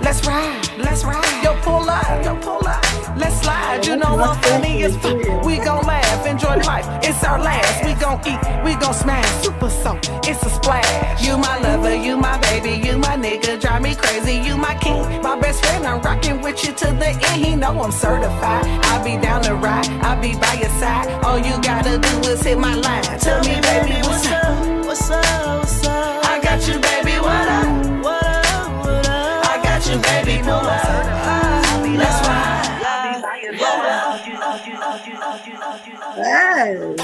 Let's 0.00 0.24
ride, 0.24 0.62
let's 0.78 1.02
ride. 1.02 1.42
Yo, 1.42 1.56
pull 1.62 1.90
up, 1.90 2.24
yo, 2.24 2.36
pull 2.36 2.66
up. 2.68 2.89
Let's 3.20 3.42
slide. 3.42 3.84
You 3.86 3.96
know 3.96 4.18
I'm 4.18 4.36
funny 4.42 4.82
as 4.84 4.96
fuck. 4.96 5.44
We 5.44 5.58
gon' 5.58 5.84
laugh, 5.86 6.26
enjoy 6.26 6.56
life. 6.72 6.86
It's 7.02 7.22
our 7.22 7.38
last. 7.38 7.84
We 7.84 7.92
gon' 7.94 8.18
eat, 8.26 8.40
we 8.64 8.74
gon' 8.80 8.94
smash. 8.94 9.28
Super 9.44 9.68
soap, 9.68 9.98
it's 10.26 10.42
a 10.42 10.48
splash. 10.48 11.22
You 11.22 11.36
my 11.36 11.58
lover, 11.58 11.94
you 11.94 12.16
my 12.16 12.38
baby, 12.38 12.80
you 12.86 12.96
my 12.96 13.16
nigga. 13.16 13.60
Drive 13.60 13.82
me 13.82 13.94
crazy, 13.94 14.36
you 14.36 14.56
my 14.56 14.74
king, 14.76 15.02
my 15.22 15.38
best 15.38 15.64
friend. 15.66 15.86
I'm 15.86 16.00
rocking 16.00 16.40
with 16.40 16.64
you 16.64 16.72
to 16.72 16.86
the 16.86 17.08
end. 17.08 17.44
He 17.44 17.56
know 17.56 17.78
I'm 17.82 17.92
certified. 17.92 18.64
I'll 18.88 19.04
be 19.04 19.18
down 19.18 19.42
the 19.42 19.54
ride, 19.54 19.88
I'll 20.02 20.20
be 20.20 20.32
by 20.34 20.54
your 20.54 20.70
side. 20.80 21.06
All 21.22 21.38
you 21.38 21.60
gotta 21.60 21.98
do 21.98 22.30
is 22.30 22.42
hit 22.42 22.58
my 22.58 22.74
line. 22.74 23.02
Tell 23.18 23.40
me, 23.40 23.60
baby, 23.60 24.00
what's 24.08 24.26
up? 24.28 24.86
What's 24.86 25.10
up? 25.10 25.58
What's 25.60 25.86
up? 25.86 26.24
I 26.24 26.40
got 26.40 26.66
you, 26.66 26.78
baby. 26.80 27.20
What 27.20 27.48
up? 27.58 28.02
What 28.02 28.24
up? 28.24 28.84
What 28.84 29.08
up? 29.08 29.46
I 29.52 29.60
got 29.62 29.86
you, 29.86 29.98
baby. 29.98 30.42
Pull 30.42 30.54
up. 30.54 31.29
Rock. 36.20 36.96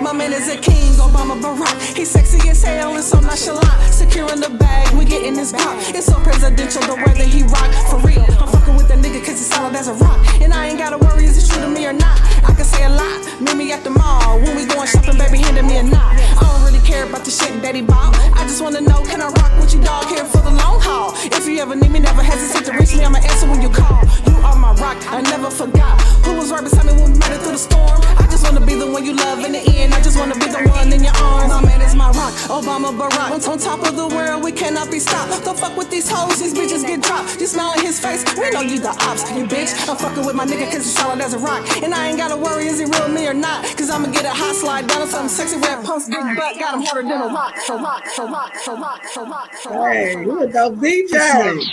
My 0.00 0.12
man 0.12 0.32
is 0.32 0.48
a 0.48 0.56
king, 0.56 0.91
Obama 1.02 1.34
Barack. 1.40 1.96
He's 1.96 2.10
sexy 2.10 2.48
as 2.48 2.62
hell 2.62 2.94
and 2.94 3.04
so 3.04 3.18
nonchalant. 3.20 3.92
Securing 3.92 4.40
the 4.40 4.50
bag, 4.50 4.94
we 4.96 5.04
getting 5.04 5.34
this 5.34 5.52
pop. 5.52 5.76
It's 5.94 6.06
so 6.06 6.18
presidential 6.20 6.82
the 6.82 6.96
way 6.96 7.12
that 7.18 7.28
he 7.28 7.42
rock. 7.42 7.70
For 7.90 7.98
real, 8.06 8.24
I'm 8.40 8.48
fucking 8.48 8.76
with 8.76 8.88
that 8.88 8.98
nigga 8.98 9.20
cause 9.20 9.38
he's 9.40 9.50
solid 9.50 9.74
as 9.74 9.88
a 9.88 9.94
rock. 9.94 10.20
And 10.40 10.52
I 10.52 10.68
ain't 10.68 10.78
gotta 10.78 10.98
worry, 10.98 11.24
is 11.24 11.36
it 11.38 11.50
true 11.50 11.62
to 11.62 11.68
me 11.68 11.86
or 11.86 11.92
not? 11.92 12.20
I 12.48 12.54
can 12.54 12.64
say 12.64 12.84
a 12.84 12.90
lot. 12.90 13.18
Meet 13.40 13.56
me 13.56 13.72
at 13.72 13.82
the 13.84 13.90
mall. 13.90 14.40
When 14.40 14.56
we 14.56 14.64
going 14.66 14.86
shopping, 14.86 15.18
baby, 15.18 15.38
handing 15.38 15.66
me 15.66 15.76
a 15.78 15.82
knot. 15.82 16.14
I 16.38 16.42
don't 16.46 16.62
really 16.64 16.84
care 16.86 17.04
about 17.04 17.24
the 17.24 17.30
shit 17.30 17.60
that 17.62 17.74
he 17.74 17.82
bought. 17.82 18.14
I 18.38 18.46
just 18.46 18.62
wanna 18.62 18.80
know, 18.80 19.02
can 19.02 19.20
I 19.20 19.28
rock 19.28 19.52
with 19.58 19.74
you, 19.74 19.80
dog, 19.82 20.06
here 20.06 20.24
for 20.24 20.38
the 20.38 20.50
long 20.50 20.80
haul? 20.80 21.14
If 21.34 21.46
you 21.46 21.58
ever 21.58 21.74
need 21.74 21.90
me, 21.90 22.00
never 22.00 22.22
hesitate 22.22 22.64
to 22.66 22.72
reach 22.78 22.94
me. 22.94 23.04
I'ma 23.04 23.18
answer 23.18 23.48
when 23.50 23.60
you 23.60 23.68
call. 23.68 24.02
You 24.26 24.34
are 24.46 24.56
my 24.56 24.72
rock, 24.78 24.98
I 25.10 25.20
never 25.22 25.50
forgot. 25.50 26.00
Who 26.24 26.36
was 26.36 26.50
right 26.52 26.62
beside 26.62 26.86
me 26.86 26.92
when 26.92 27.12
we 27.12 27.18
made 27.18 27.34
it 27.34 27.40
through 27.42 27.58
the 27.58 27.58
storm? 27.58 28.00
I 28.18 28.26
just 28.30 28.44
wanna 28.44 28.64
be 28.64 28.74
the 28.74 28.86
one 28.86 29.04
you 29.04 29.14
love 29.14 29.44
in 29.44 29.52
the 29.52 29.62
end. 29.78 29.94
I 29.94 30.00
just 30.00 30.18
wanna 30.18 30.34
be 30.34 30.46
the 30.46 30.62
one 30.70 30.91
in 30.92 31.02
your 31.02 31.16
arms. 31.16 31.48
My 31.48 31.62
man 31.64 31.80
is 31.80 31.94
my 31.94 32.10
rock, 32.10 32.34
Obama 32.52 32.92
Barack. 32.92 33.32
On, 33.32 33.40
on 33.52 33.58
top 33.58 33.80
of 33.88 33.96
the 33.96 34.06
world, 34.08 34.44
we 34.44 34.52
cannot 34.52 34.90
be 34.90 34.98
stopped. 34.98 35.44
Don't 35.44 35.58
fuck 35.58 35.76
with 35.76 35.90
these 35.90 36.08
hoes, 36.08 36.38
these 36.38 36.54
bitches 36.54 36.86
get 36.86 37.00
dropped. 37.02 37.40
You 37.40 37.46
smile 37.46 37.72
in 37.78 37.86
his 37.86 37.98
face, 37.98 38.22
we 38.36 38.50
know 38.50 38.60
you 38.60 38.78
the 38.78 38.90
ops, 39.08 39.28
you 39.32 39.44
bitch. 39.46 39.72
I'm 39.88 39.96
fucking 39.96 40.24
with 40.24 40.36
my 40.36 40.44
nigga 40.44 40.66
cause 40.66 40.84
he's 40.84 40.94
solid 40.94 41.20
as 41.20 41.34
a 41.34 41.38
rock. 41.38 41.64
And 41.82 41.94
I 41.94 42.08
ain't 42.08 42.18
gotta 42.18 42.36
worry, 42.36 42.66
is 42.66 42.78
he 42.78 42.84
real 42.84 43.08
me 43.08 43.26
or 43.26 43.34
not? 43.34 43.64
Cause 43.76 43.90
I'ma 43.90 44.10
get 44.10 44.24
a 44.24 44.30
hot 44.30 44.54
slide 44.54 44.86
down 44.86 45.02
on 45.02 45.08
something 45.08 45.28
sexy 45.28 45.56
with 45.56 45.64
that 45.64 45.84
post 45.84 46.10
big 46.10 46.20
butt. 46.36 46.58
Got 46.58 46.74
him 46.74 46.82
harder 46.82 47.08
than 47.08 47.22
a 47.22 47.28
rock, 47.28 47.56
so 47.58 47.80
rock, 47.80 48.06
so 48.06 48.28
rock, 48.28 48.54
so 48.56 48.76
rock, 48.78 49.04
so 49.06 49.26
rock, 49.26 49.54
so 49.54 49.70
rock. 49.70 49.92
Hey, 49.92 50.12
you 50.22 50.42
a 50.42 50.46
dope 50.46 50.74
DJ. 50.76 51.64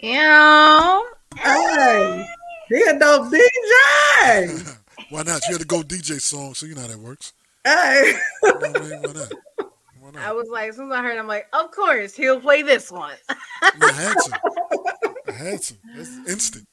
Yeah. 0.00 1.00
Hey, 1.34 2.28
he 2.68 2.82
a 2.82 2.98
dope 2.98 3.32
DJ. 3.32 4.77
Why 5.10 5.22
not? 5.22 5.42
You 5.46 5.54
had 5.54 5.60
to 5.60 5.66
go 5.66 5.82
DJ 5.82 6.20
song, 6.20 6.54
so 6.54 6.66
you 6.66 6.74
know 6.74 6.82
how 6.82 6.88
that 6.88 6.98
works. 6.98 7.32
Hey. 7.64 8.14
You 8.42 8.58
know 8.58 8.72
I 8.74 8.80
mean? 8.80 9.02
Why 9.02 9.12
not? 9.12 9.32
Why 10.00 10.10
not? 10.12 10.22
I 10.22 10.32
was 10.32 10.48
like, 10.48 10.70
as 10.70 10.76
soon 10.76 10.92
as 10.92 10.98
I 10.98 11.02
heard, 11.02 11.18
I'm 11.18 11.26
like, 11.26 11.46
of 11.52 11.70
course 11.70 12.14
he'll 12.14 12.40
play 12.40 12.62
this 12.62 12.90
one. 12.90 13.16
I 13.62 13.92
had 13.92 14.14
to. 14.14 14.40
I 15.28 15.32
had 15.32 15.62
to. 15.62 15.74
That's 15.96 16.16
instant. 16.28 16.66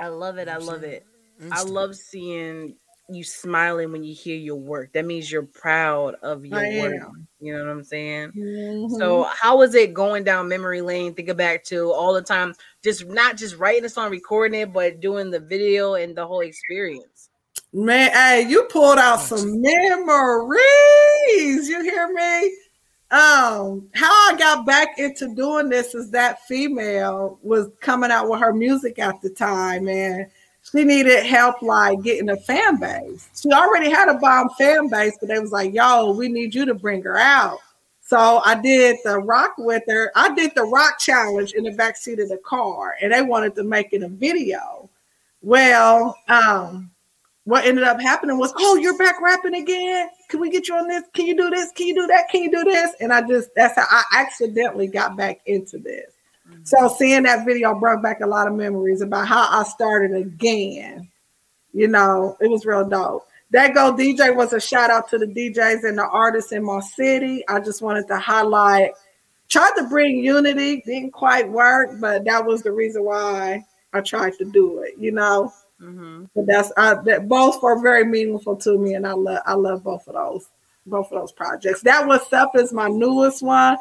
I 0.00 0.08
love 0.08 0.38
it. 0.38 0.48
I 0.48 0.56
love 0.56 0.82
it. 0.82 1.06
I 1.50 1.62
love 1.62 1.94
seeing 1.96 2.76
you 3.08 3.24
smiling 3.24 3.92
when 3.92 4.02
you 4.04 4.14
hear 4.14 4.36
your 4.36 4.56
work. 4.56 4.92
That 4.92 5.04
means 5.04 5.30
you're 5.30 5.42
proud 5.42 6.14
of 6.22 6.46
your 6.46 6.58
I 6.58 6.78
work. 6.80 6.94
am. 6.94 7.28
You 7.40 7.52
know 7.56 7.64
what 7.64 7.70
I'm 7.70 7.84
saying? 7.84 8.32
Mhm. 8.32 8.90
So 8.98 9.24
how 9.24 9.58
was 9.58 9.74
it 9.74 9.92
going 9.92 10.24
down 10.24 10.48
memory 10.48 10.80
lane? 10.80 11.12
Thinking 11.14 11.36
back 11.36 11.64
to 11.64 11.92
all 11.92 12.14
the 12.14 12.22
time, 12.22 12.54
just 12.82 13.06
not 13.06 13.36
just 13.36 13.56
writing 13.56 13.84
a 13.84 13.88
song, 13.88 14.10
recording 14.10 14.60
it, 14.60 14.72
but 14.72 15.00
doing 15.00 15.30
the 15.30 15.40
video 15.40 15.94
and 15.94 16.16
the 16.16 16.26
whole 16.26 16.40
experience. 16.40 17.11
Man, 17.74 18.12
hey, 18.12 18.46
you 18.50 18.64
pulled 18.64 18.98
out 18.98 19.20
some 19.20 19.62
memories. 19.62 20.58
You 21.68 21.82
hear 21.82 22.12
me? 22.12 22.54
Um, 23.10 23.88
how 23.94 24.10
I 24.10 24.36
got 24.38 24.66
back 24.66 24.98
into 24.98 25.34
doing 25.34 25.70
this 25.70 25.94
is 25.94 26.10
that 26.10 26.42
female 26.46 27.38
was 27.42 27.70
coming 27.80 28.10
out 28.10 28.28
with 28.28 28.40
her 28.40 28.52
music 28.52 28.98
at 28.98 29.22
the 29.22 29.30
time, 29.30 29.88
and 29.88 30.26
she 30.70 30.84
needed 30.84 31.24
help 31.24 31.62
like 31.62 32.02
getting 32.02 32.28
a 32.28 32.36
fan 32.36 32.78
base. 32.78 33.30
She 33.40 33.50
already 33.50 33.90
had 33.90 34.10
a 34.10 34.18
bomb 34.18 34.50
fan 34.58 34.88
base, 34.88 35.16
but 35.18 35.30
they 35.30 35.38
was 35.38 35.52
like, 35.52 35.72
yo, 35.72 36.12
we 36.12 36.28
need 36.28 36.54
you 36.54 36.66
to 36.66 36.74
bring 36.74 37.02
her 37.02 37.16
out. 37.16 37.58
So 38.02 38.42
I 38.44 38.60
did 38.60 38.98
the 39.02 39.18
rock 39.18 39.54
with 39.56 39.82
her. 39.88 40.12
I 40.14 40.34
did 40.34 40.52
the 40.54 40.64
rock 40.64 40.98
challenge 40.98 41.54
in 41.54 41.64
the 41.64 41.70
backseat 41.70 42.22
of 42.22 42.28
the 42.28 42.36
car, 42.44 42.96
and 43.00 43.14
they 43.14 43.22
wanted 43.22 43.54
to 43.54 43.64
make 43.64 43.94
it 43.94 44.02
a 44.02 44.08
video. 44.08 44.90
Well, 45.40 46.16
um, 46.28 46.91
what 47.44 47.64
ended 47.64 47.84
up 47.84 48.00
happening 48.00 48.38
was, 48.38 48.52
oh, 48.56 48.76
you're 48.76 48.96
back 48.96 49.20
rapping 49.20 49.54
again. 49.54 50.08
Can 50.28 50.40
we 50.40 50.50
get 50.50 50.68
you 50.68 50.76
on 50.76 50.86
this? 50.86 51.02
Can 51.12 51.26
you 51.26 51.36
do 51.36 51.50
this? 51.50 51.72
Can 51.72 51.88
you 51.88 51.94
do 51.94 52.06
that? 52.06 52.28
Can 52.28 52.42
you 52.42 52.50
do 52.50 52.64
this? 52.64 52.92
And 53.00 53.12
I 53.12 53.26
just 53.26 53.50
that's 53.56 53.74
how 53.76 53.86
I 53.90 54.04
accidentally 54.20 54.86
got 54.86 55.16
back 55.16 55.40
into 55.46 55.78
this. 55.78 56.12
Mm-hmm. 56.48 56.64
So 56.64 56.94
seeing 56.96 57.24
that 57.24 57.44
video 57.44 57.74
brought 57.74 58.02
back 58.02 58.20
a 58.20 58.26
lot 58.26 58.46
of 58.46 58.54
memories 58.54 59.00
about 59.00 59.26
how 59.26 59.48
I 59.50 59.64
started 59.64 60.14
again. 60.14 61.08
You 61.72 61.88
know, 61.88 62.36
it 62.40 62.48
was 62.48 62.64
real 62.64 62.88
dope. 62.88 63.26
That 63.50 63.74
Go 63.74 63.92
DJ 63.92 64.34
was 64.34 64.52
a 64.52 64.60
shout 64.60 64.90
out 64.90 65.10
to 65.10 65.18
the 65.18 65.26
DJs 65.26 65.84
and 65.84 65.98
the 65.98 66.06
artists 66.06 66.52
in 66.52 66.64
my 66.64 66.80
city. 66.80 67.44
I 67.48 67.60
just 67.60 67.82
wanted 67.82 68.06
to 68.08 68.18
highlight, 68.18 68.92
tried 69.48 69.72
to 69.76 69.84
bring 69.88 70.24
unity, 70.24 70.82
didn't 70.86 71.10
quite 71.10 71.50
work, 71.50 72.00
but 72.00 72.24
that 72.24 72.46
was 72.46 72.62
the 72.62 72.72
reason 72.72 73.04
why 73.04 73.64
I 73.92 74.00
tried 74.00 74.38
to 74.38 74.46
do 74.46 74.78
it, 74.80 74.94
you 74.98 75.12
know. 75.12 75.52
Mm-hmm. 75.82 76.24
But 76.34 76.46
that's 76.46 76.72
I, 76.76 76.94
that 76.94 77.28
both 77.28 77.62
were 77.62 77.80
very 77.82 78.04
meaningful 78.04 78.56
to 78.56 78.78
me, 78.78 78.94
and 78.94 79.06
I 79.06 79.12
love 79.12 79.40
I 79.46 79.54
love 79.54 79.82
both 79.82 80.06
of 80.06 80.14
those 80.14 80.48
both 80.86 81.10
of 81.12 81.20
those 81.20 81.32
projects. 81.32 81.82
That 81.82 82.06
was 82.06 82.32
up 82.32 82.56
is 82.56 82.72
my 82.72 82.88
newest 82.88 83.42
one. 83.42 83.76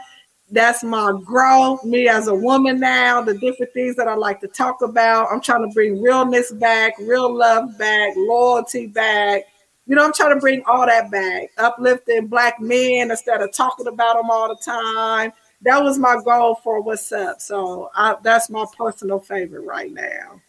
That's 0.49 0.83
my 0.83 1.17
growth, 1.23 1.85
me 1.85 2.09
as 2.09 2.27
a 2.27 2.35
woman 2.35 2.79
now, 2.79 3.21
the 3.21 3.37
different 3.37 3.71
things 3.73 3.95
that 3.95 4.09
I 4.09 4.15
like 4.15 4.41
to 4.41 4.47
talk 4.47 4.81
about. 4.81 5.29
I'm 5.31 5.39
trying 5.39 5.65
to 5.65 5.73
bring 5.73 6.01
realness 6.01 6.51
back, 6.51 6.93
real 6.99 7.33
love 7.33 7.77
back, 7.77 8.13
loyalty 8.17 8.87
back. 8.87 9.43
You 9.87 9.95
know, 9.95 10.03
I'm 10.03 10.13
trying 10.13 10.35
to 10.35 10.41
bring 10.41 10.61
all 10.65 10.85
that 10.85 11.09
back, 11.09 11.51
uplifting 11.57 12.27
black 12.27 12.59
men 12.59 13.11
instead 13.11 13.41
of 13.41 13.53
talking 13.53 13.87
about 13.87 14.17
them 14.17 14.29
all 14.29 14.49
the 14.49 14.61
time. 14.63 15.31
That 15.61 15.81
was 15.81 15.97
my 15.97 16.21
goal 16.23 16.55
for 16.55 16.81
what's 16.81 17.11
up. 17.13 17.39
So 17.39 17.89
I, 17.95 18.17
that's 18.21 18.49
my 18.49 18.65
personal 18.77 19.19
favorite 19.19 19.65
right 19.65 19.91
now. 19.91 20.41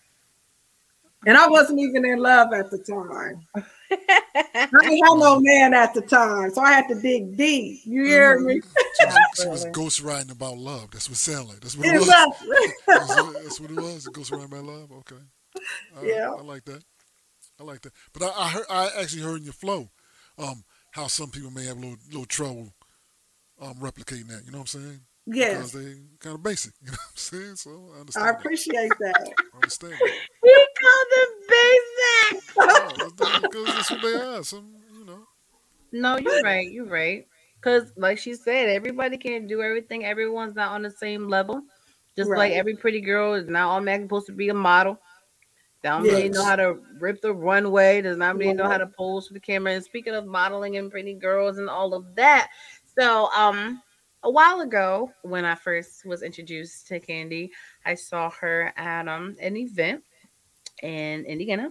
And 1.24 1.36
I 1.36 1.48
wasn't 1.48 1.78
even 1.80 2.04
in 2.04 2.18
love 2.18 2.52
at 2.52 2.70
the 2.70 2.78
time. 2.78 3.46
I 3.92 4.66
didn't 4.80 5.06
have 5.06 5.18
no 5.18 5.40
man 5.40 5.74
at 5.74 5.94
the 5.94 6.00
time, 6.00 6.50
so 6.52 6.62
I 6.62 6.72
had 6.72 6.88
to 6.88 6.94
dig 7.00 7.36
deep. 7.36 7.80
You 7.84 8.04
hear 8.04 8.40
me? 8.40 8.60
She 9.36 9.46
was 9.46 9.64
ghost 9.66 10.02
writing 10.02 10.30
about 10.30 10.58
love. 10.58 10.90
That's 10.90 11.08
what 11.08 11.16
it 11.16 11.20
sounded 11.20 11.48
like. 11.50 11.60
That's 11.60 11.76
what 11.76 11.86
it 11.86 12.00
was. 12.00 12.08
That's 12.86 13.60
what, 13.60 13.70
it 13.70 13.76
was. 13.76 14.08
Ghost 14.08 14.32
writing 14.32 14.46
about 14.46 14.64
love. 14.64 14.92
Okay. 14.92 15.16
All 15.96 16.02
right. 16.02 16.12
Yeah. 16.12 16.30
I 16.30 16.42
like 16.42 16.64
that. 16.64 16.82
I 17.60 17.64
like 17.64 17.82
that. 17.82 17.92
But 18.12 18.22
I, 18.24 18.32
I 18.36 18.48
heard, 18.48 18.66
I 18.68 18.90
actually 19.00 19.22
heard 19.22 19.38
in 19.38 19.44
your 19.44 19.52
flow, 19.52 19.90
um, 20.38 20.64
how 20.92 21.06
some 21.06 21.30
people 21.30 21.50
may 21.50 21.66
have 21.66 21.76
a 21.76 21.80
little, 21.80 21.98
little 22.06 22.24
trouble, 22.24 22.72
um, 23.60 23.74
replicating 23.74 24.28
that. 24.28 24.44
You 24.44 24.50
know 24.50 24.58
what 24.58 24.74
I'm 24.74 24.80
saying? 24.80 25.00
Yes, 25.26 25.72
Because 25.72 25.72
they 25.72 25.94
kind 26.18 26.34
of 26.34 26.42
basic. 26.42 26.72
You 26.82 26.90
know 26.90 26.96
what 26.98 27.10
I'm 27.10 27.16
saying? 27.16 27.56
So 27.56 27.90
I 28.18 28.26
I 28.26 28.30
appreciate 28.30 28.90
that. 29.00 29.14
that. 29.14 29.34
I 29.52 29.56
understand. 29.56 29.92
That. 29.92 30.12
We 30.42 30.68
call 30.80 31.04
them 31.14 31.30
basic. 31.48 32.44
Yeah, 32.56 33.06
that's- 33.18 33.40
because 33.42 33.66
that's 33.66 33.90
what 33.90 34.02
they 34.02 34.14
are. 34.14 34.42
Some, 34.42 34.74
you 34.98 35.04
know. 35.04 35.26
No, 35.92 36.18
you're 36.18 36.42
right. 36.42 36.70
You're 36.70 36.86
right. 36.86 37.26
Because, 37.60 37.92
like 37.96 38.18
she 38.18 38.34
said, 38.34 38.68
everybody 38.68 39.16
can't 39.16 39.46
do 39.46 39.62
everything. 39.62 40.04
Everyone's 40.04 40.56
not 40.56 40.72
on 40.72 40.82
the 40.82 40.90
same 40.90 41.28
level. 41.28 41.62
Just 42.16 42.28
like 42.28 42.52
every 42.52 42.76
pretty 42.76 43.00
girl 43.00 43.34
is 43.34 43.48
not 43.48 43.68
all 43.68 43.76
automatically 43.76 44.06
supposed 44.06 44.26
to 44.26 44.32
be 44.32 44.48
a 44.48 44.54
model. 44.54 44.98
Don't 45.82 46.02
really 46.02 46.28
know 46.28 46.44
how 46.44 46.56
to 46.56 46.76
rip 47.00 47.20
the 47.22 47.32
runway. 47.32 48.02
Does 48.02 48.16
not 48.16 48.36
really 48.36 48.52
know 48.52 48.68
how 48.68 48.78
to 48.78 48.86
pose 48.86 49.28
for 49.28 49.34
the 49.34 49.40
camera. 49.40 49.72
And 49.72 49.84
speaking 49.84 50.14
of 50.14 50.26
modeling 50.26 50.76
and 50.76 50.90
pretty 50.90 51.14
girls 51.14 51.58
and 51.58 51.68
all 51.70 51.94
of 51.94 52.14
that, 52.16 52.48
so 52.98 53.30
um, 53.32 53.80
a 54.22 54.30
while 54.30 54.60
ago 54.60 55.12
when 55.22 55.44
I 55.44 55.54
first 55.54 56.04
was 56.04 56.22
introduced 56.22 56.86
to 56.88 57.00
Candy, 57.00 57.50
I 57.84 57.94
saw 57.94 58.30
her 58.30 58.72
at 58.76 59.08
um 59.08 59.36
an 59.40 59.56
event 59.56 60.04
in 60.82 61.24
Indiana, 61.24 61.70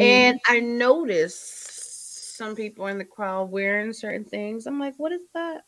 and 0.00 0.40
I 0.46 0.60
noticed 0.60 2.36
some 2.36 2.56
people 2.56 2.86
in 2.86 2.98
the 2.98 3.04
crowd 3.04 3.50
wearing 3.50 3.92
certain 3.92 4.24
things. 4.24 4.66
I'm 4.66 4.78
like, 4.78 4.94
what 4.96 5.12
is 5.12 5.22
that? 5.34 5.62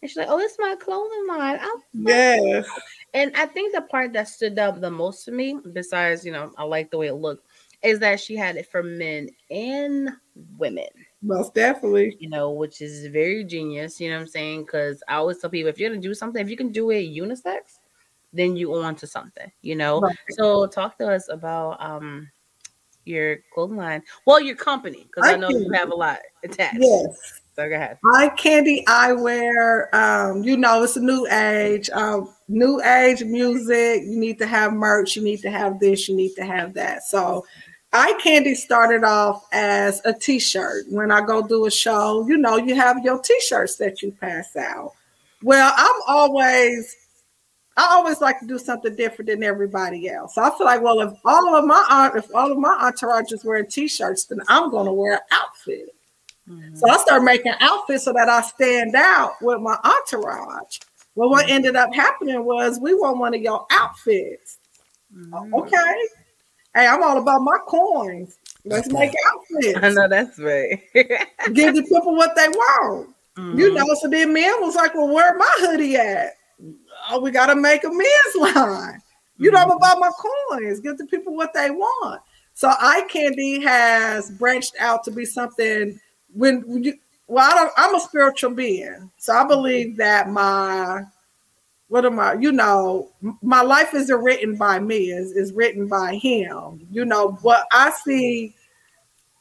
And 0.00 0.10
she's 0.10 0.16
like, 0.16 0.26
oh, 0.28 0.40
it's 0.40 0.56
my 0.58 0.74
clothing 0.74 1.26
line. 1.28 1.58
I 1.60 1.76
yes, 1.92 2.66
and 3.14 3.30
I 3.36 3.46
think 3.46 3.74
the 3.74 3.82
part 3.82 4.12
that 4.14 4.28
stood 4.28 4.58
out 4.58 4.80
the 4.80 4.90
most 4.90 5.24
to 5.26 5.32
me, 5.32 5.58
besides, 5.72 6.24
you 6.24 6.32
know, 6.32 6.52
I 6.58 6.64
like 6.64 6.90
the 6.90 6.98
way 6.98 7.06
it 7.06 7.14
looked, 7.14 7.46
is 7.82 8.00
that 8.00 8.20
she 8.20 8.36
had 8.36 8.56
it 8.56 8.70
for 8.70 8.82
men 8.82 9.28
and 9.50 10.10
women, 10.58 10.88
most 11.22 11.54
definitely. 11.54 12.16
you 12.20 12.28
know, 12.28 12.50
which 12.50 12.80
is 12.80 13.06
very 13.06 13.44
genius, 13.44 14.00
you 14.00 14.10
know 14.10 14.16
what 14.16 14.22
I'm 14.22 14.28
saying? 14.28 14.62
Because 14.64 15.02
I 15.08 15.14
always 15.14 15.38
tell 15.38 15.50
people 15.50 15.70
if 15.70 15.78
you're 15.78 15.90
gonna 15.90 16.00
do 16.00 16.14
something, 16.14 16.42
if 16.42 16.50
you 16.50 16.56
can 16.56 16.72
do 16.72 16.90
it 16.90 17.02
unisex, 17.02 17.78
then 18.32 18.56
you 18.56 18.74
on 18.74 18.96
to 18.96 19.06
something, 19.06 19.50
you 19.62 19.76
know. 19.76 20.00
Right. 20.00 20.16
So 20.30 20.66
talk 20.66 20.98
to 20.98 21.08
us 21.08 21.28
about 21.28 21.80
um 21.80 22.30
your 23.04 23.38
clothing 23.52 23.76
line. 23.76 24.02
Well, 24.26 24.40
your 24.40 24.56
company, 24.56 25.06
because 25.06 25.28
I 25.28 25.34
I 25.34 25.36
know 25.36 25.50
you 25.50 25.70
have 25.72 25.90
a 25.90 25.94
lot 25.94 26.18
attached. 26.44 26.78
Yes. 26.80 27.40
So 27.54 27.68
go 27.68 27.74
ahead. 27.74 27.98
Eye 28.14 28.30
candy 28.30 28.82
eyewear. 28.88 29.92
Um, 29.92 30.42
you 30.42 30.56
know, 30.56 30.82
it's 30.82 30.96
a 30.96 31.00
new 31.00 31.26
age. 31.28 31.90
Um, 31.90 32.32
new 32.48 32.80
age 32.82 33.22
music. 33.24 34.02
You 34.04 34.18
need 34.18 34.38
to 34.38 34.46
have 34.46 34.72
merch. 34.72 35.16
You 35.16 35.22
need 35.22 35.42
to 35.42 35.50
have 35.50 35.78
this. 35.78 36.08
You 36.08 36.16
need 36.16 36.34
to 36.36 36.44
have 36.44 36.72
that. 36.74 37.02
So, 37.04 37.44
eye 37.92 38.18
candy 38.22 38.54
started 38.54 39.04
off 39.04 39.46
as 39.52 40.00
a 40.04 40.12
T-shirt. 40.12 40.86
When 40.88 41.10
I 41.10 41.20
go 41.24 41.46
do 41.46 41.66
a 41.66 41.70
show, 41.70 42.26
you 42.26 42.36
know, 42.36 42.56
you 42.56 42.74
have 42.74 43.04
your 43.04 43.20
T-shirts 43.20 43.76
that 43.76 44.02
you 44.02 44.12
pass 44.12 44.56
out. 44.56 44.92
Well, 45.42 45.72
I'm 45.76 46.00
always. 46.06 46.96
I 47.74 47.86
always 47.92 48.20
like 48.20 48.38
to 48.40 48.46
do 48.46 48.58
something 48.58 48.94
different 48.96 49.30
than 49.30 49.42
everybody 49.42 50.10
else. 50.10 50.34
So 50.34 50.42
I 50.42 50.50
feel 50.58 50.66
like, 50.66 50.82
well, 50.82 51.00
if 51.00 51.18
all 51.24 51.56
of 51.56 51.64
my 51.64 51.82
aunt, 51.88 52.16
if 52.16 52.28
all 52.34 52.52
of 52.52 52.58
my 52.58 52.76
entourage 52.82 53.32
is 53.32 53.46
wearing 53.46 53.66
t-shirts, 53.66 54.26
then 54.26 54.40
I'm 54.48 54.70
going 54.70 54.84
to 54.84 54.92
wear 54.92 55.14
an 55.14 55.20
outfit. 55.30 55.88
So 56.74 56.90
I 56.90 56.98
started 56.98 57.24
making 57.24 57.54
outfits 57.60 58.04
so 58.04 58.12
that 58.12 58.28
I 58.28 58.42
stand 58.42 58.94
out 58.94 59.40
with 59.40 59.60
my 59.60 59.78
entourage. 59.84 60.80
Well, 61.14 61.30
what 61.30 61.48
ended 61.48 61.76
up 61.76 61.94
happening 61.94 62.44
was 62.44 62.78
we 62.78 62.92
want 62.92 63.16
one 63.16 63.32
of 63.34 63.40
your 63.40 63.64
outfits. 63.70 64.58
Mm-hmm. 65.16 65.54
Okay. 65.54 66.08
Hey, 66.74 66.86
I'm 66.86 67.02
all 67.02 67.18
about 67.18 67.42
my 67.42 67.58
coins. 67.66 68.38
Let's 68.64 68.88
That 68.88 68.94
make 68.94 69.14
outfits. 69.26 69.78
I 69.82 69.88
know 69.90 70.08
that's 70.08 70.38
right. 70.38 70.80
Give 71.52 71.74
the 71.74 71.82
people 71.82 72.14
what 72.14 72.34
they 72.36 72.48
want. 72.48 73.08
Mm-hmm. 73.36 73.58
You 73.58 73.74
know, 73.74 73.86
so 74.00 74.08
then 74.08 74.32
men 74.32 74.52
was 74.60 74.76
like, 74.76 74.94
Well, 74.94 75.08
where 75.08 75.36
my 75.36 75.54
hoodie 75.58 75.96
at? 75.96 76.34
Oh, 77.10 77.20
we 77.20 77.30
gotta 77.30 77.56
make 77.56 77.84
a 77.84 77.90
men's 77.90 78.54
line. 78.56 79.02
You 79.38 79.50
know, 79.50 79.58
I'm 79.58 79.70
about 79.70 79.98
my 79.98 80.10
coins. 80.50 80.80
Give 80.80 80.96
the 80.96 81.06
people 81.06 81.34
what 81.34 81.52
they 81.52 81.70
want. 81.70 82.22
So 82.54 82.68
eye 82.68 83.06
candy 83.08 83.60
has 83.62 84.30
branched 84.30 84.74
out 84.78 85.02
to 85.04 85.10
be 85.10 85.24
something 85.24 85.98
when, 86.32 86.60
when 86.62 86.84
you 86.84 86.94
well, 87.26 87.50
I 87.50 87.54
don't 87.54 87.72
I'm 87.76 87.94
a 87.94 88.00
spiritual 88.00 88.50
being. 88.50 89.10
So 89.16 89.32
I 89.32 89.46
believe 89.46 89.96
that 89.96 90.28
my 90.28 91.02
what 91.92 92.06
am 92.06 92.18
I, 92.18 92.32
you 92.34 92.52
know, 92.52 93.10
my 93.42 93.60
life 93.60 93.92
isn't 93.92 94.22
written 94.24 94.56
by 94.56 94.78
me, 94.78 95.10
is 95.10 95.32
is 95.32 95.52
written 95.52 95.88
by 95.88 96.14
him. 96.14 96.86
You 96.90 97.04
know, 97.04 97.32
what 97.42 97.66
I 97.70 97.90
see 97.90 98.54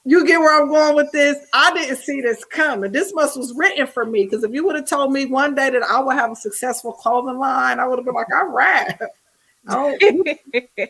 you 0.03 0.25
get 0.25 0.39
where 0.39 0.59
I'm 0.61 0.67
going 0.67 0.95
with 0.95 1.11
this. 1.11 1.37
I 1.53 1.71
didn't 1.73 1.97
see 1.97 2.21
this 2.21 2.43
coming. 2.43 2.91
This 2.91 3.13
must 3.13 3.37
was 3.37 3.53
written 3.55 3.85
for 3.87 4.05
me 4.05 4.23
because 4.25 4.43
if 4.43 4.51
you 4.51 4.65
would 4.65 4.75
have 4.75 4.89
told 4.89 5.13
me 5.13 5.27
one 5.27 5.55
day 5.55 5.69
that 5.69 5.83
I 5.83 5.99
would 6.01 6.15
have 6.15 6.31
a 6.31 6.35
successful 6.35 6.91
clothing 6.91 7.37
line, 7.39 7.79
I 7.79 7.87
would 7.87 7.99
have 7.99 8.05
been 8.05 8.15
like, 8.15 8.33
"All 8.33 8.47
right." 8.47 8.97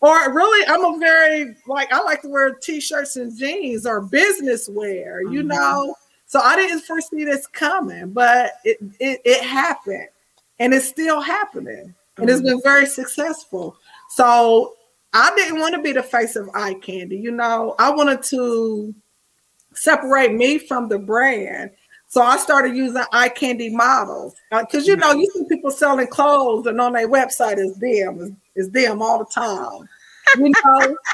Or 0.00 0.32
really, 0.32 0.66
I'm 0.68 0.84
a 0.84 0.98
very 0.98 1.56
like 1.66 1.92
I 1.92 2.00
like 2.02 2.22
to 2.22 2.28
wear 2.28 2.52
t-shirts 2.54 3.16
and 3.16 3.36
jeans 3.36 3.84
or 3.86 4.00
business 4.02 4.68
wear, 4.68 5.22
you 5.22 5.42
Mhm. 5.42 5.46
know. 5.46 5.94
So 6.26 6.38
I 6.40 6.54
didn't 6.54 6.82
foresee 6.82 7.24
this 7.24 7.46
coming, 7.48 8.10
but 8.10 8.52
it 8.64 8.78
it, 9.00 9.20
it 9.24 9.42
happened, 9.42 10.08
and 10.58 10.74
it's 10.74 10.88
still 10.88 11.20
happening, 11.20 11.94
and 12.16 12.30
it's 12.30 12.40
mm-hmm. 12.40 12.48
been 12.48 12.62
very 12.62 12.86
successful. 12.86 13.76
So 14.10 14.74
I 15.12 15.32
didn't 15.36 15.60
want 15.60 15.74
to 15.74 15.82
be 15.82 15.92
the 15.92 16.02
face 16.02 16.36
of 16.36 16.50
eye 16.54 16.74
candy, 16.74 17.16
you 17.16 17.30
know. 17.30 17.74
I 17.78 17.90
wanted 17.90 18.22
to 18.24 18.94
separate 19.74 20.32
me 20.32 20.58
from 20.58 20.88
the 20.88 20.98
brand. 20.98 21.70
So 22.06 22.22
I 22.22 22.38
started 22.38 22.74
using 22.74 23.02
eye 23.12 23.28
candy 23.28 23.68
models 23.68 24.34
uh, 24.50 24.64
because 24.64 24.86
you 24.86 24.96
know 24.96 25.12
you 25.12 25.30
see 25.34 25.44
people 25.48 25.70
selling 25.70 26.06
clothes 26.06 26.66
and 26.66 26.80
on 26.80 26.94
their 26.94 27.08
website 27.08 27.58
is 27.58 27.76
them 27.76 28.20
is, 28.20 28.66
is 28.66 28.70
them 28.70 29.02
all 29.02 29.18
the 29.18 29.26
time. 29.26 29.88
You 30.36 30.52
know, 30.64 30.96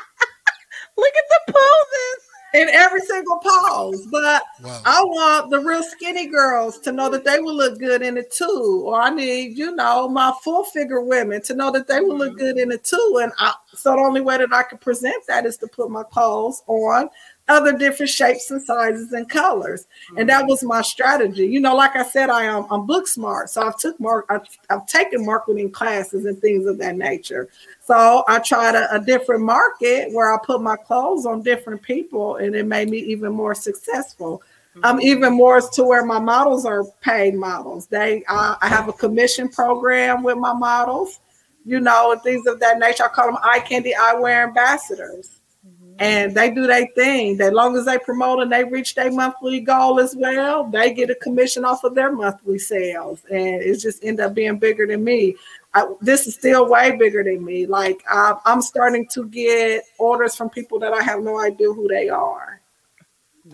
Look 0.96 1.14
at 1.16 1.24
the 1.46 1.52
poses. 1.52 2.23
In 2.54 2.68
every 2.70 3.00
single 3.00 3.38
pose. 3.38 4.06
But 4.06 4.42
Wow. 4.62 4.80
I 4.84 5.02
want 5.04 5.50
the 5.50 5.58
real 5.58 5.82
skinny 5.82 6.26
girls 6.26 6.78
to 6.80 6.92
know 6.92 7.10
that 7.10 7.24
they 7.24 7.40
will 7.40 7.54
look 7.54 7.78
good 7.78 8.02
in 8.02 8.16
it 8.16 8.30
too. 8.30 8.84
Or 8.86 9.00
I 9.00 9.10
need, 9.10 9.58
you 9.58 9.74
know, 9.74 10.08
my 10.08 10.32
full 10.42 10.64
figure 10.64 11.00
women 11.00 11.42
to 11.42 11.54
know 11.54 11.70
that 11.72 11.86
they 11.88 12.00
will 12.00 12.16
look 12.16 12.30
mm-hmm. 12.30 12.38
good 12.38 12.58
in 12.58 12.72
it 12.72 12.84
too. 12.84 13.20
And 13.22 13.32
I, 13.38 13.54
so 13.74 13.92
the 13.92 14.00
only 14.00 14.20
way 14.20 14.38
that 14.38 14.52
I 14.52 14.62
can 14.62 14.78
present 14.78 15.26
that 15.26 15.44
is 15.44 15.56
to 15.58 15.66
put 15.66 15.90
my 15.90 16.04
clothes 16.04 16.62
on 16.66 17.10
other 17.48 17.76
different 17.76 18.10
shapes 18.10 18.50
and 18.50 18.62
sizes 18.62 19.12
and 19.12 19.28
colors. 19.28 19.86
And 20.16 20.28
that 20.28 20.46
was 20.46 20.62
my 20.62 20.80
strategy. 20.82 21.46
You 21.46 21.60
know, 21.60 21.76
like 21.76 21.94
I 21.94 22.04
said, 22.04 22.30
I 22.30 22.44
am 22.44 22.66
I'm 22.70 22.86
book 22.86 23.06
smart. 23.06 23.50
So 23.50 23.62
I've 23.62 23.78
took 23.78 23.98
mark 24.00 24.26
I've, 24.30 24.46
I've 24.70 24.86
taken 24.86 25.26
marketing 25.26 25.70
classes 25.70 26.24
and 26.24 26.38
things 26.38 26.66
of 26.66 26.78
that 26.78 26.96
nature. 26.96 27.48
So 27.80 28.24
I 28.28 28.38
tried 28.38 28.74
a, 28.74 28.94
a 28.94 29.00
different 29.00 29.42
market 29.42 30.12
where 30.12 30.34
I 30.34 30.38
put 30.44 30.62
my 30.62 30.76
clothes 30.76 31.26
on 31.26 31.42
different 31.42 31.82
people 31.82 32.36
and 32.36 32.54
it 32.54 32.66
made 32.66 32.88
me 32.88 32.98
even 32.98 33.32
more 33.32 33.54
successful. 33.54 34.42
I'm 34.82 35.00
even 35.00 35.34
more 35.34 35.60
to 35.60 35.84
where 35.84 36.04
my 36.04 36.18
models 36.18 36.66
are 36.66 36.84
paid 37.00 37.34
models. 37.34 37.86
They 37.86 38.24
uh, 38.28 38.56
I 38.60 38.68
have 38.68 38.88
a 38.88 38.92
commission 38.92 39.48
program 39.48 40.22
with 40.22 40.38
my 40.38 40.52
models, 40.52 41.20
you 41.64 41.78
know, 41.78 42.12
and 42.12 42.22
things 42.22 42.46
of 42.46 42.58
that 42.60 42.78
nature. 42.78 43.04
I 43.04 43.08
call 43.08 43.26
them 43.26 43.38
eye 43.42 43.60
candy 43.60 43.92
eyewear 43.96 44.48
ambassadors. 44.48 45.40
And 45.98 46.34
they 46.34 46.50
do 46.50 46.66
their 46.66 46.88
thing. 46.94 47.40
As 47.40 47.52
long 47.52 47.76
as 47.76 47.84
they 47.84 47.98
promote 47.98 48.42
and 48.42 48.50
they 48.50 48.64
reach 48.64 48.94
their 48.94 49.12
monthly 49.12 49.60
goal 49.60 50.00
as 50.00 50.16
well, 50.16 50.64
they 50.64 50.92
get 50.92 51.10
a 51.10 51.14
commission 51.16 51.64
off 51.64 51.84
of 51.84 51.94
their 51.94 52.10
monthly 52.10 52.58
sales. 52.58 53.22
And 53.30 53.62
it 53.62 53.78
just 53.78 54.04
end 54.04 54.20
up 54.20 54.34
being 54.34 54.58
bigger 54.58 54.86
than 54.86 55.04
me. 55.04 55.36
I, 55.72 55.86
this 56.00 56.26
is 56.26 56.34
still 56.34 56.68
way 56.68 56.96
bigger 56.96 57.22
than 57.22 57.44
me. 57.44 57.66
Like 57.66 58.02
I, 58.08 58.34
I'm 58.44 58.62
starting 58.62 59.06
to 59.08 59.26
get 59.26 59.84
orders 59.98 60.34
from 60.34 60.50
people 60.50 60.78
that 60.80 60.92
I 60.92 61.02
have 61.02 61.22
no 61.22 61.40
idea 61.40 61.72
who 61.72 61.86
they 61.88 62.08
are. 62.08 62.60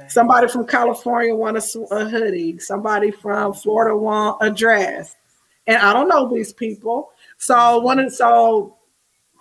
Somebody 0.08 0.46
from 0.46 0.66
California 0.66 1.34
want 1.34 1.56
a, 1.56 1.80
a 1.90 2.08
hoodie. 2.08 2.58
Somebody 2.58 3.10
from 3.10 3.52
Florida 3.52 3.96
want 3.96 4.38
a 4.40 4.48
dress, 4.50 5.16
and 5.66 5.78
I 5.78 5.92
don't 5.92 6.08
know 6.08 6.32
these 6.32 6.52
people. 6.52 7.10
So 7.38 7.80
one 7.80 8.08
so 8.08 8.76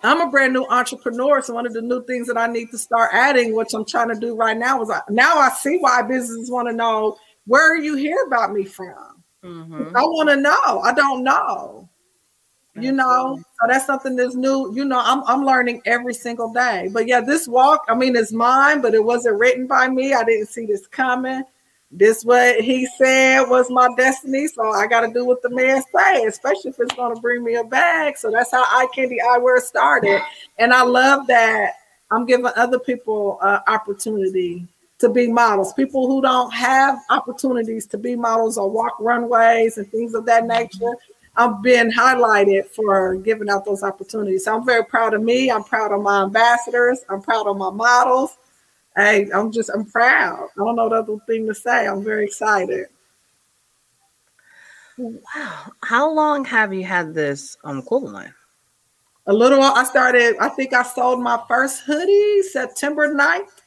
I'm 0.02 0.20
a 0.20 0.30
brand 0.30 0.52
new 0.52 0.66
entrepreneur. 0.68 1.42
So 1.42 1.54
one 1.54 1.66
of 1.66 1.72
the 1.72 1.82
new 1.82 2.04
things 2.04 2.26
that 2.28 2.38
I 2.38 2.46
need 2.46 2.70
to 2.70 2.78
start 2.78 3.10
adding, 3.12 3.54
which 3.54 3.74
I'm 3.74 3.84
trying 3.84 4.08
to 4.08 4.18
do 4.18 4.34
right 4.34 4.56
now, 4.56 4.80
is 4.82 4.90
I, 4.90 5.00
now 5.10 5.36
I 5.36 5.50
see 5.50 5.78
why 5.78 6.02
businesses 6.02 6.50
want 6.50 6.68
to 6.68 6.74
know 6.74 7.16
where 7.46 7.76
you 7.76 7.96
hear 7.96 8.24
about 8.26 8.52
me 8.52 8.64
from. 8.64 9.22
Mhm. 9.44 9.94
I 9.94 10.00
want 10.02 10.28
to 10.30 10.36
know. 10.36 10.80
I 10.80 10.92
don't 10.92 11.22
know. 11.22 11.88
You 12.76 12.92
know, 12.92 13.36
so 13.36 13.68
that's 13.68 13.84
something 13.84 14.14
that's 14.16 14.36
new. 14.36 14.72
You 14.74 14.84
know, 14.84 15.00
I'm 15.02 15.22
I'm 15.26 15.44
learning 15.44 15.82
every 15.86 16.14
single 16.14 16.52
day. 16.52 16.88
But 16.92 17.08
yeah, 17.08 17.20
this 17.20 17.48
walk, 17.48 17.84
I 17.88 17.94
mean, 17.94 18.14
it's 18.16 18.32
mine, 18.32 18.80
but 18.80 18.94
it 18.94 19.04
wasn't 19.04 19.38
written 19.38 19.66
by 19.66 19.88
me. 19.88 20.14
I 20.14 20.22
didn't 20.24 20.46
see 20.46 20.66
this 20.66 20.86
coming. 20.86 21.42
This 21.92 22.24
what 22.24 22.60
he 22.60 22.86
said 22.96 23.44
was 23.44 23.68
my 23.68 23.88
destiny. 23.96 24.46
So 24.46 24.70
I 24.70 24.86
got 24.86 25.00
to 25.00 25.12
do 25.12 25.24
what 25.24 25.42
the 25.42 25.50
man 25.50 25.82
say, 25.94 26.24
especially 26.24 26.70
if 26.70 26.78
it's 26.78 26.94
going 26.94 27.14
to 27.14 27.20
bring 27.20 27.42
me 27.42 27.56
a 27.56 27.64
bag. 27.64 28.16
So 28.16 28.30
that's 28.30 28.52
how 28.52 28.62
Eye 28.62 28.86
Candy 28.94 29.18
Eyewear 29.24 29.60
started. 29.60 30.22
And 30.58 30.72
I 30.72 30.82
love 30.82 31.26
that 31.26 31.72
I'm 32.12 32.26
giving 32.26 32.46
other 32.56 32.78
people 32.78 33.38
uh, 33.42 33.60
opportunity 33.66 34.68
to 35.00 35.08
be 35.08 35.32
models. 35.32 35.72
People 35.72 36.06
who 36.06 36.22
don't 36.22 36.52
have 36.52 36.98
opportunities 37.10 37.86
to 37.86 37.98
be 37.98 38.14
models 38.14 38.56
or 38.56 38.70
walk 38.70 38.96
runways 39.00 39.78
and 39.78 39.90
things 39.90 40.14
of 40.14 40.26
that 40.26 40.46
nature. 40.46 40.94
I've 41.36 41.62
been 41.62 41.90
highlighted 41.90 42.66
for 42.66 43.16
giving 43.16 43.48
out 43.48 43.64
those 43.64 43.82
opportunities. 43.82 44.44
So 44.44 44.56
I'm 44.56 44.66
very 44.66 44.84
proud 44.84 45.14
of 45.14 45.22
me. 45.22 45.50
I'm 45.50 45.64
proud 45.64 45.92
of 45.92 46.02
my 46.02 46.22
ambassadors. 46.22 47.00
I'm 47.08 47.22
proud 47.22 47.46
of 47.46 47.56
my 47.56 47.70
models. 47.70 48.36
Hey, 48.96 49.28
I'm 49.32 49.52
just 49.52 49.70
I'm 49.70 49.84
proud. 49.84 50.48
I 50.56 50.64
don't 50.64 50.76
know 50.76 50.84
what 50.84 50.92
other 50.92 51.16
thing 51.26 51.46
to 51.46 51.54
say. 51.54 51.86
I'm 51.86 52.02
very 52.04 52.24
excited. 52.24 52.86
Wow. 54.98 55.72
How 55.82 56.12
long 56.12 56.44
have 56.44 56.74
you 56.74 56.84
had 56.84 57.14
this 57.14 57.56
um 57.64 57.82
clothing 57.82 58.12
line? 58.12 58.34
A 59.26 59.32
little 59.32 59.62
I 59.62 59.84
started, 59.84 60.36
I 60.40 60.48
think 60.48 60.72
I 60.72 60.82
sold 60.82 61.22
my 61.22 61.40
first 61.46 61.82
hoodie 61.82 62.42
September 62.42 63.14
9th. 63.14 63.62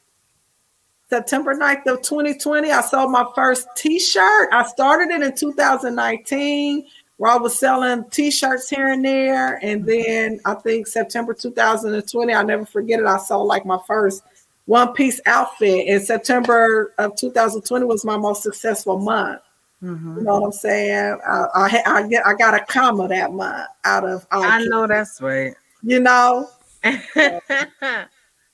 September 1.09 1.55
9th 1.55 1.85
of 1.87 2.01
2020. 2.01 2.71
I 2.71 2.81
sold 2.81 3.11
my 3.11 3.25
first 3.35 3.67
t-shirt. 3.77 4.49
I 4.51 4.65
started 4.65 5.09
it 5.11 5.21
in 5.21 5.35
2019 5.35 6.85
where 7.17 7.31
I 7.31 7.37
was 7.37 7.57
selling 7.57 8.03
t-shirts 8.09 8.69
here 8.69 8.87
and 8.91 9.05
there. 9.05 9.63
And 9.63 9.85
then 9.85 10.39
I 10.43 10.55
think 10.55 10.87
September 10.87 11.33
2020, 11.33 12.33
I'll 12.33 12.45
never 12.45 12.65
forget 12.65 12.99
it. 12.99 13.05
I 13.05 13.17
sold 13.17 13.47
like 13.47 13.65
my 13.65 13.79
first 13.85 14.23
one 14.65 14.93
piece 14.93 15.19
outfit. 15.25 15.87
in 15.87 15.99
September 15.99 16.93
of 16.97 17.15
2020 17.15 17.85
was 17.85 18.05
my 18.05 18.17
most 18.17 18.43
successful 18.43 18.97
month. 18.99 19.41
Mhm. 19.81 20.17
You 20.17 20.23
know 20.23 20.39
what 20.39 20.45
I'm 20.45 20.51
saying? 20.53 21.19
I, 21.27 21.45
I, 21.53 21.81
I 21.85 22.07
get 22.07 22.25
I 22.25 22.33
got 22.35 22.53
a 22.53 22.63
comma 22.65 23.07
that 23.09 23.33
month 23.33 23.67
out 23.83 24.05
of 24.05 24.25
I 24.31 24.63
know 24.65 24.87
that's 24.87 25.19
right. 25.21 25.53
you 25.81 25.99
know. 25.99 26.49
I 26.83 28.05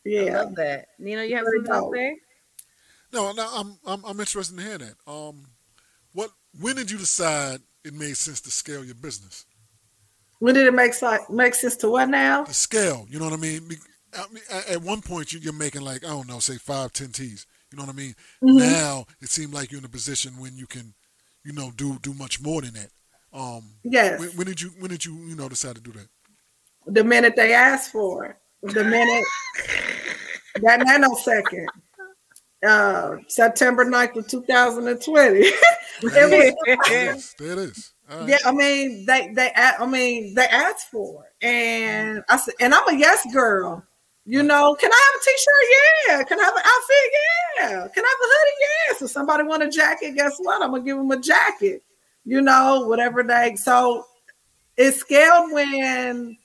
Yeah. 0.06 0.42
love 0.42 0.56
that. 0.56 0.88
Nino, 0.98 1.22
you 1.22 1.36
have 1.36 1.46
Very 1.46 1.66
something 1.66 1.92
to 1.92 1.98
say? 1.98 2.18
No, 3.14 3.32
no, 3.32 3.48
I'm, 3.54 3.78
I'm 3.86 4.04
I'm 4.06 4.20
interested 4.20 4.58
in 4.58 4.64
hearing 4.64 4.80
that. 4.80 5.12
Um, 5.12 5.46
what 6.14 6.32
when 6.60 6.76
did 6.76 6.90
you 6.90 6.98
decide 6.98 7.60
it 7.84 7.94
made 7.94 8.18
sense 8.18 8.42
to 8.42 8.52
scale 8.52 8.84
your 8.84 8.96
business? 8.96 9.46
When 10.40 10.56
did 10.56 10.66
it 10.68 10.74
make 10.74 10.94
sense 10.94 11.24
make 11.30 11.54
sense 11.54 11.76
to 11.78 11.90
what 11.92 12.10
now? 12.10 12.44
The 12.46 12.54
scale, 12.54 13.06
you 13.10 13.20
know 13.20 13.26
what 13.26 13.34
I 13.34 13.38
mean? 13.38 13.70
I 14.18 14.26
mean, 14.34 14.44
at- 14.70 14.82
one 14.82 15.02
point 15.02 15.34
you, 15.34 15.40
you're 15.40 15.54
making 15.54 15.82
like 15.82 16.04
I 16.04 16.10
don't 16.10 16.28
know, 16.28 16.40
say 16.40 16.56
five, 16.58 16.94
ten 16.94 17.10
tees. 17.12 17.46
You 17.72 17.78
know 17.78 17.84
what 17.86 17.94
I 17.94 17.98
mean? 17.98 18.16
Mhm. 18.44 18.60
Now 18.60 19.06
it 19.22 19.30
seems 19.30 19.54
like 19.54 19.72
you're 19.72 19.80
in 19.80 19.86
a 19.86 19.90
position 19.90 20.38
when 20.40 20.56
you 20.58 20.66
can, 20.68 20.94
you 21.44 21.54
know, 21.54 21.72
do 21.76 22.00
do 22.00 22.14
much 22.14 22.42
more 22.42 22.62
than 22.62 22.74
that. 22.74 22.90
Um, 23.32 23.64
Yes. 23.84 24.20
when, 24.20 24.30
when 24.30 24.48
did 24.48 24.60
you 24.62 24.70
when 24.80 24.90
did 24.90 25.06
you 25.06 25.14
you 25.16 25.36
know 25.36 25.48
decide 25.50 25.76
to 25.76 25.82
do 25.82 25.92
that? 25.92 26.08
The 26.88 27.04
minute 27.04 27.36
they 27.36 27.54
asked 27.54 27.92
for 27.92 28.26
it. 28.26 28.36
The 28.64 28.84
minute 28.84 29.24
that 30.62 30.80
nanosecond. 30.82 31.68
Uh 32.66 33.18
September 33.28 33.86
9th 33.86 34.18
of 34.18 34.28
2020. 34.28 35.40
it 35.40 35.54
was 36.04 36.14
There 36.14 36.34
it 36.34 37.16
is. 37.16 37.34
There 37.38 37.52
it 37.54 37.58
is. 37.60 37.94
Right. 38.10 38.28
Yeah, 38.30 38.38
I 38.46 38.52
mean 38.52 39.06
they 39.06 39.32
they 39.34 39.52
I 39.56 39.86
mean 39.86 40.34
they 40.34 40.46
asked 40.48 40.90
for 40.90 41.26
it, 41.26 41.46
and 41.46 42.24
I 42.28 42.38
said, 42.38 42.56
and 42.60 42.74
I'm 42.74 42.88
a 42.96 42.98
yes 42.98 43.26
girl. 43.32 43.86
You 44.30 44.44
know, 44.44 44.76
can 44.76 44.92
I 44.92 45.10
have 45.12 45.22
a 45.22 45.26
t-shirt? 45.26 46.08
Yeah. 46.08 46.24
Can 46.24 46.40
I 46.40 46.44
have 46.44 46.56
an 46.56 46.62
outfit? 46.64 47.12
Yeah. 47.58 47.88
Can 47.92 48.06
I 48.06 48.08
have 48.08 48.20
a 48.22 48.30
hoodie? 48.30 48.58
Yes. 48.88 49.02
If 49.02 49.10
somebody 49.10 49.44
want 49.44 49.64
a 49.64 49.70
jacket, 49.70 50.12
guess 50.12 50.38
what? 50.38 50.62
I'm 50.62 50.70
gonna 50.70 50.84
give 50.84 50.98
them 50.98 51.10
a 51.10 51.20
jacket. 51.20 51.82
You 52.26 52.42
know, 52.42 52.86
whatever 52.86 53.24
they. 53.24 53.56
So 53.56 54.06
it 54.78 54.92
scaled 54.92 55.52
when, 55.52 56.38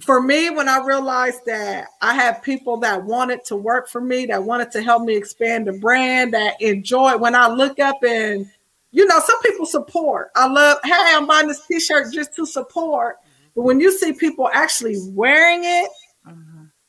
for 0.00 0.22
me, 0.22 0.48
when 0.48 0.66
I 0.66 0.82
realized 0.82 1.44
that 1.44 1.88
I 2.00 2.14
had 2.14 2.42
people 2.42 2.78
that 2.78 3.04
wanted 3.04 3.44
to 3.48 3.56
work 3.56 3.90
for 3.90 4.00
me, 4.00 4.24
that 4.24 4.42
wanted 4.42 4.70
to 4.70 4.82
help 4.82 5.02
me 5.02 5.14
expand 5.14 5.66
the 5.66 5.74
brand, 5.74 6.32
that 6.32 6.54
enjoy. 6.62 7.18
When 7.18 7.34
I 7.34 7.48
look 7.48 7.78
up 7.80 8.02
and 8.02 8.50
you 8.92 9.04
know, 9.04 9.20
some 9.20 9.42
people 9.42 9.66
support. 9.66 10.30
I 10.36 10.46
love, 10.48 10.78
hey, 10.84 10.92
I'm 10.94 11.26
buying 11.26 11.48
this 11.48 11.66
t-shirt 11.66 12.14
just 12.14 12.34
to 12.36 12.46
support. 12.46 13.18
But 13.54 13.62
when 13.62 13.78
you 13.78 13.92
see 13.92 14.14
people 14.14 14.48
actually 14.54 14.96
wearing 15.10 15.64
it, 15.64 15.90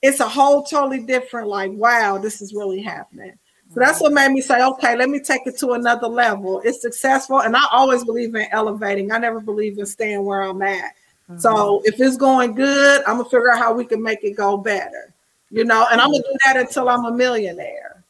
it's 0.02 0.20
a 0.20 0.28
whole 0.28 0.64
totally 0.64 1.04
different, 1.04 1.48
like, 1.48 1.72
wow, 1.72 2.18
this 2.18 2.42
is 2.42 2.54
really 2.54 2.82
happening. 2.82 3.34
So 3.74 3.80
that's 3.80 4.02
what 4.02 4.12
made 4.12 4.32
me 4.32 4.42
say, 4.42 4.62
okay, 4.62 4.98
let 4.98 5.10
me 5.10 5.22
take 5.22 5.48
it 5.48 5.58
to 5.60 5.72
another 5.72 6.08
level. 6.08 6.62
It's 6.66 6.82
successful. 6.82 7.42
And 7.42 7.56
I 7.56 7.64
always 7.72 8.04
believe 8.04 8.36
in 8.36 8.48
elevating. 8.52 9.14
I 9.14 9.18
never 9.18 9.40
believe 9.40 9.80
in 9.80 9.86
staying 9.86 10.26
where 10.26 10.42
I'm 10.42 10.62
at. 10.62 10.94
So 11.38 11.82
if 11.86 11.98
it's 12.02 12.18
going 12.18 12.56
good, 12.56 13.02
I'm 13.08 13.16
gonna 13.16 13.30
figure 13.30 13.50
out 13.54 13.60
how 13.60 13.74
we 13.74 13.86
can 13.86 14.04
make 14.04 14.22
it 14.24 14.32
go 14.32 14.58
better. 14.58 15.14
You 15.50 15.64
know, 15.64 15.88
and 15.90 16.02
I'm 16.02 16.12
gonna 16.12 16.24
do 16.24 16.38
that 16.46 16.58
until 16.58 16.90
I'm 16.90 17.06
a 17.06 17.12
millionaire. 17.12 18.04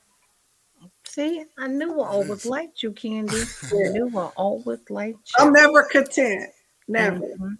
See, 1.06 1.44
I 1.60 1.68
knew 1.68 2.02
I 2.02 2.08
always 2.08 2.48
liked 2.48 2.82
you, 2.82 2.92
Candy. 2.94 3.44
I 3.72 3.90
knew 3.90 4.10
I 4.18 4.32
always 4.36 4.80
liked 4.90 5.20
you. 5.38 5.46
I'm 5.46 5.54
never 5.54 5.84
content. 5.84 6.50
Never. 6.88 7.20
Mhm. 7.20 7.58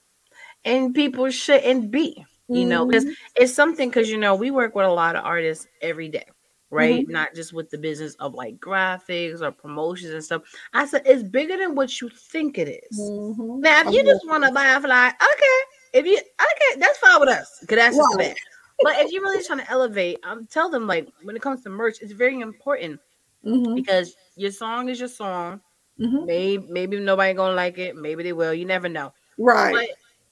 And 0.66 0.96
people 0.96 1.30
shouldn't 1.30 1.92
be, 1.92 2.26
you 2.54 2.66
know, 2.66 2.86
because 2.86 3.06
Mhm. 3.06 3.16
it's 3.36 3.54
something 3.54 3.90
because 3.90 4.10
you 4.10 4.18
know 4.18 4.36
we 4.36 4.52
work 4.52 4.76
with 4.76 4.86
a 4.86 4.92
lot 4.92 5.16
of 5.16 5.24
artists 5.26 5.68
every 5.82 6.10
day, 6.10 6.26
right? 6.70 7.04
Mm-hmm. 7.04 7.12
Not 7.12 7.34
just 7.34 7.54
with 7.54 7.70
the 7.70 7.78
business 7.78 8.16
of 8.16 8.34
like 8.34 8.60
graphics 8.60 9.42
or 9.42 9.52
promotions 9.52 10.14
and 10.14 10.24
stuff. 10.24 10.44
I 10.74 10.86
said 10.86 11.04
it's 11.06 11.24
bigger 11.24 11.58
than 11.58 11.76
what 11.76 12.02
you 12.02 12.10
think 12.10 12.58
it 12.58 12.68
is. 12.68 13.00
Mhm. 13.00 13.60
Now, 13.62 13.82
if 13.82 13.92
you 13.94 14.04
just 14.04 14.28
want 14.28 14.44
to 14.44 14.52
buy 14.52 14.66
a 14.68 14.82
fly, 14.82 15.08
okay. 15.10 15.60
If 15.94 16.06
you 16.06 16.18
okay, 16.18 16.80
that's 16.80 16.98
fine 17.00 17.20
with 17.20 17.30
us 17.30 17.58
because 17.62 17.78
that's 17.78 17.98
just 17.98 18.18
bad. 18.18 18.36
But 18.84 18.98
if 19.00 19.12
you're 19.12 19.22
really 19.22 19.44
trying 19.44 19.60
to 19.60 19.70
elevate, 19.70 20.20
um, 20.24 20.48
tell 20.48 20.70
them 20.70 20.88
like 20.88 21.08
when 21.24 21.36
it 21.36 21.42
comes 21.42 21.64
to 21.64 21.70
merch, 21.70 22.02
it's 22.02 22.14
very 22.14 22.40
important 22.40 23.00
Mhm. 23.46 23.76
because 23.76 24.16
your 24.36 24.52
song 24.52 24.90
is 24.90 25.00
your 25.00 25.10
song. 25.10 25.62
Mhm. 26.00 26.26
Maybe 26.26 26.66
maybe 26.70 27.00
nobody 27.00 27.34
gonna 27.34 27.54
like 27.56 27.78
it. 27.78 27.96
Maybe 27.96 28.24
they 28.24 28.34
will. 28.34 28.54
You 28.54 28.66
never 28.66 28.90
know. 28.90 29.14
Right. 29.38 29.74
But 29.74 29.90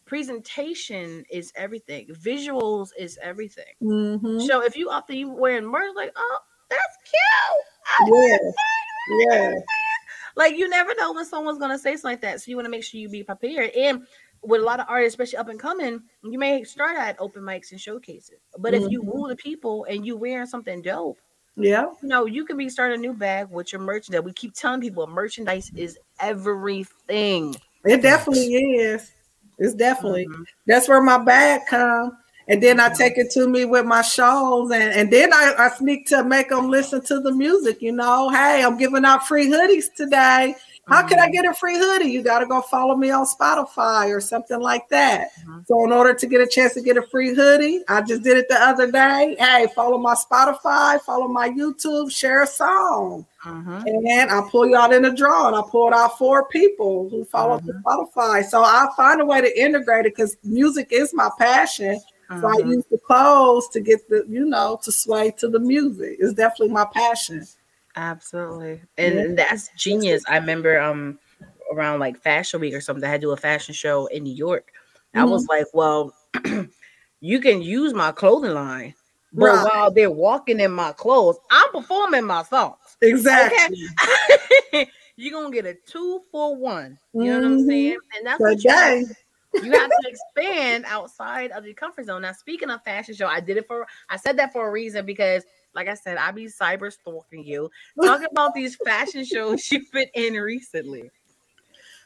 presentation 0.10 1.24
is 1.30 1.53
everything. 1.55 2.07
Visuals 2.07 2.89
is 2.97 3.18
everything. 3.22 3.74
Mhm. 3.82 4.45
So 4.47 4.64
if 4.64 4.76
you 4.76 4.89
after 4.89 5.14
you 5.14 5.30
wearing 5.30 5.66
merch, 5.66 5.91
like, 5.95 6.12
oh, 6.16 6.39
that's 6.70 6.97
cute. 7.03 7.66
I 7.88 8.05
that. 8.10 8.53
Yes. 9.32 9.62
Like 10.36 10.57
you 10.57 10.68
never 10.68 10.93
know 10.95 11.14
when 11.14 11.26
someone's 11.26 11.60
gonna 11.60 11.78
say 11.78 11.95
something 11.95 12.12
like 12.12 12.22
that. 12.22 12.41
So 12.41 12.49
you 12.49 12.55
want 12.55 12.66
to 12.66 12.72
make 12.72 12.84
sure 12.84 12.99
you 12.99 13.10
be 13.10 13.24
prepared. 13.24 13.72
And 13.72 14.05
with 14.41 14.62
a 14.62 14.64
lot 14.64 14.80
of 14.80 14.86
artists, 14.89 15.14
especially 15.14 15.38
up 15.38 15.49
and 15.49 15.60
coming, 15.60 16.01
you 16.24 16.39
may 16.39 16.64
start 16.64 16.97
at 16.97 17.16
open 17.20 17.43
mics 17.43 17.72
and 17.72 17.80
showcases. 17.80 18.39
But 18.57 18.74
if 18.74 18.89
you 18.89 19.01
Mhm. 19.01 19.14
woo 19.14 19.28
the 19.28 19.36
people 19.36 19.86
and 19.86 20.05
you 20.05 20.16
wearing 20.18 20.47
something 20.47 20.82
dope, 20.82 21.20
Yeah. 21.55 21.88
you 22.01 22.07
know, 22.07 22.26
you 22.26 22.45
can 22.45 22.57
be 22.57 22.70
starting 22.70 22.97
a 22.99 23.01
new 23.01 23.14
bag 23.14 23.49
with 23.51 23.74
your 23.74 23.82
merchandise. 23.82 24.20
That 24.20 24.24
we 24.24 24.34
keep 24.34 24.53
telling 24.53 24.82
people 24.82 25.05
merchandise 25.07 25.72
is 25.76 25.99
everything. 26.20 27.55
It 27.86 28.01
definitely 28.01 28.53
is. 28.55 29.12
It's 29.60 29.74
definitely 29.76 30.26
Mhm. 30.28 30.45
that's 30.66 30.88
where 30.89 31.01
my 31.01 31.18
bag 31.20 31.62
come. 31.70 32.18
And 32.47 32.64
then 32.64 32.80
I 32.80 32.89
take 32.89 33.20
it 33.20 33.30
to 33.34 33.47
me 33.47 33.66
with 33.66 33.86
my 33.86 34.01
shows, 34.01 34.72
and, 34.72 34.91
and 34.91 35.14
then 35.14 35.32
I, 35.32 35.53
I 35.55 35.70
sneak 35.70 36.07
to 36.07 36.24
make 36.24 36.49
them 36.49 36.68
listen 36.68 36.99
to 37.05 37.20
the 37.20 37.32
music. 37.32 37.80
You 37.80 37.91
know, 37.91 38.30
hey, 38.32 38.64
I'm 38.64 38.76
giving 38.76 39.05
out 39.05 39.28
free 39.28 39.47
hoodies 39.47 39.93
today. 39.95 40.55
How 40.90 41.08
can 41.08 41.20
I 41.20 41.30
get 41.30 41.46
a 41.46 41.54
free 41.54 41.78
hoodie? 41.78 42.10
You 42.12 42.22
got 42.24 42.40
to 42.40 42.46
go 42.46 42.62
follow 42.62 42.96
me 42.96 43.12
on 43.12 43.26
Spotify 43.26 44.14
or 44.16 44.20
something 44.20 44.60
like 44.60 44.90
that. 44.90 45.30
Mhm. 45.46 45.66
So, 45.68 45.86
in 45.86 45.92
order 45.92 46.14
to 46.14 46.28
get 46.28 46.42
a 46.42 46.48
chance 46.48 46.74
to 46.74 46.82
get 46.82 46.98
a 46.98 47.04
free 47.04 47.34
hoodie, 47.34 47.84
I 47.88 48.02
just 48.02 48.24
did 48.24 48.38
it 48.38 48.48
the 48.50 48.62
other 48.62 48.92
day. 48.92 49.36
Hey, 49.40 49.68
follow 49.76 49.98
my 49.98 50.16
Spotify, 50.16 51.00
follow 51.02 51.28
my 51.28 51.50
YouTube, 51.50 52.12
share 52.12 52.42
a 52.44 52.48
song. 52.48 53.26
Mhm. 53.46 53.84
And 53.86 54.32
I 54.32 54.42
pull 54.50 54.68
you 54.68 54.76
out 54.76 54.92
in 54.94 55.06
a 55.06 55.16
draw, 55.16 55.48
and 55.48 55.56
I 55.56 55.62
pulled 55.70 55.94
out 55.94 56.18
four 56.18 56.46
people 56.50 57.08
who 57.10 57.24
follow 57.26 57.60
the 57.60 57.74
Spotify. 57.86 58.44
So 58.44 58.64
I 58.64 58.88
find 58.98 59.22
a 59.22 59.26
way 59.26 59.42
to 59.42 59.62
integrate 59.62 60.06
it 60.06 60.16
because 60.16 60.36
music 60.44 60.88
is 60.92 61.14
my 61.14 61.30
passion. 61.38 62.00
So 62.42 62.48
I 62.48 62.56
Mhm. 62.58 62.68
use 62.76 62.86
the 62.92 62.98
clothes 62.98 63.68
to 63.70 63.80
get 63.80 64.08
the, 64.10 64.24
you 64.28 64.46
know, 64.46 64.80
to 64.84 64.92
sway 64.92 65.32
to 65.38 65.48
the 65.48 65.60
music. 65.60 66.18
It's 66.20 66.34
definitely 66.34 66.74
my 66.74 66.86
passion. 66.86 67.48
Absolutely. 68.00 68.82
And 68.97 69.28
Yeah. 69.30 69.36
that's 69.38 69.70
genius. 69.78 70.24
I 70.30 70.38
remember 70.38 70.80
um 70.80 71.20
around 71.74 72.00
like 72.00 72.18
fashion 72.18 72.62
week 72.62 72.74
or 72.74 72.82
something, 72.82 73.04
I 73.04 73.10
had 73.12 73.22
to 73.22 73.28
do 73.28 73.32
a 73.32 73.38
fashion 73.38 73.74
show 73.74 74.08
in 74.08 74.24
New 74.24 74.34
York. 74.34 74.72
I 75.16 75.26
was 75.26 75.45
Mm-hmm. 75.45 75.50
like, 75.50 75.68
well, 75.74 76.14
you 77.20 77.39
can 77.39 77.62
use 77.62 77.93
my 77.93 78.12
clothing 78.12 78.54
line, 78.54 78.93
but 79.34 79.56
Right. 79.56 79.66
while 79.66 79.91
they're 79.91 80.10
walking 80.12 80.60
in 80.60 80.72
my 80.72 80.91
clothes, 80.93 81.38
I'm 81.52 81.72
performing 81.72 82.26
my 82.26 82.43
songs. 82.43 82.97
Exactly. 83.02 83.76
Okay. 84.72 84.88
You're 85.18 85.34
gonna 85.41 85.54
get 85.54 85.66
a 85.66 85.76
two 85.86 86.22
for 86.32 86.56
one. 86.56 86.97
You 87.20 87.32
know 87.32 87.36
what 87.39 87.45
I'm 87.45 87.60
Mhm. 87.60 87.68
saying? 87.68 87.97
And 88.18 88.26
that's 88.26 88.39
what 88.45 88.64
you 88.64 89.16
you 89.62 89.72
have 89.74 89.89
to 89.89 90.10
expand 90.10 90.86
outside 90.88 91.52
of 91.52 91.66
your 91.66 91.76
comfort 91.76 92.06
zone. 92.06 92.22
Now, 92.22 92.32
speaking 92.32 92.70
of 92.70 92.82
fashion 92.84 93.14
show, 93.14 93.28
I 93.28 93.41
did 93.41 93.58
it 93.58 93.68
for 93.68 93.86
I 94.10 94.16
said 94.16 94.38
that 94.38 94.54
for 94.54 94.68
a 94.68 94.72
reason 94.72 95.06
because, 95.06 95.43
like 95.74 95.88
I 95.88 95.93
said, 95.93 96.17
I 96.17 96.32
be 96.32 96.47
cyber 96.47 96.91
stalking 96.91 97.43
you. 97.43 97.70
Talk 98.03 98.22
about 98.32 98.53
these 98.53 98.76
fashion 98.76 99.24
shows 99.24 99.72
you've 99.72 99.91
been 99.91 100.07
in 100.13 100.34
recently. 100.34 101.09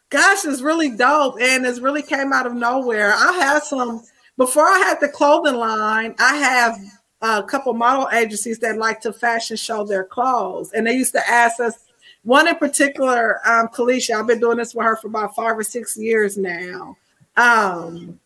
Gosh, 0.09 0.45
it's 0.45 0.61
really 0.61 0.95
dope. 0.95 1.41
And 1.41 1.65
it's 1.65 1.79
really 1.79 2.03
came 2.03 2.33
out 2.33 2.45
of 2.45 2.53
nowhere. 2.53 3.13
I 3.13 3.31
had 3.33 3.63
some 3.63 4.03
before 4.37 4.67
I 4.67 4.79
had 4.79 4.99
the 4.99 5.09
clothing 5.09 5.55
line, 5.55 6.15
I 6.19 6.35
have 6.37 6.79
a 7.21 7.43
couple 7.43 7.73
model 7.73 8.09
agencies 8.11 8.59
that 8.59 8.77
like 8.77 8.99
to 9.01 9.13
fashion 9.13 9.57
show 9.57 9.83
their 9.83 10.03
clothes, 10.03 10.71
and 10.73 10.85
they 10.85 10.93
used 10.93 11.13
to 11.13 11.29
ask 11.29 11.59
us. 11.59 11.75
One 12.23 12.47
in 12.47 12.55
particular, 12.55 13.45
um, 13.45 13.67
Kalisha, 13.67 14.17
I've 14.17 14.27
been 14.27 14.39
doing 14.39 14.55
this 14.55 14.73
with 14.73 14.85
her 14.85 14.95
for 14.95 15.07
about 15.07 15.35
five 15.35 15.57
or 15.57 15.63
six 15.63 15.97
years 15.97 16.37
now. 16.37 16.95
Um, 17.35 18.17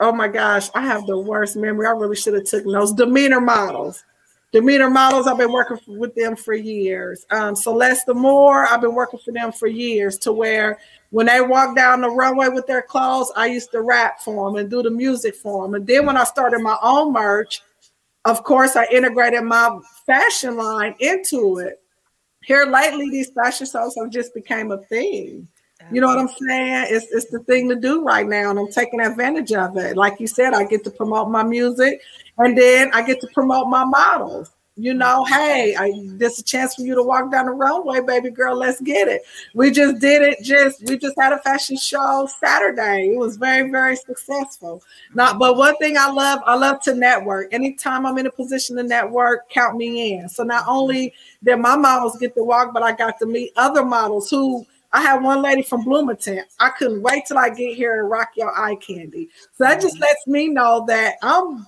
oh 0.00 0.12
my 0.12 0.28
gosh, 0.28 0.70
I 0.74 0.80
have 0.80 1.06
the 1.06 1.18
worst 1.18 1.54
memory. 1.54 1.86
I 1.86 1.90
really 1.90 2.16
should 2.16 2.32
have 2.32 2.44
took 2.44 2.64
notes. 2.64 2.94
Demeanor 2.94 3.42
models. 3.42 4.02
Demeanor 4.54 4.88
models, 4.88 5.26
I've 5.26 5.36
been 5.36 5.50
working 5.50 5.80
with 5.98 6.14
them 6.14 6.36
for 6.36 6.54
years. 6.54 7.26
Um, 7.32 7.56
Celeste 7.56 8.14
Moore, 8.14 8.64
I've 8.64 8.82
been 8.82 8.94
working 8.94 9.18
for 9.18 9.32
them 9.32 9.50
for 9.50 9.66
years 9.66 10.16
to 10.18 10.32
where 10.32 10.78
when 11.10 11.26
they 11.26 11.40
walk 11.40 11.74
down 11.74 12.02
the 12.02 12.08
runway 12.08 12.46
with 12.46 12.64
their 12.68 12.82
clothes, 12.82 13.32
I 13.34 13.46
used 13.46 13.72
to 13.72 13.82
rap 13.82 14.20
for 14.20 14.48
them 14.48 14.60
and 14.60 14.70
do 14.70 14.80
the 14.80 14.92
music 14.92 15.34
for 15.34 15.64
them. 15.64 15.74
And 15.74 15.84
then 15.84 16.06
when 16.06 16.16
I 16.16 16.22
started 16.22 16.60
my 16.60 16.78
own 16.84 17.12
merch, 17.12 17.62
of 18.26 18.44
course, 18.44 18.76
I 18.76 18.86
integrated 18.92 19.42
my 19.42 19.76
fashion 20.06 20.56
line 20.56 20.94
into 21.00 21.58
it. 21.58 21.82
Here 22.44 22.64
lately, 22.64 23.10
these 23.10 23.30
fashion 23.30 23.66
shows 23.66 23.96
have 23.96 24.10
just 24.10 24.34
became 24.34 24.70
a 24.70 24.78
thing. 24.84 25.48
You 25.90 26.00
know 26.00 26.08
what 26.08 26.18
I'm 26.18 26.28
saying? 26.28 26.86
It's 26.90 27.06
it's 27.12 27.30
the 27.30 27.40
thing 27.40 27.68
to 27.68 27.76
do 27.76 28.04
right 28.04 28.26
now, 28.26 28.50
and 28.50 28.58
I'm 28.58 28.70
taking 28.70 29.00
advantage 29.00 29.52
of 29.52 29.76
it. 29.76 29.96
Like 29.96 30.18
you 30.18 30.26
said, 30.26 30.54
I 30.54 30.64
get 30.64 30.84
to 30.84 30.90
promote 30.90 31.30
my 31.30 31.42
music, 31.42 32.00
and 32.38 32.56
then 32.56 32.90
I 32.92 33.02
get 33.02 33.20
to 33.20 33.28
promote 33.28 33.68
my 33.68 33.84
models. 33.84 34.50
You 34.76 34.92
know, 34.92 35.22
mm-hmm. 35.22 35.34
hey, 35.34 35.76
I, 35.76 35.92
this 36.16 36.40
a 36.40 36.42
chance 36.42 36.74
for 36.74 36.82
you 36.82 36.96
to 36.96 37.02
walk 37.02 37.30
down 37.30 37.46
the 37.46 37.52
runway, 37.52 38.00
baby 38.00 38.30
girl. 38.30 38.56
Let's 38.56 38.80
get 38.80 39.06
it. 39.06 39.22
We 39.54 39.70
just 39.70 40.00
did 40.00 40.22
it. 40.22 40.42
Just 40.42 40.82
we 40.88 40.98
just 40.98 41.14
had 41.16 41.32
a 41.32 41.38
fashion 41.38 41.76
show 41.76 42.28
Saturday. 42.40 43.10
It 43.12 43.16
was 43.16 43.36
very 43.36 43.70
very 43.70 43.94
successful. 43.94 44.82
Not, 45.14 45.30
mm-hmm. 45.30 45.38
but 45.38 45.56
one 45.56 45.76
thing 45.76 45.96
I 45.96 46.10
love, 46.10 46.40
I 46.44 46.56
love 46.56 46.80
to 46.82 46.94
network. 46.94 47.54
Anytime 47.54 48.04
I'm 48.04 48.18
in 48.18 48.26
a 48.26 48.32
position 48.32 48.74
to 48.76 48.82
network, 48.82 49.48
count 49.48 49.76
me 49.76 50.14
in. 50.14 50.28
So 50.28 50.42
not 50.42 50.62
mm-hmm. 50.62 50.70
only 50.70 51.14
did 51.44 51.56
my 51.58 51.76
models 51.76 52.16
get 52.18 52.34
to 52.34 52.42
walk, 52.42 52.74
but 52.74 52.82
I 52.82 52.92
got 52.92 53.20
to 53.20 53.26
meet 53.26 53.52
other 53.54 53.84
models 53.84 54.28
who 54.28 54.66
I 54.94 55.00
had 55.00 55.22
one 55.22 55.42
lady 55.42 55.62
from 55.62 55.82
Bloomington. 55.82 56.44
I 56.60 56.70
couldn't 56.70 57.02
wait 57.02 57.24
till 57.26 57.36
I 57.36 57.50
get 57.50 57.74
here 57.74 58.00
and 58.00 58.08
rock 58.08 58.30
your 58.36 58.56
eye 58.56 58.76
candy. 58.76 59.28
So 59.52 59.64
that 59.64 59.80
just 59.80 59.98
lets 59.98 60.24
me 60.28 60.48
know 60.48 60.84
that 60.86 61.16
I'm 61.20 61.66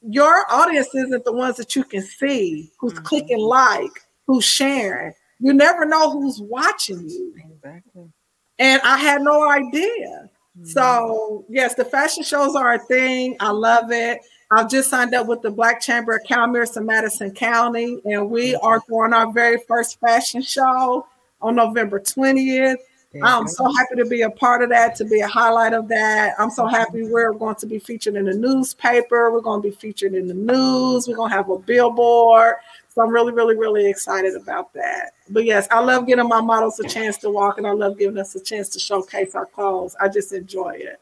your 0.00 0.50
audience 0.50 0.88
isn't 0.94 1.24
the 1.24 1.32
ones 1.32 1.56
that 1.56 1.76
you 1.76 1.84
can 1.84 2.00
see 2.00 2.70
who's 2.78 2.94
mm-hmm. 2.94 3.04
clicking 3.04 3.40
like, 3.40 3.90
who's 4.26 4.44
sharing. 4.44 5.12
You 5.38 5.52
never 5.52 5.84
know 5.84 6.10
who's 6.10 6.40
watching 6.40 7.06
you. 7.08 7.34
Exactly. 7.36 8.10
And 8.58 8.80
I 8.82 8.96
had 8.96 9.20
no 9.20 9.50
idea. 9.50 10.30
Mm-hmm. 10.58 10.64
So, 10.64 11.44
yes, 11.50 11.74
the 11.74 11.84
fashion 11.84 12.22
shows 12.22 12.56
are 12.56 12.74
a 12.74 12.78
thing. 12.78 13.36
I 13.38 13.50
love 13.50 13.92
it. 13.92 14.20
I've 14.50 14.70
just 14.70 14.88
signed 14.88 15.12
up 15.12 15.26
with 15.26 15.42
the 15.42 15.50
Black 15.50 15.82
Chamber 15.82 16.16
of 16.16 16.22
Commerce 16.26 16.78
in 16.78 16.86
Madison 16.86 17.32
County, 17.32 18.00
and 18.06 18.30
we 18.30 18.52
mm-hmm. 18.52 18.64
are 18.64 18.80
going 18.88 19.12
our 19.12 19.30
very 19.30 19.58
first 19.68 20.00
fashion 20.00 20.40
show 20.40 21.04
on 21.46 21.54
November 21.54 22.00
20th. 22.00 22.76
I'm 23.22 23.48
so 23.48 23.64
happy 23.72 23.96
to 23.96 24.04
be 24.04 24.22
a 24.22 24.30
part 24.30 24.62
of 24.62 24.68
that, 24.70 24.94
to 24.96 25.04
be 25.04 25.20
a 25.20 25.28
highlight 25.28 25.72
of 25.72 25.88
that. 25.88 26.34
I'm 26.38 26.50
so 26.50 26.66
happy 26.66 27.04
we're 27.04 27.32
going 27.32 27.54
to 27.56 27.66
be 27.66 27.78
featured 27.78 28.14
in 28.14 28.26
the 28.26 28.34
newspaper. 28.34 29.30
We're 29.30 29.40
going 29.40 29.62
to 29.62 29.68
be 29.70 29.74
featured 29.74 30.12
in 30.12 30.26
the 30.26 30.34
news. 30.34 31.08
We're 31.08 31.16
going 31.16 31.30
to 31.30 31.36
have 31.36 31.48
a 31.48 31.58
billboard. 31.58 32.56
So 32.94 33.02
I'm 33.02 33.10
really, 33.10 33.32
really, 33.32 33.56
really 33.56 33.88
excited 33.88 34.34
about 34.36 34.72
that. 34.74 35.12
But 35.30 35.44
yes, 35.44 35.66
I 35.70 35.80
love 35.80 36.06
giving 36.06 36.28
my 36.28 36.40
models 36.40 36.78
a 36.80 36.88
chance 36.88 37.16
to 37.18 37.30
walk 37.30 37.58
and 37.58 37.66
I 37.66 37.72
love 37.72 37.98
giving 37.98 38.18
us 38.18 38.34
a 38.34 38.40
chance 38.40 38.68
to 38.70 38.78
showcase 38.78 39.34
our 39.34 39.46
clothes. 39.46 39.96
I 40.00 40.08
just 40.08 40.32
enjoy 40.32 40.76
it. 40.78 41.00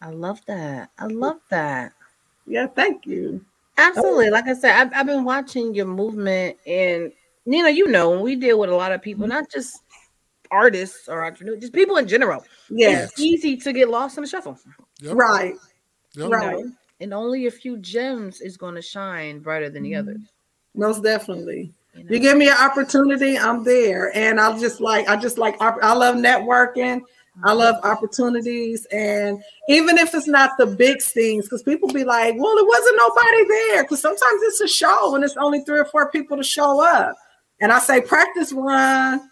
I 0.00 0.10
love 0.10 0.40
that. 0.46 0.90
I 0.98 1.06
love 1.06 1.40
that. 1.50 1.92
Yeah, 2.46 2.66
thank 2.68 3.06
you. 3.06 3.44
Absolutely. 3.76 4.30
Like 4.30 4.46
I 4.46 4.54
said, 4.54 4.78
I've, 4.78 4.92
I've 4.94 5.06
been 5.06 5.24
watching 5.24 5.74
your 5.74 5.86
movement 5.86 6.58
and 6.66 7.12
Nina, 7.46 7.70
you 7.70 7.88
know, 7.88 8.10
when 8.10 8.20
we 8.20 8.36
deal 8.36 8.58
with 8.58 8.70
a 8.70 8.74
lot 8.74 8.92
of 8.92 9.02
people, 9.02 9.26
not 9.26 9.50
just 9.50 9.82
artists 10.50 11.08
or 11.08 11.24
entrepreneurs, 11.24 11.60
just 11.60 11.72
people 11.72 11.96
in 11.96 12.08
general. 12.08 12.44
Yeah. 12.70 13.04
It's 13.04 13.20
easy 13.20 13.56
to 13.58 13.72
get 13.72 13.88
lost 13.88 14.16
in 14.16 14.22
the 14.22 14.28
shuffle. 14.28 14.58
Yep. 15.00 15.14
Right. 15.14 15.54
Yep. 16.14 16.30
Right. 16.30 16.64
And 17.00 17.12
only 17.12 17.46
a 17.46 17.50
few 17.50 17.76
gems 17.78 18.40
is 18.40 18.56
going 18.56 18.76
to 18.76 18.82
shine 18.82 19.40
brighter 19.40 19.68
than 19.68 19.82
the 19.82 19.92
mm-hmm. 19.92 20.08
others. 20.08 20.20
Most 20.74 21.02
definitely. 21.02 21.72
You, 21.94 22.04
know? 22.04 22.10
you 22.10 22.18
give 22.18 22.36
me 22.36 22.48
an 22.48 22.56
opportunity, 22.56 23.38
I'm 23.38 23.64
there. 23.64 24.16
And 24.16 24.40
I 24.40 24.58
just 24.58 24.80
like, 24.80 25.08
I 25.08 25.16
just 25.16 25.38
like, 25.38 25.56
I 25.60 25.92
love 25.92 26.16
networking. 26.16 27.02
I 27.42 27.48
mm-hmm. 27.48 27.58
love 27.58 27.76
opportunities. 27.82 28.86
And 28.92 29.42
even 29.68 29.98
if 29.98 30.14
it's 30.14 30.28
not 30.28 30.52
the 30.56 30.66
big 30.66 31.02
things, 31.02 31.46
because 31.46 31.64
people 31.64 31.88
be 31.88 32.04
like, 32.04 32.34
well, 32.38 32.56
it 32.56 32.66
wasn't 32.66 32.96
nobody 32.96 33.48
there. 33.48 33.82
Because 33.82 34.00
sometimes 34.00 34.40
it's 34.44 34.60
a 34.60 34.68
show 34.68 35.14
and 35.14 35.24
it's 35.24 35.36
only 35.36 35.60
three 35.60 35.80
or 35.80 35.84
four 35.86 36.10
people 36.10 36.36
to 36.36 36.44
show 36.44 36.82
up. 36.82 37.16
And 37.60 37.72
I 37.72 37.78
say, 37.78 38.00
practice 38.00 38.52
run 38.52 39.30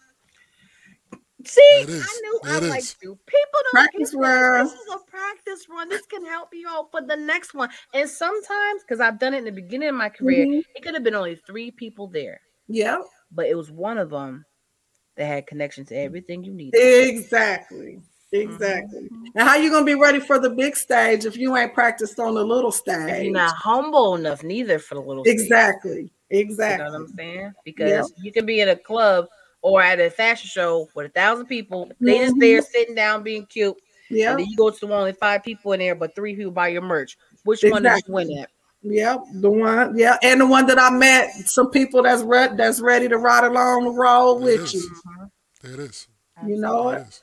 See, 1.45 1.85
I 1.89 2.21
knew 2.23 2.41
I 2.45 2.59
like 2.61 2.85
you. 3.03 3.19
People 3.27 3.61
don't 3.73 3.73
practice 3.73 4.15
run. 4.15 4.65
This 4.65 4.75
is 4.75 4.95
a 4.95 5.11
practice 5.11 5.67
run. 5.69 5.89
This 5.89 6.07
can 6.07 6.25
help 6.25 6.51
you 6.53 6.69
out 6.69 6.91
for 6.91 7.03
the 7.03 7.17
next 7.17 7.55
one. 7.55 7.69
And 7.95 8.09
sometimes, 8.09 8.83
because 8.83 9.01
I've 9.01 9.19
done 9.19 9.35
it 9.35 9.39
in 9.39 9.45
the 9.45 9.53
beginning 9.53 9.89
of 9.89 9.95
my 9.95 10.09
career, 10.09 10.47
mm-hmm. 10.47 10.61
it 10.75 10.83
could 10.83 10.95
have 10.95 11.03
been 11.03 11.15
only 11.15 11.37
three 11.47 11.71
people 11.71 12.07
there. 12.07 12.41
Yeah. 12.69 12.99
But 13.33 13.47
it 13.47 13.57
was 13.57 13.71
one 13.71 13.99
of 13.99 14.11
them 14.11 14.45
that 15.17 15.27
had 15.27 15.47
connection 15.47 15.85
to 15.87 15.97
everything 15.97 16.45
you 16.45 16.53
need. 16.53 16.75
Exactly. 16.75 18.01
Exactly. 18.33 19.03
Mm-hmm. 19.03 19.25
And 19.35 19.49
how 19.49 19.57
you 19.57 19.71
gonna 19.71 19.85
be 19.85 19.95
ready 19.95 20.21
for 20.21 20.39
the 20.39 20.49
big 20.49 20.75
stage 20.77 21.27
if 21.27 21.37
you 21.37 21.55
ain't 21.57 21.75
practiced 21.75 22.19
on 22.19 22.35
the 22.35 22.45
little 22.45 22.73
stage? 22.73 23.11
If 23.11 23.25
you're 23.25 23.33
not 23.33 23.55
humble 23.55 24.15
enough 24.15 24.43
neither 24.43 24.79
for 24.79 24.95
the 24.95 25.03
little 25.03 25.25
exactly. 25.27 25.93
Stage. 25.93 26.13
Exactly. 26.33 26.85
You 26.85 26.91
know 26.91 26.99
what 26.99 27.09
I'm 27.09 27.15
saying? 27.17 27.53
Because 27.65 27.91
yep. 27.91 28.05
you 28.23 28.33
can 28.33 28.47
be 28.47 28.61
in 28.61 28.71
a 28.71 28.77
club 28.77 29.27
or 29.61 29.83
at 29.83 30.01
a 30.01 30.11
fashion 30.11 30.49
show 30.49 30.89
with 30.95 31.07
a 31.07 31.11
thousand 31.11 31.47
people. 31.47 31.91
They 32.01 32.15
mm-hmm. 32.15 32.25
just 32.25 32.41
there 32.41 32.63
sitting 32.63 32.95
down 32.95 33.23
being 33.23 33.47
cute. 33.47 33.77
Yeah. 34.11 34.31
And 34.31 34.41
then 34.41 34.47
you 34.47 34.57
go 34.57 34.71
to 34.71 34.81
the 34.81 34.87
one 34.87 35.05
with 35.05 35.19
five 35.19 35.45
people 35.45 35.73
in 35.73 35.81
there, 35.81 35.95
but 35.95 36.15
three 36.15 36.35
people 36.35 36.53
buy 36.53 36.69
your 36.69 36.83
merch. 36.83 37.17
Which 37.45 37.65
exactly. 37.65 37.73
one 37.73 38.27
did 38.27 38.31
you 38.31 38.35
win 38.35 38.39
at? 38.43 38.51
Yep, 38.85 39.21
the 39.35 39.51
one, 39.51 39.97
yeah, 39.97 40.17
and 40.25 40.41
the 40.41 40.47
one 40.47 40.67
that 40.67 40.79
I 40.79 40.91
met, 40.91 41.31
some 41.47 41.71
people 41.71 42.03
that's 42.03 42.23
re- 42.23 42.51
that's 42.57 42.81
ready 42.81 43.09
to 43.09 43.17
ride 43.17 43.45
along 43.45 43.85
the 43.85 43.91
road 43.91 44.41
there 44.41 44.59
with 44.59 44.75
you. 44.75 44.81
Mm-hmm. 44.81 45.25
There 45.63 45.75
it 45.75 45.91
is. 45.91 46.09
You 46.45 46.57
know 46.57 46.89
it. 46.89 47.23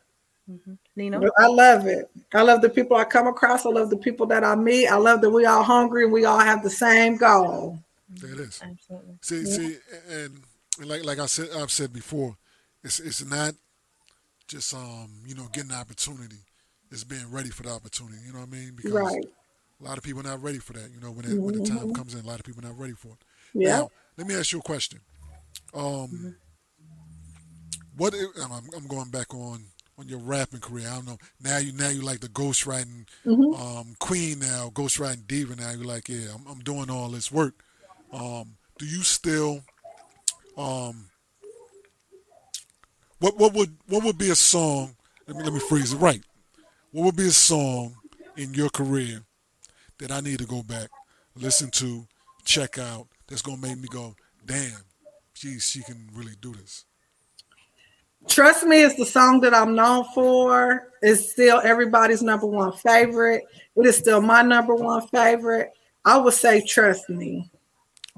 Mm-hmm. 0.49 0.73
Nino? 0.95 1.29
I 1.37 1.47
love 1.47 1.85
it. 1.85 2.09
I 2.33 2.43
love 2.43 2.61
the 2.61 2.69
people 2.69 2.95
I 2.95 3.03
come 3.03 3.27
across. 3.27 3.65
I 3.65 3.69
love 3.69 3.89
the 3.89 3.97
people 3.97 4.25
that 4.27 4.45
I 4.45 4.55
meet. 4.55 4.87
I 4.87 4.95
love 4.95 5.19
that 5.19 5.29
we 5.29 5.45
all 5.45 5.63
hungry 5.63 6.05
and 6.05 6.13
we 6.13 6.23
all 6.23 6.39
have 6.39 6.63
the 6.63 6.69
same 6.69 7.17
goal. 7.17 7.77
There 8.09 8.33
it 8.33 8.39
is. 8.39 8.61
Absolutely. 8.63 9.17
See, 9.21 9.37
yeah. 9.37 9.55
see, 9.55 9.77
and 10.09 10.41
like 10.87 11.05
like 11.05 11.19
I 11.19 11.27
said 11.27 11.49
I've 11.55 11.71
said 11.71 11.93
before, 11.93 12.35
it's 12.83 12.99
it's 12.99 13.23
not 13.23 13.53
just 14.47 14.73
um 14.73 15.09
you 15.25 15.35
know 15.35 15.47
getting 15.51 15.69
the 15.69 15.75
opportunity. 15.75 16.37
It's 16.91 17.03
being 17.03 17.29
ready 17.31 17.49
for 17.49 17.63
the 17.63 17.69
opportunity. 17.69 18.17
You 18.25 18.33
know 18.33 18.39
what 18.39 18.47
I 18.47 18.51
mean? 18.51 18.73
Because 18.75 18.93
right. 18.93 19.25
a 19.79 19.83
lot 19.83 19.97
of 19.97 20.03
people 20.03 20.21
are 20.21 20.29
not 20.31 20.41
ready 20.41 20.57
for 20.57 20.73
that. 20.73 20.89
You 20.91 20.99
know 20.99 21.11
when 21.11 21.25
it, 21.25 21.31
mm-hmm. 21.31 21.43
when 21.43 21.59
the 21.59 21.69
time 21.69 21.79
mm-hmm. 21.79 21.91
comes 21.93 22.15
in, 22.15 22.21
a 22.21 22.27
lot 22.27 22.39
of 22.39 22.45
people 22.45 22.65
are 22.65 22.69
not 22.69 22.79
ready 22.79 22.93
for 22.93 23.09
it. 23.09 23.23
Yeah. 23.53 23.77
Now, 23.77 23.89
let 24.17 24.27
me 24.27 24.35
ask 24.35 24.51
you 24.51 24.59
a 24.59 24.63
question. 24.63 24.99
Um, 25.73 25.83
mm-hmm. 25.83 26.29
what 27.95 28.13
if, 28.15 28.29
I'm, 28.43 28.69
I'm 28.75 28.87
going 28.87 29.09
back 29.11 29.33
on 29.35 29.65
on 29.99 30.07
your 30.07 30.19
rapping 30.19 30.61
career. 30.61 30.87
I 30.89 30.95
don't 30.95 31.05
know. 31.05 31.17
Now 31.43 31.57
you 31.57 31.73
now 31.73 31.89
you 31.89 32.01
like 32.01 32.21
the 32.21 32.29
ghostwriting 32.29 33.05
mm-hmm. 33.25 33.61
um, 33.61 33.95
queen 33.99 34.39
now, 34.39 34.71
ghostwriting 34.73 35.27
diva 35.27 35.55
now. 35.55 35.71
You're 35.71 35.85
like, 35.85 36.09
yeah, 36.09 36.33
I'm, 36.33 36.47
I'm 36.49 36.59
doing 36.59 36.89
all 36.89 37.09
this 37.09 37.31
work. 37.31 37.53
Um, 38.11 38.57
do 38.77 38.85
you 38.85 39.03
still 39.03 39.61
um, 40.57 41.05
what 43.19 43.37
what 43.37 43.53
would 43.53 43.75
what 43.87 44.03
would 44.03 44.17
be 44.17 44.29
a 44.29 44.35
song? 44.35 44.95
Let 45.27 45.37
me 45.37 45.43
let 45.43 45.53
me 45.53 45.59
phrase 45.59 45.93
it 45.93 45.97
right. 45.97 46.21
What 46.91 47.05
would 47.05 47.15
be 47.15 47.27
a 47.27 47.31
song 47.31 47.95
in 48.35 48.53
your 48.53 48.69
career 48.69 49.21
that 49.99 50.11
I 50.11 50.21
need 50.21 50.39
to 50.39 50.45
go 50.45 50.63
back, 50.63 50.89
listen 51.35 51.69
to, 51.71 52.07
check 52.45 52.77
out? 52.77 53.07
That's 53.27 53.41
gonna 53.41 53.61
make 53.61 53.77
me 53.77 53.87
go, 53.89 54.15
damn, 54.45 54.81
geez, 55.33 55.69
she 55.69 55.83
can 55.83 56.09
really 56.13 56.35
do 56.41 56.53
this. 56.53 56.85
Trust 58.27 58.65
Me 58.65 58.83
it's 58.83 58.95
the 58.95 59.05
song 59.05 59.39
that 59.41 59.53
I'm 59.53 59.75
known 59.75 60.05
for. 60.13 60.89
It's 61.01 61.31
still 61.31 61.61
everybody's 61.63 62.21
number 62.21 62.47
one 62.47 62.73
favorite. 62.73 63.43
It 63.75 63.85
is 63.85 63.97
still 63.97 64.21
my 64.21 64.41
number 64.41 64.75
one 64.75 65.07
favorite. 65.07 65.71
I 66.03 66.17
would 66.17 66.33
say 66.33 66.65
Trust 66.65 67.09
Me. 67.09 67.49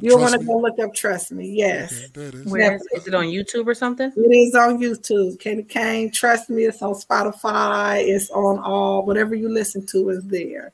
You 0.02 0.18
want 0.18 0.34
to 0.34 0.46
go 0.46 0.58
look 0.58 0.80
up 0.80 0.94
Trust 0.94 1.32
Me. 1.32 1.48
Yes. 1.48 2.10
Okay, 2.18 2.38
Where 2.50 2.76
is, 2.76 2.82
is, 2.94 3.08
it 3.08 3.14
on 3.14 3.26
YouTube 3.26 3.68
or 3.68 3.76
something? 3.76 4.12
It 4.16 4.20
is 4.20 4.56
on 4.56 4.80
YouTube. 4.80 5.40
Candy 5.40 5.64
Kane, 5.64 6.12
Trust 6.12 6.50
Me. 6.50 6.64
It's 6.64 6.82
on 6.82 6.96
Spotify. 6.96 8.04
It's 8.04 8.30
on 8.32 8.60
all 8.60 9.06
whatever 9.06 9.36
you 9.36 9.48
listen 9.48 9.86
to 9.88 10.10
is 10.10 10.26
there. 10.26 10.72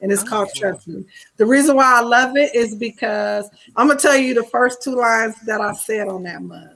And 0.00 0.12
it's 0.12 0.22
oh, 0.24 0.26
called 0.26 0.50
Trust 0.54 0.86
Me. 0.86 1.04
The 1.36 1.46
reason 1.46 1.76
why 1.76 1.98
I 1.98 2.02
love 2.02 2.36
it 2.36 2.54
is 2.54 2.74
because 2.74 3.48
I'm 3.76 3.88
gonna 3.88 3.98
tell 3.98 4.16
you 4.16 4.34
the 4.34 4.44
first 4.44 4.82
two 4.82 4.96
lines 4.96 5.34
that 5.46 5.60
I 5.60 5.72
said 5.72 6.08
on 6.08 6.24
that 6.24 6.42
mug. 6.42 6.68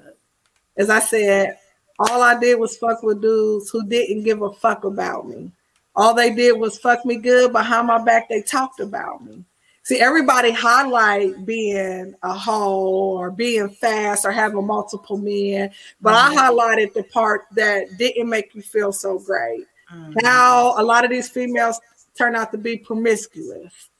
As 0.77 0.91
I 0.91 1.01
said, 1.01 1.59
all 1.99 2.22
I 2.22 2.39
did 2.39 2.59
was 2.59 2.77
fuck 2.77 3.03
with 3.03 3.22
dudes 3.22 3.70
who 3.70 3.87
didn't 3.87 4.24
give 4.24 4.43
a 4.43 4.53
fuck 4.53 4.85
about 4.85 5.29
me. 5.29 5.51
All 5.95 6.14
they 6.14 6.35
did 6.35 6.59
was 6.59 6.79
fuck 6.79 7.05
me 7.05 7.16
good 7.16 7.53
behind 7.53 7.87
my 7.87 8.03
back. 8.03 8.29
They 8.29 8.43
talked 8.43 8.81
about 8.81 9.24
me. 9.24 9.45
See, 9.87 10.01
everybody 10.01 10.51
highlight 10.51 11.47
being 11.47 12.12
a 12.24 12.34
hoe 12.34 13.16
or 13.18 13.30
being 13.30 13.68
fast 13.68 14.24
or 14.24 14.32
having 14.32 14.66
multiple 14.66 15.16
men, 15.16 15.70
but 16.01 16.12
I 16.12 16.34
mm-hmm. 16.34 16.39
highlighted 16.39 16.93
the 16.93 17.05
part 17.05 17.43
that 17.53 17.97
didn't 17.97 18.28
make 18.28 18.53
you 18.53 18.62
feel 18.62 18.91
so 18.91 19.16
great. 19.16 19.64
Mm-hmm. 19.95 20.26
How 20.26 20.74
a 20.76 20.82
lot 20.82 21.05
of 21.05 21.12
these 21.12 21.28
females 21.28 21.80
turn 22.18 22.34
out 22.34 22.51
to 22.51 22.59
be 22.59 22.78
promiscuous. 22.78 23.91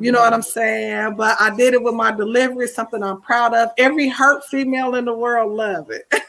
You 0.00 0.10
know 0.10 0.18
what 0.18 0.32
I'm 0.32 0.42
saying? 0.42 1.14
But 1.14 1.40
I 1.40 1.54
did 1.54 1.74
it 1.74 1.82
with 1.84 1.94
my 1.94 2.10
delivery, 2.10 2.66
something 2.66 3.00
I'm 3.00 3.20
proud 3.20 3.54
of. 3.54 3.70
Every 3.78 4.08
hurt 4.08 4.44
female 4.46 4.96
in 4.96 5.04
the 5.04 5.14
world 5.14 5.52
love 5.52 5.90
it. 5.90 6.12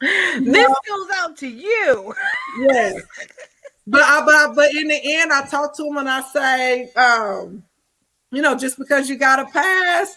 Mm-hmm. 0.00 0.52
This 0.52 0.72
goes 0.88 1.08
out 1.16 1.36
to 1.38 1.48
you. 1.48 2.14
yes. 2.60 3.02
But 3.88 4.02
I, 4.02 4.24
but 4.24 4.54
but 4.54 4.72
in 4.72 4.86
the 4.86 5.00
end, 5.02 5.32
I 5.32 5.44
talk 5.46 5.74
to 5.76 5.82
them 5.82 5.96
and 5.96 6.08
I 6.08 6.20
say, 6.20 6.92
um, 6.92 7.64
you 8.30 8.42
know, 8.42 8.54
just 8.54 8.78
because 8.78 9.08
you 9.08 9.16
got 9.16 9.38
a 9.38 9.46
pass, 9.46 10.16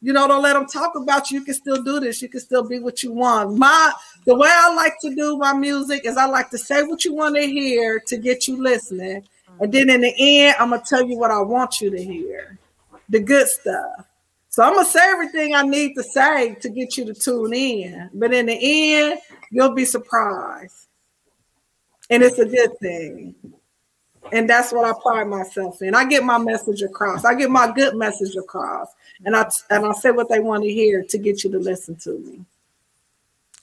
you 0.00 0.12
know, 0.12 0.26
don't 0.26 0.42
let 0.42 0.54
them 0.54 0.66
talk 0.66 0.94
about 0.96 1.30
you. 1.30 1.40
You 1.40 1.44
can 1.44 1.54
still 1.54 1.82
do 1.82 2.00
this. 2.00 2.22
You 2.22 2.28
can 2.28 2.40
still 2.40 2.66
be 2.66 2.78
what 2.78 3.02
you 3.02 3.12
want. 3.12 3.56
My 3.56 3.92
the 4.24 4.34
way 4.34 4.48
I 4.50 4.74
like 4.74 4.94
to 5.02 5.14
do 5.14 5.36
my 5.36 5.52
music 5.52 6.06
is 6.06 6.16
I 6.16 6.26
like 6.26 6.50
to 6.50 6.58
say 6.58 6.82
what 6.82 7.04
you 7.04 7.14
want 7.14 7.36
to 7.36 7.42
hear 7.42 8.00
to 8.06 8.16
get 8.16 8.48
you 8.48 8.62
listening, 8.62 9.24
and 9.60 9.72
then 9.72 9.90
in 9.90 10.00
the 10.00 10.14
end, 10.18 10.56
I'm 10.58 10.70
gonna 10.70 10.82
tell 10.86 11.04
you 11.04 11.18
what 11.18 11.30
I 11.30 11.40
want 11.40 11.80
you 11.80 11.90
to 11.90 12.02
hear, 12.02 12.58
the 13.08 13.20
good 13.20 13.46
stuff. 13.46 14.06
So 14.48 14.64
I'm 14.64 14.74
gonna 14.74 14.86
say 14.86 15.00
everything 15.04 15.54
I 15.54 15.62
need 15.62 15.94
to 15.94 16.02
say 16.02 16.54
to 16.56 16.68
get 16.70 16.96
you 16.96 17.04
to 17.04 17.14
tune 17.14 17.52
in. 17.52 18.10
But 18.14 18.32
in 18.32 18.46
the 18.46 18.58
end, 18.60 19.20
you'll 19.50 19.74
be 19.74 19.84
surprised. 19.84 20.86
And 22.08 22.22
it's 22.22 22.38
a 22.38 22.46
good 22.46 22.76
thing. 22.80 23.34
And 24.32 24.48
that's 24.48 24.72
what 24.72 24.84
I 24.84 24.92
pride 25.00 25.28
myself 25.28 25.82
in. 25.82 25.94
I 25.94 26.04
get 26.04 26.24
my 26.24 26.38
message 26.38 26.82
across. 26.82 27.24
I 27.24 27.34
get 27.34 27.50
my 27.50 27.72
good 27.72 27.96
message 27.96 28.36
across. 28.36 28.88
And 29.24 29.34
I 29.36 29.50
and 29.70 29.86
I 29.86 29.92
say 29.92 30.10
what 30.10 30.28
they 30.28 30.40
want 30.40 30.62
to 30.62 30.70
hear 30.70 31.02
to 31.02 31.18
get 31.18 31.42
you 31.42 31.50
to 31.50 31.58
listen 31.58 31.96
to 31.96 32.18
me. 32.18 32.44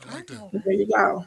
I 0.05 0.16
like 0.16 0.28
that. 0.28 0.64
There 0.64 0.74
you 0.74 0.88
go. 0.88 1.26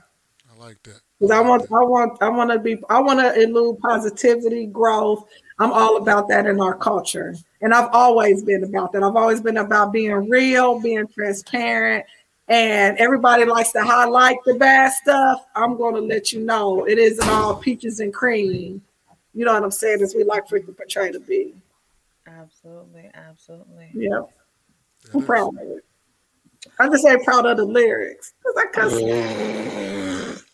I 0.51 0.59
like 0.59 0.83
that. 0.85 1.01
Because 1.19 1.31
I 1.33 1.41
want, 1.41 1.63
I 1.71 1.83
want, 1.85 2.23
I 2.23 2.29
want 2.31 2.51
to 2.51 2.59
be, 2.59 2.79
I 2.89 2.99
want 3.01 3.21
to 3.21 3.43
elude 3.43 3.79
positivity, 3.81 4.67
growth. 4.67 5.29
I'm 5.59 5.73
all 5.73 5.99
about 5.99 6.29
that 6.29 6.47
in 6.47 6.59
our 6.61 6.75
culture, 6.75 7.35
and 7.61 7.75
I've 7.75 7.91
always 7.93 8.43
been 8.43 8.65
about 8.65 8.93
that. 8.93 9.03
I've 9.03 9.17
always 9.17 9.43
been 9.43 9.59
about 9.59 9.93
being 9.93 10.31
real, 10.31 10.81
being 10.81 11.07
transparent, 11.09 12.07
and 12.49 12.97
everybody 12.97 13.45
likes 13.45 13.71
to 13.73 13.83
highlight 13.83 14.39
the 14.47 14.55
bad 14.55 14.93
stuff. 14.93 15.45
I'm 15.55 15.77
going 15.77 15.95
to 15.97 16.01
let 16.01 16.33
you 16.33 16.41
know 16.41 16.87
it 16.87 16.97
isn't 16.99 17.29
all 17.29 17.55
peaches 17.57 18.01
and 18.01 18.15
cream. 18.15 18.81
You 19.35 19.45
know 19.45 19.55
what 19.55 19.63
I'm 19.63 19.71
saying? 19.71 20.03
As 20.03 20.15
we 20.15 20.25
like 20.25 20.49
for 20.49 20.57
it 20.57 20.67
to 20.67 20.73
portray 20.73 21.13
to 21.13 21.21
be. 21.21 21.55
Absolutely, 22.27 23.11
absolutely. 23.15 23.91
Yep, 23.95 24.31
I'm 25.15 25.23
proud 25.25 25.55
of 25.61 25.69
it. 25.69 25.85
I 26.79 26.89
just 26.89 27.03
say 27.03 27.17
proud 27.25 27.47
of 27.47 27.57
the 27.57 27.65
lyrics 27.65 28.35
because 28.39 28.57
I 28.57 28.67
cuss. 28.73 30.37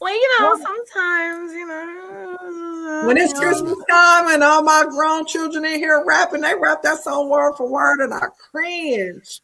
Well, 0.00 0.14
you 0.14 0.38
know, 0.38 0.56
sometimes, 0.56 1.52
you 1.52 1.66
know, 1.66 3.04
When 3.08 3.16
it's 3.16 3.32
Christmas 3.32 3.76
time 3.90 4.28
and 4.28 4.44
all 4.44 4.62
my 4.62 4.84
grown 4.88 5.26
children 5.26 5.64
in 5.64 5.80
here 5.80 6.04
rapping, 6.06 6.42
they 6.42 6.54
rap 6.54 6.82
that 6.82 6.98
song 7.02 7.28
word 7.28 7.54
for 7.56 7.68
word, 7.68 7.98
and 8.00 8.14
I 8.14 8.26
cringe. 8.50 9.40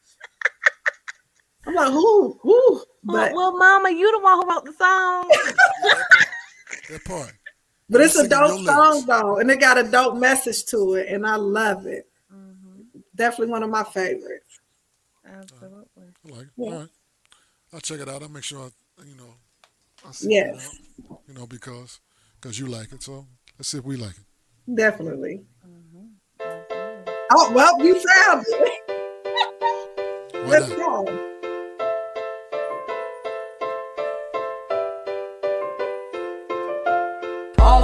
I'm 1.67 1.75
like, 1.75 1.91
who, 1.91 2.39
who? 2.41 2.85
But 3.03 3.33
well, 3.33 3.53
well, 3.53 3.59
Mama, 3.59 3.91
you 3.91 4.13
the 4.13 4.21
one 4.23 4.43
who 4.43 4.49
wrote 4.49 4.65
the 4.65 4.73
song. 4.75 5.29
That 6.91 7.05
part. 7.05 7.33
but 7.89 8.01
it's 8.01 8.15
a 8.15 8.19
singing 8.19 8.31
dope 8.31 8.59
your 8.61 8.67
song 8.67 8.91
lyrics. 8.93 9.07
though, 9.07 9.37
and 9.39 9.51
it 9.51 9.61
got 9.61 9.79
a 9.79 9.83
dope 9.85 10.17
message 10.19 10.65
to 10.67 10.95
it, 10.95 11.09
and 11.09 11.27
I 11.27 11.37
love 11.37 11.87
it. 11.87 12.09
Mm-hmm. 12.33 12.99
Definitely 13.15 13.53
one 13.53 13.63
of 13.63 13.71
my 13.71 13.85
favorites. 13.85 14.61
Absolutely. 15.27 15.79
I 15.99 16.29
like 16.37 16.43
it. 16.43 16.49
Yeah. 16.57 16.67
All 16.73 16.79
right. 16.81 16.89
I'll 17.73 17.81
check 17.81 18.01
it 18.01 18.09
out. 18.09 18.23
I'll 18.23 18.29
make 18.29 18.45
sure 18.45 18.71
I, 19.01 19.05
you 19.05 19.17
know, 19.17 19.35
I 20.07 20.13
see 20.13 20.33
Yes. 20.33 20.71
it 20.99 21.05
out, 21.11 21.21
you 21.27 21.35
know, 21.35 21.47
because 21.47 22.01
because 22.41 22.59
you 22.59 22.67
like 22.67 22.93
it. 22.93 23.03
So 23.03 23.27
let's 23.59 23.69
see 23.69 23.79
if 23.79 23.85
we 23.85 23.97
like 23.97 24.15
it. 24.17 24.75
Definitely. 24.77 25.45
Mm-hmm. 25.67 26.07
Oh 27.33 27.53
well, 27.53 27.83
you 27.85 27.95
found 27.95 28.45
it. 28.49 28.81
Why 30.33 30.51
Let's 30.51 30.69
not? 30.69 30.79
go. 31.07 31.34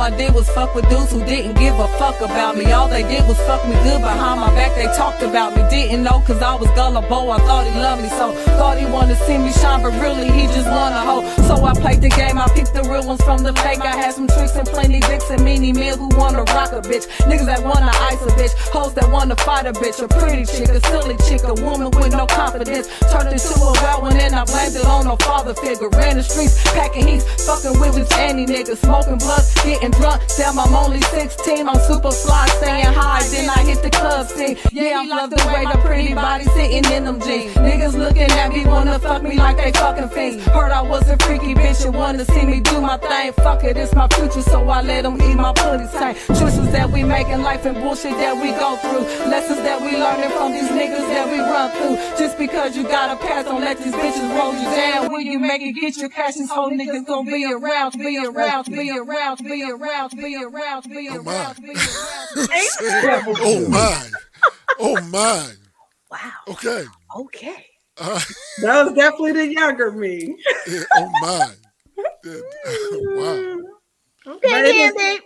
All 0.00 0.06
I 0.06 0.16
did 0.16 0.32
was 0.32 0.48
fuck 0.48 0.74
with 0.74 0.88
dudes 0.88 1.12
who 1.12 1.22
didn't 1.26 1.58
give 1.58 1.78
a 1.78 1.86
fuck 1.98 2.22
about 2.22 2.56
me. 2.56 2.72
All 2.72 2.88
they 2.88 3.02
did 3.02 3.28
was 3.28 3.36
fuck 3.44 3.62
me 3.68 3.74
good 3.84 4.00
behind 4.00 4.40
my 4.40 4.48
back. 4.54 4.74
They 4.74 4.86
talked 4.96 5.20
about 5.20 5.54
me. 5.54 5.60
Didn't 5.68 6.04
know 6.04 6.24
cause 6.26 6.40
I 6.40 6.54
was 6.54 6.70
gullible. 6.70 7.30
I 7.30 7.36
thought 7.40 7.66
he 7.66 7.78
loved 7.78 8.00
me 8.00 8.08
so. 8.08 8.32
Thought 8.56 8.78
he 8.78 8.86
wanted 8.86 9.18
to 9.18 9.24
see 9.26 9.36
me 9.36 9.52
shine, 9.52 9.82
but 9.82 9.92
really 10.00 10.24
he 10.32 10.46
just 10.56 10.70
wanna 10.72 11.04
hoe. 11.04 11.28
So 11.44 11.62
I 11.66 11.74
played 11.74 12.00
the 12.00 12.08
game. 12.08 12.38
I 12.38 12.48
picked 12.48 12.72
the 12.72 12.82
real 12.84 13.06
ones 13.06 13.20
from 13.22 13.42
the 13.42 13.52
fake. 13.52 13.84
I 13.84 13.94
had 13.94 14.14
some 14.14 14.26
tricks 14.26 14.56
and 14.56 14.66
plenty 14.66 15.00
dicks 15.00 15.28
and 15.28 15.44
many 15.44 15.70
men 15.74 15.98
who 15.98 16.08
wanna 16.16 16.44
rock 16.44 16.72
a 16.72 16.80
bitch. 16.80 17.04
Niggas 17.28 17.44
that 17.44 17.62
wanna 17.62 17.92
ice 18.08 18.22
a 18.22 18.32
bitch. 18.40 18.56
Hoes 18.72 18.94
that 18.94 19.10
wanna 19.12 19.36
fight 19.36 19.66
a 19.66 19.72
bitch. 19.74 20.00
A 20.00 20.08
pretty 20.08 20.46
chick, 20.46 20.70
a 20.70 20.80
silly 20.88 21.18
chick, 21.28 21.44
a 21.44 21.52
woman 21.60 21.90
with 21.90 22.16
no 22.16 22.24
confidence. 22.24 22.88
Turned 23.12 23.28
into 23.28 23.52
a 23.52 23.72
wild 23.84 24.00
one 24.00 24.16
and 24.16 24.34
I 24.34 24.44
blamed 24.46 24.76
it 24.76 24.86
on 24.86 25.04
no 25.04 25.16
father 25.16 25.52
figure. 25.52 25.90
Ran 25.90 26.16
the 26.16 26.22
streets, 26.22 26.56
packing 26.72 27.06
heat, 27.06 27.22
fucking 27.44 27.78
with 27.78 27.96
just 27.96 28.16
any 28.16 28.46
nigga. 28.46 28.78
Smoking 28.78 29.18
blunts, 29.18 29.52
getting 29.62 29.89
drunk. 29.92 30.22
Damn, 30.36 30.58
I'm 30.58 30.74
only 30.74 31.00
16. 31.00 31.68
I'm 31.68 31.78
super 31.80 32.10
fly, 32.10 32.46
staying 32.58 32.86
high. 32.86 33.22
Then 33.30 33.50
I 33.50 33.62
hit 33.62 33.82
the 33.82 33.90
club 33.90 34.26
scene. 34.26 34.56
Yeah, 34.72 35.00
I 35.00 35.06
love 35.06 35.30
the 35.30 35.42
way 35.52 35.64
the 35.70 35.78
pretty 35.78 36.14
body 36.14 36.44
sitting 36.56 36.84
in 36.92 37.04
them 37.04 37.20
jeans. 37.20 37.54
Niggas 37.54 37.96
looking 37.96 38.30
at 38.30 38.52
me, 38.52 38.64
wanna 38.64 38.98
fuck 38.98 39.22
me 39.22 39.36
like 39.36 39.56
they 39.56 39.72
fucking 39.72 40.08
fiends. 40.10 40.44
Heard 40.46 40.72
I 40.72 40.82
was 40.82 41.08
a 41.08 41.16
freaky 41.18 41.54
bitch 41.54 41.84
and 41.84 41.94
wanna 41.94 42.24
see 42.24 42.44
me 42.44 42.60
do 42.60 42.80
my 42.80 42.96
thing. 42.96 43.32
Fuck 43.32 43.64
it, 43.64 43.76
it's 43.76 43.94
my 43.94 44.08
future, 44.08 44.42
so 44.42 44.68
I 44.68 44.82
let 44.82 45.02
them 45.02 45.20
eat 45.20 45.34
my 45.34 45.52
pussy 45.52 45.86
tank. 45.98 46.18
Choices 46.28 46.70
that 46.72 46.90
we 46.90 47.02
make 47.04 47.28
in 47.28 47.42
life 47.42 47.64
and 47.66 47.76
bullshit 47.76 48.12
that 48.12 48.34
we 48.40 48.50
go 48.52 48.76
through. 48.76 49.04
Lessons 49.30 49.60
that 49.62 49.80
we 49.80 49.96
learning 49.96 50.30
from 50.30 50.52
these 50.52 50.70
niggas 50.70 51.06
that 51.14 51.26
we 51.30 51.38
run 51.38 51.70
through. 51.72 51.96
Just 52.18 52.38
because 52.38 52.76
you 52.76 52.84
got 52.84 53.10
a 53.10 53.16
pass, 53.16 53.44
don't 53.44 53.60
let 53.60 53.78
these 53.78 53.94
bitches 53.94 54.38
roll 54.38 54.54
you 54.54 54.64
down. 54.76 55.12
When 55.12 55.26
you 55.26 55.38
make 55.38 55.62
it, 55.62 55.72
get 55.72 55.96
your 55.96 56.08
cash, 56.08 56.34
these 56.34 56.50
whole 56.50 56.70
niggas 56.70 57.06
gon' 57.06 57.26
be 57.26 57.44
around, 57.44 57.98
be 57.98 58.18
around, 58.18 58.66
be 58.66 58.90
around, 58.90 58.98
be 58.98 58.98
around, 58.98 59.38
be 59.44 59.70
around, 59.70 59.79
be 59.80 60.36
Oh 60.36 60.48
around, 60.48 60.88
my. 60.88 60.92
be 60.92 61.08
around. 61.08 62.28
Oh, 63.22 63.36
oh 63.42 63.68
my. 63.68 64.10
Oh 64.78 65.00
my. 65.02 65.52
Wow. 66.10 66.32
Okay. 66.48 66.84
Okay. 67.16 67.66
All 68.00 68.12
right. 68.12 68.26
That 68.62 68.84
was 68.84 68.94
definitely 68.94 69.32
the 69.32 69.52
younger 69.52 69.92
me. 69.92 70.36
Yeah, 70.66 70.80
oh 70.96 71.10
my. 71.20 71.50
Yeah. 72.24 72.40
wow. 73.16 73.56
Okay, 74.26 74.48
But 74.50 74.66
it 74.66 74.76
is- 74.76 74.92
Candy. 74.92 75.24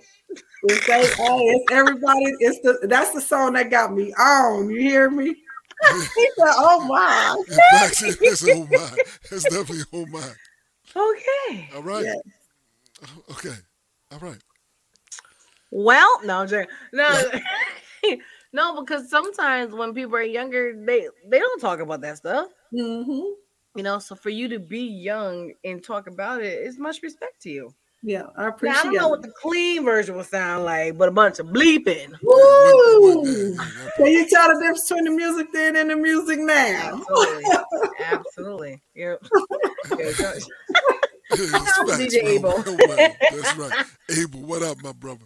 It's, 0.66 0.88
like, 0.88 1.14
hey, 1.16 1.38
it's 1.40 1.72
everybody. 1.72 2.24
It's 2.38 2.60
the 2.60 2.86
that's 2.86 3.10
the 3.10 3.20
song 3.20 3.52
that 3.54 3.68
got 3.70 3.92
me 3.92 4.14
on. 4.14 4.70
You 4.70 4.80
hear 4.80 5.10
me? 5.10 5.26
he 5.26 6.00
said, 6.38 6.54
"Oh 6.56 6.84
my." 6.86 7.36
In 7.48 7.78
fact, 7.80 8.02
it's 8.20 8.44
oh 8.48 8.66
my. 8.70 8.96
It's 9.30 9.42
definitely 9.42 9.84
oh 9.92 10.06
my. 10.06 10.30
Okay. 10.96 11.68
All 11.74 11.82
right. 11.82 12.04
Yeah. 12.04 12.14
Okay. 13.32 13.56
All 14.14 14.20
right. 14.20 14.38
Well, 15.72 16.20
no, 16.24 16.38
I'm 16.38 16.48
joking. 16.48 16.68
no, 16.92 17.30
no, 18.52 18.80
because 18.80 19.10
sometimes 19.10 19.74
when 19.74 19.92
people 19.92 20.14
are 20.14 20.22
younger, 20.22 20.72
they 20.86 21.08
they 21.28 21.40
don't 21.40 21.60
talk 21.60 21.80
about 21.80 22.00
that 22.02 22.18
stuff. 22.18 22.46
hmm 22.70 23.10
You 23.74 23.82
know, 23.82 23.98
so 23.98 24.14
for 24.14 24.30
you 24.30 24.46
to 24.50 24.60
be 24.60 24.82
young 24.82 25.52
and 25.64 25.82
talk 25.82 26.06
about 26.06 26.42
it 26.42 26.64
is 26.64 26.78
much 26.78 27.02
respect 27.02 27.42
to 27.42 27.50
you. 27.50 27.74
Yeah, 28.04 28.26
I 28.36 28.42
Now, 28.44 28.50
appreciate 28.50 28.78
I 28.78 28.84
don't 28.84 28.94
know 28.94 29.08
what 29.08 29.22
the 29.22 29.32
clean 29.42 29.84
version 29.84 30.14
would 30.16 30.26
sound 30.26 30.64
like, 30.64 30.96
but 30.96 31.08
a 31.08 31.12
bunch 31.12 31.40
of 31.40 31.46
bleeping. 31.46 32.12
Woo! 32.22 33.56
Can 33.96 34.06
you 34.06 34.28
tell 34.28 34.46
the 34.48 34.60
difference 34.60 34.88
between 34.88 35.04
the 35.06 35.10
music 35.10 35.48
then 35.52 35.74
and 35.74 35.90
the 35.90 35.96
music 35.96 36.38
now? 36.38 36.92
Absolutely. 36.92 37.44
Absolutely. 38.06 38.82
Yep. 38.94 39.24
Okay, 41.34 41.70
so- 41.74 42.02
It's 42.02 42.14
DJ. 42.14 42.24
Abel. 42.24 42.58
No. 42.64 42.76
That's 42.76 43.56
right. 43.56 43.86
Abel, 44.18 44.40
what 44.40 44.62
up, 44.62 44.82
my 44.82 44.92
brother? 44.92 45.24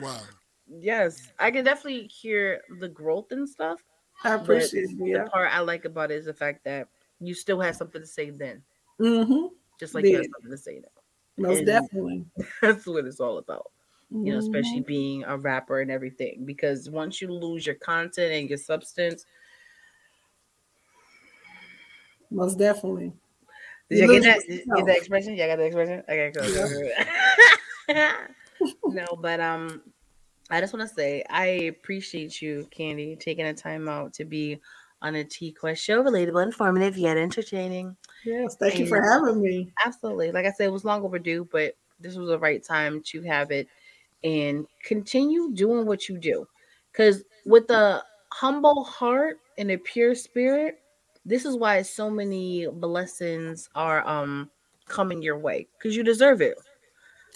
Wow. 0.00 0.20
yes, 0.68 1.28
I 1.38 1.50
can 1.50 1.64
definitely 1.64 2.06
hear 2.08 2.60
the 2.80 2.88
growth 2.88 3.32
and 3.32 3.48
stuff. 3.48 3.80
I 4.24 4.34
appreciate 4.34 4.84
it. 4.90 4.98
The 4.98 5.28
part 5.32 5.50
I 5.52 5.60
like 5.60 5.84
about 5.84 6.10
it 6.10 6.16
is 6.16 6.26
the 6.26 6.34
fact 6.34 6.64
that 6.64 6.88
you 7.20 7.34
still 7.34 7.60
have 7.60 7.76
something 7.76 8.00
to 8.00 8.06
say 8.06 8.30
then, 8.30 8.62
Mm-hmm. 9.00 9.46
just 9.80 9.94
like 9.94 10.04
you 10.04 10.16
have 10.16 10.26
something 10.34 10.50
to 10.50 10.56
say 10.58 10.80
now. 10.82 11.02
Most 11.48 11.58
And- 11.58 11.66
definitely. 11.66 12.24
That's 12.62 12.86
what 12.86 13.04
it's 13.06 13.20
all 13.20 13.38
about. 13.38 13.70
You 14.10 14.32
know, 14.34 14.38
especially 14.38 14.80
Mhm. 14.82 14.86
being 14.86 15.24
a 15.24 15.36
rapper 15.36 15.80
and 15.80 15.90
everything. 15.90 16.44
Because 16.44 16.88
once 16.88 17.20
you 17.20 17.28
lose 17.32 17.66
your 17.66 17.74
content 17.76 18.32
and 18.32 18.48
your 18.48 18.58
substance, 18.58 19.24
Most 22.30 22.58
definitely. 22.58 23.12
Did 23.90 23.98
You 23.98 24.12
you 24.12 24.20
get 24.20 24.22
that? 24.24 24.48
Yourself. 24.48 24.76
get 24.78 24.86
that 24.86 24.96
expression? 24.96 25.36
Yeah, 25.36 25.44
I 25.44 25.48
got 25.48 25.56
the 25.58 25.64
expression. 25.64 26.02
Okay, 26.08 26.32
cool. 26.34 26.44
cool. 27.88 28.92
no, 28.92 29.06
but 29.20 29.40
um, 29.40 29.82
I 30.50 30.60
just 30.60 30.72
want 30.72 30.88
to 30.88 30.94
say 30.94 31.24
I 31.30 31.46
appreciate 31.46 32.40
you, 32.42 32.66
Candy, 32.70 33.16
taking 33.16 33.46
the 33.46 33.54
time 33.54 33.88
out 33.88 34.12
to 34.14 34.24
be 34.24 34.60
on 35.02 35.14
a 35.16 35.24
T 35.24 35.52
Quest 35.52 35.82
show, 35.82 36.02
relatable, 36.02 36.42
informative, 36.42 36.96
yet 36.96 37.16
entertaining. 37.16 37.96
Yes, 38.24 38.56
thank 38.56 38.78
you 38.78 38.86
for 38.86 39.02
having 39.02 39.40
me. 39.40 39.72
Absolutely. 39.84 40.32
Like 40.32 40.46
I 40.46 40.52
said, 40.52 40.66
it 40.66 40.72
was 40.72 40.84
long 40.84 41.02
overdue, 41.04 41.48
but 41.52 41.76
this 42.00 42.16
was 42.16 42.28
the 42.28 42.38
right 42.38 42.62
time 42.62 43.02
to 43.06 43.22
have 43.22 43.50
it 43.50 43.68
and 44.24 44.66
continue 44.82 45.52
doing 45.52 45.86
what 45.86 46.08
you 46.08 46.18
do. 46.18 46.46
Because 46.92 47.24
with 47.44 47.70
a 47.70 48.02
humble 48.32 48.84
heart 48.84 49.38
and 49.58 49.70
a 49.70 49.78
pure 49.78 50.14
spirit, 50.14 50.80
this 51.26 51.44
is 51.44 51.56
why 51.56 51.82
so 51.82 52.08
many 52.10 52.66
blessings 52.68 53.68
are 53.74 54.06
um 54.06 54.50
coming 54.86 55.22
your 55.22 55.38
way 55.38 55.66
because 55.78 55.96
you 55.96 56.02
deserve 56.04 56.40
it. 56.40 56.56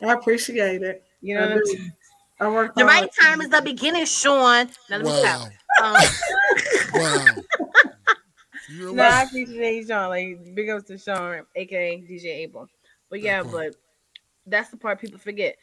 I 0.03 0.13
appreciate 0.15 0.83
it. 0.83 1.05
You 1.21 1.35
know, 1.37 1.43
I 1.45 1.47
what 1.49 1.57
I'm 1.59 1.67
saying? 1.67 1.93
I 2.41 2.49
work 2.49 2.75
the 2.75 2.85
hard. 2.85 2.95
right 3.03 3.11
time 3.21 3.41
is 3.43 3.51
the 3.51 3.61
beginning, 3.63 4.07
Sean. 4.07 4.69
Now 4.89 4.97
let 4.97 5.03
me 5.05 5.11
Wow. 5.11 5.49
stop. 5.79 5.85
Um, 5.85 6.03
Wow. 6.95 7.27
You 8.69 8.85
know 8.87 8.93
no, 8.93 9.03
I 9.05 9.23
appreciate 9.23 9.89
Sean. 9.89 10.09
Like 10.11 10.55
big 10.55 10.69
ups 10.71 10.85
to 10.89 10.99
Sean, 10.99 11.45
aka 11.57 12.01
DJ 12.01 12.27
Abel. 12.27 12.69
But 13.11 13.21
yeah, 13.21 13.43
part. 13.43 13.53
but 13.53 13.75
that's 14.47 14.71
the 14.71 14.77
part 14.77 15.01
people 15.01 15.19
forget. 15.19 15.57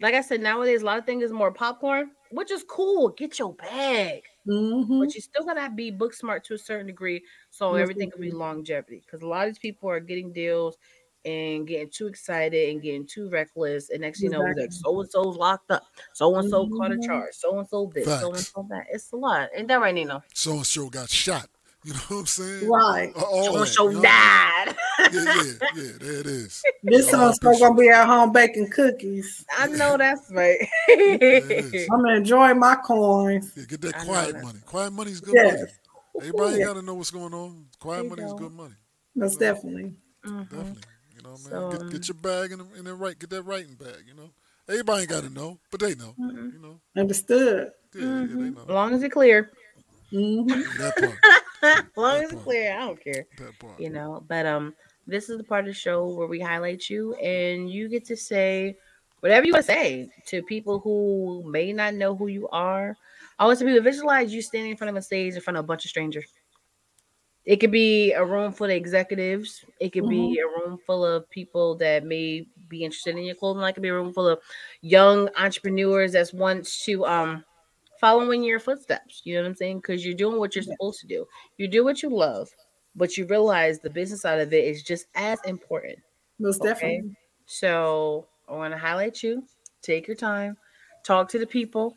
Like 0.00 0.14
I 0.14 0.20
said, 0.20 0.40
nowadays 0.40 0.82
a 0.82 0.86
lot 0.86 0.98
of 0.98 1.06
things 1.06 1.24
is 1.24 1.32
more 1.32 1.52
popcorn, 1.52 2.12
which 2.30 2.50
is 2.52 2.64
cool. 2.68 3.08
Get 3.10 3.38
your 3.38 3.54
bag, 3.54 4.22
Mhm. 4.46 4.92
but 4.98 5.14
you're 5.14 5.22
still 5.22 5.44
gotta 5.44 5.70
be 5.74 5.90
book 5.90 6.14
smart 6.14 6.44
to 6.44 6.54
a 6.54 6.58
certain 6.58 6.86
degree, 6.86 7.24
so 7.50 7.74
Yes, 7.74 7.88
everything 7.88 8.10
can 8.10 8.20
be 8.20 8.30
longevity. 8.30 9.00
Because 9.04 9.22
a 9.22 9.28
lot 9.28 9.46
of 9.48 9.54
these 9.54 9.58
people 9.58 9.88
are 9.90 10.00
getting 10.00 10.32
deals 10.32 10.76
and 11.24 11.66
getting 11.68 11.90
too 11.90 12.06
excited 12.08 12.70
and 12.70 12.82
getting 12.82 13.06
too 13.06 13.30
reckless, 13.30 13.90
and 13.90 14.00
next 14.02 14.22
you 14.22 14.30
know, 14.30 14.46
like 14.58 14.72
so 14.72 15.00
and 15.00 15.10
so's 15.10 15.36
locked 15.36 15.70
up, 15.70 15.84
so 16.12 16.34
and 16.36 16.46
so 16.46 16.68
caught 16.68 16.92
a 16.92 16.98
Mhm. 16.98 16.98
charge, 16.98 17.34
so 17.34 17.58
and 17.58 17.68
so 17.68 17.90
this, 17.94 18.16
so 18.18 18.34
and 18.34 18.46
so 18.46 18.66
that. 18.70 18.86
It's 18.90 19.12
a 19.12 19.16
lot, 19.16 19.50
ain't 19.54 19.68
that 19.68 19.80
right, 19.80 19.94
Nino? 19.94 20.22
So 20.34 20.52
and 20.56 20.66
so 20.66 20.88
got 20.90 21.10
shot. 21.10 21.51
You 21.84 21.94
know 21.94 21.98
what 22.08 22.18
I'm 22.20 22.26
saying? 22.26 22.68
Right. 22.68 23.12
All 23.16 23.52
So 23.52 23.58
that, 23.58 23.66
so 23.68 23.88
you 23.88 23.94
know 23.96 24.02
I 24.02 24.64
died. 24.66 24.76
mean? 25.10 25.34
Yeah, 25.34 25.42
yeah, 25.42 25.52
yeah. 25.82 25.92
There 25.98 26.20
it 26.20 26.26
is. 26.26 26.62
This 26.84 27.06
Yeah, 27.06 27.10
song's 27.10 27.36
still 27.36 27.58
gonna 27.58 27.74
be 27.74 27.88
at 27.88 28.06
home 28.06 28.32
baking 28.32 28.70
cookies. 28.70 29.44
I 29.58 29.66
know 29.66 29.96
that's 29.96 30.30
right. 30.30 30.58
it 30.88 31.22
is. 31.74 31.88
I'm 31.92 32.02
gonna 32.02 32.16
enjoy 32.18 32.54
my 32.54 32.76
coins. 32.76 33.52
Yeah, 33.56 33.64
get 33.64 33.80
that 33.80 33.96
I 33.96 33.98
know 33.98 34.06
quiet 34.06 34.32
that. 34.34 34.44
money. 34.44 34.58
Quiet 34.64 34.92
money's 34.92 35.20
good 35.20 35.34
Yes. 35.34 35.56
money. 35.56 35.72
Everybody 36.20 36.58
Yeah. 36.58 36.66
got 36.66 36.74
to 36.74 36.82
know 36.82 36.94
what's 36.94 37.10
going 37.10 37.34
on. 37.34 37.66
Quiet 37.80 38.06
money 38.06 38.22
is 38.22 38.32
go. 38.32 38.44
good 38.44 38.52
money. 38.52 38.74
Most 39.16 39.40
definitely. 39.40 39.92
Mhm. 40.24 40.48
Definitely. 40.50 40.82
You 41.16 41.22
know, 41.22 41.30
man. 41.30 41.38
So, 41.50 41.68
get, 41.72 41.80
um, 41.80 41.88
get 41.90 42.08
your 42.08 42.14
bag 42.14 42.52
and 42.52 42.62
and 42.76 42.86
then 42.86 42.96
write. 42.96 43.18
Get 43.18 43.30
that 43.30 43.42
writing 43.42 43.74
bag. 43.74 44.04
You 44.06 44.14
know. 44.14 44.30
Everybody 44.68 45.00
ain't 45.00 45.10
got 45.10 45.24
to 45.24 45.30
know, 45.30 45.58
but 45.72 45.80
they 45.80 45.96
know. 45.96 46.14
Mhm. 46.16 46.52
You 46.52 46.58
know. 46.60 46.80
Understood. 46.96 47.72
Yeah, 47.92 48.00
yeah, 48.02 48.06
they 48.06 48.34
Mhm. 48.34 48.54
know. 48.54 48.62
As 48.62 48.68
long 48.68 48.94
as 48.94 49.02
it's 49.02 49.12
clear. 49.12 49.50
hmm 50.12 50.48
That 50.78 50.94
part. 50.96 51.18
as 51.24 51.41
long 51.96 52.22
as 52.22 52.32
it's 52.32 52.42
clear, 52.42 52.76
I 52.76 52.86
don't 52.86 53.02
care. 53.02 53.26
You 53.78 53.90
know, 53.90 54.24
but 54.28 54.46
um, 54.46 54.74
this 55.06 55.28
is 55.28 55.38
the 55.38 55.44
part 55.44 55.60
of 55.60 55.66
the 55.66 55.72
show 55.74 56.08
where 56.08 56.26
we 56.26 56.40
highlight 56.40 56.88
you, 56.90 57.14
and 57.14 57.70
you 57.70 57.88
get 57.88 58.04
to 58.06 58.16
say 58.16 58.76
whatever 59.20 59.46
you 59.46 59.52
want 59.52 59.66
to 59.66 59.72
say 59.72 60.10
to 60.26 60.42
people 60.42 60.80
who 60.80 61.42
may 61.46 61.72
not 61.72 61.94
know 61.94 62.14
who 62.14 62.26
you 62.26 62.48
are. 62.48 62.96
I 63.38 63.46
want 63.46 63.58
to 63.58 63.64
people 63.64 63.80
visualize 63.82 64.32
you 64.32 64.42
standing 64.42 64.72
in 64.72 64.76
front 64.76 64.90
of 64.90 64.96
a 64.96 65.02
stage 65.02 65.34
in 65.34 65.40
front 65.40 65.56
of 65.56 65.64
a 65.64 65.66
bunch 65.66 65.84
of 65.84 65.90
strangers. 65.90 66.26
It 67.44 67.56
could 67.56 67.72
be 67.72 68.12
a 68.12 68.24
room 68.24 68.52
full 68.52 68.66
of 68.66 68.70
executives. 68.70 69.64
It 69.80 69.92
could 69.92 70.08
be 70.08 70.38
a 70.38 70.46
room 70.46 70.78
full 70.86 71.04
of 71.04 71.28
people 71.28 71.74
that 71.76 72.04
may 72.04 72.46
be 72.68 72.84
interested 72.84 73.16
in 73.16 73.24
your 73.24 73.34
clothing. 73.34 73.64
It 73.64 73.72
could 73.72 73.82
be 73.82 73.88
a 73.88 73.94
room 73.94 74.12
full 74.12 74.28
of 74.28 74.38
young 74.80 75.28
entrepreneurs 75.36 76.12
that 76.12 76.32
wants 76.32 76.84
to 76.84 77.04
um 77.04 77.44
follow 78.02 78.32
in 78.32 78.42
your 78.42 78.58
footsteps. 78.58 79.22
You 79.24 79.36
know 79.36 79.42
what 79.42 79.48
I'm 79.50 79.54
saying? 79.54 79.78
Because 79.78 80.04
you're 80.04 80.14
doing 80.14 80.38
what 80.38 80.54
you're 80.54 80.64
supposed 80.64 81.00
to 81.00 81.06
do. 81.06 81.24
You 81.56 81.68
do 81.68 81.84
what 81.84 82.02
you 82.02 82.10
love, 82.10 82.50
but 82.96 83.16
you 83.16 83.24
realize 83.26 83.78
the 83.78 83.88
business 83.88 84.22
side 84.22 84.40
of 84.40 84.52
it 84.52 84.64
is 84.64 84.82
just 84.82 85.06
as 85.14 85.38
important. 85.46 85.98
Most 86.40 86.60
Okay. 86.60 86.68
definitely. 86.68 87.16
So 87.46 88.26
I 88.48 88.54
want 88.54 88.74
to 88.74 88.78
highlight 88.78 89.22
you. 89.22 89.44
Take 89.82 90.06
your 90.06 90.16
time, 90.16 90.56
talk 91.04 91.28
to 91.30 91.38
the 91.38 91.46
people, 91.46 91.96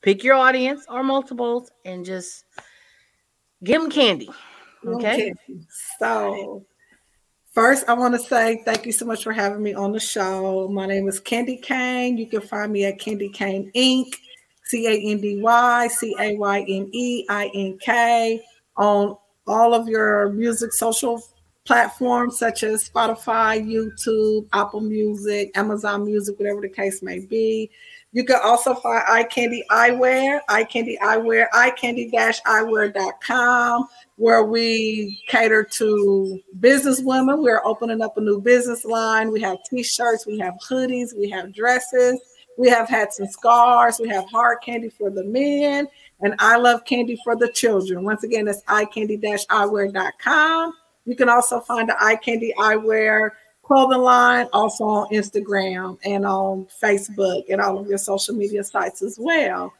pick 0.00 0.24
your 0.24 0.34
audience 0.34 0.86
or 0.88 1.02
multiples, 1.02 1.70
and 1.84 2.04
just 2.04 2.44
give 3.64 3.82
them 3.82 3.90
candy. 3.90 4.30
Okay. 4.86 5.32
So, 5.98 6.64
first, 7.52 7.88
I 7.88 7.94
want 7.94 8.14
to 8.14 8.20
say 8.20 8.62
thank 8.64 8.86
you 8.86 8.92
so 8.92 9.06
much 9.06 9.22
for 9.22 9.32
having 9.32 9.62
me 9.62 9.74
on 9.74 9.92
the 9.92 10.00
show. 10.00 10.68
My 10.68 10.86
name 10.86 11.08
is 11.08 11.20
Candy 11.20 11.56
Kane. 11.56 12.16
You 12.16 12.26
can 12.26 12.40
find 12.40 12.72
me 12.72 12.84
at 12.84 12.98
Candy 12.98 13.28
Kane 13.28 13.70
Inc. 13.76 14.12
C 14.72 14.86
A 14.86 15.12
N 15.12 15.20
D 15.20 15.38
Y 15.38 15.88
C 15.88 16.16
A 16.18 16.34
Y 16.34 16.64
N 16.66 16.88
E 16.92 17.26
I 17.28 17.50
N 17.54 17.76
K 17.78 18.42
on 18.78 19.18
all 19.46 19.74
of 19.74 19.86
your 19.86 20.30
music 20.30 20.72
social 20.72 21.22
platforms 21.64 22.38
such 22.38 22.62
as 22.62 22.88
Spotify, 22.88 23.62
YouTube, 23.62 24.48
Apple 24.54 24.80
Music, 24.80 25.50
Amazon 25.56 26.06
Music, 26.06 26.38
whatever 26.38 26.62
the 26.62 26.70
case 26.70 27.02
may 27.02 27.18
be. 27.20 27.70
You 28.14 28.24
can 28.24 28.38
also 28.42 28.74
find 28.74 29.04
Eye 29.08 29.24
Candy 29.24 29.62
Eyewear, 29.70 30.40
Eye 30.48 30.64
Candy 30.64 30.98
Eyewear, 31.02 31.48
eyecandy-eyewear.com, 31.54 33.88
where 34.16 34.44
we 34.44 35.22
cater 35.28 35.64
to 35.64 36.40
business 36.60 37.00
women. 37.02 37.42
We're 37.42 37.62
opening 37.64 38.02
up 38.02 38.18
a 38.18 38.20
new 38.20 38.38
business 38.40 38.84
line. 38.84 39.32
We 39.32 39.40
have 39.42 39.58
t-shirts, 39.68 40.26
we 40.26 40.38
have 40.40 40.54
hoodies, 40.68 41.16
we 41.16 41.30
have 41.30 41.54
dresses, 41.54 42.20
we 42.58 42.68
have 42.68 42.88
had 42.88 43.12
some 43.12 43.26
scars. 43.26 44.00
we 44.00 44.08
have 44.08 44.28
hard 44.30 44.58
candy 44.62 44.88
for 44.88 45.10
the 45.10 45.24
men, 45.24 45.88
and 46.20 46.34
I 46.38 46.56
love 46.56 46.84
candy 46.84 47.18
for 47.24 47.36
the 47.36 47.48
children. 47.48 48.04
Once 48.04 48.24
again, 48.24 48.44
that's 48.44 48.62
eyecandy-eyewear.com. 48.64 50.74
You 51.04 51.16
can 51.16 51.28
also 51.28 51.60
find 51.60 51.88
the 51.88 52.02
Eye 52.02 52.16
Candy 52.16 52.54
Eyewear 52.58 53.30
clothing 53.62 54.00
line 54.00 54.48
also 54.52 54.84
on 54.84 55.08
Instagram 55.10 55.98
and 56.04 56.26
on 56.26 56.66
Facebook 56.82 57.44
and 57.48 57.60
all 57.60 57.78
of 57.78 57.88
your 57.88 57.98
social 57.98 58.34
media 58.34 58.62
sites 58.62 59.02
as 59.02 59.18
well. 59.20 59.72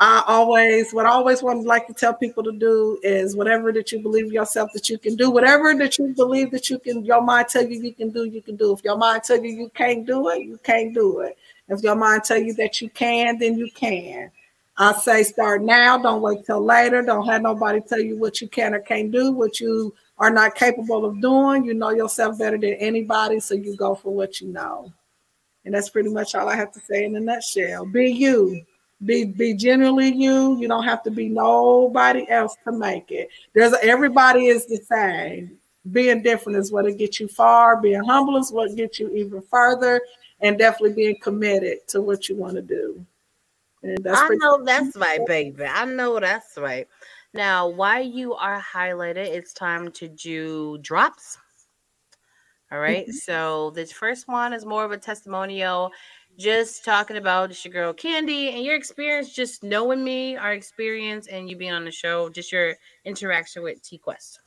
I 0.00 0.24
always, 0.26 0.92
what 0.92 1.06
I 1.06 1.10
always 1.10 1.42
want 1.42 1.62
to 1.62 1.68
like 1.68 1.86
to 1.86 1.94
tell 1.94 2.14
people 2.14 2.42
to 2.42 2.52
do 2.52 2.98
is 3.02 3.36
whatever 3.36 3.72
that 3.72 3.92
you 3.92 4.00
believe 4.00 4.32
yourself 4.32 4.70
that 4.74 4.88
you 4.88 4.98
can 4.98 5.14
do, 5.14 5.30
whatever 5.30 5.72
that 5.74 5.98
you 5.98 6.12
believe 6.14 6.50
that 6.50 6.68
you 6.68 6.80
can, 6.80 7.04
your 7.04 7.22
mind 7.22 7.48
tell 7.48 7.64
you 7.64 7.80
you 7.80 7.94
can 7.94 8.10
do, 8.10 8.24
you 8.24 8.42
can 8.42 8.56
do. 8.56 8.72
If 8.72 8.82
your 8.82 8.96
mind 8.96 9.22
tell 9.22 9.42
you 9.42 9.50
you 9.50 9.68
can't 9.70 10.04
do 10.04 10.28
it, 10.30 10.42
you 10.42 10.58
can't 10.64 10.92
do 10.92 11.20
it. 11.20 11.38
If 11.68 11.82
your 11.82 11.96
mind 11.96 12.24
tell 12.24 12.38
you 12.38 12.54
that 12.54 12.80
you 12.80 12.90
can, 12.90 13.38
then 13.38 13.56
you 13.58 13.70
can. 13.70 14.30
I 14.76 14.92
say 14.92 15.22
start 15.22 15.62
now. 15.62 15.98
Don't 15.98 16.20
wait 16.20 16.44
till 16.44 16.64
later. 16.64 17.02
Don't 17.02 17.26
have 17.26 17.42
nobody 17.42 17.80
tell 17.80 18.00
you 18.00 18.18
what 18.18 18.40
you 18.40 18.48
can 18.48 18.74
or 18.74 18.80
can't 18.80 19.12
do, 19.12 19.32
what 19.32 19.60
you 19.60 19.94
are 20.18 20.30
not 20.30 20.56
capable 20.56 21.04
of 21.04 21.20
doing. 21.20 21.64
You 21.64 21.74
know 21.74 21.90
yourself 21.90 22.38
better 22.38 22.58
than 22.58 22.74
anybody, 22.74 23.40
so 23.40 23.54
you 23.54 23.76
go 23.76 23.94
for 23.94 24.12
what 24.12 24.40
you 24.40 24.48
know. 24.48 24.92
And 25.64 25.74
that's 25.74 25.88
pretty 25.88 26.10
much 26.10 26.34
all 26.34 26.48
I 26.48 26.56
have 26.56 26.72
to 26.72 26.80
say 26.80 27.04
in 27.04 27.16
a 27.16 27.20
nutshell. 27.20 27.86
Be 27.86 28.10
you. 28.10 28.62
Be 29.04 29.24
be 29.24 29.54
genuinely 29.54 30.08
you. 30.08 30.58
You 30.58 30.68
don't 30.68 30.84
have 30.84 31.02
to 31.04 31.10
be 31.10 31.28
nobody 31.28 32.28
else 32.28 32.56
to 32.64 32.72
make 32.72 33.10
it. 33.10 33.28
There's 33.52 33.74
everybody 33.82 34.46
is 34.46 34.66
the 34.66 34.76
same. 34.76 35.58
Being 35.92 36.22
different 36.22 36.58
is 36.58 36.72
what 36.72 36.86
gets 36.96 37.20
you 37.20 37.28
far. 37.28 37.80
Being 37.80 38.04
humble 38.04 38.36
is 38.36 38.50
what 38.50 38.74
gets 38.74 38.98
you 38.98 39.10
even 39.10 39.42
further. 39.42 40.00
And 40.44 40.58
definitely 40.58 40.94
being 40.94 41.18
committed 41.20 41.88
to 41.88 42.02
what 42.02 42.28
you 42.28 42.36
want 42.36 42.54
to 42.54 42.62
do. 42.62 43.04
And 43.82 43.98
that's 44.04 44.20
I 44.20 44.28
know 44.34 44.62
that's 44.62 44.96
right, 44.96 45.20
baby. 45.26 45.64
I 45.64 45.84
know 45.86 46.20
that's 46.20 46.56
right. 46.56 46.86
Now, 47.32 47.66
while 47.68 48.02
you 48.04 48.34
are 48.34 48.60
highlighted, 48.60 49.26
it's 49.26 49.52
time 49.52 49.90
to 49.92 50.06
do 50.08 50.78
drops. 50.78 51.38
All 52.70 52.78
right. 52.78 53.04
Mm-hmm. 53.04 53.12
So 53.12 53.70
this 53.70 53.90
first 53.90 54.28
one 54.28 54.52
is 54.52 54.64
more 54.64 54.84
of 54.84 54.92
a 54.92 54.98
testimonial, 54.98 55.90
just 56.38 56.84
talking 56.84 57.16
about 57.16 57.50
it's 57.50 57.64
your 57.64 57.72
girl 57.72 57.92
Candy 57.92 58.50
and 58.50 58.64
your 58.64 58.76
experience, 58.76 59.32
just 59.32 59.62
knowing 59.62 60.04
me, 60.04 60.36
our 60.36 60.52
experience, 60.52 61.26
and 61.26 61.48
you 61.48 61.56
being 61.56 61.72
on 61.72 61.84
the 61.84 61.90
show, 61.90 62.28
just 62.28 62.52
your 62.52 62.74
interaction 63.04 63.62
with 63.62 63.82
T 63.82 63.98
Quest. 63.98 64.40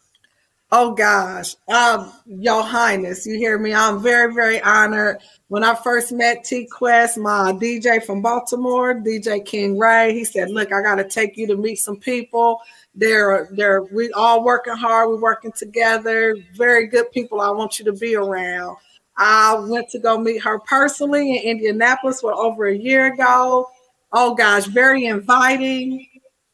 Oh 0.69 0.91
gosh, 0.93 1.55
um, 1.69 2.11
Your 2.25 2.61
Highness, 2.61 3.25
you 3.25 3.37
hear 3.37 3.57
me? 3.57 3.73
I'm 3.73 4.03
very, 4.03 4.33
very 4.33 4.61
honored. 4.61 5.19
When 5.47 5.63
I 5.63 5.73
first 5.75 6.11
met 6.11 6.43
T 6.43 6.65
Quest, 6.65 7.17
my 7.17 7.53
DJ 7.53 8.03
from 8.03 8.21
Baltimore, 8.21 8.93
DJ 8.95 9.45
King 9.45 9.79
Ray, 9.79 10.13
he 10.13 10.25
said, 10.25 10.49
"Look, 10.49 10.73
I 10.73 10.81
got 10.81 10.95
to 10.95 11.05
take 11.05 11.37
you 11.37 11.47
to 11.47 11.55
meet 11.55 11.77
some 11.77 11.95
people. 11.95 12.59
They're, 12.93 13.47
they're, 13.51 13.83
we 13.83 14.11
all 14.11 14.43
working 14.43 14.75
hard. 14.75 15.07
We're 15.07 15.21
working 15.21 15.53
together. 15.53 16.35
Very 16.57 16.87
good 16.87 17.09
people. 17.13 17.39
I 17.39 17.49
want 17.49 17.79
you 17.79 17.85
to 17.85 17.93
be 17.93 18.15
around." 18.15 18.75
I 19.19 19.55
went 19.55 19.89
to 19.91 19.99
go 19.99 20.19
meet 20.19 20.43
her 20.43 20.59
personally 20.59 21.37
in 21.37 21.43
Indianapolis 21.43 22.19
for 22.21 22.33
over 22.33 22.67
a 22.67 22.77
year 22.77 23.13
ago. 23.13 23.67
Oh 24.11 24.35
gosh, 24.35 24.65
very 24.65 25.05
inviting 25.05 26.05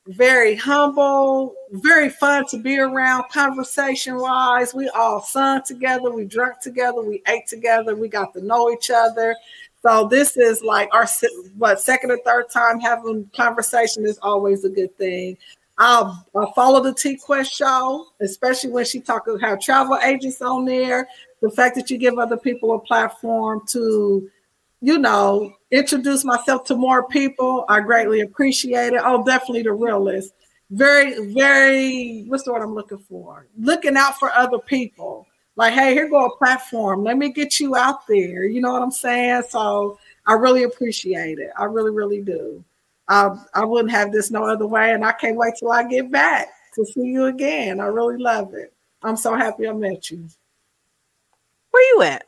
very 0.07 0.55
humble, 0.55 1.55
very 1.71 2.09
fun 2.09 2.45
to 2.47 2.57
be 2.57 2.77
around 2.77 3.23
conversation 3.31 4.17
wise. 4.17 4.73
We 4.73 4.89
all 4.89 5.21
sung 5.21 5.61
together, 5.63 6.11
we 6.11 6.25
drank 6.25 6.59
together, 6.59 7.01
we 7.01 7.21
ate 7.27 7.47
together, 7.47 7.95
we 7.95 8.09
got 8.09 8.33
to 8.33 8.45
know 8.45 8.69
each 8.71 8.89
other. 8.93 9.35
So 9.81 10.07
this 10.07 10.37
is 10.37 10.61
like 10.61 10.89
our 10.93 11.07
what 11.57 11.81
second 11.81 12.11
or 12.11 12.19
third 12.25 12.49
time 12.49 12.79
having 12.79 13.29
conversation 13.35 14.05
is 14.05 14.19
always 14.21 14.63
a 14.65 14.69
good 14.69 14.95
thing. 14.97 15.37
I'll, 15.77 16.25
I'll 16.35 16.53
follow 16.53 16.81
the 16.81 16.93
T 16.93 17.17
Quest 17.17 17.51
show, 17.51 18.07
especially 18.21 18.71
when 18.71 18.85
she 18.85 18.99
talk 18.99 19.25
have 19.41 19.59
travel 19.59 19.97
agents 20.03 20.41
on 20.41 20.65
there. 20.65 21.07
The 21.41 21.49
fact 21.49 21.75
that 21.75 21.89
you 21.89 21.97
give 21.97 22.17
other 22.17 22.37
people 22.37 22.73
a 22.75 22.79
platform 22.79 23.63
to, 23.71 24.29
you 24.83 24.99
know, 24.99 25.55
introduce 25.71 26.25
myself 26.25 26.65
to 26.65 26.75
more 26.75 27.07
people, 27.07 27.63
I 27.69 27.79
greatly 27.79 28.19
appreciate 28.19 28.91
it. 28.91 29.01
Oh, 29.01 29.23
definitely 29.23 29.63
the 29.63 29.71
realist. 29.71 30.33
Very, 30.71 31.33
very. 31.33 32.25
What's 32.27 32.43
the 32.43 32.51
word 32.51 32.63
I'm 32.63 32.75
looking 32.75 32.97
for? 32.97 33.47
Looking 33.57 33.95
out 33.95 34.19
for 34.19 34.29
other 34.31 34.59
people. 34.59 35.25
Like, 35.55 35.71
hey, 35.71 35.93
here 35.93 36.09
go 36.09 36.25
a 36.25 36.37
platform. 36.37 37.01
Let 37.01 37.17
me 37.17 37.31
get 37.31 37.61
you 37.61 37.77
out 37.77 38.05
there. 38.07 38.43
You 38.43 38.59
know 38.59 38.73
what 38.73 38.81
I'm 38.81 38.91
saying? 38.91 39.43
So 39.47 39.99
I 40.27 40.33
really 40.33 40.63
appreciate 40.63 41.39
it. 41.39 41.51
I 41.57 41.63
really, 41.63 41.91
really 41.91 42.21
do. 42.21 42.61
I, 43.07 43.29
I 43.53 43.63
wouldn't 43.63 43.91
have 43.91 44.11
this 44.11 44.31
no 44.31 44.43
other 44.43 44.67
way, 44.67 44.91
and 44.91 45.05
I 45.05 45.13
can't 45.13 45.37
wait 45.37 45.53
till 45.57 45.71
I 45.71 45.87
get 45.87 46.11
back 46.11 46.49
to 46.75 46.85
see 46.85 47.03
you 47.03 47.27
again. 47.27 47.79
I 47.79 47.85
really 47.85 48.17
love 48.17 48.53
it. 48.53 48.73
I'm 49.01 49.15
so 49.15 49.33
happy 49.33 49.65
I 49.65 49.71
met 49.71 50.11
you. 50.11 50.27
Where 51.71 51.95
you 51.95 52.01
at? 52.01 52.25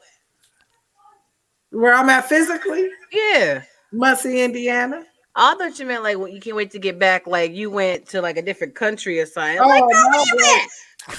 Where 1.76 1.94
I'm 1.94 2.10
at 2.10 2.30
physically, 2.30 2.90
Yeah. 3.12 3.64
Muncie, 3.92 4.42
Indiana. 4.42 5.06
I 5.36 5.56
thought 5.56 5.78
you 5.78 5.86
meant 5.86 6.04
like 6.04 6.18
when 6.18 6.32
you 6.32 6.40
can't 6.40 6.56
wait 6.56 6.72
to 6.72 6.80
get 6.80 6.98
back, 6.98 7.28
like 7.28 7.54
you 7.54 7.70
went 7.70 8.08
to 8.10 8.22
like 8.22 8.38
a 8.38 8.42
different 8.42 8.76
country 8.76 9.20
or 9.20 9.26
something. 9.26 9.60
Oh, 9.60 9.68
like, 9.68 9.84
no. 9.84 10.58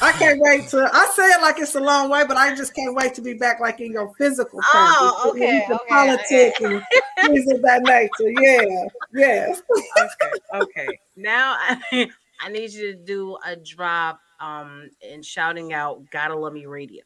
I 0.00 0.12
can't 0.12 0.40
wait 0.40 0.68
to. 0.68 0.88
I 0.90 1.07
say 1.14 1.24
it 1.24 1.42
like 1.42 1.59
it's 1.59 1.74
a 1.74 1.80
long 1.80 2.09
way, 2.09 2.24
but 2.26 2.38
I 2.38 2.54
just 2.57 2.74
can't 2.74 2.94
wait 2.94 3.12
to 3.14 3.20
be 3.20 3.34
back, 3.34 3.61
like 3.61 3.80
in 3.80 3.92
your 3.92 4.12
physical. 4.16 4.59
Oh, 4.72 5.30
okay, 5.34 5.62
The 5.68 5.74
okay, 5.74 5.84
politics 5.88 6.61
and 6.61 6.82
things 7.20 7.52
of 7.52 7.61
that 7.62 7.82
nature. 7.82 8.32
Yeah, 8.40 8.86
yes. 9.14 9.62
okay, 9.98 10.32
okay. 10.54 10.98
Now 11.16 11.54
I, 11.59 12.11
I 12.40 12.48
need 12.48 12.72
you 12.72 12.92
to 12.92 12.98
do 12.98 13.36
a 13.46 13.57
drop 13.57 14.20
um 14.40 14.90
and 15.07 15.24
shouting 15.24 15.72
out 15.74 16.02
"Gotta 16.11 16.34
Love 16.36 16.54
Me" 16.54 16.64
radio. 16.66 17.02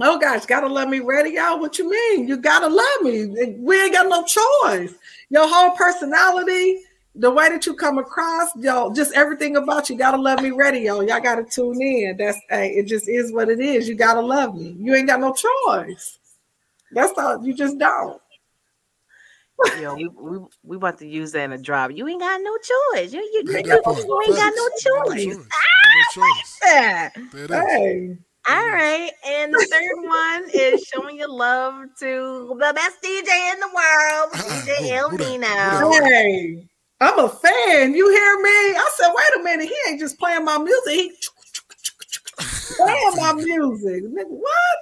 Oh 0.00 0.18
gosh, 0.18 0.46
gotta 0.46 0.68
love 0.68 0.88
me 0.88 1.00
radio. 1.00 1.56
What 1.56 1.78
you 1.78 1.90
mean? 1.90 2.28
You 2.28 2.36
gotta 2.36 2.68
love 2.68 3.02
me. 3.02 3.56
We 3.58 3.80
ain't 3.80 3.92
got 3.92 4.08
no 4.08 4.24
choice. 4.24 4.94
Your 5.28 5.48
whole 5.48 5.76
personality, 5.76 6.82
the 7.16 7.30
way 7.30 7.48
that 7.48 7.66
you 7.66 7.74
come 7.74 7.98
across, 7.98 8.54
y'all, 8.56 8.90
just 8.90 9.12
everything 9.14 9.56
about 9.56 9.90
you. 9.90 9.98
Gotta 9.98 10.16
love 10.16 10.40
me 10.40 10.52
radio. 10.52 11.00
Y'all 11.00 11.08
Y'all 11.08 11.20
gotta 11.20 11.44
tune 11.44 11.82
in. 11.82 12.16
That's 12.16 12.38
hey, 12.48 12.70
it 12.70 12.86
just 12.86 13.08
is 13.08 13.32
what 13.32 13.48
it 13.48 13.58
is. 13.58 13.88
You 13.88 13.96
gotta 13.96 14.20
love 14.20 14.54
me. 14.54 14.76
You 14.78 14.94
ain't 14.94 15.08
got 15.08 15.20
no 15.20 15.34
choice. 15.34 16.18
That's 16.92 17.12
all. 17.18 17.44
You 17.44 17.52
just 17.52 17.76
don't. 17.78 18.20
Yo, 19.80 19.96
we, 19.96 20.06
we 20.06 20.38
we 20.62 20.76
about 20.76 20.98
to 20.98 21.06
use 21.08 21.32
that 21.32 21.42
in 21.42 21.52
a 21.52 21.58
drop. 21.58 21.90
You 21.92 22.06
ain't 22.06 22.20
got 22.20 22.40
no 22.40 22.56
choice. 22.58 23.12
You 23.12 23.20
you, 23.20 23.42
Yeah, 23.46 23.58
you, 23.58 23.64
that 23.64 24.04
you 24.06 24.22
ain't 24.22 24.36
got 24.36 24.52
no 24.54 24.68
Facts. 24.68 24.86
No 24.86 25.04
choice. 25.04 25.24
choice. 25.24 25.36
No 25.36 26.22
choice. 26.22 26.60
Yeah. 26.64 27.10
There 27.32 27.44
it 27.44 27.50
is. 27.50 27.58
Hey, 27.58 28.18
All 28.48 28.54
mm-hmm. 28.54 28.74
right, 28.74 29.10
and 29.26 29.52
the 29.52 29.68
third 29.70 30.08
one 30.08 30.50
is 30.54 30.82
showing 30.84 31.18
your 31.18 31.28
love 31.28 31.84
to 32.00 32.56
the 32.58 32.72
best 32.74 33.02
DJ 33.02 33.52
in 33.52 33.60
the 33.60 33.68
world, 33.74 34.32
DJ 34.32 35.00
Who- 35.00 35.08
who 35.08 35.38
that? 35.38 35.80
Who 35.80 35.84
El 35.84 35.90
Nino. 35.90 36.00
that? 36.00 36.10
hey. 36.10 36.68
I'm 37.00 37.18
a 37.18 37.28
fan. 37.28 37.94
You 37.94 38.10
hear 38.10 38.36
me? 38.40 38.76
I 38.76 38.90
said, 38.94 39.12
wait 39.14 39.40
a 39.40 39.44
minute. 39.44 39.68
He 39.68 39.76
ain't 39.88 40.00
just 40.00 40.18
playing 40.18 40.44
my 40.44 40.58
music. 40.58 40.92
He 40.92 41.12
playing 42.76 43.16
my 43.16 43.32
music. 43.36 44.02
What? 44.04 44.78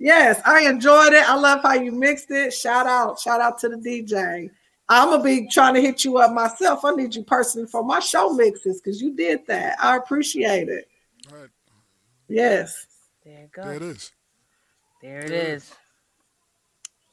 Yes, 0.00 0.40
I 0.44 0.62
enjoyed 0.68 1.12
it. 1.12 1.28
I 1.28 1.36
love 1.36 1.62
how 1.62 1.74
you 1.74 1.92
mixed 1.92 2.30
it. 2.32 2.52
Shout 2.52 2.88
out, 2.88 3.20
shout 3.20 3.40
out 3.40 3.58
to 3.60 3.68
the 3.68 3.76
DJ. 3.76 4.50
I'm 4.88 5.10
gonna 5.10 5.22
be 5.22 5.46
trying 5.48 5.74
to 5.74 5.80
hit 5.80 6.04
you 6.04 6.18
up 6.18 6.32
myself. 6.32 6.84
I 6.84 6.90
need 6.96 7.14
you 7.14 7.22
personally 7.22 7.68
for 7.68 7.84
my 7.84 8.00
show 8.00 8.30
mixes 8.32 8.80
because 8.80 9.00
you 9.00 9.14
did 9.14 9.46
that. 9.46 9.76
I 9.80 9.96
appreciate 9.96 10.68
it. 10.68 10.88
All 11.30 11.38
right. 11.38 11.48
Yes. 12.28 12.86
There 13.24 13.40
you 13.40 13.48
go. 13.52 13.62
There 13.62 13.74
it 13.74 13.82
is. 13.82 14.12
There 15.02 15.18
it 15.20 15.30
is. 15.32 15.72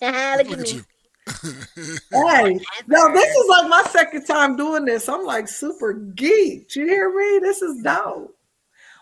Look 0.01 0.12
Look 0.38 0.47
at 0.47 0.60
at 0.60 0.60
me. 0.60 0.74
you. 0.74 0.84
Hey, 2.12 2.60
no, 2.88 3.14
this 3.14 3.36
is 3.36 3.47
like 3.49 3.70
my 3.70 3.84
second 3.91 4.26
time 4.26 4.57
doing 4.57 4.86
this. 4.86 5.07
I'm 5.07 5.26
like 5.26 5.47
super 5.47 5.93
geeked. 5.93 6.76
You 6.76 6.86
hear 6.88 7.16
me? 7.16 7.39
This 7.39 7.62
is 7.62 7.84
dope. 7.84 8.36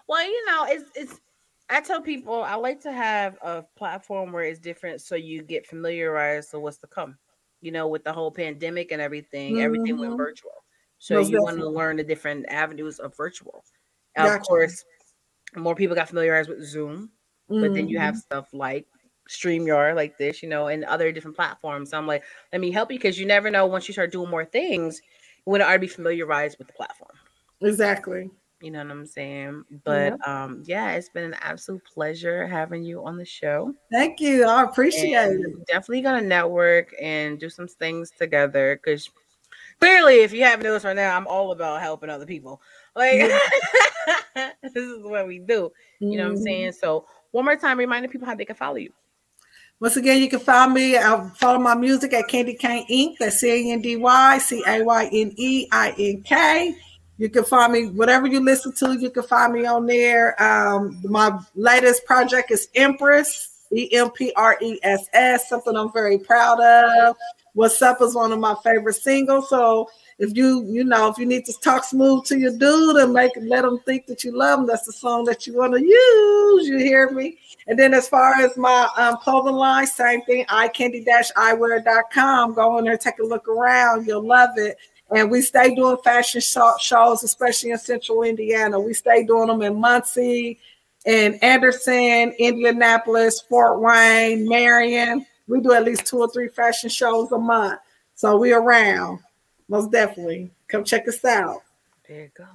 Well, 0.08 0.26
you 0.26 0.46
know, 0.46 0.66
it's 0.68 0.90
it's. 0.96 1.20
I 1.70 1.82
tell 1.82 2.02
people 2.02 2.44
I 2.44 2.56
like 2.56 2.82
to 2.82 2.92
have 2.92 3.38
a 3.42 3.64
platform 3.78 4.32
where 4.32 4.44
it's 4.44 4.60
different, 4.60 5.02
so 5.02 5.16
you 5.16 5.42
get 5.42 5.68
familiarized 5.68 6.54
with 6.54 6.62
what's 6.64 6.78
to 6.80 6.88
come. 6.88 7.18
You 7.62 7.72
know, 7.72 7.88
with 7.88 8.04
the 8.04 8.12
whole 8.14 8.32
pandemic 8.32 8.92
and 8.92 9.02
everything, 9.02 9.62
everything 9.62 9.98
went 9.98 10.14
Mhm. 10.14 10.18
virtual. 10.18 10.52
So 11.00 11.16
Most 11.16 11.32
you 11.32 11.42
want 11.42 11.58
to 11.60 11.70
learn 11.70 11.98
the 11.98 12.04
different 12.04 12.46
avenues 12.50 13.00
of 13.00 13.16
virtual. 13.16 13.64
Gotcha. 14.16 14.36
Of 14.42 14.48
course, 14.48 14.84
more 15.56 15.76
people 15.76 15.96
got 15.96 16.10
familiarized 16.10 16.50
with 16.50 16.64
Zoom, 16.64 17.12
but 17.60 17.74
then 17.74 17.88
you 17.88 18.00
have 18.00 18.18
stuff 18.18 18.50
like 18.54 18.88
StreamYard, 19.30 19.96
like 19.96 20.18
this, 20.18 20.42
you 20.44 20.50
know, 20.50 20.68
and 20.68 20.84
other 20.86 21.12
different 21.12 21.36
platforms. 21.36 21.92
So 21.92 21.98
I'm 21.98 22.08
like, 22.08 22.24
let 22.52 22.62
me 22.62 22.72
help 22.72 22.92
you 22.92 22.98
because 22.98 23.20
you 23.20 23.26
never 23.26 23.50
know 23.50 23.66
once 23.66 23.88
you 23.88 23.94
start 23.94 24.12
doing 24.12 24.30
more 24.30 24.46
things, 24.46 25.02
you 25.46 25.52
want 25.52 25.62
to 25.62 25.68
already 25.68 25.88
be 25.88 25.94
familiarized 25.94 26.58
with 26.58 26.68
the 26.68 26.74
platform. 26.74 27.18
exactly. 27.62 28.30
You 28.62 28.72
know 28.72 28.80
what 28.80 28.92
I'm 28.92 29.06
saying? 29.06 29.66
But 29.84 30.18
um, 30.28 30.64
yeah, 30.66 30.94
it's 30.94 31.10
been 31.10 31.24
an 31.26 31.36
absolute 31.42 31.84
pleasure 31.86 32.48
having 32.48 32.84
you 32.84 33.06
on 33.06 33.18
the 33.18 33.26
show. 33.26 33.74
Thank 33.92 34.20
you. 34.20 34.46
I 34.46 34.64
appreciate 34.64 35.14
And 35.14 35.46
it. 35.46 35.66
definitely 35.68 36.02
gonna 36.02 36.22
network 36.22 36.94
and 37.02 37.40
do 37.40 37.50
some 37.50 37.68
things 37.68 38.12
together 38.12 38.76
because 38.76 39.10
clearly, 39.80 40.22
if 40.24 40.34
you 40.34 40.44
haven't 40.44 40.64
noticed 40.64 40.86
right 40.86 40.96
now, 40.96 41.16
I'm 41.16 41.28
all 41.28 41.52
about 41.52 41.82
helping 41.82 42.10
other 42.10 42.26
people. 42.26 42.62
Like 42.98 43.32
this 44.64 44.76
is 44.76 45.04
what 45.04 45.28
we 45.28 45.40
do. 45.40 45.72
You 46.00 46.18
know 46.18 46.24
what 46.26 46.32
I'm 46.32 46.38
Mhm. 46.40 46.44
saying? 46.44 46.72
So 46.74 47.06
one 47.32 47.46
more 47.46 47.56
time, 47.56 47.78
reminding 47.78 48.12
people 48.12 48.28
how 48.28 48.36
they 48.36 48.46
can 48.46 48.56
follow 48.56 48.78
you. 48.78 48.92
Once 49.80 49.96
again, 49.96 50.22
you 50.22 50.28
can 50.30 50.40
find 50.40 50.74
me. 50.74 50.98
Uh, 50.98 51.30
follow 51.36 51.60
my 51.60 51.76
music 51.76 52.12
at 52.14 52.28
Candy 52.28 52.56
Kane 52.56 52.88
Inc. 52.88 53.18
That's 53.20 53.40
C 53.40 53.70
A 53.70 53.74
N 53.74 53.82
D 53.82 53.96
Y 53.96 54.38
C 54.40 54.64
A 54.66 54.82
Y 54.82 55.10
N 55.14 55.34
E 55.38 55.68
I 55.72 55.94
N 56.00 56.24
K. 56.24 56.76
You 57.20 57.30
can 57.30 57.44
find 57.44 57.74
me 57.74 57.88
whatever 57.90 58.26
you 58.28 58.40
listen 58.40 58.74
to. 58.74 58.98
You 59.00 59.12
can 59.12 59.24
find 59.24 59.54
me 59.54 59.66
on 59.68 59.86
there. 59.86 60.42
Um, 60.42 61.00
my 61.04 61.40
latest 61.56 62.06
project 62.06 62.50
is 62.52 62.70
Empress, 62.74 63.66
E 63.72 63.94
M 63.96 64.10
P 64.10 64.32
R 64.36 64.58
E 64.62 64.80
S 64.82 65.08
S. 65.14 65.48
Something 65.50 65.76
I'm 65.76 65.92
very 65.94 66.18
proud 66.18 66.60
of. 66.60 67.16
What's 67.54 67.82
up 67.82 68.02
is 68.02 68.16
one 68.16 68.32
of 68.32 68.40
my 68.40 68.56
favorite 68.64 68.96
singles. 68.96 69.50
So 69.50 69.90
if 70.20 70.36
you 70.36 70.66
you 70.68 70.84
know 70.84 71.10
if 71.10 71.18
you 71.18 71.26
need 71.26 71.46
to 71.46 71.54
talk 71.62 71.84
smooth 71.84 72.26
to 72.26 72.40
your 72.40 72.58
dude 72.58 72.96
and 72.96 73.14
make 73.14 73.32
let 73.40 73.62
them 73.62 73.80
think 73.86 74.08
that 74.08 74.24
you 74.24 74.36
love 74.36 74.60
them, 74.60 74.68
that's 74.68 74.86
the 74.86 74.94
song 74.94 75.26
that 75.26 75.46
you 75.46 75.56
want 75.56 75.74
to 75.74 75.80
use. 75.80 76.68
You 76.68 76.80
hear 76.80 77.12
me? 77.12 77.38
And 77.68 77.78
then 77.78 77.94
as 77.94 78.10
far 78.10 78.34
as 78.36 78.58
my 78.58 78.90
um, 78.98 79.18
clothing 79.18 79.56
line, 79.56 79.86
same 79.86 80.24
thing, 80.24 80.46
eyecandy-eyewear.com. 80.46 82.54
Go 82.54 82.78
in 82.78 82.86
there, 82.86 82.98
take 82.98 83.20
a 83.20 83.24
look 83.24 83.48
around. 83.48 84.08
You'll 84.08 84.26
love 84.26 84.58
it. 84.58 84.78
And 85.16 85.30
we 85.30 85.42
stay 85.42 85.76
doing 85.76 85.98
fashion 86.04 86.42
shows, 86.42 87.24
especially 87.24 87.72
in 87.72 87.78
central 87.78 88.24
Indiana. 88.24 88.80
We 88.80 88.94
stay 88.94 89.24
doing 89.24 89.48
them 89.48 89.62
in 89.62 89.80
Muncie, 89.80 90.60
in 91.06 91.36
Anderson, 91.36 92.34
Indianapolis, 92.40 93.42
Fort 93.42 93.82
Wayne, 93.82 94.48
Marion. 94.48 95.26
We 95.48 95.62
do 95.62 95.74
at 95.74 95.86
least 95.86 96.06
two 96.06 96.20
or 96.20 96.30
three 96.30 96.50
fashion 96.50 96.90
shows 96.90 97.32
a 97.32 97.38
month. 97.38 97.80
So 98.16 98.38
we 98.38 98.52
around. 98.52 99.20
Most 99.68 99.92
definitely. 99.92 100.52
Come 100.68 100.84
check 100.84 101.08
us 101.08 101.24
out. 101.26 101.62
There 102.08 102.22
you 102.22 102.32
go. 102.38 102.46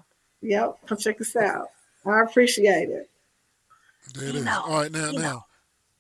Yep, 0.43 0.79
come 0.87 0.99
check 0.99 1.21
us 1.21 1.37
out. 1.37 1.69
I 2.05 2.23
appreciate 2.23 2.89
it. 2.89 3.09
There 4.15 4.29
it 4.29 4.35
is. 4.37 4.45
know, 4.45 4.63
All 4.67 4.81
right, 4.81 4.91
now, 4.91 5.11
you 5.11 5.19
now, 5.19 5.47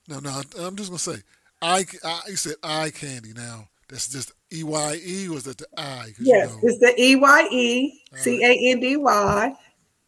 no, 0.09 0.19
no. 0.19 0.43
I'm 0.59 0.77
just 0.77 0.91
gonna 0.91 0.99
say, 0.99 1.23
I, 1.61 1.85
I 2.05 2.21
you 2.29 2.37
said 2.37 2.57
eye 2.63 2.91
candy. 2.91 3.33
Now 3.35 3.69
that's 3.89 4.09
just 4.09 4.33
E 4.53 4.65
Y 4.65 5.01
E. 5.05 5.29
Was 5.29 5.45
that 5.45 5.59
the 5.59 5.67
I? 5.77 6.13
'Cause, 6.17 6.27
you 6.27 6.33
know, 6.35 6.59
it's 6.63 6.79
the 6.81 6.95
E 7.01 7.17
Y 7.17 7.49
E 7.53 8.01
C 8.17 8.43
A 8.43 8.71
N 8.73 8.81
D 8.81 8.97
Y. 8.97 9.55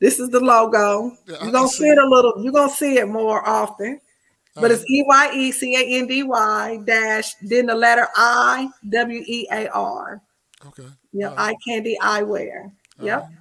This 0.01 0.18
is 0.18 0.31
the 0.31 0.40
logo. 0.40 1.16
Yeah, 1.26 1.36
You're 1.43 1.52
gonna 1.52 1.68
see 1.68 1.85
see 1.85 1.89
it 1.89 1.98
a 1.98 2.06
little. 2.06 2.35
You're 2.43 2.52
gonna 2.52 2.72
see 2.72 2.98
it 2.98 3.09
more 3.09 3.47
often. 3.48 4.01
But 4.56 4.70
it's 4.70 4.85
E 4.89 5.02
Y 5.06 5.31
E 5.35 5.52
C 5.52 5.74
A 5.76 5.98
N 6.01 6.06
D 6.06 6.22
Y 6.24 6.81
dash 6.85 7.35
then 7.43 7.66
the 7.66 7.74
letter 7.74 8.09
I 8.16 8.68
W 8.89 9.22
E 9.26 9.47
A 9.51 9.68
R. 9.68 10.20
okay. 10.66 10.88
Yep, 11.12 11.30
All 11.30 11.36
right. 11.36 11.50
eye 11.52 11.56
candy 11.66 11.96
eyewear. 12.00 12.70
Yep, 13.00 13.18
All 13.22 13.26
right. 13.28 13.36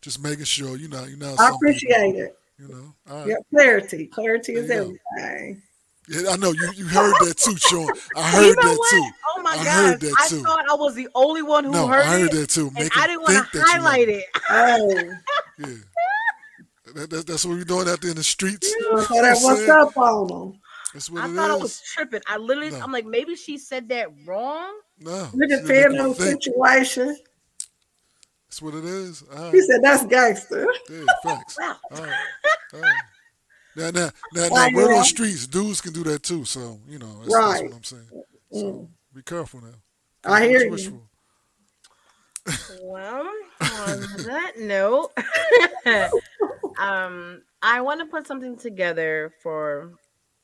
Just 0.00 0.22
making 0.22 0.44
sure 0.44 0.76
you 0.76 0.88
know. 0.88 1.04
You 1.04 1.16
know. 1.16 1.34
I 1.38 1.50
appreciate 1.50 1.94
people, 2.06 2.20
it. 2.20 2.38
You 2.58 2.68
know. 2.68 2.94
Right. 3.14 3.26
Yep, 3.28 3.38
clarity. 3.50 4.06
Clarity 4.06 4.54
is 4.54 4.68
There 4.68 4.84
you 4.84 4.98
everything. 5.16 5.62
Yeah, 6.08 6.30
I 6.30 6.36
know 6.36 6.52
you. 6.52 6.70
You 6.76 6.86
heard 6.86 7.14
that 7.20 7.36
too, 7.36 7.56
Sean. 7.56 7.90
I 8.16 8.30
You 8.42 8.48
heard 8.48 8.56
know 8.56 8.62
that 8.62 8.78
what? 8.78 8.90
too. 8.90 9.10
Oh 9.36 9.42
my 9.42 9.56
god. 9.56 9.60
I 9.60 9.64
gosh. 9.64 9.74
heard 9.74 10.00
that 10.00 10.14
I 10.20 10.28
too. 10.28 10.42
thought 10.42 10.64
I 10.70 10.74
was 10.74 10.94
the 10.94 11.08
only 11.16 11.42
one 11.42 11.64
who 11.64 11.72
No, 11.72 11.88
heard, 11.88 12.04
I 12.06 12.20
heard 12.20 12.32
it. 12.32 12.36
that 12.36 12.50
too. 12.50 12.70
And 12.76 12.88
I 12.96 13.06
didn't 13.08 13.22
want 13.22 13.52
to 13.52 13.62
highlight 13.66 14.08
it. 14.08 14.24
Oh, 14.50 15.12
Yeah. 15.58 15.66
That, 16.94 17.10
that, 17.10 17.26
that's 17.26 17.44
what 17.44 17.56
we're 17.56 17.64
doing 17.64 17.88
out 17.88 18.00
there 18.00 18.10
in 18.10 18.16
the 18.16 18.22
streets. 18.22 18.70
so 18.70 18.76
You 18.78 18.92
know 18.92 19.02
that 19.22 19.36
I'm 19.36 19.42
what's 19.42 19.68
up 19.68 19.96
on 19.96 20.26
them? 20.28 20.60
That's 20.94 21.10
what 21.10 21.24
I 21.24 21.34
thought 21.34 21.50
I 21.50 21.56
was 21.56 21.82
tripping. 21.82 22.20
I 22.28 22.36
literally, 22.36 22.70
No. 22.70 22.80
I'm 22.80 22.92
like, 22.92 23.04
maybe 23.04 23.34
she 23.34 23.58
said 23.58 23.88
that 23.88 24.08
wrong. 24.24 24.72
No, 24.98 25.24
It 25.34 25.50
it's 25.50 25.62
depends 25.62 25.68
making 25.68 26.00
on 26.00 26.08
you 26.08 26.14
the 26.14 26.24
think. 26.24 26.42
situation. 26.42 27.16
That's 28.48 28.62
what 28.62 28.74
it 28.74 28.84
is. 28.84 29.22
All 29.36 29.50
He 29.50 29.60
said 29.60 29.82
that's 29.82 30.06
gangster. 30.06 30.66
Yeah, 30.90 31.04
facts. 31.22 31.58
Wow. 31.60 31.76
All 31.92 32.02
right. 32.02 32.16
All 32.74 32.80
right. 32.80 32.92
Now, 33.76 33.90
now, 33.90 34.10
now, 34.32 34.48
now, 34.48 34.56
Right, 34.56 34.74
we're 34.74 34.94
on 34.94 35.04
streets. 35.04 35.46
Dudes 35.46 35.82
can 35.82 35.92
do 35.92 36.02
that 36.04 36.22
too. 36.22 36.44
So 36.44 36.78
you 36.88 36.98
know, 36.98 37.20
that's, 37.20 37.34
that's 37.34 37.62
what 37.62 37.74
I'm 37.74 37.84
saying. 37.84 38.08
So 38.50 38.88
be 39.14 39.22
careful 39.22 39.60
now. 39.60 39.74
I 40.24 40.46
hear 40.46 40.70
wish 40.70 40.84
you. 40.84 41.02
Well, 42.80 43.28
on 43.60 44.00
that 44.24 44.52
note, 44.58 45.10
um, 46.78 47.42
I 47.62 47.80
want 47.80 48.00
to 48.00 48.06
put 48.06 48.26
something 48.26 48.56
together 48.56 49.32
for 49.42 49.92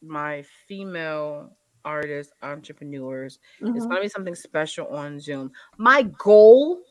my 0.02 0.44
female 0.68 1.56
artists, 1.84 2.32
entrepreneurs. 2.42 3.38
It's 3.74 3.86
Mhm. 3.86 3.88
going 3.88 4.00
to 4.02 4.02
be 4.06 4.08
something 4.08 4.34
special 4.34 4.86
on 4.88 5.20
Zoom. 5.20 5.52
My 5.78 6.02
goal 6.02 6.82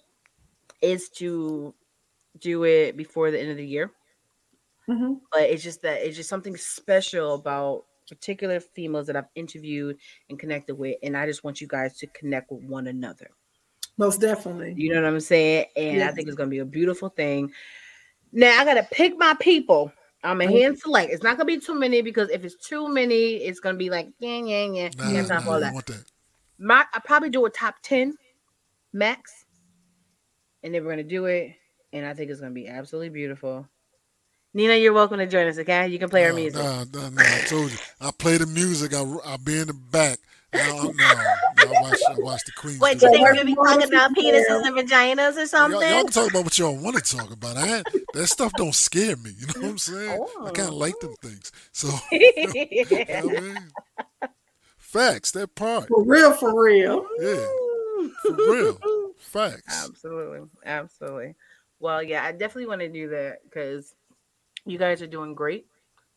is 0.81 1.09
to 1.11 1.73
do 2.39 2.63
it 2.65 2.97
before 2.97 3.31
the 3.31 3.39
end 3.39 3.51
of 3.51 3.57
the 3.57 3.65
year, 3.65 3.91
Mhm. 4.87 5.21
but 5.31 5.43
it's 5.43 5.63
just 5.63 5.81
that 5.81 6.01
it's 6.01 6.15
just 6.17 6.29
something 6.29 6.57
special 6.57 7.35
about 7.35 7.85
particular 8.07 8.59
females 8.59 9.07
that 9.07 9.15
I've 9.15 9.29
interviewed 9.35 9.97
and 10.29 10.39
connected 10.39 10.75
with, 10.75 10.97
and 11.03 11.15
I 11.15 11.25
just 11.25 11.43
want 11.43 11.61
you 11.61 11.67
guys 11.67 11.97
to 11.99 12.07
connect 12.07 12.51
with 12.51 12.63
one 12.63 12.87
another. 12.87 13.31
Most 13.97 14.19
definitely. 14.21 14.73
You 14.75 14.93
know 14.93 15.01
what 15.01 15.07
I'm 15.13 15.19
saying? 15.19 15.67
And 15.75 16.01
I 16.03 16.11
think 16.11 16.27
it's 16.27 16.35
gonna 16.35 16.49
be 16.49 16.59
a 16.59 16.65
beautiful 16.65 17.09
thing. 17.09 17.53
Now 18.31 18.59
I 18.59 18.65
gotta 18.65 18.87
pick 18.91 19.17
my 19.17 19.35
people. 19.39 19.93
I'm 20.23 20.41
a 20.41 20.47
hand 20.47 20.77
select. 20.77 21.11
It's 21.11 21.23
not 21.23 21.37
gonna 21.37 21.45
be 21.45 21.59
too 21.59 21.73
many 21.73 22.01
because 22.01 22.29
if 22.29 22.45
it's 22.45 22.55
too 22.55 22.87
many, 22.87 23.35
it's 23.35 23.59
gonna 23.59 23.77
be 23.77 23.89
like 23.89 24.09
yeah, 24.19 24.37
yeah, 24.37 24.65
yeah. 24.65 24.89
Nah, 24.97 25.09
yeah, 25.09 25.21
nah, 25.21 25.47
all 25.47 25.55
I 25.55 25.71
that. 25.71 25.85
that. 25.87 26.03
My 26.59 26.85
I 26.93 26.99
probably 26.99 27.29
do 27.29 27.45
a 27.45 27.49
top 27.49 27.75
10 27.81 28.15
max, 28.93 29.45
and 30.63 30.73
then 30.73 30.83
we're 30.83 30.91
gonna 30.91 31.03
do 31.03 31.25
it, 31.25 31.53
and 31.91 32.05
I 32.05 32.13
think 32.13 32.29
it's 32.29 32.39
gonna 32.39 32.53
be 32.53 32.67
absolutely 32.67 33.09
beautiful. 33.09 33.67
Nina, 34.53 34.75
you're 34.75 34.93
welcome 34.93 35.17
to 35.17 35.27
join 35.27 35.47
us. 35.47 35.57
Okay, 35.57 35.87
you 35.87 35.97
can 35.97 36.09
play 36.09 36.25
our 36.25 36.33
music. 36.33 36.61
Nah, 36.61 36.83
nah, 36.93 37.09
nah, 37.09 37.21
I 37.21 37.45
told 37.47 37.71
you. 37.71 37.77
I 37.99 38.11
play 38.11 38.37
the 38.37 38.45
music. 38.45 38.93
I 38.93 39.01
I 39.25 39.37
be 39.37 39.59
in 39.59 39.67
the 39.67 39.73
back. 39.73 40.19
Now, 40.53 40.91
no, 41.65 41.71
no, 41.71 41.77
I 41.77 41.81
watch 41.81 41.99
I 42.09 42.13
watch 42.19 42.41
the 42.45 42.51
Queen. 42.53 42.77
What 42.79 42.97
do 42.99 43.05
you 43.05 43.11
think 43.11 43.23
we're 43.23 43.33
gonna 43.33 43.45
be 43.45 43.55
talking 43.55 43.83
about 43.87 44.15
penises 44.15 44.65
and 44.67 44.75
vaginas 44.75 45.35
or 45.35 45.39
Y'all, 45.39 45.47
something? 45.47 45.81
y'all 45.81 46.03
can 46.03 46.11
talk 46.11 46.29
about 46.29 46.43
what 46.43 46.57
y'all 46.59 46.75
want 46.77 47.03
to 47.03 47.17
talk 47.17 47.31
about. 47.31 47.57
I, 47.57 47.83
that 48.13 48.27
stuff 48.27 48.51
don't 48.53 48.75
scare 48.75 49.15
me. 49.17 49.31
You 49.37 49.47
know 49.47 49.53
what 49.61 49.69
I'm 49.71 49.77
saying? 49.77 50.25
I 50.45 50.51
kind 50.51 50.69
of 50.69 50.73
Oh. 50.73 50.77
like 50.77 50.99
them 50.99 51.15
things. 51.21 51.51
So, 51.71 51.87
you 52.11 52.85
know 52.89 53.27
what 53.27 53.37
I 53.37 53.41
mean? 53.41 53.71
Facts, 54.77 55.31
that 55.31 55.55
part. 55.55 55.87
For 55.87 56.03
real, 56.03 56.33
for 56.33 56.61
real. 56.63 57.05
Yeah, 57.19 57.45
for 58.23 58.33
real. 58.33 58.77
Facts. 59.17 59.87
Absolutely. 59.87 60.47
Absolutely. 60.65 61.35
Well, 61.79 62.03
yeah, 62.03 62.23
I 62.23 62.31
definitely 62.31 62.67
want 62.67 62.81
to 62.81 62.89
do 62.89 63.09
that 63.09 63.37
because 63.43 63.95
you 64.65 64.77
guys 64.77 65.01
are 65.01 65.07
doing 65.07 65.33
great. 65.33 65.65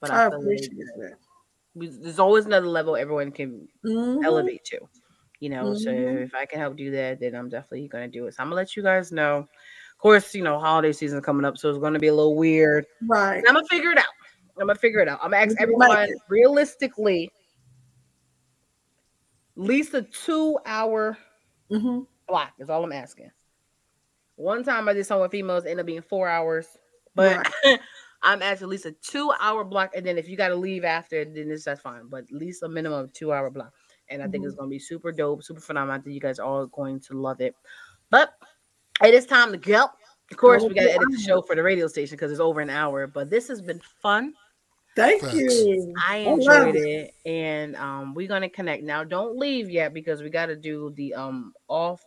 But 0.01 0.11
I, 0.11 0.27
I 0.27 0.31
feel 0.31 0.39
like 0.39 0.43
appreciate 0.45 0.73
it. 0.99 2.03
there's 2.03 2.19
always 2.19 2.45
another 2.47 2.67
level 2.67 2.97
everyone 2.97 3.31
can 3.33 3.69
Mhm. 3.85 4.25
elevate 4.25 4.65
to. 4.67 4.81
You 5.45 5.51
know, 5.51 5.75
so 5.75 5.91
Mhm. 5.91 6.23
if 6.23 6.35
I 6.35 6.47
can 6.47 6.59
help 6.59 6.75
do 6.75 6.91
that, 6.93 7.21
then 7.21 7.35
I'm 7.35 7.51
definitely 7.51 7.87
going 7.89 8.11
to 8.11 8.19
do 8.19 8.27
it. 8.27 8.33
So 8.33 8.43
I'm 8.43 8.47
gonna 8.49 8.57
let 8.57 8.77
you 8.77 8.83
guys 8.83 9.13
know. 9.13 9.41
Of 9.41 9.99
course, 9.99 10.35
you 10.35 10.43
know, 10.43 10.59
holiday 10.59 10.91
season 10.91 11.21
coming 11.21 11.45
up, 11.45 11.59
so 11.59 11.69
it's 11.69 11.79
going 11.79 11.93
to 11.93 11.99
be 11.99 12.07
a 12.07 12.15
little 12.15 12.35
weird. 12.35 12.87
Right. 13.07 13.37
And 13.37 13.47
I'm 13.47 13.53
gonna 13.53 13.67
figure 13.67 13.91
it 13.91 13.99
out. 13.99 14.07
I'm 14.59 14.67
gonna 14.67 14.79
figure 14.79 15.01
it 15.01 15.09
out. 15.09 15.19
I'm 15.23 15.33
gonna 15.33 15.43
ask 15.43 15.51
You 15.51 15.57
can 15.67 15.79
make 15.79 15.91
everyone 15.91 16.09
realistically, 16.31 17.31
at 19.59 19.63
least 19.63 19.93
a 19.93 20.01
two 20.01 20.59
hour 20.65 21.19
hmm 21.71 22.01
block 22.27 22.55
is 22.59 22.71
all 22.71 22.83
I'm 22.83 22.93
asking. 22.93 23.31
One 24.37 24.65
time 24.65 24.89
I 24.89 24.95
did 24.95 25.05
something 25.05 25.21
with 25.21 25.31
females, 25.31 25.65
ended 25.67 25.81
up 25.81 25.87
being 25.87 26.01
four 26.01 26.27
hours, 26.27 26.69
but 27.15 27.47
I'm 28.23 28.41
asking 28.41 28.65
at 28.65 28.71
least 28.71 28.87
a 28.87 28.93
two 28.93 29.31
hour 29.39 29.63
block. 29.63 29.91
And 29.95 30.07
then 30.07 30.17
if 30.17 30.27
you 30.27 30.39
got 30.39 30.49
to 30.49 30.57
leave 30.57 30.85
after, 30.85 31.23
then 31.23 31.49
this 31.51 31.65
that's 31.65 31.83
fine. 31.83 32.09
But 32.09 32.25
at 32.25 32.33
least 32.33 32.63
a 32.63 32.69
minimum 32.71 33.01
of 33.05 33.13
two 33.13 33.31
hour 33.31 33.51
block. 33.51 33.75
And 34.09 34.23
I 34.23 34.29
think 34.29 34.45
it's 34.45 34.55
going 34.55 34.69
to 34.69 34.75
be 34.75 34.79
super 34.79 35.13
dope, 35.13 35.43
super 35.43 35.61
phenomenal. 35.61 35.99
I 35.99 36.03
think 36.03 36.15
you 36.15 36.21
guys 36.21 36.39
are 36.39 36.47
all 36.47 36.67
going 36.67 37.01
to 37.01 37.21
love 37.21 37.41
it. 37.41 37.55
But 38.11 38.35
it 39.03 39.15
is 39.15 39.27
time 39.27 39.51
to 39.53 39.59
go. 39.59 39.87
Of 40.31 40.37
course, 40.37 40.63
we 40.63 40.75
got 40.75 40.83
to 40.83 40.91
edit 40.91 41.09
the 41.11 41.19
show 41.19 41.43
for 41.43 41.55
the 41.55 41.63
radio 41.63 41.87
station 41.87 42.17
because 42.17 42.31
it's 42.31 42.41
over 42.41 42.61
an 42.61 42.71
hour. 42.71 43.07
But 43.07 43.31
this 43.31 43.49
has 43.49 43.61
been 43.61 43.81
fun. 44.01 44.35
Thank 44.97 45.23
Facts. 45.23 45.35
you. 45.35 45.95
I 46.07 46.17
I 46.17 46.19
enjoyed 46.19 46.77
it. 46.77 46.81
it, 46.81 47.15
and 47.29 47.75
um, 47.77 48.15
we're 48.15 48.29
gonna 48.29 48.49
connect 48.49 48.85
now. 48.85 49.03
Don't 49.03 49.37
leave 49.37 49.69
yet 49.69 49.93
because 49.93 50.23
we 50.23 50.31
got 50.31 50.47
to 50.47 50.57
do 50.57 50.93
the 50.97 51.15
um 51.15 51.53
off 51.67 52.05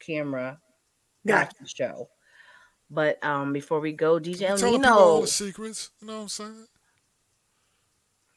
camera 0.00 0.58
Gotcha. 1.26 1.46
after 1.46 1.66
show. 1.66 2.08
But 2.90 3.24
um, 3.24 3.52
before 3.52 3.80
we 3.80 3.92
go, 3.92 4.18
DJ 4.18 4.42
El 4.42 4.58
Tell 4.58 4.72
the 4.72 4.78
people 4.78 4.92
all 4.92 5.20
the 5.22 5.26
secrets. 5.26 5.90
You 6.00 6.08
know 6.08 6.16
what 6.16 6.22
I'm 6.22 6.28
saying? 6.28 6.66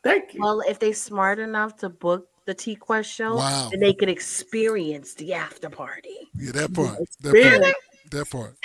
Thank 0.03 0.33
you. 0.35 0.41
Well, 0.41 0.61
if 0.61 0.79
they 0.79 0.93
smart 0.93 1.39
enough 1.39 1.77
to 1.77 1.89
book 1.89 2.29
the 2.47 2.53
T 2.55 2.75
Quest 2.75 3.11
show, 3.11 3.35
Wow. 3.35 3.67
then 3.69 3.79
they 3.81 3.93
could 3.93 4.09
experience 4.09 5.13
the 5.13 5.33
after 5.35 5.69
party. 5.69 6.15
Yeah, 6.33 6.53
that 6.53 6.73
part. 6.73 6.97
That 7.21 7.35
Experience. 7.35 7.59
part. 7.61 7.75
That 8.11 8.29
part. 8.31 8.55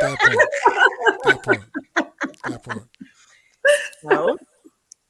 That 0.00 0.18
part. 0.22 0.36
That 1.24 1.42
part. 1.42 1.60
That 2.44 2.62
part. 2.64 2.88
So, 4.02 4.38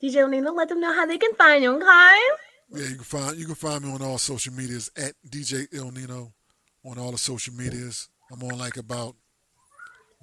DJ 0.03 0.17
El 0.17 0.29
Nino, 0.29 0.53
let 0.53 0.69
them 0.71 0.81
know 0.81 0.93
how 0.95 1.05
they 1.07 1.19
can 1.19 1.35
find 1.35 1.63
you, 1.63 1.77
okay? 1.77 2.19
Yeah, 2.71 2.89
you 2.89 2.95
can 2.97 3.05
find 3.05 3.37
you 3.37 3.47
can 3.47 3.55
find 3.55 3.85
me 3.85 3.93
on 3.93 4.03
all 4.03 4.19
social 4.19 4.53
medias 4.55 4.91
at 4.97 5.13
DJ 5.29 5.67
El 5.77 5.91
Nino 5.93 6.33
on 6.85 6.99
all 6.99 7.13
the 7.13 7.19
social 7.19 7.55
medias. 7.55 8.09
I'm 8.33 8.43
on 8.43 8.59
like 8.59 8.77
about 8.79 9.15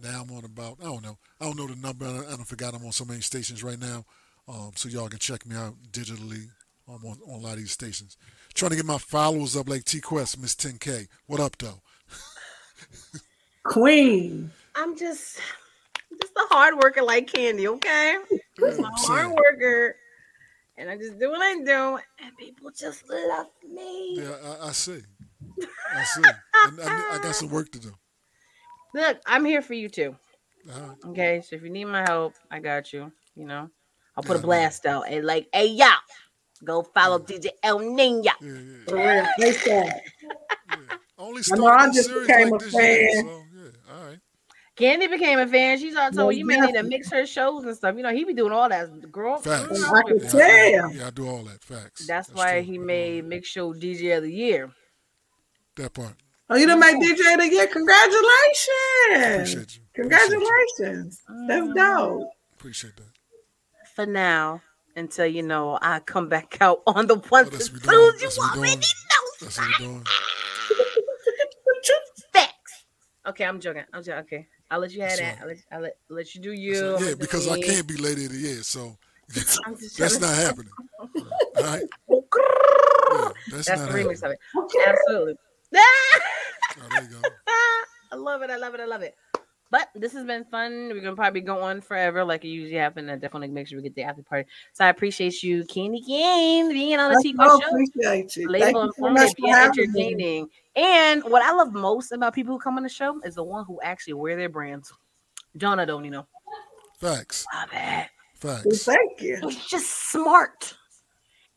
now 0.02 0.24
I'm 0.24 0.36
on 0.36 0.44
about 0.45 0.78
I 0.82 0.86
don't 0.86 1.03
know 1.03 1.18
I 1.40 1.45
don't 1.45 1.57
know 1.57 1.68
the 1.68 1.76
number 1.76 2.06
I 2.06 2.32
don't 2.32 2.48
forgot 2.48 2.74
I'm 2.74 2.86
on 2.86 2.91
so 2.91 3.06
many 3.06 3.22
stations 3.22 3.64
right 3.64 3.80
now, 3.80 4.03
um, 4.48 4.72
so 4.76 4.90
y'all 4.90 5.07
can 5.10 5.20
check 5.20 5.45
me 5.45 5.56
out 5.56 5.76
digitally. 5.91 6.48
I'm 6.88 7.03
on, 7.05 7.18
on 7.27 7.39
a 7.39 7.43
lot 7.43 7.53
of 7.53 7.60
these 7.60 7.72
stations. 7.72 8.18
Trying 8.53 8.72
to 8.72 8.76
get 8.76 8.85
my 8.85 8.97
followers 8.97 9.55
up 9.55 9.69
like 9.69 9.85
T 9.85 10.01
Quest 10.01 10.39
Miss 10.39 10.55
10K. 10.55 11.07
What 11.27 11.39
up 11.39 11.57
though? 11.57 11.81
Queen. 13.64 14.51
I'm 14.76 14.97
just, 14.97 15.39
just 16.22 16.34
a 16.35 16.53
hard 16.53 16.76
worker 16.77 17.01
like 17.03 17.27
Candy, 17.31 17.68
okay? 17.68 18.18
Yeah, 18.57 18.68
I'm 18.68 18.84
a 18.84 18.88
I'm 18.88 18.93
hard 19.07 19.35
worker, 19.38 19.95
and 20.77 20.89
I 20.89 20.97
just 20.97 21.19
do 21.19 21.30
what 21.30 21.41
I 21.41 21.64
do, 21.64 21.99
and 22.23 22.38
people 22.38 22.72
just 22.72 23.07
love 23.10 23.47
me. 23.68 24.18
Yeah, 24.18 24.35
I, 24.43 24.68
I 24.68 24.72
see. 24.72 25.01
I 25.95 26.03
see. 26.03 26.22
And 26.64 26.80
I, 26.81 27.15
I 27.15 27.19
got 27.19 27.35
some 27.35 27.49
work 27.49 27.72
to 27.72 27.80
do. 27.80 27.93
Look, 28.93 29.19
I'm 29.26 29.45
here 29.45 29.61
for 29.61 29.73
you 29.73 29.89
too. 29.89 30.15
All 30.73 30.81
right. 30.81 30.97
Okay, 31.05 31.41
so 31.41 31.55
if 31.55 31.64
you 31.64 31.69
need 31.69 31.85
my 31.85 32.03
help, 32.03 32.34
I 32.49 32.60
got 32.60 32.93
you. 32.93 33.11
You 33.35 33.45
know, 33.45 33.69
I'll 34.15 34.23
put 34.23 34.35
Yeah, 34.35 34.38
a 34.38 34.39
I 34.39 34.41
know. 34.41 34.47
blast 34.47 34.85
out 34.85 35.05
and 35.10 35.26
like, 35.26 35.47
hey 35.53 35.68
y'all, 35.68 35.89
go 36.64 36.84
follow 36.84 37.19
DJ 37.19 37.48
El 37.61 37.80
Nino. 37.80 38.22
Yeah, 38.23 38.34
yeah. 38.41 38.85
For 38.88 38.95
real. 38.95 39.26
Yeah. 39.68 39.94
Only 41.18 41.41
I 41.52 41.56
know, 41.56 41.68
I 41.68 41.90
just 41.91 42.10
became 42.14 42.49
like 42.49 42.61
a 42.61 42.65
this 42.65 42.73
year, 42.73 43.11
fan. 43.14 43.26
so 43.26 43.44
yeah. 43.56 43.95
All 43.95 44.06
right. 44.06 44.19
Candy 44.76 45.07
became 45.07 45.38
a 45.40 45.48
fan. 45.48 45.77
She's 45.77 45.95
all 45.95 46.10
told 46.11 46.30
Most 46.30 46.38
you 46.38 46.45
may 46.48 46.60
need 46.60 46.73
to 46.73 46.84
mix 46.84 47.11
her 47.11 47.27
shows 47.27 47.64
and 47.64 47.76
stuff. 47.77 47.95
You 47.95 48.02
know, 48.02 48.11
he 48.14 48.23
be 48.26 48.34
doing 48.34 48.52
all 48.52 48.68
that. 48.68 49.11
Girl, 49.11 49.38
Facts. 49.38 49.80
mm, 49.80 49.94
I 49.95 50.02
can 50.07 50.19
tell. 50.19 50.91
yeah, 50.94 51.07
I 51.07 51.10
do 51.11 51.27
all 51.27 51.44
that. 51.44 51.64
Facts. 51.64 52.07
that's 52.07 52.30
why 52.34 52.53
true. 52.53 52.61
he 52.64 52.72
I 52.72 52.76
do 52.76 52.80
all 52.81 52.85
made. 52.88 53.26
Mix 53.26 53.48
Show 53.49 53.73
DJ 53.73 54.18
of 54.18 54.23
the 54.23 54.31
Year. 54.31 54.72
that 55.76 55.94
part. 55.94 56.15
Oh, 56.49 56.56
you 56.57 56.65
done 56.68 56.80
made 56.80 56.95
DJ 56.95 57.34
of 57.34 57.40
the 57.40 57.49
year. 57.49 57.68
Congratulations. 57.68 59.53
Appreciate 59.53 59.76
you. 59.77 59.84
Congratulations. 59.94 61.22
That's 61.48 61.73
dope. 61.73 62.30
Appreciate 62.56 62.95
that. 62.98 63.06
For 63.95 64.06
now, 64.06 64.61
until 64.95 65.26
you 65.26 65.44
know 65.44 65.78
I 65.82 65.99
come 65.99 66.30
back 66.30 66.57
out 66.61 66.82
on 66.88 67.07
the 67.07 67.15
Oh, 67.18 67.22
ones 67.32 67.49
that's 67.52 67.70
and 67.70 67.82
what 67.84 67.84
we 67.84 67.90
doing. 67.90 68.11
twos. 68.11 68.22
You 68.22 68.28
That's 68.28 68.40
already 68.40 68.53
doing. 68.61 68.80
know. 68.80 68.86
That's 69.41 69.57
what 69.57 69.68
we're 69.68 69.86
doing. 69.86 70.03
Facts. 72.34 72.86
Okay, 73.28 73.45
I'm 73.45 73.60
joking. 73.60 73.84
I'm 73.94 74.03
joking. 74.03 74.20
Okay, 74.22 74.48
I'll 74.72 74.80
let 74.80 74.91
you 74.91 75.02
have 75.02 75.18
That's 75.18 75.22
that. 75.22 75.38
right. 75.40 75.41
I'll 75.41 75.48
let, 75.48 75.57
I'll 75.72 75.82
let, 75.82 75.98
let 76.10 76.36
you 76.36 76.41
do 76.41 76.49
That's 76.52 76.60
you. 76.61 76.91
right. 76.91 76.99
Yeah, 77.02 77.06
gonna 77.07 77.15
because 77.18 77.48
I 77.48 77.60
can't 77.60 77.88
be 77.88 77.98
late 77.98 78.18
of 78.18 78.32
the 78.32 78.38
year, 78.38 78.64
so 78.64 78.98
that's 79.30 80.20
not 80.20 80.36
happening. 80.36 80.72
All 80.99 81.64
right. 81.64 81.82
Yeah, 82.10 83.30
that's, 83.52 83.68
That's 83.68 83.82
not 83.82 83.91
the 83.91 83.94
remix 83.94 84.22
happening. 84.22 84.24
of 84.24 84.32
it. 84.32 84.40
Absolutely. 84.88 85.34
Oh, 85.76 86.88
there 86.90 87.03
you 87.03 87.10
go. 87.10 87.22
I 88.11 88.15
love 88.15 88.41
it. 88.41 88.49
I 88.49 88.57
love 88.57 88.74
it. 88.74 88.80
I 88.80 88.86
love 88.86 89.02
it. 89.02 89.15
But 89.73 89.89
this 89.95 90.13
has 90.13 90.23
been 90.23 90.45
fun. 90.45 90.89
We're 90.93 90.99
gonna 91.01 91.15
probably 91.15 91.41
go 91.41 91.59
on 91.63 91.81
forever, 91.81 92.23
like 92.23 92.45
it 92.45 92.49
usually 92.49 92.77
happens. 92.77 93.09
I 93.09 93.15
definitely 93.15 93.47
make 93.47 93.67
sure 93.67 93.79
we 93.79 93.81
get 93.81 93.95
the 93.95 94.03
after 94.03 94.21
party. 94.21 94.47
So 94.73 94.85
I 94.85 94.89
appreciate 94.89 95.41
you, 95.41 95.65
Candy 95.65 95.99
Kane, 95.99 96.69
being 96.69 96.99
on 96.99 97.11
the 97.11 97.17
I 97.17 97.21
T 97.23 97.33
so 97.35 97.59
show. 97.59 97.67
appreciate 97.69 98.35
you. 98.37 98.47
Relatable, 98.49 98.59
Thank 98.59 98.75
you 98.75 98.79
so 98.81 98.85
informative, 98.85 99.23
much 99.23 99.29
for 99.31 99.35
being 99.41 99.53
having 99.55 99.91
me. 99.93 100.05
entertaining. 100.05 100.49
And 100.75 101.23
what 101.23 101.41
I 101.41 101.53
love 101.53 101.73
most 101.73 102.11
about 102.11 102.35
people 102.35 102.53
who 102.53 102.59
come 102.59 102.77
on 102.77 102.83
the 102.83 102.89
show 102.89 103.19
is 103.25 103.33
the 103.33 103.43
one 103.43 103.65
who 103.65 103.81
actually 103.81 104.13
wear 104.13 104.35
their 104.35 104.47
brands. 104.47 104.93
Jonah 105.57 105.87
don't 105.87 106.05
you 106.05 106.11
know. 106.11 106.27
Facts. 106.99 107.43
Love 107.51 107.69
it. 107.73 108.07
Well, 108.43 108.57
Facts. 108.61 108.83
Thank 108.85 109.21
you. 109.21 109.39
It's 109.41 109.67
just 109.67 109.89
smart. 110.11 110.75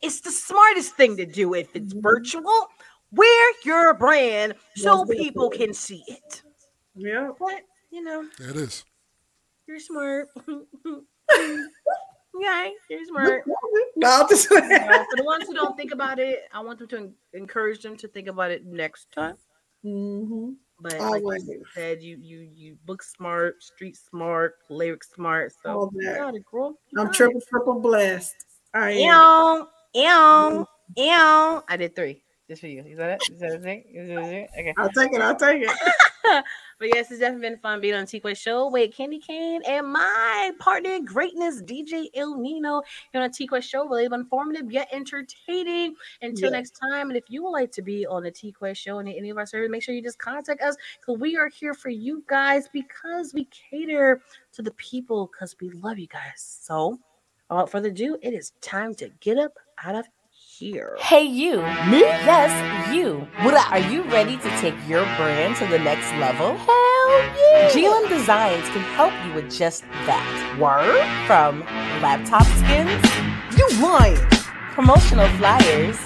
it's 0.01 0.21
the 0.21 0.31
smartest 0.31 0.95
thing 0.95 1.17
to 1.17 1.25
do 1.27 1.53
if 1.53 1.75
it's 1.75 1.93
Mhm. 1.93 2.01
virtual. 2.01 2.67
Wear 3.11 3.51
your 3.63 3.93
brand 3.93 4.55
so 4.75 5.05
Most 5.05 5.11
people 5.11 5.51
can 5.51 5.71
see 5.75 6.03
it. 6.07 6.41
Yeah. 6.95 7.29
But 7.39 7.61
you 7.91 8.03
know, 8.03 8.27
There 8.37 8.49
it 8.49 8.55
is. 8.57 8.85
you're 9.67 9.79
smart. 9.79 10.27
yeah, 12.39 12.69
you're 12.89 13.05
smart. 13.05 13.43
No, 13.99 14.21
I'm 14.21 14.29
just 14.29 14.49
You 14.51 14.59
know, 14.59 15.05
for 15.09 15.17
the 15.17 15.23
ones 15.23 15.47
who 15.47 15.55
don't 15.55 15.75
think 15.75 15.91
about 15.91 16.19
it, 16.19 16.41
I 16.53 16.59
want 16.61 16.77
them 16.77 16.87
to 16.89 17.11
encourage 17.33 17.81
them 17.81 17.97
to 17.97 18.07
think 18.07 18.27
about 18.27 18.51
it 18.51 18.63
next 18.65 19.11
time. 19.11 19.35
Mhm. 19.83 20.55
But 20.79 20.93
like 20.99 21.23
Always. 21.23 21.47
you 21.47 21.63
said, 21.73 22.03
you 22.03 22.17
you 22.21 22.47
you 22.53 22.77
book 22.85 23.01
smart, 23.01 23.63
street 23.63 23.97
smart, 23.97 24.55
lyric 24.69 25.03
smart. 25.03 25.51
So 25.63 25.71
All 25.71 25.89
you 25.95 26.13
got 26.13 26.35
it, 26.35 26.43
girl. 26.45 26.77
You 26.91 26.99
I'm 27.01 27.07
got 27.07 27.15
it. 27.15 27.17
triple 27.17 27.41
triple 27.49 27.79
blessed. 27.81 28.35
I 28.75 28.91
am. 28.91 29.65
Ew, 29.95 30.03
ew, 30.03 30.67
ew. 30.97 31.63
I 31.67 31.75
did 31.77 31.95
three. 31.95 32.21
Just 32.47 32.61
for 32.61 32.67
you. 32.67 32.83
Is 32.83 32.97
that 32.99 33.09
it? 33.19 33.33
Is 33.33 33.39
that 33.39 33.53
it? 33.65 33.85
Is 33.91 34.07
that 34.09 34.23
it? 34.31 34.49
Okay. 34.59 34.73
I'll 34.77 34.89
take 34.89 35.11
it. 35.13 35.21
I'll 35.21 35.35
take 35.35 35.63
it. 35.63 35.71
But 36.79 36.89
yes, 36.93 37.09
it's 37.09 37.19
definitely 37.21 37.49
been 37.49 37.57
fun 37.57 37.81
being 37.81 37.95
on 37.95 38.01
the 38.01 38.05
T-Quest 38.07 38.39
show 38.39 38.69
with 38.69 38.93
Candy 38.93 39.17
Kane 39.17 39.63
and 39.67 39.91
my 39.91 40.51
partner 40.59 40.91
in 40.91 41.05
greatness, 41.05 41.63
DJ 41.63 42.05
El 42.13 42.37
Nino, 42.37 42.83
here 43.11 43.19
on 43.19 43.27
the 43.29 43.33
T-Quest 43.33 43.67
show. 43.67 43.87
Really 43.87 44.05
informative 44.05 44.71
yet 44.71 44.87
entertaining. 44.91 45.95
Until 46.21 46.51
Yeah. 46.51 46.57
next 46.57 46.79
time, 46.79 47.09
and 47.09 47.17
if 47.17 47.23
you 47.29 47.41
would 47.43 47.49
like 47.49 47.71
to 47.71 47.81
be 47.81 48.05
on 48.05 48.21
the 48.21 48.29
T-Quest 48.29 48.79
show 48.79 48.99
and 48.99 49.09
any 49.09 49.31
of 49.31 49.37
our 49.37 49.47
services, 49.47 49.71
make 49.71 49.81
sure 49.81 49.95
you 49.95 50.03
just 50.03 50.19
contact 50.19 50.61
us 50.61 50.75
because 50.99 51.19
we 51.19 51.35
are 51.35 51.47
here 51.49 51.73
for 51.73 51.89
you 51.89 52.23
guys 52.27 52.67
because 52.71 53.33
we 53.33 53.45
cater 53.45 54.21
to 54.53 54.61
the 54.61 54.71
people 54.73 55.31
because 55.31 55.55
we 55.59 55.69
love 55.71 55.97
you 55.97 56.07
guys. 56.07 56.59
So, 56.61 56.99
without 57.49 57.71
further 57.71 57.89
ado, 57.89 58.19
it 58.21 58.33
is 58.35 58.51
time 58.61 58.93
to 58.95 59.09
get 59.19 59.39
up 59.39 59.53
out 59.83 59.95
of 59.95 60.07
here. 60.57 60.95
Hey, 60.99 61.23
you. 61.23 61.57
Me? 61.89 62.01
Yes, 62.01 62.51
you. 62.93 63.27
What 63.43 63.53
up? 63.53 63.71
Are 63.71 63.79
you 63.79 64.03
ready 64.03 64.37
to 64.37 64.49
take 64.61 64.75
your 64.87 65.03
brand 65.17 65.55
to 65.57 65.67
the 65.67 65.77
next 65.79 66.11
level? 66.19 66.55
Hell 66.57 67.09
yeah. 67.51 67.69
GLM 67.71 68.09
Designs 68.09 68.67
can 68.69 68.81
help 68.97 69.13
you 69.25 69.33
with 69.33 69.51
just 69.55 69.83
that. 70.07 70.57
Word? 70.59 71.05
From 71.27 71.61
laptop 72.01 72.43
skins, 72.61 73.03
You 73.57 73.67
lying. 73.83 74.17
promotional 74.73 75.27
flyers, 75.37 75.97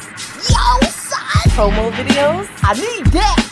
Yo, 0.50 0.88
son. 0.88 1.52
promo 1.56 1.92
videos, 1.92 2.48
I 2.64 2.74
need 2.74 3.06
that. 3.14 3.48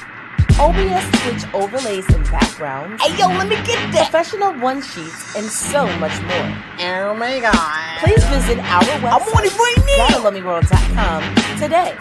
OBS 0.59 1.05
Twitch 1.21 1.53
overlays 1.53 2.05
and 2.13 2.23
backgrounds, 2.25 3.01
Hey, 3.01 3.17
yo, 3.17 3.27
let 3.29 3.47
me 3.47 3.55
get 3.65 3.79
that. 3.93 4.09
professional 4.11 4.51
one 4.59 4.81
sheets, 4.81 5.35
and 5.37 5.45
so 5.45 5.85
much 5.99 6.11
more. 6.23 6.57
Oh 6.81 7.13
my 7.17 7.39
god. 7.39 7.99
Please 8.03 8.23
visit 8.25 8.59
our 8.59 8.83
I'm 8.83 9.05
on 9.05 9.45
it 9.45 9.51
website, 9.53 9.59
right 9.59 10.95
now. 10.95 11.57
Today 11.57 11.95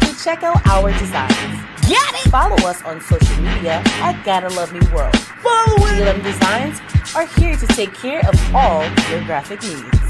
to 0.00 0.22
check 0.22 0.42
out 0.42 0.60
our 0.66 0.92
designs. 0.98 1.62
Got 1.88 2.14
it. 2.14 2.30
Follow 2.30 2.56
us 2.68 2.82
on 2.82 3.00
social 3.00 3.36
media 3.42 3.82
at 4.02 4.22
Gotta 4.24 4.48
Love 4.50 4.72
Me 4.72 4.80
World. 4.94 5.16
Follow 5.40 5.86
it. 5.86 6.02
GLM 6.02 6.22
Designs 6.22 6.80
are 7.14 7.26
here 7.40 7.56
to 7.56 7.66
take 7.68 7.94
care 7.94 8.20
of 8.28 8.54
all 8.54 8.82
your 9.10 9.22
graphic 9.24 9.62
needs. 9.62 10.05